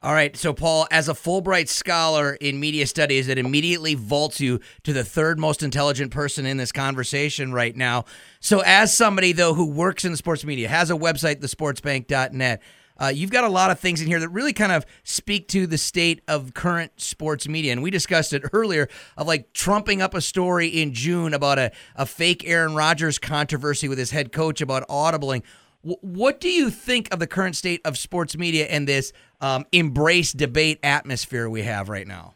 All 0.00 0.12
right, 0.12 0.36
so 0.36 0.52
Paul, 0.52 0.86
as 0.92 1.08
a 1.08 1.12
Fulbright 1.12 1.66
scholar 1.66 2.34
in 2.34 2.60
media 2.60 2.86
studies, 2.86 3.26
it 3.26 3.36
immediately 3.36 3.96
vaults 3.96 4.40
you 4.40 4.60
to 4.84 4.92
the 4.92 5.02
third 5.02 5.40
most 5.40 5.60
intelligent 5.60 6.12
person 6.12 6.46
in 6.46 6.56
this 6.56 6.70
conversation 6.70 7.52
right 7.52 7.74
now. 7.74 8.04
So, 8.38 8.60
as 8.64 8.96
somebody 8.96 9.32
though 9.32 9.54
who 9.54 9.66
works 9.66 10.04
in 10.04 10.12
the 10.12 10.16
sports 10.16 10.44
media, 10.44 10.68
has 10.68 10.92
a 10.92 10.94
website, 10.94 11.40
thesportsbank.net, 11.40 12.62
uh, 12.98 13.12
you've 13.14 13.30
got 13.30 13.44
a 13.44 13.48
lot 13.48 13.70
of 13.70 13.78
things 13.78 14.00
in 14.00 14.06
here 14.06 14.20
that 14.20 14.28
really 14.28 14.52
kind 14.52 14.72
of 14.72 14.84
speak 15.04 15.48
to 15.48 15.66
the 15.66 15.78
state 15.78 16.22
of 16.28 16.54
current 16.54 16.92
sports 17.00 17.48
media. 17.48 17.72
And 17.72 17.82
we 17.82 17.90
discussed 17.90 18.32
it 18.32 18.42
earlier 18.52 18.88
of 19.16 19.26
like 19.26 19.52
trumping 19.52 20.02
up 20.02 20.14
a 20.14 20.20
story 20.20 20.68
in 20.68 20.92
June 20.92 21.34
about 21.34 21.58
a, 21.58 21.70
a 21.96 22.06
fake 22.06 22.48
Aaron 22.48 22.74
Rodgers 22.74 23.18
controversy 23.18 23.88
with 23.88 23.98
his 23.98 24.10
head 24.10 24.32
coach 24.32 24.60
about 24.60 24.86
audibling. 24.88 25.42
W- 25.84 25.98
What 26.02 26.40
do 26.40 26.48
you 26.48 26.70
think 26.70 27.12
of 27.12 27.18
the 27.18 27.26
current 27.26 27.56
state 27.56 27.80
of 27.84 27.96
sports 27.96 28.36
media 28.36 28.66
and 28.66 28.88
this 28.88 29.12
um, 29.40 29.64
embrace 29.72 30.32
debate 30.32 30.80
atmosphere 30.82 31.48
we 31.48 31.62
have 31.62 31.88
right 31.88 32.06
now? 32.06 32.34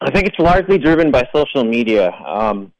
I 0.00 0.10
think 0.10 0.26
it's 0.26 0.38
largely 0.38 0.76
driven 0.76 1.10
by 1.10 1.28
social 1.34 1.64
media. 1.64 2.10
Um, 2.26 2.72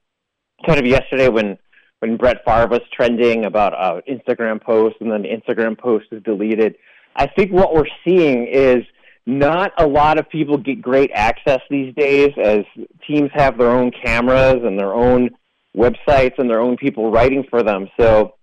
kind 0.67 0.79
of 0.79 0.87
yesterday 0.87 1.29
when 1.29 1.59
when 2.05 2.19
Brett 2.19 2.45
Favre 2.45 2.67
was 2.67 2.83
trending 2.93 3.47
about 3.47 3.73
uh, 3.73 4.03
Instagram 4.07 4.63
post, 4.63 4.97
and 5.01 5.11
then 5.11 5.23
the 5.23 5.29
Instagram 5.29 5.79
post 5.79 6.05
is 6.13 6.23
deleted. 6.23 6.77
I 7.17 7.27
think 7.27 7.51
what 7.51 7.75
we're 7.75 7.89
seeing 8.05 8.47
is 8.47 8.85
not 9.25 9.73
a 9.79 9.87
lot 9.87 10.19
of 10.19 10.29
people 10.29 10.59
get 10.59 10.83
great 10.83 11.11
access 11.15 11.61
these 11.71 11.95
days 11.95 12.29
as 12.37 12.65
teams 13.07 13.31
have 13.33 13.57
their 13.57 13.71
own 13.71 13.91
cameras 13.91 14.61
and 14.65 14.79
their 14.79 14.93
own 14.93 15.31
websites 15.75 16.35
and 16.37 16.51
their 16.51 16.61
own 16.61 16.77
people 16.77 17.11
writing 17.11 17.43
for 17.49 17.63
them. 17.63 17.89
So 17.99 18.35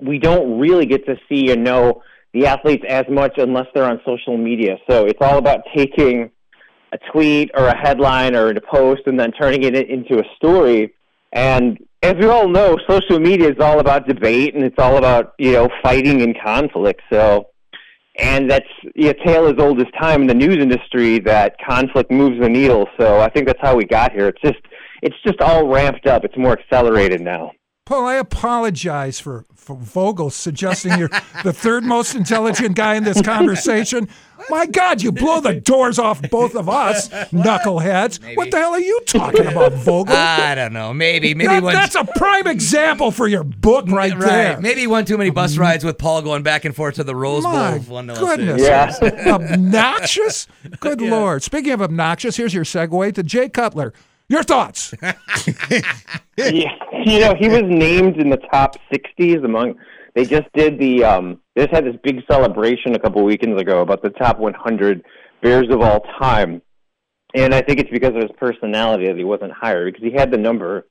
we 0.00 0.18
don't 0.18 0.58
really 0.58 0.86
get 0.86 1.06
to 1.06 1.14
see 1.28 1.52
and 1.52 1.62
know 1.62 2.02
the 2.34 2.46
athletes 2.46 2.84
as 2.88 3.04
much 3.08 3.34
unless 3.36 3.66
they're 3.74 3.84
on 3.84 4.00
social 4.04 4.36
media. 4.36 4.78
So 4.90 5.04
it's 5.04 5.20
all 5.20 5.38
about 5.38 5.60
taking 5.76 6.32
a 6.92 6.98
tweet 7.12 7.52
or 7.54 7.68
a 7.68 7.76
headline 7.76 8.34
or 8.34 8.48
a 8.48 8.60
post 8.60 9.02
and 9.06 9.20
then 9.20 9.30
turning 9.30 9.62
it 9.62 9.76
into 9.76 10.18
a 10.18 10.24
story. 10.34 10.94
And 11.32 11.78
as 12.02 12.14
we 12.16 12.26
all 12.26 12.48
know, 12.48 12.78
social 12.88 13.18
media 13.18 13.50
is 13.50 13.58
all 13.60 13.80
about 13.80 14.06
debate 14.06 14.54
and 14.54 14.64
it's 14.64 14.78
all 14.78 14.96
about, 14.96 15.32
you 15.38 15.52
know, 15.52 15.68
fighting 15.82 16.22
and 16.22 16.36
conflict. 16.38 17.00
So 17.10 17.48
and 18.18 18.50
that's 18.50 18.68
a 18.96 19.14
tale 19.14 19.46
as 19.46 19.54
old 19.58 19.80
as 19.80 19.86
time 19.98 20.22
in 20.22 20.26
the 20.26 20.34
news 20.34 20.58
industry 20.58 21.18
that 21.20 21.56
conflict 21.66 22.10
moves 22.10 22.38
the 22.40 22.48
needle. 22.48 22.86
So 22.98 23.20
I 23.20 23.30
think 23.30 23.46
that's 23.46 23.60
how 23.62 23.74
we 23.74 23.84
got 23.84 24.12
here. 24.12 24.28
It's 24.28 24.40
just 24.42 24.60
it's 25.02 25.16
just 25.26 25.40
all 25.40 25.66
ramped 25.66 26.06
up. 26.06 26.24
It's 26.24 26.36
more 26.36 26.58
accelerated 26.58 27.20
now. 27.20 27.52
Paul, 27.92 28.06
I 28.06 28.14
apologize 28.14 29.20
for, 29.20 29.44
for 29.54 29.76
Vogie 29.76 30.32
suggesting 30.32 30.98
you're 30.98 31.10
the 31.44 31.52
third 31.52 31.84
most 31.84 32.14
intelligent 32.14 32.74
guy 32.74 32.94
in 32.94 33.04
this 33.04 33.20
conversation. 33.24 34.08
My 34.48 34.64
God, 34.64 35.02
you 35.02 35.12
blow 35.12 35.40
the 35.40 35.60
doors 35.60 35.98
off 35.98 36.22
both 36.30 36.54
of 36.54 36.70
us, 36.70 37.08
knuckleheads. 37.32 38.34
What 38.34 38.50
the 38.50 38.56
hell 38.56 38.70
are 38.72 38.80
you 38.80 38.98
talking 39.06 39.46
about, 39.46 39.72
Vogie? 39.72 40.08
I 40.08 40.54
don't 40.54 40.72
know. 40.72 40.94
Maybe. 40.94 41.34
Maybe 41.34 41.48
That- 41.48 41.62
one. 41.62 41.74
that's 41.74 41.94
a 41.94 42.04
prime 42.16 42.46
example 42.46 43.10
for 43.10 43.28
your 43.28 43.44
book 43.44 43.86
right, 43.88 44.14
right. 44.14 44.20
there. 44.20 44.60
Maybe 44.62 44.86
one 44.86 45.04
too 45.04 45.18
many 45.18 45.28
bus 45.28 45.58
rides 45.58 45.84
with 45.84 45.98
Paul 45.98 46.22
going 46.22 46.42
back 46.42 46.64
and 46.64 46.74
forth 46.74 46.94
to 46.94 47.04
the 47.04 47.14
Rose 47.14 47.42
Bowl. 47.42 47.52
My 47.52 47.76
one 47.76 48.06
goodness. 48.06 48.96
six. 48.96 49.02
obnoxious? 49.26 50.46
Good 50.80 51.02
Lord. 51.02 51.42
Speaking 51.42 51.72
of 51.72 51.82
obnoxious, 51.82 52.38
here's 52.38 52.54
your 52.54 52.64
segue 52.64 53.14
to 53.16 53.22
Jay 53.22 53.50
Cutler. 53.50 53.92
Your 54.32 54.42
thoughts? 54.42 54.94
yeah, 55.02 56.70
you 57.04 57.20
know, 57.20 57.34
he 57.38 57.50
was 57.50 57.64
named 57.66 58.16
in 58.16 58.30
the 58.30 58.38
top 58.50 58.76
60s 58.90 59.44
among. 59.44 59.74
They 60.14 60.24
just 60.24 60.50
did 60.54 60.78
the. 60.78 61.04
Um, 61.04 61.40
they 61.54 61.64
just 61.64 61.74
had 61.74 61.84
this 61.84 61.96
big 62.02 62.20
celebration 62.26 62.94
a 62.94 62.98
couple 62.98 63.22
weekends 63.24 63.60
ago 63.60 63.82
about 63.82 64.02
the 64.02 64.08
top 64.08 64.38
100 64.38 65.04
Bears 65.42 65.66
of 65.68 65.82
all 65.82 66.00
time, 66.18 66.62
and 67.34 67.54
I 67.54 67.60
think 67.60 67.78
it's 67.78 67.90
because 67.90 68.14
of 68.14 68.22
his 68.22 68.30
personality 68.38 69.06
that 69.06 69.18
he 69.18 69.24
wasn't 69.24 69.52
higher 69.52 69.84
because 69.84 70.02
he 70.02 70.12
had 70.16 70.30
the 70.30 70.38
number, 70.38 70.86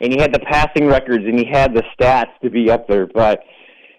and 0.00 0.12
he 0.12 0.20
had 0.20 0.32
the 0.32 0.38
passing 0.38 0.86
records, 0.86 1.24
and 1.24 1.36
he 1.36 1.44
had 1.44 1.74
the 1.74 1.82
stats 1.98 2.38
to 2.44 2.50
be 2.50 2.70
up 2.70 2.86
there. 2.86 3.08
But 3.08 3.40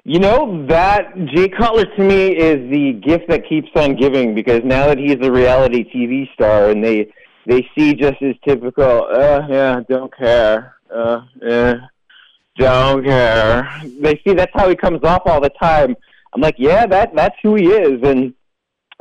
you 0.05 0.19
know 0.19 0.65
that 0.67 1.13
Jay 1.35 1.49
Cutler 1.49 1.83
to 1.83 2.03
me 2.05 2.27
is 2.27 2.71
the 2.71 2.93
gift 3.05 3.27
that 3.27 3.49
keeps 3.49 3.67
on 3.75 3.97
giving 3.97 4.33
because 4.33 4.61
now 4.63 4.87
that 4.87 4.97
he's 4.97 5.17
a 5.21 5.29
reality 5.29 5.83
TV 5.93 6.31
star 6.33 6.69
and 6.69 6.81
they 6.81 7.11
they 7.47 7.67
see 7.77 7.93
just 7.93 8.17
his 8.19 8.35
typical, 8.45 9.07
uh, 9.09 9.47
yeah, 9.49 9.79
don't 9.89 10.15
care, 10.15 10.75
uh, 10.93 11.21
eh, 11.41 11.75
don't 12.57 13.05
care. 13.05 13.81
They 14.01 14.21
see 14.25 14.33
that's 14.33 14.51
how 14.53 14.67
he 14.67 14.75
comes 14.75 15.01
off 15.03 15.21
all 15.25 15.39
the 15.39 15.51
time. 15.61 15.95
I'm 16.33 16.41
like, 16.41 16.55
yeah, 16.57 16.85
that 16.85 17.15
that's 17.15 17.37
who 17.41 17.55
he 17.55 17.67
is, 17.67 18.01
and 18.03 18.33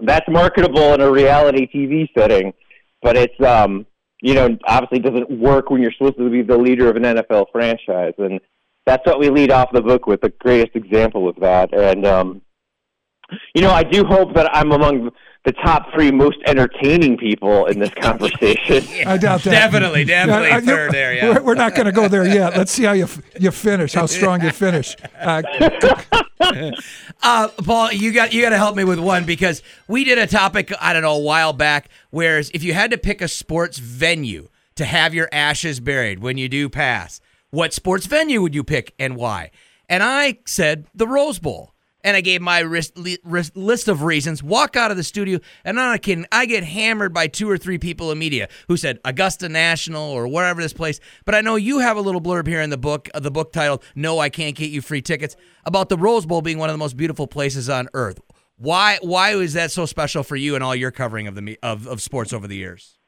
that's 0.02 0.28
marketable 0.28 0.94
in 0.94 1.00
a 1.00 1.10
reality 1.10 1.66
TV 1.66 2.08
setting. 2.16 2.54
But 3.02 3.16
it's 3.16 3.40
um, 3.42 3.84
you 4.22 4.34
know, 4.34 4.56
obviously 4.68 5.00
doesn't 5.00 5.30
work 5.30 5.70
when 5.70 5.82
you're 5.82 5.92
supposed 5.92 6.18
to 6.18 6.30
be 6.30 6.42
the 6.42 6.56
leader 6.56 6.88
of 6.88 6.96
an 6.96 7.02
NFL 7.02 7.46
franchise, 7.50 8.14
and 8.18 8.40
that's 8.86 9.04
what 9.06 9.18
we 9.18 9.28
lead 9.28 9.50
off 9.50 9.72
the 9.72 9.82
book 9.82 10.06
with 10.06 10.20
the 10.20 10.30
greatest 10.38 10.76
example 10.76 11.28
of 11.28 11.34
that. 11.40 11.74
And 11.74 12.06
um, 12.06 12.42
you 13.56 13.62
know, 13.62 13.72
I 13.72 13.82
do 13.82 14.04
hope 14.04 14.34
that 14.34 14.54
I'm 14.54 14.70
among 14.70 15.10
the 15.46 15.52
top 15.52 15.92
three 15.92 16.10
most 16.10 16.38
entertaining 16.44 17.16
people 17.16 17.66
in 17.66 17.78
this 17.78 17.94
conversation. 17.94 18.84
I 19.06 19.16
doubt 19.16 19.44
that. 19.44 19.50
Definitely, 19.50 20.04
definitely 20.04 20.66
third 20.66 20.92
there, 20.92 21.14
yeah. 21.14 21.34
We're, 21.34 21.42
we're 21.42 21.54
not 21.54 21.76
going 21.76 21.86
to 21.86 21.92
go 21.92 22.08
there 22.08 22.26
yet. 22.26 22.56
Let's 22.56 22.72
see 22.72 22.82
how 22.82 22.92
you 22.92 23.06
you 23.38 23.52
finish, 23.52 23.94
how 23.94 24.06
strong 24.06 24.42
you 24.42 24.50
finish. 24.50 24.96
Uh, 25.18 25.42
uh, 27.22 27.48
Paul, 27.64 27.92
you 27.92 28.12
got 28.12 28.34
you 28.34 28.42
got 28.42 28.50
to 28.50 28.58
help 28.58 28.76
me 28.76 28.82
with 28.82 28.98
one 28.98 29.24
because 29.24 29.62
we 29.86 30.02
did 30.02 30.18
a 30.18 30.26
topic 30.26 30.72
I 30.80 30.92
don't 30.92 31.02
know 31.02 31.14
a 31.14 31.20
while 31.20 31.52
back. 31.52 31.88
Whereas 32.10 32.50
if 32.52 32.64
you 32.64 32.74
had 32.74 32.90
to 32.90 32.98
pick 32.98 33.22
a 33.22 33.28
sports 33.28 33.78
venue 33.78 34.48
to 34.74 34.84
have 34.84 35.14
your 35.14 35.28
ashes 35.30 35.78
buried 35.78 36.18
when 36.18 36.36
you 36.36 36.48
do 36.48 36.68
pass, 36.68 37.20
what 37.50 37.72
sports 37.72 38.06
venue 38.06 38.42
would 38.42 38.54
you 38.54 38.64
pick 38.64 38.94
and 38.98 39.14
why? 39.16 39.52
And 39.88 40.02
I 40.02 40.40
said 40.44 40.86
the 40.92 41.06
Rose 41.06 41.38
Bowl. 41.38 41.72
And 42.06 42.16
I 42.16 42.20
gave 42.20 42.40
my 42.40 42.60
ris- 42.60 42.92
li- 42.94 43.18
ris- 43.24 43.50
list 43.56 43.88
of 43.88 44.04
reasons. 44.04 44.40
Walk 44.40 44.76
out 44.76 44.92
of 44.92 44.96
the 44.96 45.02
studio, 45.02 45.40
and 45.64 45.78
I'm 45.78 45.90
not 45.90 46.02
kidding. 46.02 46.24
I 46.30 46.46
get 46.46 46.62
hammered 46.62 47.12
by 47.12 47.26
two 47.26 47.50
or 47.50 47.58
three 47.58 47.78
people 47.78 48.12
in 48.12 48.18
media 48.18 48.48
who 48.68 48.76
said 48.76 49.00
Augusta 49.04 49.48
National 49.48 50.04
or 50.04 50.28
wherever 50.28 50.62
this 50.62 50.72
place. 50.72 51.00
But 51.24 51.34
I 51.34 51.40
know 51.40 51.56
you 51.56 51.80
have 51.80 51.96
a 51.96 52.00
little 52.00 52.20
blurb 52.20 52.46
here 52.46 52.60
in 52.60 52.70
the 52.70 52.78
book, 52.78 53.08
uh, 53.12 53.18
the 53.18 53.32
book 53.32 53.52
titled 53.52 53.82
"No, 53.96 54.20
I 54.20 54.28
Can't 54.28 54.54
Get 54.54 54.70
You 54.70 54.82
Free 54.82 55.02
Tickets," 55.02 55.34
about 55.64 55.88
the 55.88 55.96
Rose 55.96 56.26
Bowl 56.26 56.42
being 56.42 56.58
one 56.58 56.70
of 56.70 56.74
the 56.74 56.78
most 56.78 56.96
beautiful 56.96 57.26
places 57.26 57.68
on 57.68 57.88
earth. 57.92 58.20
Why? 58.56 58.98
Why 59.02 59.34
was 59.34 59.54
that 59.54 59.72
so 59.72 59.84
special 59.84 60.22
for 60.22 60.36
you 60.36 60.54
and 60.54 60.62
all 60.62 60.76
your 60.76 60.92
covering 60.92 61.26
of 61.26 61.34
the 61.34 61.58
of, 61.60 61.88
of 61.88 62.00
sports 62.00 62.32
over 62.32 62.46
the 62.46 62.56
years? 62.56 62.98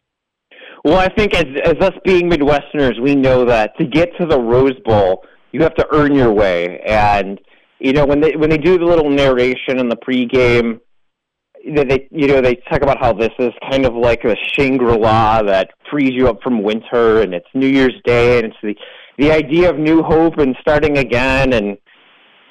Well, 0.84 0.98
I 0.98 1.08
think 1.08 1.34
as 1.34 1.46
as 1.64 1.74
us 1.80 1.94
being 2.04 2.28
Midwesterners, 2.28 3.00
we 3.00 3.14
know 3.14 3.44
that 3.44 3.78
to 3.78 3.84
get 3.84 4.08
to 4.18 4.26
the 4.26 4.40
Rose 4.40 4.78
Bowl, 4.84 5.24
you 5.52 5.62
have 5.62 5.76
to 5.76 5.86
earn 5.92 6.16
your 6.16 6.32
way. 6.32 6.80
And 6.80 7.40
you 7.80 7.92
know 7.92 8.04
when 8.04 8.20
they 8.20 8.36
when 8.36 8.50
they 8.50 8.58
do 8.58 8.78
the 8.78 8.84
little 8.84 9.10
narration 9.10 9.78
in 9.78 9.88
the 9.88 9.96
pregame, 9.96 10.80
they, 11.66 11.84
they 11.84 12.08
you 12.10 12.26
know 12.26 12.40
they 12.40 12.56
talk 12.70 12.82
about 12.82 12.98
how 12.98 13.12
this 13.12 13.32
is 13.38 13.52
kind 13.70 13.84
of 13.84 13.94
like 13.94 14.24
a 14.24 14.34
Shangri 14.52 14.96
La 14.96 15.42
that 15.42 15.70
frees 15.90 16.12
you 16.12 16.28
up 16.28 16.42
from 16.42 16.62
winter, 16.62 17.22
and 17.22 17.34
it's 17.34 17.48
New 17.54 17.68
Year's 17.68 17.94
Day, 18.04 18.38
and 18.38 18.46
it's 18.46 18.56
the 18.62 18.74
the 19.18 19.32
idea 19.32 19.70
of 19.70 19.78
new 19.78 20.02
hope 20.02 20.38
and 20.38 20.56
starting 20.60 20.98
again, 20.98 21.52
and 21.52 21.76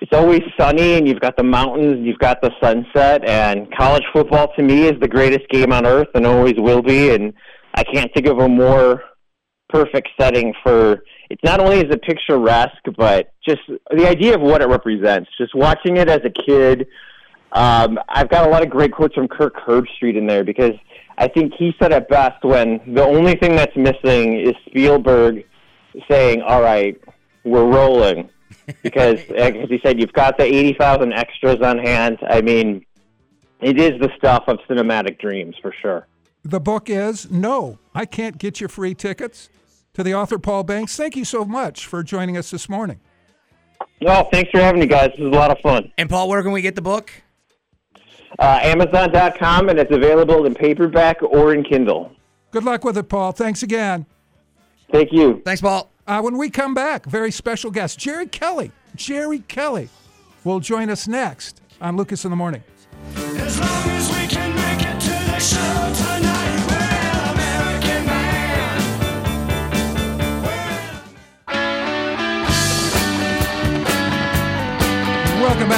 it's 0.01 0.13
always 0.13 0.41
sunny, 0.59 0.95
and 0.95 1.07
you've 1.07 1.19
got 1.19 1.36
the 1.38 1.43
mountains, 1.43 1.97
and 1.97 2.05
you've 2.05 2.19
got 2.19 2.41
the 2.41 2.51
sunset, 2.61 3.28
and 3.28 3.73
college 3.75 4.03
football 4.13 4.53
to 4.55 4.63
me 4.63 4.84
is 4.84 4.99
the 4.99 5.07
greatest 5.07 5.47
game 5.49 5.71
on 5.71 5.86
earth, 5.86 6.09
and 6.13 6.25
always 6.25 6.55
will 6.57 6.82
be, 6.82 7.11
and 7.11 7.34
I 7.73 7.84
can't 7.84 8.13
think 8.13 8.28
of 8.28 8.39
a 8.39 8.47
more 8.47 9.03
perfect 9.69 10.09
setting 10.19 10.53
for 10.63 11.03
it's 11.30 11.43
not 11.43 11.59
only 11.59 11.78
is 11.78 11.86
it 11.89 12.01
picturesque 12.01 12.84
but 12.95 13.34
just 13.47 13.61
the 13.91 14.07
idea 14.07 14.36
of 14.36 14.41
what 14.41 14.61
it 14.61 14.67
represents. 14.67 15.30
Just 15.38 15.53
watching 15.55 15.97
it 15.97 16.09
as 16.09 16.21
a 16.23 16.30
kid 16.30 16.88
um, 17.53 17.97
i've 18.09 18.30
got 18.30 18.45
a 18.45 18.49
lot 18.49 18.61
of 18.61 18.69
great 18.69 18.91
quotes 18.91 19.15
from 19.15 19.28
kirk 19.28 19.55
herbstreit 19.55 20.17
in 20.17 20.28
there 20.28 20.43
because 20.43 20.73
i 21.17 21.30
think 21.30 21.53
he 21.57 21.73
said 21.80 21.93
it 21.93 22.09
best 22.09 22.43
when 22.43 22.82
the 22.93 23.01
only 23.01 23.36
thing 23.36 23.55
that's 23.55 23.75
missing 23.78 24.38
is 24.38 24.53
spielberg 24.65 25.45
saying 26.09 26.41
all 26.41 26.61
right 26.61 27.01
we're 27.47 27.65
rolling. 27.65 28.30
Because 28.84 29.21
as 29.32 29.53
he 29.69 29.80
said 29.82 29.97
you've 29.97 30.11
got 30.11 30.38
the 30.38 30.43
80000 30.43 31.13
extras 31.13 31.61
on 31.61 31.78
hand. 31.78 32.17
I 32.28 32.41
mean 32.41 32.86
it 33.61 33.80
is 33.80 33.97
the 34.01 34.09
stuff 34.17 34.43
of 34.47 34.59
cinematic 34.69 35.19
dreams 35.19 35.55
for 35.61 35.73
sure. 35.82 36.05
The 36.43 36.59
book 36.59 36.89
is 36.89 37.32
No, 37.32 37.80
I 37.95 38.05
Can't 38.05 38.38
Get 38.38 38.59
You 38.59 38.67
Free 38.67 38.93
Tickets. 38.93 39.49
To 39.97 40.03
the 40.03 40.13
author, 40.13 40.37
Paul 40.37 40.63
Banks, 40.63 40.95
thank 40.95 41.15
you 41.15 41.25
so 41.25 41.43
much 41.43 41.87
for 41.87 42.03
joining 42.03 42.37
us 42.37 42.51
this 42.51 42.69
morning. 42.69 42.99
well 43.99 44.29
thanks 44.31 44.51
for 44.51 44.59
having 44.59 44.79
me 44.79 44.85
guys 44.85 45.09
this 45.09 45.21
is 45.21 45.25
a 45.25 45.29
lot 45.29 45.49
of 45.49 45.57
fun 45.57 45.91
And 45.97 46.07
Paul, 46.07 46.29
where 46.29 46.43
can 46.43 46.51
we 46.51 46.61
get 46.61 46.75
the 46.75 46.83
book? 46.83 47.11
uh, 48.37 48.59
Amazon.com, 48.61 49.69
and 49.69 49.79
it's 49.79 49.91
available 49.91 50.45
in 50.45 50.53
paperback 50.53 51.23
or 51.23 51.51
in 51.55 51.63
Kindle. 51.63 52.11
Good 52.51 52.63
luck 52.63 52.83
with 52.83 52.95
it, 52.95 53.09
Paul. 53.09 53.31
Thanks 53.31 53.63
again. 53.63 54.05
Thank 54.91 55.11
you. 55.11 55.41
Thanks, 55.43 55.61
Paul. 55.61 55.89
Uh, 56.05 56.21
when 56.21 56.37
we 56.37 56.51
come 56.51 56.75
back, 56.75 57.07
very 57.07 57.31
special 57.31 57.71
guest, 57.71 57.97
Jerry 57.97 58.27
Kelly. 58.27 58.71
Jerry 58.95 59.39
Kelly 59.39 59.89
will 60.43 60.59
join 60.59 60.91
us 60.91 61.07
next 61.07 61.59
on 61.81 61.97
Lucas 61.97 62.23
in 62.23 62.30
the 62.30 62.38
Morning. 62.38 62.61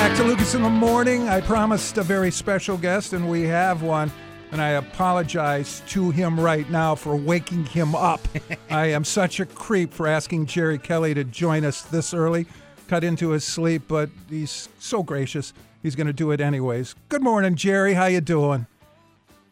Back 0.09 0.17
to 0.17 0.23
Lucas 0.23 0.55
in 0.55 0.63
the 0.63 0.69
Morning. 0.69 1.29
I 1.29 1.39
promised 1.39 1.99
a 1.99 2.03
very 2.03 2.31
special 2.31 2.77
guest, 2.77 3.13
and 3.13 3.29
we 3.29 3.43
have 3.43 3.83
one. 3.83 4.11
And 4.51 4.59
I 4.59 4.69
apologize 4.69 5.83
to 5.89 6.09
him 6.09 6.39
right 6.39 6.67
now 6.71 6.95
for 6.95 7.15
waking 7.15 7.65
him 7.65 7.93
up. 7.93 8.19
I 8.71 8.87
am 8.87 9.03
such 9.03 9.39
a 9.39 9.45
creep 9.45 9.93
for 9.93 10.07
asking 10.07 10.47
Jerry 10.47 10.79
Kelly 10.79 11.13
to 11.13 11.23
join 11.23 11.63
us 11.63 11.83
this 11.83 12.15
early, 12.15 12.47
cut 12.87 13.03
into 13.03 13.29
his 13.29 13.43
sleep, 13.43 13.83
but 13.87 14.09
he's 14.27 14.67
so 14.79 15.03
gracious. 15.03 15.53
He's 15.83 15.95
going 15.95 16.07
to 16.07 16.13
do 16.13 16.31
it 16.31 16.41
anyways. 16.41 16.95
Good 17.09 17.21
morning, 17.21 17.55
Jerry. 17.55 17.93
How 17.93 18.05
you 18.05 18.21
doing? 18.21 18.65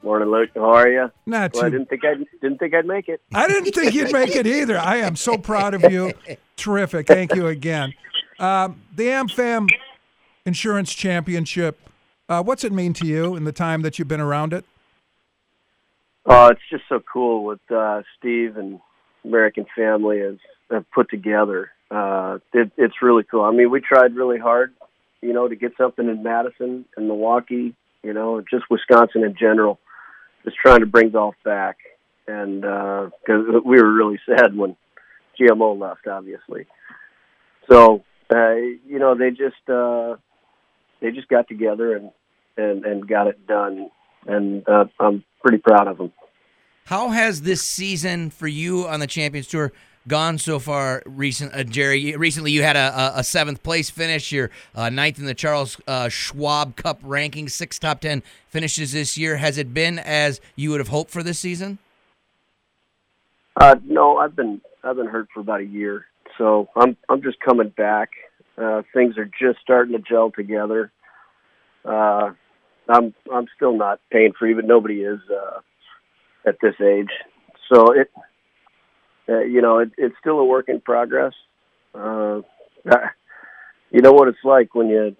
Morning, 0.01 0.31
Luke. 0.31 0.49
How 0.55 0.73
are 0.73 0.89
you? 0.89 1.11
Not 1.27 1.53
well, 1.53 1.65
I 1.65 1.69
didn't 1.69 1.89
think 1.89 2.03
I'd 2.03 2.25
didn't 2.41 2.57
think 2.57 2.73
I'd 2.73 2.87
make 2.87 3.09
it. 3.09 3.21
I 3.31 3.47
didn't 3.47 3.73
think 3.73 3.93
you'd 3.93 4.11
make 4.11 4.35
it 4.35 4.47
either. 4.47 4.79
I 4.79 4.97
am 4.97 5.15
so 5.15 5.37
proud 5.37 5.75
of 5.75 5.91
you. 5.91 6.13
Terrific. 6.55 7.05
Thank 7.05 7.35
you 7.35 7.45
again. 7.45 7.93
Um, 8.39 8.81
the 8.95 9.07
AmFam 9.07 9.69
Insurance 10.47 10.93
Championship 10.93 11.77
Uh, 12.29 12.43
what's 12.43 12.63
it 12.63 12.73
mean 12.73 12.91
to 12.93 13.05
you 13.05 13.35
in 13.35 13.43
the 13.45 13.51
time 13.53 13.81
that 13.83 13.97
you've 13.97 14.07
been 14.07 14.21
around 14.21 14.51
it? 14.53 14.65
Oh, 16.25 16.47
it's 16.47 16.61
just 16.69 16.83
so 16.89 16.99
cool 16.99 17.45
what 17.45 17.59
uh, 17.73 18.01
Steve 18.17 18.57
and 18.57 18.79
American 19.23 19.65
Family 19.75 20.19
has 20.19 20.37
have 20.69 20.89
put 20.91 21.09
together. 21.09 21.71
Uh, 21.89 22.39
it, 22.53 22.71
it's 22.77 22.95
really 23.01 23.23
cool. 23.23 23.43
I 23.43 23.51
mean, 23.51 23.71
we 23.71 23.79
tried 23.79 24.13
really 24.15 24.37
hard, 24.37 24.73
you 25.21 25.31
know, 25.31 25.47
to 25.47 25.55
get 25.55 25.71
something 25.77 26.09
in 26.09 26.21
Madison 26.21 26.83
and 26.97 27.07
Milwaukee, 27.07 27.75
you 28.03 28.13
know, 28.13 28.41
just 28.41 28.65
Wisconsin 28.69 29.23
in 29.23 29.35
general, 29.39 29.79
just 30.43 30.57
trying 30.57 30.81
to 30.81 30.85
bring 30.85 31.11
golf 31.11 31.35
back. 31.45 31.77
And 32.27 32.61
because 32.61 33.63
we 33.63 33.81
were 33.81 33.93
really 33.93 34.19
sad 34.25 34.55
when 34.55 34.75
GMO 35.39 35.79
left, 35.79 36.07
obviously. 36.07 36.67
So, 37.69 38.03
uh, 38.33 38.55
you 38.55 38.99
know, 38.99 39.15
they 39.15 39.29
just 39.29 39.69
uh, 39.69 40.17
they 41.01 41.11
just 41.11 41.27
got 41.27 41.47
together 41.47 41.95
and 41.95 42.11
and 42.57 42.85
and 42.85 43.07
got 43.07 43.27
it 43.27 43.47
done, 43.47 43.89
and 44.25 44.67
uh, 44.67 44.85
I'm 44.99 45.23
pretty 45.41 45.59
proud 45.59 45.87
of 45.87 45.97
them. 45.97 46.11
How 46.85 47.09
has 47.09 47.41
this 47.41 47.61
season 47.61 48.29
for 48.29 48.47
you 48.47 48.87
on 48.87 48.99
the 48.99 49.07
Champions 49.07 49.47
Tour 49.47 49.73
gone 50.07 50.37
so 50.37 50.57
far, 50.57 51.03
recent 51.05 51.53
uh, 51.53 51.63
Jerry? 51.63 52.15
Recently, 52.15 52.51
you 52.51 52.63
had 52.63 52.77
a, 52.77 53.11
a, 53.15 53.23
seventh 53.23 53.61
place 53.61 53.89
finish. 53.89 54.31
You're 54.31 54.49
uh, 54.73 54.89
ninth 54.89 55.19
in 55.19 55.25
the 55.25 55.33
Charles 55.33 55.77
uh, 55.85 56.07
Schwab 56.07 56.77
Cup 56.77 56.99
ranking, 57.03 57.49
six 57.49 57.77
top 57.77 57.99
ten 57.99 58.23
finishes 58.47 58.93
this 58.93 59.17
year. 59.17 59.37
Has 59.37 59.57
it 59.57 59.73
been 59.73 59.99
as 59.99 60.39
you 60.55 60.71
would 60.71 60.79
have 60.79 60.87
hoped 60.87 61.11
for 61.11 61.23
this 61.23 61.39
season? 61.39 61.77
Uh, 63.59 63.75
no, 63.83 64.17
I've 64.17 64.35
been 64.35 64.61
I've 64.83 64.95
been 64.95 65.07
hurt 65.07 65.27
for 65.33 65.41
about 65.41 65.59
a 65.59 65.65
year, 65.65 66.05
so 66.37 66.69
I'm 66.75 66.95
I'm 67.09 67.21
just 67.21 67.39
coming 67.39 67.69
back. 67.69 68.11
Uh, 68.57 68.81
things 68.93 69.17
are 69.17 69.25
just 69.25 69.59
starting 69.61 69.93
to 69.93 70.01
gel 70.01 70.31
together. 70.31 70.91
Uh, 71.85 72.31
I'm 72.89 73.13
I'm 73.31 73.47
still 73.55 73.77
not 73.77 73.99
pain 74.11 74.33
free, 74.37 74.53
but 74.53 74.65
nobody 74.65 75.01
is 75.01 75.19
uh, 75.29 75.59
at 76.47 76.55
this 76.61 76.75
age. 76.81 77.11
So 77.71 77.91
it, 77.91 78.11
uh, 79.29 79.41
you 79.41 79.61
know, 79.61 79.79
it, 79.79 79.91
it's 79.97 80.15
still 80.19 80.39
a 80.39 80.45
work 80.45 80.69
in 80.69 80.81
progress. 80.81 81.33
Uh, 81.93 82.41
you 83.91 84.01
know 84.01 84.11
what 84.11 84.27
it's 84.27 84.43
like 84.43 84.73
when 84.73 84.87
you 84.89 85.15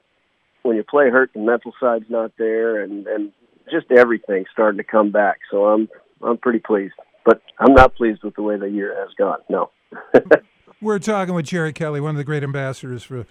when 0.64 0.76
you 0.76 0.84
play 0.84 1.10
hurt, 1.10 1.32
the 1.34 1.40
mental 1.40 1.74
side's 1.80 2.10
not 2.10 2.32
there, 2.38 2.82
and 2.82 3.06
and 3.08 3.32
just 3.72 3.92
everything's 3.92 4.48
starting 4.52 4.78
to 4.78 4.84
come 4.84 5.12
back. 5.12 5.40
So 5.52 5.66
I'm 5.66 5.90
I'm 6.24 6.38
pretty 6.38 6.60
pleased, 6.60 6.96
but 7.26 7.42
I'm 7.60 7.74
not 7.74 7.96
pleased 7.96 8.24
with 8.24 8.36
the 8.36 8.42
way 8.42 8.58
the 8.58 8.70
year 8.70 8.96
has 9.00 9.14
gone. 9.18 9.40
No. 9.50 9.72
We're 10.82 11.00
talking 11.00 11.34
with 11.34 11.48
Jerry 11.48 11.74
Kelly, 11.74 12.00
one 12.00 12.12
of 12.12 12.18
the 12.18 12.24
great 12.24 12.44
ambassadors 12.44 13.04
for 13.04 13.26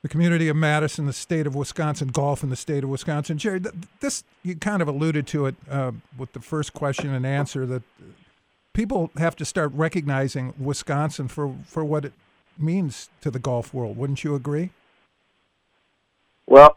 the 0.00 0.08
community 0.08 0.48
of 0.48 0.56
Madison, 0.56 1.06
the 1.06 1.12
state 1.12 1.46
of 1.46 1.54
Wisconsin, 1.54 2.08
golf 2.08 2.42
in 2.42 2.48
the 2.48 2.56
state 2.56 2.82
of 2.82 2.90
Wisconsin. 2.90 3.36
Jerry, 3.36 3.60
th- 3.60 3.74
this 4.00 4.24
you 4.42 4.56
kind 4.56 4.80
of 4.80 4.88
alluded 4.88 5.26
to 5.28 5.46
it 5.46 5.54
uh, 5.70 5.92
with 6.16 6.32
the 6.32 6.40
first 6.40 6.72
question 6.72 7.12
and 7.12 7.26
answer 7.26 7.66
that 7.66 7.82
people 8.72 9.10
have 9.18 9.36
to 9.36 9.44
start 9.44 9.70
recognizing 9.74 10.54
Wisconsin 10.58 11.28
for 11.28 11.54
for 11.66 11.84
what 11.84 12.06
it 12.06 12.14
means 12.58 13.10
to 13.20 13.30
the 13.30 13.38
golf 13.38 13.74
world. 13.74 13.96
Wouldn't 13.96 14.24
you 14.24 14.34
agree? 14.34 14.70
Well, 16.46 16.76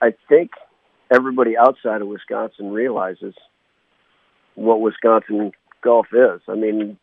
I 0.00 0.14
think 0.28 0.52
everybody 1.10 1.56
outside 1.56 2.00
of 2.00 2.08
Wisconsin 2.08 2.72
realizes 2.72 3.34
what 4.54 4.80
Wisconsin 4.80 5.52
golf 5.82 6.06
is. 6.12 6.40
I 6.48 6.54
mean, 6.54 6.98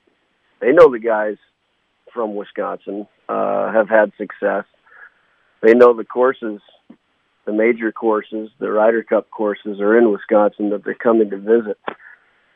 they 0.60 0.72
know 0.72 0.92
the 0.92 1.00
guys 1.00 1.38
from 2.16 2.34
Wisconsin 2.34 3.06
uh, 3.30 3.72
have 3.72 3.90
had 3.90 4.12
success. 4.18 4.64
They 5.62 5.74
know 5.74 5.94
the 5.94 6.06
courses, 6.06 6.62
the 7.46 7.54
major 7.54 7.92
courses, 7.92 8.50
the 8.60 8.72
Ryder 8.72 9.04
Cup 9.04 9.30
courses 9.30 9.80
are 9.80 9.96
in 9.98 10.12
Wisconsin 10.12 10.72
that 10.72 10.84
they're 10.84 10.96
coming 10.96 11.30
to 11.30 11.38
visit. 11.38 11.78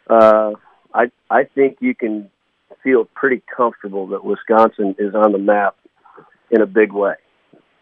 Uh, 0.09 0.53
I 0.93 1.11
I 1.29 1.43
think 1.43 1.77
you 1.81 1.93
can 1.93 2.31
feel 2.83 3.05
pretty 3.13 3.43
comfortable 3.55 4.07
that 4.07 4.23
Wisconsin 4.23 4.95
is 4.97 5.13
on 5.13 5.33
the 5.33 5.37
map 5.37 5.75
in 6.49 6.61
a 6.61 6.65
big 6.65 6.93
way. 6.93 7.15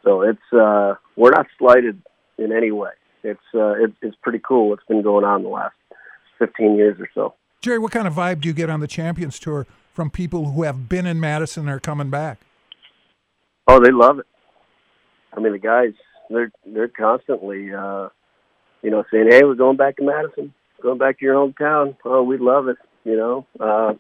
So 0.04 0.22
it's 0.22 0.40
uh, 0.52 0.96
we're 1.16 1.32
not 1.32 1.48
slighted 1.58 2.02
in 2.38 2.52
any 2.52 2.72
way. 2.72 2.92
It's 3.24 3.40
uh, 3.54 3.84
it, 3.84 3.94
it's 4.02 4.18
pretty 4.22 4.40
cool 4.40 4.70
what's 4.70 4.84
been 4.88 5.04
going 5.04 5.24
on 5.24 5.44
the 5.44 5.50
last 5.50 5.76
15 6.40 6.76
years 6.76 7.00
or 7.00 7.10
so. 7.14 7.34
Jerry, 7.62 7.80
what 7.80 7.92
kind 7.92 8.08
of 8.08 8.14
vibe 8.14 8.42
do 8.42 8.48
you 8.48 8.54
get 8.54 8.70
on 8.70 8.80
the 8.80 8.88
Champions 8.88 9.40
Tour 9.40 9.66
from 9.98 10.12
people 10.12 10.52
who 10.52 10.62
have 10.62 10.88
been 10.88 11.08
in 11.08 11.20
Madison 11.20 11.64
and 11.64 11.72
are 11.72 11.80
coming 11.80 12.12
back? 12.12 12.38
Oh, 13.68 13.84
they 13.84 13.90
love 13.92 14.20
it. 14.20 14.28
I 15.34 15.40
mean, 15.40 15.54
the 15.54 15.58
guys 15.58 15.94
they're 16.30 16.52
they're 16.68 16.88
constantly 16.88 17.74
uh, 17.74 18.10
you 18.84 18.92
know 18.92 19.04
saying, 19.12 19.30
"Hey, 19.32 19.44
we're 19.44 19.56
going 19.56 19.76
back 19.76 19.98
to 19.98 20.04
Madison, 20.04 20.54
going 20.84 21.00
back 21.00 21.18
to 21.18 21.26
your 21.26 21.34
hometown." 21.34 21.98
Oh, 22.06 22.22
we 22.22 22.38
love 22.38 22.68
it. 22.68 22.78
You 23.06 23.18
know, 23.18 23.48
uh, 23.60 23.96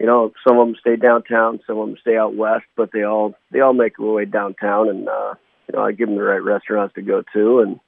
you 0.00 0.06
know, 0.06 0.32
some 0.44 0.58
of 0.58 0.66
them 0.66 0.76
stay 0.80 0.96
downtown, 0.96 1.60
some 1.68 1.78
of 1.78 1.86
them 1.86 1.96
stay 2.00 2.16
out 2.16 2.34
west, 2.34 2.64
but 2.76 2.90
they 2.92 3.04
all 3.04 3.34
they 3.52 3.60
all 3.60 3.72
make 3.72 3.96
their 3.96 4.08
way 4.08 4.24
downtown, 4.24 4.88
and 4.88 5.08
uh, 5.08 5.34
you 5.68 5.78
know, 5.78 5.84
I 5.84 5.92
give 5.92 6.08
them 6.08 6.16
the 6.16 6.24
right 6.24 6.42
restaurants 6.42 6.96
to 6.96 7.02
go 7.02 7.22
to, 7.32 7.60
and 7.60 7.78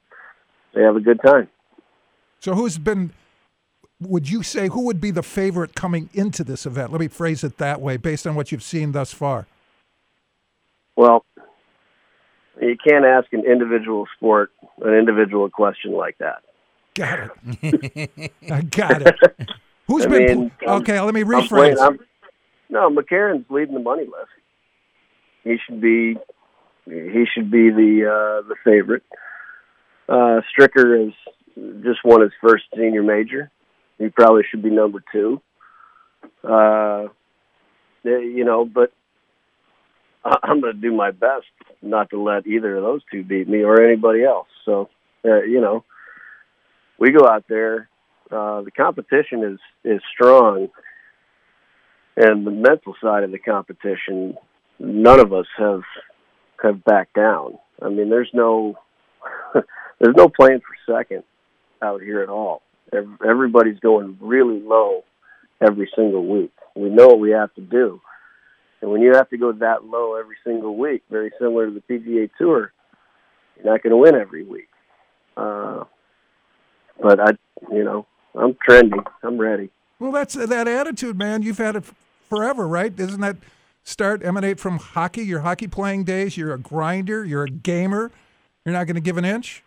they 0.73 0.83
have 0.83 0.95
a 0.95 1.01
good 1.01 1.19
time. 1.21 1.49
So, 2.39 2.53
who's 2.53 2.77
been? 2.77 3.11
Would 4.03 4.29
you 4.29 4.43
say 4.43 4.67
who 4.69 4.85
would 4.85 4.99
be 5.01 5.11
the 5.11 5.23
favorite 5.23 5.75
coming 5.75 6.09
into 6.13 6.43
this 6.43 6.65
event? 6.65 6.91
Let 6.91 6.99
me 7.01 7.07
phrase 7.07 7.43
it 7.43 7.57
that 7.57 7.81
way, 7.81 7.97
based 7.97 8.25
on 8.27 8.35
what 8.35 8.51
you've 8.51 8.63
seen 8.63 8.91
thus 8.91 9.13
far. 9.13 9.47
Well, 10.95 11.25
you 12.61 12.77
can't 12.87 13.05
ask 13.05 13.31
an 13.33 13.43
individual 13.45 14.07
sport 14.15 14.51
an 14.81 14.93
individual 14.93 15.49
question 15.49 15.91
like 15.93 16.17
that. 16.19 16.43
Got 16.95 17.31
it. 17.61 18.31
I 18.51 18.61
got 18.61 19.01
it. 19.01 19.15
Who's 19.87 20.05
I 20.05 20.09
been? 20.09 20.25
mean, 20.39 20.49
pl- 20.59 20.69
I'm- 20.69 20.81
okay, 20.81 20.99
let 20.99 21.13
me 21.13 21.21
I'm 21.21 21.27
rephrase. 21.27 21.47
playing- 21.49 21.79
I'm- 21.79 21.99
no, 22.69 22.89
McCarron's 22.89 23.45
leading 23.49 23.75
the 23.75 23.79
money 23.81 24.03
list. 24.03 24.31
He 25.43 25.57
should 25.65 25.79
be. 25.81 26.17
He 26.85 27.25
should 27.33 27.51
be 27.51 27.69
the 27.69 28.05
uh, 28.09 28.47
the 28.47 28.55
favorite. 28.63 29.03
Uh, 30.09 30.41
Stricker 30.51 31.05
has 31.05 31.13
just 31.83 31.99
won 32.03 32.21
his 32.21 32.31
first 32.41 32.63
senior 32.75 33.03
major. 33.03 33.51
He 33.97 34.09
probably 34.09 34.43
should 34.49 34.63
be 34.63 34.69
number 34.69 35.03
two. 35.11 35.41
Uh, 36.43 37.05
eh, 38.05 38.19
you 38.19 38.43
know, 38.45 38.65
but 38.65 38.91
I'm 40.25 40.61
going 40.61 40.75
to 40.75 40.81
do 40.81 40.93
my 40.93 41.11
best 41.11 41.45
not 41.81 42.09
to 42.11 42.21
let 42.21 42.47
either 42.47 42.77
of 42.77 42.83
those 42.83 43.01
two 43.11 43.23
beat 43.23 43.47
me 43.47 43.63
or 43.63 43.81
anybody 43.81 44.23
else. 44.23 44.47
So, 44.65 44.89
uh, 45.25 45.41
you 45.41 45.61
know, 45.61 45.83
we 46.97 47.11
go 47.11 47.27
out 47.27 47.45
there. 47.49 47.89
Uh, 48.31 48.61
the 48.61 48.71
competition 48.71 49.43
is 49.43 49.59
is 49.83 50.01
strong, 50.13 50.69
and 52.15 52.47
the 52.47 52.51
mental 52.51 52.95
side 53.01 53.23
of 53.23 53.31
the 53.31 53.37
competition, 53.37 54.35
none 54.79 55.19
of 55.19 55.33
us 55.33 55.45
have 55.57 55.83
have 56.63 56.83
backed 56.83 57.13
down. 57.15 57.57
I 57.81 57.89
mean, 57.89 58.09
there's 58.09 58.31
no 58.33 58.79
there's 59.53 60.15
no 60.15 60.29
playing 60.29 60.61
for 60.61 60.97
second 60.97 61.23
out 61.81 62.01
here 62.01 62.21
at 62.21 62.29
all. 62.29 62.61
Ev- 62.95 63.21
Everybody's 63.27 63.79
going 63.79 64.17
really 64.21 64.61
low 64.61 65.03
every 65.61 65.89
single 65.95 66.25
week. 66.25 66.51
We 66.75 66.89
know 66.89 67.07
what 67.07 67.19
we 67.19 67.31
have 67.31 67.53
to 67.55 67.61
do. 67.61 68.01
And 68.81 68.91
when 68.91 69.01
you 69.01 69.13
have 69.13 69.29
to 69.29 69.37
go 69.37 69.51
that 69.53 69.85
low 69.85 70.15
every 70.15 70.35
single 70.43 70.75
week, 70.75 71.03
very 71.09 71.31
similar 71.39 71.67
to 71.67 71.73
the 71.73 71.81
PGA 71.81 72.29
Tour, 72.37 72.73
you're 73.55 73.71
not 73.71 73.81
going 73.81 73.91
to 73.91 73.97
win 73.97 74.15
every 74.15 74.43
week. 74.43 74.67
Uh, 75.37 75.85
but 77.01 77.19
I, 77.19 77.31
you 77.71 77.83
know, 77.83 78.05
I'm 78.35 78.57
trendy. 78.67 79.03
I'm 79.23 79.37
ready. 79.37 79.69
Well, 79.99 80.11
that's 80.11 80.33
that 80.33 80.67
attitude, 80.67 81.17
man. 81.17 81.43
You've 81.43 81.59
had 81.59 81.75
it 81.77 81.85
forever, 82.27 82.67
right? 82.67 82.93
Doesn't 82.93 83.21
that 83.21 83.37
start 83.83 84.23
emanate 84.23 84.59
from 84.59 84.79
hockey? 84.79 85.23
Your 85.23 85.41
hockey 85.41 85.67
playing 85.67 86.03
days. 86.03 86.35
You're 86.35 86.53
a 86.53 86.59
grinder. 86.59 87.23
You're 87.23 87.43
a 87.43 87.49
gamer. 87.49 88.11
You're 88.65 88.73
not 88.73 88.85
going 88.85 88.95
to 88.95 89.01
give 89.01 89.17
an 89.17 89.25
inch. 89.25 89.63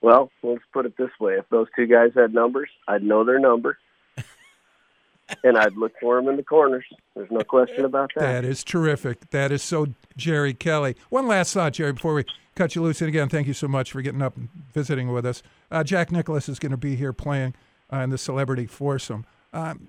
Well, 0.00 0.30
let's 0.42 0.62
put 0.72 0.86
it 0.86 0.96
this 0.96 1.10
way: 1.20 1.34
if 1.34 1.48
those 1.50 1.66
two 1.74 1.86
guys 1.86 2.10
had 2.14 2.32
numbers, 2.32 2.70
I'd 2.86 3.02
know 3.02 3.24
their 3.24 3.40
number, 3.40 3.78
and 5.44 5.58
I'd 5.58 5.76
look 5.76 5.92
for 6.00 6.16
them 6.16 6.28
in 6.28 6.36
the 6.36 6.44
corners. 6.44 6.84
There's 7.14 7.30
no 7.30 7.40
question 7.40 7.84
about 7.84 8.12
that. 8.14 8.20
That 8.20 8.44
is 8.44 8.62
terrific. 8.62 9.30
That 9.30 9.50
is 9.50 9.62
so 9.62 9.88
Jerry 10.16 10.54
Kelly. 10.54 10.96
One 11.08 11.26
last 11.26 11.52
thought, 11.52 11.72
Jerry, 11.72 11.92
before 11.92 12.14
we 12.14 12.24
cut 12.58 12.74
you 12.74 12.82
loose. 12.82 13.00
And 13.00 13.08
again, 13.08 13.28
thank 13.28 13.46
you 13.46 13.54
so 13.54 13.68
much 13.68 13.92
for 13.92 14.02
getting 14.02 14.20
up 14.20 14.36
and 14.36 14.48
visiting 14.74 15.12
with 15.12 15.24
us. 15.24 15.42
Uh, 15.70 15.84
Jack 15.84 16.10
Nicklaus 16.10 16.48
is 16.48 16.58
going 16.58 16.72
to 16.72 16.76
be 16.76 16.96
here 16.96 17.12
playing 17.12 17.54
uh, 17.92 17.98
in 17.98 18.10
the 18.10 18.18
Celebrity 18.18 18.66
Foursome. 18.66 19.24
Um, 19.52 19.88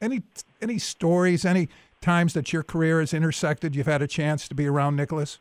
any 0.00 0.22
any 0.60 0.78
stories, 0.78 1.44
any 1.44 1.68
times 2.02 2.34
that 2.34 2.52
your 2.52 2.62
career 2.62 3.00
has 3.00 3.14
intersected, 3.14 3.74
you've 3.74 3.86
had 3.86 4.02
a 4.02 4.06
chance 4.06 4.48
to 4.48 4.54
be 4.54 4.66
around 4.66 4.96
Nicholas? 4.96 5.38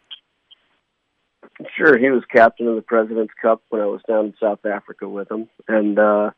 Sure, 1.77 1.97
he 1.97 2.09
was 2.09 2.23
captain 2.29 2.67
of 2.67 2.75
the 2.75 2.81
President's 2.81 3.33
Cup 3.41 3.61
when 3.69 3.81
I 3.81 3.85
was 3.85 4.01
down 4.07 4.25
in 4.25 4.33
South 4.41 4.65
Africa 4.65 5.07
with 5.07 5.31
him, 5.31 5.47
and 5.67 5.97
uh, 5.97 6.31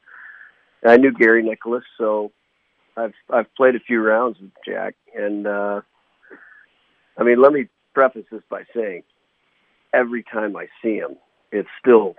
I 0.86 0.98
knew 0.98 1.12
Gary 1.12 1.42
Nicklaus, 1.42 1.84
so 1.98 2.32
I've 2.96 3.14
I've 3.32 3.54
played 3.56 3.76
a 3.76 3.80
few 3.80 4.02
rounds 4.02 4.38
with 4.40 4.52
Jack, 4.64 4.96
and 5.16 5.48
uh, 5.48 5.82
I 7.18 7.24
mean, 7.24 7.42
let 7.42 7.52
me 7.52 7.68
preface 7.96 8.26
this 8.32 8.44
by 8.50 8.64
saying 8.76 9.04
every 9.92 10.24
time 10.24 10.56
I 10.56 10.68
see 10.84 10.98
him, 10.98 11.16
it's 11.52 11.70
still 11.80 12.16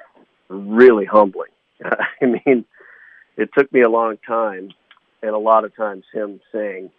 really 0.49 1.05
humbling. 1.05 1.51
I 1.85 2.25
mean, 2.27 2.65
it 3.37 3.51
took 3.57 3.73
me 3.73 3.83
a 3.83 3.89
long 3.89 4.19
time, 4.27 4.71
and 5.23 5.31
a 5.31 5.39
lot 5.39 5.65
of 5.65 5.77
times 5.77 6.05
him 6.13 6.41
saying, 6.53 6.91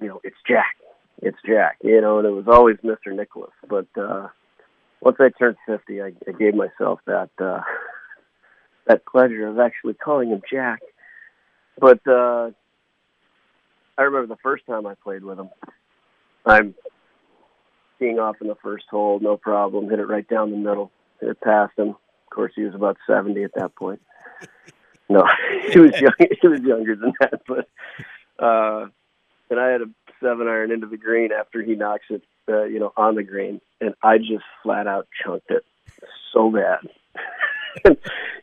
you 0.00 0.08
know, 0.08 0.20
it's 0.24 0.36
Jack, 0.48 0.76
it's 1.20 1.38
Jack, 1.46 1.76
you 1.82 2.00
know, 2.00 2.18
and 2.18 2.26
it 2.26 2.30
was 2.30 2.48
always 2.48 2.76
Mr. 2.78 3.14
Nicklaus. 3.14 3.52
But 3.68 3.86
uh, 4.00 4.28
once 5.06 5.18
I 5.20 5.28
turned 5.28 5.56
fifty, 5.64 6.02
I, 6.02 6.10
I 6.26 6.32
gave 6.32 6.56
myself 6.56 6.98
that 7.06 7.30
uh, 7.38 7.60
that 8.88 9.06
pleasure 9.06 9.46
of 9.46 9.60
actually 9.60 9.94
calling 9.94 10.30
him 10.30 10.42
Jack. 10.52 10.80
But 11.78 12.00
uh, 12.08 12.50
I 13.96 14.02
remember 14.02 14.26
the 14.26 14.40
first 14.42 14.66
time 14.66 14.84
I 14.84 14.94
played 14.94 15.22
with 15.22 15.38
him. 15.38 15.50
I'm 16.44 16.74
teeing 18.00 18.18
off 18.18 18.34
in 18.40 18.48
the 18.48 18.56
first 18.56 18.86
hole, 18.90 19.20
no 19.22 19.36
problem. 19.36 19.88
Hit 19.88 20.00
it 20.00 20.08
right 20.08 20.26
down 20.28 20.50
the 20.50 20.56
middle. 20.56 20.90
Hit 21.20 21.28
it 21.28 21.40
past 21.40 21.78
him. 21.78 21.90
Of 21.90 22.30
course, 22.30 22.52
he 22.56 22.62
was 22.62 22.74
about 22.74 22.96
seventy 23.06 23.44
at 23.44 23.54
that 23.54 23.76
point. 23.76 24.00
No, 25.08 25.22
he 25.70 25.78
was 25.78 25.92
young. 26.00 26.14
He 26.18 26.48
was 26.48 26.60
younger 26.62 26.96
than 26.96 27.12
that, 27.20 27.42
but 27.46 27.68
uh, 28.44 28.88
and 29.50 29.60
I 29.60 29.68
had 29.68 29.82
a 29.82 29.86
seven 30.20 30.48
iron 30.48 30.72
into 30.72 30.88
the 30.88 30.96
green 30.96 31.30
after 31.30 31.62
he 31.62 31.76
knocks 31.76 32.06
it, 32.10 32.22
uh, 32.48 32.64
you 32.64 32.78
know, 32.78 32.92
on 32.96 33.14
the 33.14 33.22
green, 33.22 33.60
and 33.80 33.94
I 34.02 34.18
just 34.18 34.44
flat 34.62 34.86
out 34.86 35.08
chunked 35.22 35.50
it 35.50 35.64
so 36.32 36.50
bad. 36.50 36.78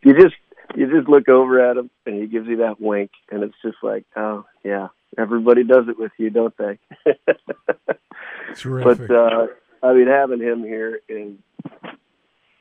you 0.04 0.14
just 0.14 0.36
you 0.76 0.90
just 0.92 1.08
look 1.08 1.30
over 1.30 1.70
at 1.70 1.78
him, 1.78 1.90
and 2.06 2.22
he 2.22 2.28
gives 2.28 2.48
you 2.48 2.58
that 2.58 2.80
wink, 2.80 3.12
and 3.32 3.44
it's 3.44 3.56
just 3.64 3.78
like, 3.84 4.06
oh 4.16 4.46
yeah, 4.64 4.90
everybody 5.18 5.64
does 5.64 5.88
it 5.88 6.00
with 6.00 6.12
you, 6.18 6.30
don't 6.30 6.56
they? 6.58 6.80
Terrific. 8.56 9.08
But 9.08 9.16
uh, 9.16 9.48
I 9.82 9.94
mean, 9.94 10.08
having 10.08 10.42
him 10.42 10.64
here 10.64 11.00
is 11.08 11.34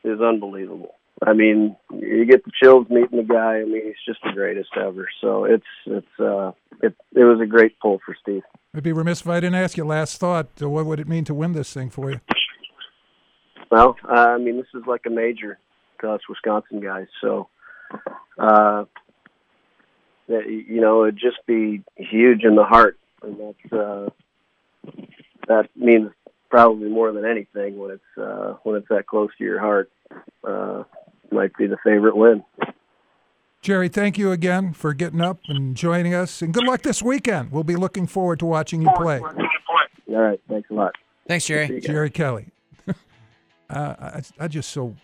is 0.04 0.20
unbelievable. 0.20 0.94
I 1.24 1.32
mean, 1.34 1.76
you 1.92 2.24
get 2.24 2.44
the 2.44 2.50
chills 2.60 2.88
meeting 2.90 3.18
the 3.18 3.22
guy. 3.24 3.58
I 3.60 3.64
mean, 3.64 3.82
he's 3.84 3.94
just 4.06 4.20
the 4.24 4.32
greatest 4.32 4.70
ever. 4.76 5.08
So 5.20 5.44
it's 5.44 5.64
it's 5.86 6.20
uh 6.20 6.52
it 6.82 6.94
it 7.14 7.24
was 7.24 7.40
a 7.40 7.46
great 7.46 7.78
pull 7.80 8.00
for 8.04 8.16
Steve. 8.20 8.42
I'd 8.74 8.82
be 8.82 8.92
remiss 8.92 9.20
if 9.20 9.28
I 9.28 9.38
didn't 9.40 9.54
ask 9.56 9.76
you 9.76 9.84
last 9.84 10.18
thought. 10.18 10.48
uh, 10.60 10.68
What 10.68 10.86
would 10.86 10.98
it 10.98 11.08
mean 11.08 11.24
to 11.26 11.34
win 11.34 11.52
this 11.52 11.72
thing 11.72 11.90
for 11.90 12.10
you? 12.10 12.20
Well, 13.70 13.96
uh, 14.08 14.12
I 14.12 14.38
mean, 14.38 14.56
this 14.56 14.66
is 14.74 14.82
like 14.86 15.02
a 15.06 15.10
major 15.10 15.58
to 16.00 16.10
us 16.10 16.20
Wisconsin 16.28 16.80
guys. 16.80 17.06
So, 17.20 17.48
uh, 18.38 18.84
you 20.28 20.80
know, 20.80 21.04
it'd 21.04 21.18
just 21.18 21.44
be 21.46 21.82
huge 21.96 22.44
in 22.44 22.56
the 22.56 22.64
heart, 22.64 22.98
and 23.22 23.38
that's 23.38 23.72
uh, 23.72 24.08
that 25.48 25.68
means 25.76 26.10
probably 26.50 26.88
more 26.88 27.12
than 27.12 27.24
anything 27.24 27.78
when 27.78 27.92
it's 27.92 28.18
uh, 28.18 28.54
when 28.62 28.76
it's 28.76 28.88
that 28.88 29.06
close 29.06 29.30
to 29.38 29.44
your 29.44 29.60
heart. 29.60 29.90
Uh, 30.44 30.84
might 31.32 31.56
be 31.56 31.66
the 31.66 31.78
favorite 31.84 32.16
win. 32.16 32.44
Jerry, 33.60 33.88
thank 33.88 34.18
you 34.18 34.32
again 34.32 34.72
for 34.72 34.92
getting 34.92 35.20
up 35.20 35.38
and 35.46 35.76
joining 35.76 36.14
us, 36.14 36.42
and 36.42 36.52
good 36.52 36.64
luck 36.64 36.82
this 36.82 37.00
weekend. 37.00 37.52
We'll 37.52 37.62
be 37.62 37.76
looking 37.76 38.08
forward 38.08 38.40
to 38.40 38.46
watching 38.46 38.82
you 38.82 38.90
play. 38.96 39.20
All 39.20 40.16
right, 40.16 40.40
thanks 40.48 40.68
a 40.70 40.74
lot. 40.74 40.94
Thanks, 41.28 41.46
Jerry. 41.46 41.80
Jerry 41.80 42.10
Kelly. 42.10 42.48
uh, 42.88 42.92
I, 43.70 44.22
I 44.40 44.48
just 44.48 44.70
so 44.70 44.96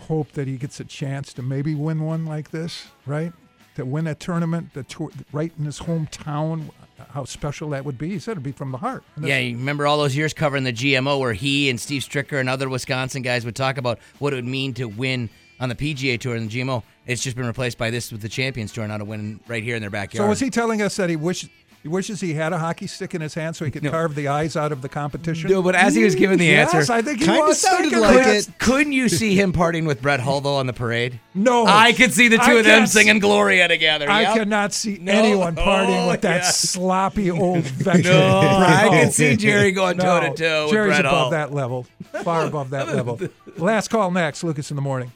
hope 0.00 0.32
that 0.32 0.46
he 0.46 0.58
gets 0.58 0.80
a 0.80 0.84
chance 0.84 1.32
to 1.32 1.42
maybe 1.42 1.74
win 1.74 2.04
one 2.04 2.26
like 2.26 2.50
this, 2.50 2.88
right? 3.06 3.32
To 3.76 3.84
win 3.84 4.06
a 4.06 4.14
tournament, 4.14 4.74
the 4.74 4.82
tour, 4.82 5.10
right 5.32 5.52
in 5.58 5.64
his 5.64 5.80
hometown. 5.80 6.70
How 7.10 7.24
special 7.24 7.70
that 7.70 7.84
would 7.84 7.98
be. 7.98 8.10
He 8.10 8.18
said 8.18 8.32
it'd 8.32 8.42
be 8.42 8.52
from 8.52 8.70
the 8.70 8.78
heart. 8.78 9.02
Yeah, 9.20 9.38
you 9.38 9.56
remember 9.56 9.86
all 9.86 9.98
those 9.98 10.14
years 10.16 10.32
covering 10.32 10.64
the 10.64 10.72
GMO 10.72 11.18
where 11.18 11.32
he 11.32 11.68
and 11.68 11.80
Steve 11.80 12.02
Stricker 12.02 12.38
and 12.38 12.48
other 12.48 12.68
Wisconsin 12.68 13.22
guys 13.22 13.44
would 13.44 13.56
talk 13.56 13.76
about 13.76 13.98
what 14.18 14.32
it 14.32 14.36
would 14.36 14.44
mean 14.44 14.72
to 14.74 14.86
win 14.86 15.28
on 15.58 15.68
the 15.68 15.74
PGA 15.74 16.18
Tour 16.18 16.36
and 16.36 16.50
the 16.50 16.60
GMO. 16.60 16.82
It's 17.06 17.22
just 17.22 17.36
been 17.36 17.46
replaced 17.46 17.78
by 17.78 17.90
this 17.90 18.12
with 18.12 18.20
the 18.22 18.28
Champions 18.28 18.72
Tour 18.72 18.86
now 18.86 18.98
to 18.98 19.04
win 19.04 19.40
right 19.48 19.62
here 19.62 19.74
in 19.74 19.80
their 19.80 19.90
backyard. 19.90 20.24
So 20.24 20.28
was 20.28 20.40
he 20.40 20.50
telling 20.50 20.80
us 20.82 20.96
that 20.96 21.10
he 21.10 21.16
wish 21.16 21.48
he 21.82 21.88
wishes 21.88 22.20
he 22.20 22.34
had 22.34 22.52
a 22.52 22.58
hockey 22.58 22.86
stick 22.86 23.14
in 23.14 23.20
his 23.20 23.34
hand 23.34 23.56
so 23.56 23.64
he 23.64 23.70
could 23.70 23.84
carve 23.90 24.14
the 24.14 24.28
eyes 24.28 24.56
out 24.56 24.70
of 24.70 24.82
the 24.82 24.88
competition? 24.88 25.50
No, 25.50 25.62
but 25.62 25.74
as 25.74 25.94
he 25.94 26.04
was 26.04 26.14
giving 26.14 26.38
the 26.38 26.46
yes, 26.46 26.72
answer, 26.72 26.92
I 26.92 27.02
think 27.02 27.18
he 27.18 27.26
Kinda 27.26 27.40
was 27.42 27.60
sounded 27.60 27.92
like 27.98 28.26
it. 28.26 28.48
Couldn't 28.58 28.92
you 28.92 29.08
see 29.08 29.34
him 29.34 29.52
partying 29.52 29.86
with 29.86 30.00
Brett 30.00 30.20
Hull 30.20 30.40
though 30.40 30.56
on 30.56 30.66
the 30.66 30.72
parade? 30.72 31.18
No, 31.34 31.66
I 31.66 31.92
could 31.92 32.12
see 32.12 32.28
the 32.28 32.36
two 32.36 32.42
I 32.42 32.52
of 32.60 32.64
them 32.64 32.86
singing 32.86 33.18
Gloria 33.18 33.66
together. 33.66 34.08
I 34.08 34.22
yep. 34.22 34.34
cannot 34.36 34.72
see 34.72 34.98
No. 35.00 35.12
anyone 35.12 35.56
partying 35.56 36.04
Oh, 36.06 36.08
with 36.08 36.20
that 36.22 36.42
yeah. 36.42 36.50
sloppy 36.50 37.30
old 37.32 37.64
veteran. 37.64 38.04
No, 38.04 38.28
I 38.66 38.88
could 39.02 39.12
see 39.12 39.34
Jerry 39.36 39.72
going 39.72 39.98
toe-to-toe 39.98 40.68
Jerry's 40.70 40.90
Brett 40.94 41.00
above 41.00 41.18
Hull. 41.18 41.30
that 41.30 41.52
level, 41.52 41.86
far 42.22 42.46
above 42.46 42.70
that 42.70 42.88
level. 42.94 43.18
Last 43.56 43.88
call 43.88 44.10
next, 44.10 44.44
Lucas 44.44 44.70
in 44.70 44.76
the 44.76 44.82
morning. 44.82 45.10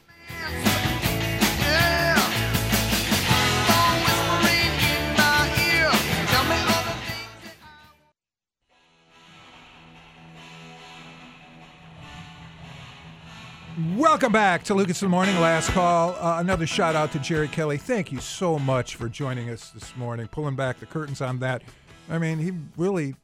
Welcome 13.97 14.31
back 14.31 14.62
to 14.64 14.74
Lucas 14.74 15.01
in 15.01 15.06
the 15.06 15.10
Morning. 15.10 15.40
Last 15.40 15.70
call. 15.70 16.10
Uh, 16.20 16.39
another 16.39 16.66
shout 16.66 16.94
out 16.94 17.12
to 17.12 17.18
Jerry 17.18 17.48
Kelly. 17.48 17.78
Thank 17.78 18.12
you 18.12 18.20
so 18.20 18.59
much 18.59 18.94
for 18.94 19.09
joining 19.09 19.48
us 19.48 19.70
this 19.70 19.97
morning, 19.97 20.28
pulling 20.28 20.55
back 20.55 20.81
the 20.81 20.85
curtains 20.85 21.23
on 21.23 21.39
that. 21.39 21.62
I 22.10 22.18
mean, 22.18 22.39
he 22.39 22.52
really 22.77 23.14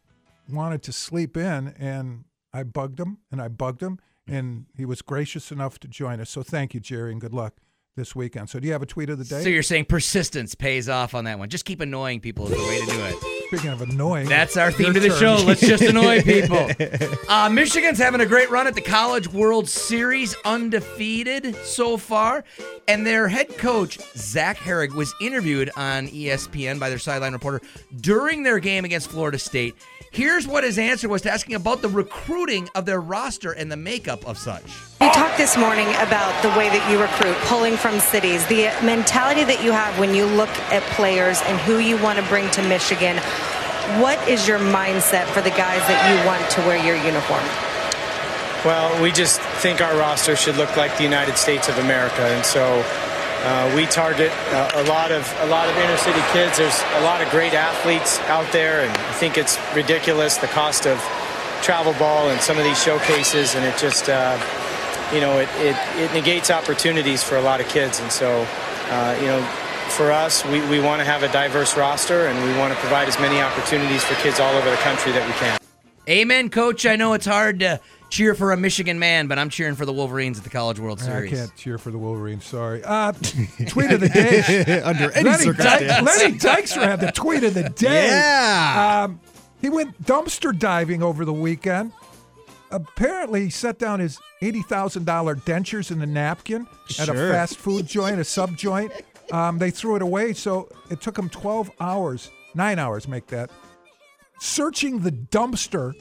wanted 0.50 0.82
to 0.84 0.92
sleep 0.92 1.36
in, 1.36 1.74
and 1.78 2.24
I 2.54 2.62
bugged 2.62 2.98
him 2.98 3.18
and 3.30 3.42
I 3.42 3.48
bugged 3.48 3.82
him, 3.82 3.98
and 4.26 4.64
he 4.74 4.86
was 4.86 5.02
gracious 5.02 5.52
enough 5.52 5.78
to 5.80 5.88
join 5.88 6.20
us. 6.20 6.30
So 6.30 6.42
thank 6.42 6.72
you, 6.72 6.80
Jerry, 6.80 7.12
and 7.12 7.20
good 7.20 7.34
luck 7.34 7.56
this 7.94 8.16
weekend. 8.16 8.48
So, 8.48 8.58
do 8.58 8.66
you 8.66 8.72
have 8.72 8.82
a 8.82 8.86
tweet 8.86 9.10
of 9.10 9.18
the 9.18 9.24
day? 9.24 9.42
So 9.42 9.50
you're 9.50 9.62
saying 9.62 9.84
persistence 9.84 10.54
pays 10.54 10.88
off 10.88 11.14
on 11.14 11.24
that 11.24 11.38
one. 11.38 11.50
Just 11.50 11.66
keep 11.66 11.82
annoying 11.82 12.20
people 12.20 12.50
is 12.50 12.56
the 12.56 12.64
way 12.64 12.80
to 12.80 12.86
do 12.86 12.98
it. 12.98 13.31
Speaking 13.52 13.68
of 13.70 13.82
annoying, 13.82 14.30
That's 14.30 14.56
our 14.56 14.72
theme 14.72 14.86
your 14.86 14.94
to 14.94 15.00
the 15.00 15.08
turn. 15.08 15.18
show. 15.18 15.44
Let's 15.44 15.60
just 15.60 15.82
annoy 15.82 16.22
people. 16.24 16.70
Uh, 17.28 17.50
Michigan's 17.50 17.98
having 17.98 18.22
a 18.22 18.26
great 18.26 18.48
run 18.48 18.66
at 18.66 18.74
the 18.74 18.80
College 18.80 19.28
World 19.30 19.68
Series, 19.68 20.34
undefeated 20.46 21.54
so 21.56 21.98
far. 21.98 22.44
And 22.88 23.06
their 23.06 23.28
head 23.28 23.58
coach, 23.58 23.98
Zach 24.16 24.56
Herrig, 24.56 24.94
was 24.94 25.14
interviewed 25.20 25.70
on 25.76 26.08
ESPN 26.08 26.80
by 26.80 26.88
their 26.88 26.98
sideline 26.98 27.34
reporter 27.34 27.60
during 28.00 28.42
their 28.42 28.58
game 28.58 28.86
against 28.86 29.10
Florida 29.10 29.38
State. 29.38 29.74
Here's 30.12 30.46
what 30.46 30.62
his 30.62 30.78
answer 30.78 31.08
was 31.08 31.22
to 31.22 31.30
asking 31.30 31.54
about 31.54 31.80
the 31.80 31.88
recruiting 31.88 32.68
of 32.74 32.84
their 32.84 33.00
roster 33.00 33.52
and 33.52 33.72
the 33.72 33.78
makeup 33.78 34.26
of 34.26 34.36
such. 34.36 34.62
You 35.00 35.10
talked 35.10 35.38
this 35.38 35.56
morning 35.56 35.88
about 35.96 36.40
the 36.42 36.50
way 36.50 36.68
that 36.68 36.90
you 36.90 37.00
recruit, 37.00 37.34
pulling 37.48 37.76
from 37.78 37.98
cities, 37.98 38.46
the 38.46 38.64
mentality 38.84 39.42
that 39.44 39.64
you 39.64 39.72
have 39.72 39.98
when 39.98 40.14
you 40.14 40.26
look 40.26 40.50
at 40.70 40.82
players 40.94 41.40
and 41.46 41.58
who 41.60 41.78
you 41.78 41.96
want 42.02 42.18
to 42.18 42.24
bring 42.26 42.48
to 42.50 42.62
Michigan. 42.68 43.16
What 44.00 44.28
is 44.28 44.46
your 44.46 44.58
mindset 44.58 45.26
for 45.26 45.42
the 45.42 45.50
guys 45.50 45.82
that 45.90 45.98
you 46.06 46.14
want 46.26 46.48
to 46.52 46.60
wear 46.62 46.78
your 46.78 46.96
uniform? 46.96 47.42
Well, 48.64 49.02
we 49.02 49.10
just 49.10 49.40
think 49.58 49.80
our 49.80 49.96
roster 49.98 50.36
should 50.36 50.56
look 50.56 50.76
like 50.76 50.96
the 50.96 51.02
United 51.02 51.36
States 51.36 51.68
of 51.68 51.76
America, 51.78 52.22
and 52.22 52.46
so 52.46 52.62
uh, 53.42 53.72
we 53.74 53.86
target 53.86 54.30
uh, 54.54 54.70
a 54.76 54.84
lot 54.84 55.10
of 55.10 55.26
a 55.40 55.46
lot 55.46 55.68
of 55.68 55.76
inner 55.76 55.96
city 55.96 56.22
kids. 56.32 56.58
There's 56.58 56.80
a 56.94 57.00
lot 57.02 57.20
of 57.20 57.28
great 57.30 57.54
athletes 57.54 58.20
out 58.30 58.50
there, 58.52 58.82
and 58.82 58.96
I 58.96 59.12
think 59.14 59.36
it's 59.36 59.58
ridiculous 59.74 60.36
the 60.36 60.46
cost 60.46 60.86
of 60.86 60.98
travel 61.60 61.92
ball 61.94 62.30
and 62.30 62.40
some 62.40 62.58
of 62.58 62.64
these 62.64 62.80
showcases, 62.80 63.56
and 63.56 63.64
it 63.64 63.76
just 63.78 64.08
uh, 64.08 64.38
you 65.12 65.20
know 65.20 65.38
it, 65.38 65.48
it 65.58 65.76
it 65.98 66.12
negates 66.12 66.50
opportunities 66.52 67.24
for 67.24 67.36
a 67.36 67.42
lot 67.42 67.60
of 67.60 67.66
kids, 67.68 67.98
and 67.98 68.12
so 68.12 68.46
uh, 68.90 69.18
you 69.20 69.26
know. 69.26 69.58
For 69.96 70.10
us, 70.10 70.42
we, 70.46 70.66
we 70.68 70.80
want 70.80 71.00
to 71.00 71.04
have 71.04 71.22
a 71.22 71.30
diverse 71.30 71.76
roster 71.76 72.26
and 72.26 72.42
we 72.44 72.58
want 72.58 72.72
to 72.72 72.80
provide 72.80 73.08
as 73.08 73.18
many 73.20 73.40
opportunities 73.40 74.02
for 74.02 74.14
kids 74.16 74.40
all 74.40 74.54
over 74.54 74.70
the 74.70 74.76
country 74.76 75.12
that 75.12 75.26
we 75.26 75.34
can. 75.34 75.58
Amen, 76.08 76.48
coach. 76.48 76.86
I 76.86 76.96
know 76.96 77.12
it's 77.12 77.26
hard 77.26 77.60
to 77.60 77.78
cheer 78.08 78.34
for 78.34 78.52
a 78.52 78.56
Michigan 78.56 78.98
man, 78.98 79.26
but 79.28 79.38
I'm 79.38 79.50
cheering 79.50 79.74
for 79.74 79.84
the 79.84 79.92
Wolverines 79.92 80.38
at 80.38 80.44
the 80.44 80.50
College 80.50 80.80
World 80.80 80.98
Series. 80.98 81.32
I 81.32 81.36
can't 81.36 81.56
cheer 81.56 81.76
for 81.76 81.90
the 81.90 81.98
Wolverines. 81.98 82.44
Sorry. 82.46 82.82
Uh, 82.82 83.12
tweet 83.68 83.90
of 83.90 84.00
the 84.00 84.08
day. 84.08 84.80
Under 84.84 85.12
any 85.12 85.28
Lenny, 85.28 85.44
circumstance. 85.44 85.82
Dyke, 85.82 86.02
Lenny 86.02 86.38
Dykstra 86.38 86.82
had 86.84 87.00
the 87.00 87.12
tweet 87.12 87.44
of 87.44 87.52
the 87.52 87.68
day. 87.68 88.08
Yeah. 88.08 89.04
Um, 89.04 89.20
he 89.60 89.68
went 89.68 90.02
dumpster 90.02 90.58
diving 90.58 91.02
over 91.02 91.26
the 91.26 91.34
weekend. 91.34 91.92
Apparently, 92.70 93.44
he 93.44 93.50
set 93.50 93.78
down 93.78 94.00
his 94.00 94.18
eighty 94.40 94.62
thousand 94.62 95.04
dollar 95.04 95.36
dentures 95.36 95.90
in 95.90 96.00
a 96.00 96.06
napkin 96.06 96.66
at 96.98 97.10
a 97.10 97.12
fast 97.12 97.58
food 97.58 97.86
joint, 97.86 98.18
a 98.18 98.24
sub 98.24 98.56
joint. 98.56 98.90
Um, 99.32 99.58
they 99.58 99.70
threw 99.72 99.96
it 99.96 100.02
away, 100.02 100.32
so 100.34 100.68
it 100.90 101.00
took 101.00 101.18
him 101.18 101.28
twelve 101.28 101.70
hours, 101.80 102.30
nine 102.54 102.78
hours, 102.78 103.08
make 103.08 103.26
that, 103.28 103.50
searching 104.38 105.00
the 105.00 105.10
dumpster 105.12 105.94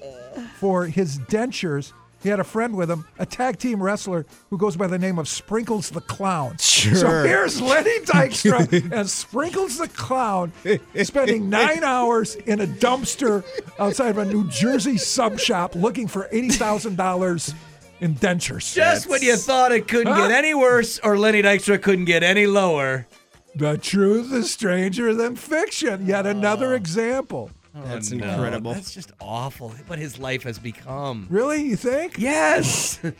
for 0.60 0.86
his 0.86 1.18
dentures. 1.20 1.94
He 2.22 2.30
had 2.30 2.40
a 2.40 2.44
friend 2.44 2.76
with 2.76 2.91
him, 2.91 3.08
a 3.18 3.26
tag 3.26 3.58
team 3.58 3.82
wrestler 3.82 4.28
who 4.52 4.58
goes 4.60 4.76
by 4.78 4.86
the 4.86 4.99
name 4.99 5.18
of 5.18 5.28
Sprinkles 5.28 5.90
the 5.90 6.02
Clown. 6.02 6.56
Sure. 6.60 6.94
So 6.94 7.24
here's 7.24 7.60
Lenny 7.60 7.98
Dykstra 8.02 8.91
and 8.94 9.10
Sprinkles 9.10 9.80
the 9.80 9.88
Clown 9.88 10.52
spending 11.03 11.49
nine 11.49 11.84
hours 11.84 12.36
in 12.36 12.62
a 12.62 12.68
dumpster 12.68 13.44
outside 13.80 14.10
of 14.10 14.18
a 14.20 14.26
New 14.26 14.48
Jersey 14.49 14.98
sub 14.98 15.40
shop 15.40 15.74
looking 15.74 16.08
for 16.08 16.30
$80,000 16.32 17.56
indenture 18.02 18.60
sets. 18.60 18.76
Just 18.76 19.10
when 19.10 19.24
you 19.24 19.36
thought 19.36 19.72
it 19.72 19.88
couldn't 19.88 20.14
Huh? 20.14 20.28
get 20.28 20.32
any 20.32 20.53
worse 20.53 20.99
or 20.99 21.18
Lenny 21.18 21.41
Dykstra 21.41 21.82
couldn't 21.82 22.06
get 22.06 22.22
any 22.22 22.45
lower. 22.45 23.08
The 23.56 23.78
truth 23.78 24.32
is 24.34 24.52
stranger 24.52 25.14
than 25.14 25.36
fiction. 25.36 26.06
Yet 26.06 26.26
another 26.26 26.73
example. 26.76 27.52
That's 27.73 28.11
Oh, 28.11 28.15
no. 28.18 28.28
incredible. 28.30 28.73
That's 28.73 28.94
just 28.94 29.11
awful. 29.19 29.69
What 29.88 29.98
his 29.99 30.19
life 30.19 30.44
has 30.44 30.60
become. 30.60 31.28
Really? 31.30 31.64
You 31.64 31.76
think? 31.76 32.18
Yes. 32.18 32.99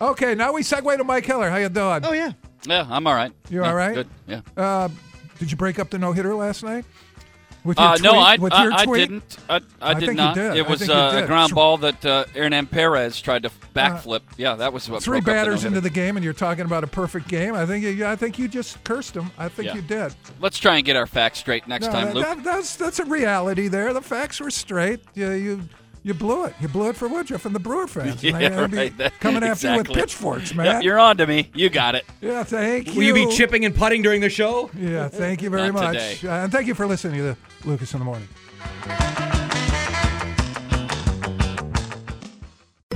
Okay, 0.00 0.34
now 0.34 0.52
we 0.52 0.62
segue 0.62 0.96
to 0.96 1.04
Mike 1.04 1.24
Heller. 1.24 1.48
How 1.48 1.56
you 1.56 1.68
doing? 1.68 2.00
Oh 2.04 2.12
yeah. 2.12 2.32
Yeah, 2.66 2.84
I'm 2.90 3.06
all 3.06 3.14
right. 3.14 3.32
You 3.48 3.62
Yeah, 3.62 3.68
all 3.68 3.76
right? 3.76 3.94
Good. 3.94 4.08
Yeah. 4.26 4.40
Uh, 4.56 4.88
did 5.38 5.52
you 5.52 5.56
break 5.56 5.78
up 5.78 5.88
the 5.90 5.98
no 5.98 6.10
hitter 6.10 6.34
last 6.34 6.64
night? 6.64 6.84
With 7.64 7.78
Uh, 7.78 7.96
no. 8.02 8.12
I, 8.12 8.36
With 8.36 8.52
I, 8.52 8.62
your 8.64 8.72
I 8.74 8.84
tweet? 8.84 9.08
didn't. 9.08 9.36
I, 9.48 9.60
I, 9.80 9.94
did 9.94 10.14
not. 10.16 10.34
did. 10.34 10.56
It 10.56 10.68
was 10.68 10.88
uh, 10.88 11.22
a 11.24 11.26
ground 11.26 11.54
ball 11.54 11.78
that 11.78 12.04
uh, 12.04 12.24
Hernan 12.34 12.66
Perez 12.66 13.20
tried 13.20 13.44
to 13.44 13.50
backflip. 13.74 14.20
yeah, 14.36 14.54
that 14.56 14.72
was 14.72 14.88
what 14.90 15.02
Three 15.02 15.18
up 15.18 15.24
the 15.24 15.30
batters 15.32 15.64
into 15.64 15.80
the 15.80 15.88
game, 15.90 16.16
and 16.16 16.22
you're 16.24 16.34
talking 16.34 16.66
about 16.66 16.84
a 16.84 16.86
perfect 16.86 17.26
game. 17.26 17.54
I 17.54 17.64
think 17.64 17.82
you, 17.84 18.04
I 18.06 18.16
think 18.16 18.38
you 18.38 18.48
just 18.48 18.84
cursed 18.84 19.16
him. 19.16 19.30
I 19.38 19.48
think 19.48 19.68
Yeah. 19.68 19.74
you 19.76 19.82
did. 19.82 20.14
Let's 20.40 20.58
try 20.58 20.76
and 20.76 20.84
get 20.84 20.94
our 20.96 21.06
facts 21.06 21.38
straight 21.38 21.66
next 21.66 21.86
No, 21.86 21.92
time, 21.92 22.06
that- 22.08 22.14
Luke. 22.14 22.24
that- 22.26 22.44
that's 22.44 22.76
that's 22.76 22.98
a 22.98 23.04
reality 23.06 23.68
there. 23.68 23.94
The 23.94 24.02
facts 24.02 24.40
were 24.40 24.50
straight. 24.50 25.00
You 25.14 25.30
you 25.32 25.62
you 26.04 26.12
blew 26.14 26.44
it. 26.44 26.54
You 26.60 26.68
blew 26.68 26.90
it 26.90 26.96
for 26.96 27.08
Woodruff 27.08 27.46
and 27.46 27.54
the 27.54 27.58
Brewer 27.58 27.86
fans. 27.86 28.22
Yeah, 28.22 28.36
I'd 28.36 28.70
be 28.70 28.76
right. 28.76 28.96
That- 28.98 29.18
coming 29.20 29.42
after 29.42 29.68
you 29.70 29.72
with 29.78 29.86
exactly. 29.88 29.94
pitchforks, 30.02 30.48
Yep, 30.50 30.56
man. 30.56 30.82
you're 30.82 30.98
on 30.98 31.16
to 31.16 31.26
me. 31.26 31.50
You 31.54 31.70
got 31.70 31.94
it. 31.94 32.04
Yeah, 32.20 32.44
thank 32.44 32.88
you. 32.88 32.94
Will 32.94 33.02
you 33.04 33.14
be 33.14 33.26
chipping 33.34 33.64
and 33.64 33.74
putting 33.74 34.02
during 34.02 34.20
the 34.20 34.28
show? 34.28 34.70
Yeah, 34.78 35.08
thank 35.08 35.40
you 35.42 35.48
very 35.50 35.72
Not 35.72 35.94
much. 35.94 36.20
today. 36.20 36.28
Uh, 36.28 36.44
and 36.44 36.52
thank 36.52 36.66
you 36.66 36.74
for 36.74 36.86
listening 36.86 37.20
to 37.20 37.36
Lucas 37.64 37.92
in 37.94 38.00
the 38.00 38.04
Morning. 38.04 38.28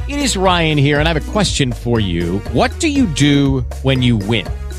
It 0.09 0.19
is 0.21 0.37
Ryan 0.37 0.79
here, 0.79 0.99
and 1.01 1.09
I 1.09 1.13
have 1.13 1.29
a 1.29 1.33
question 1.33 1.73
for 1.73 2.01
you. 2.01 2.39
What 2.53 2.79
do 2.81 2.89
you 2.89 3.07
do 3.07 3.61
when 3.83 4.01
you 4.03 4.17
win? 4.17 4.47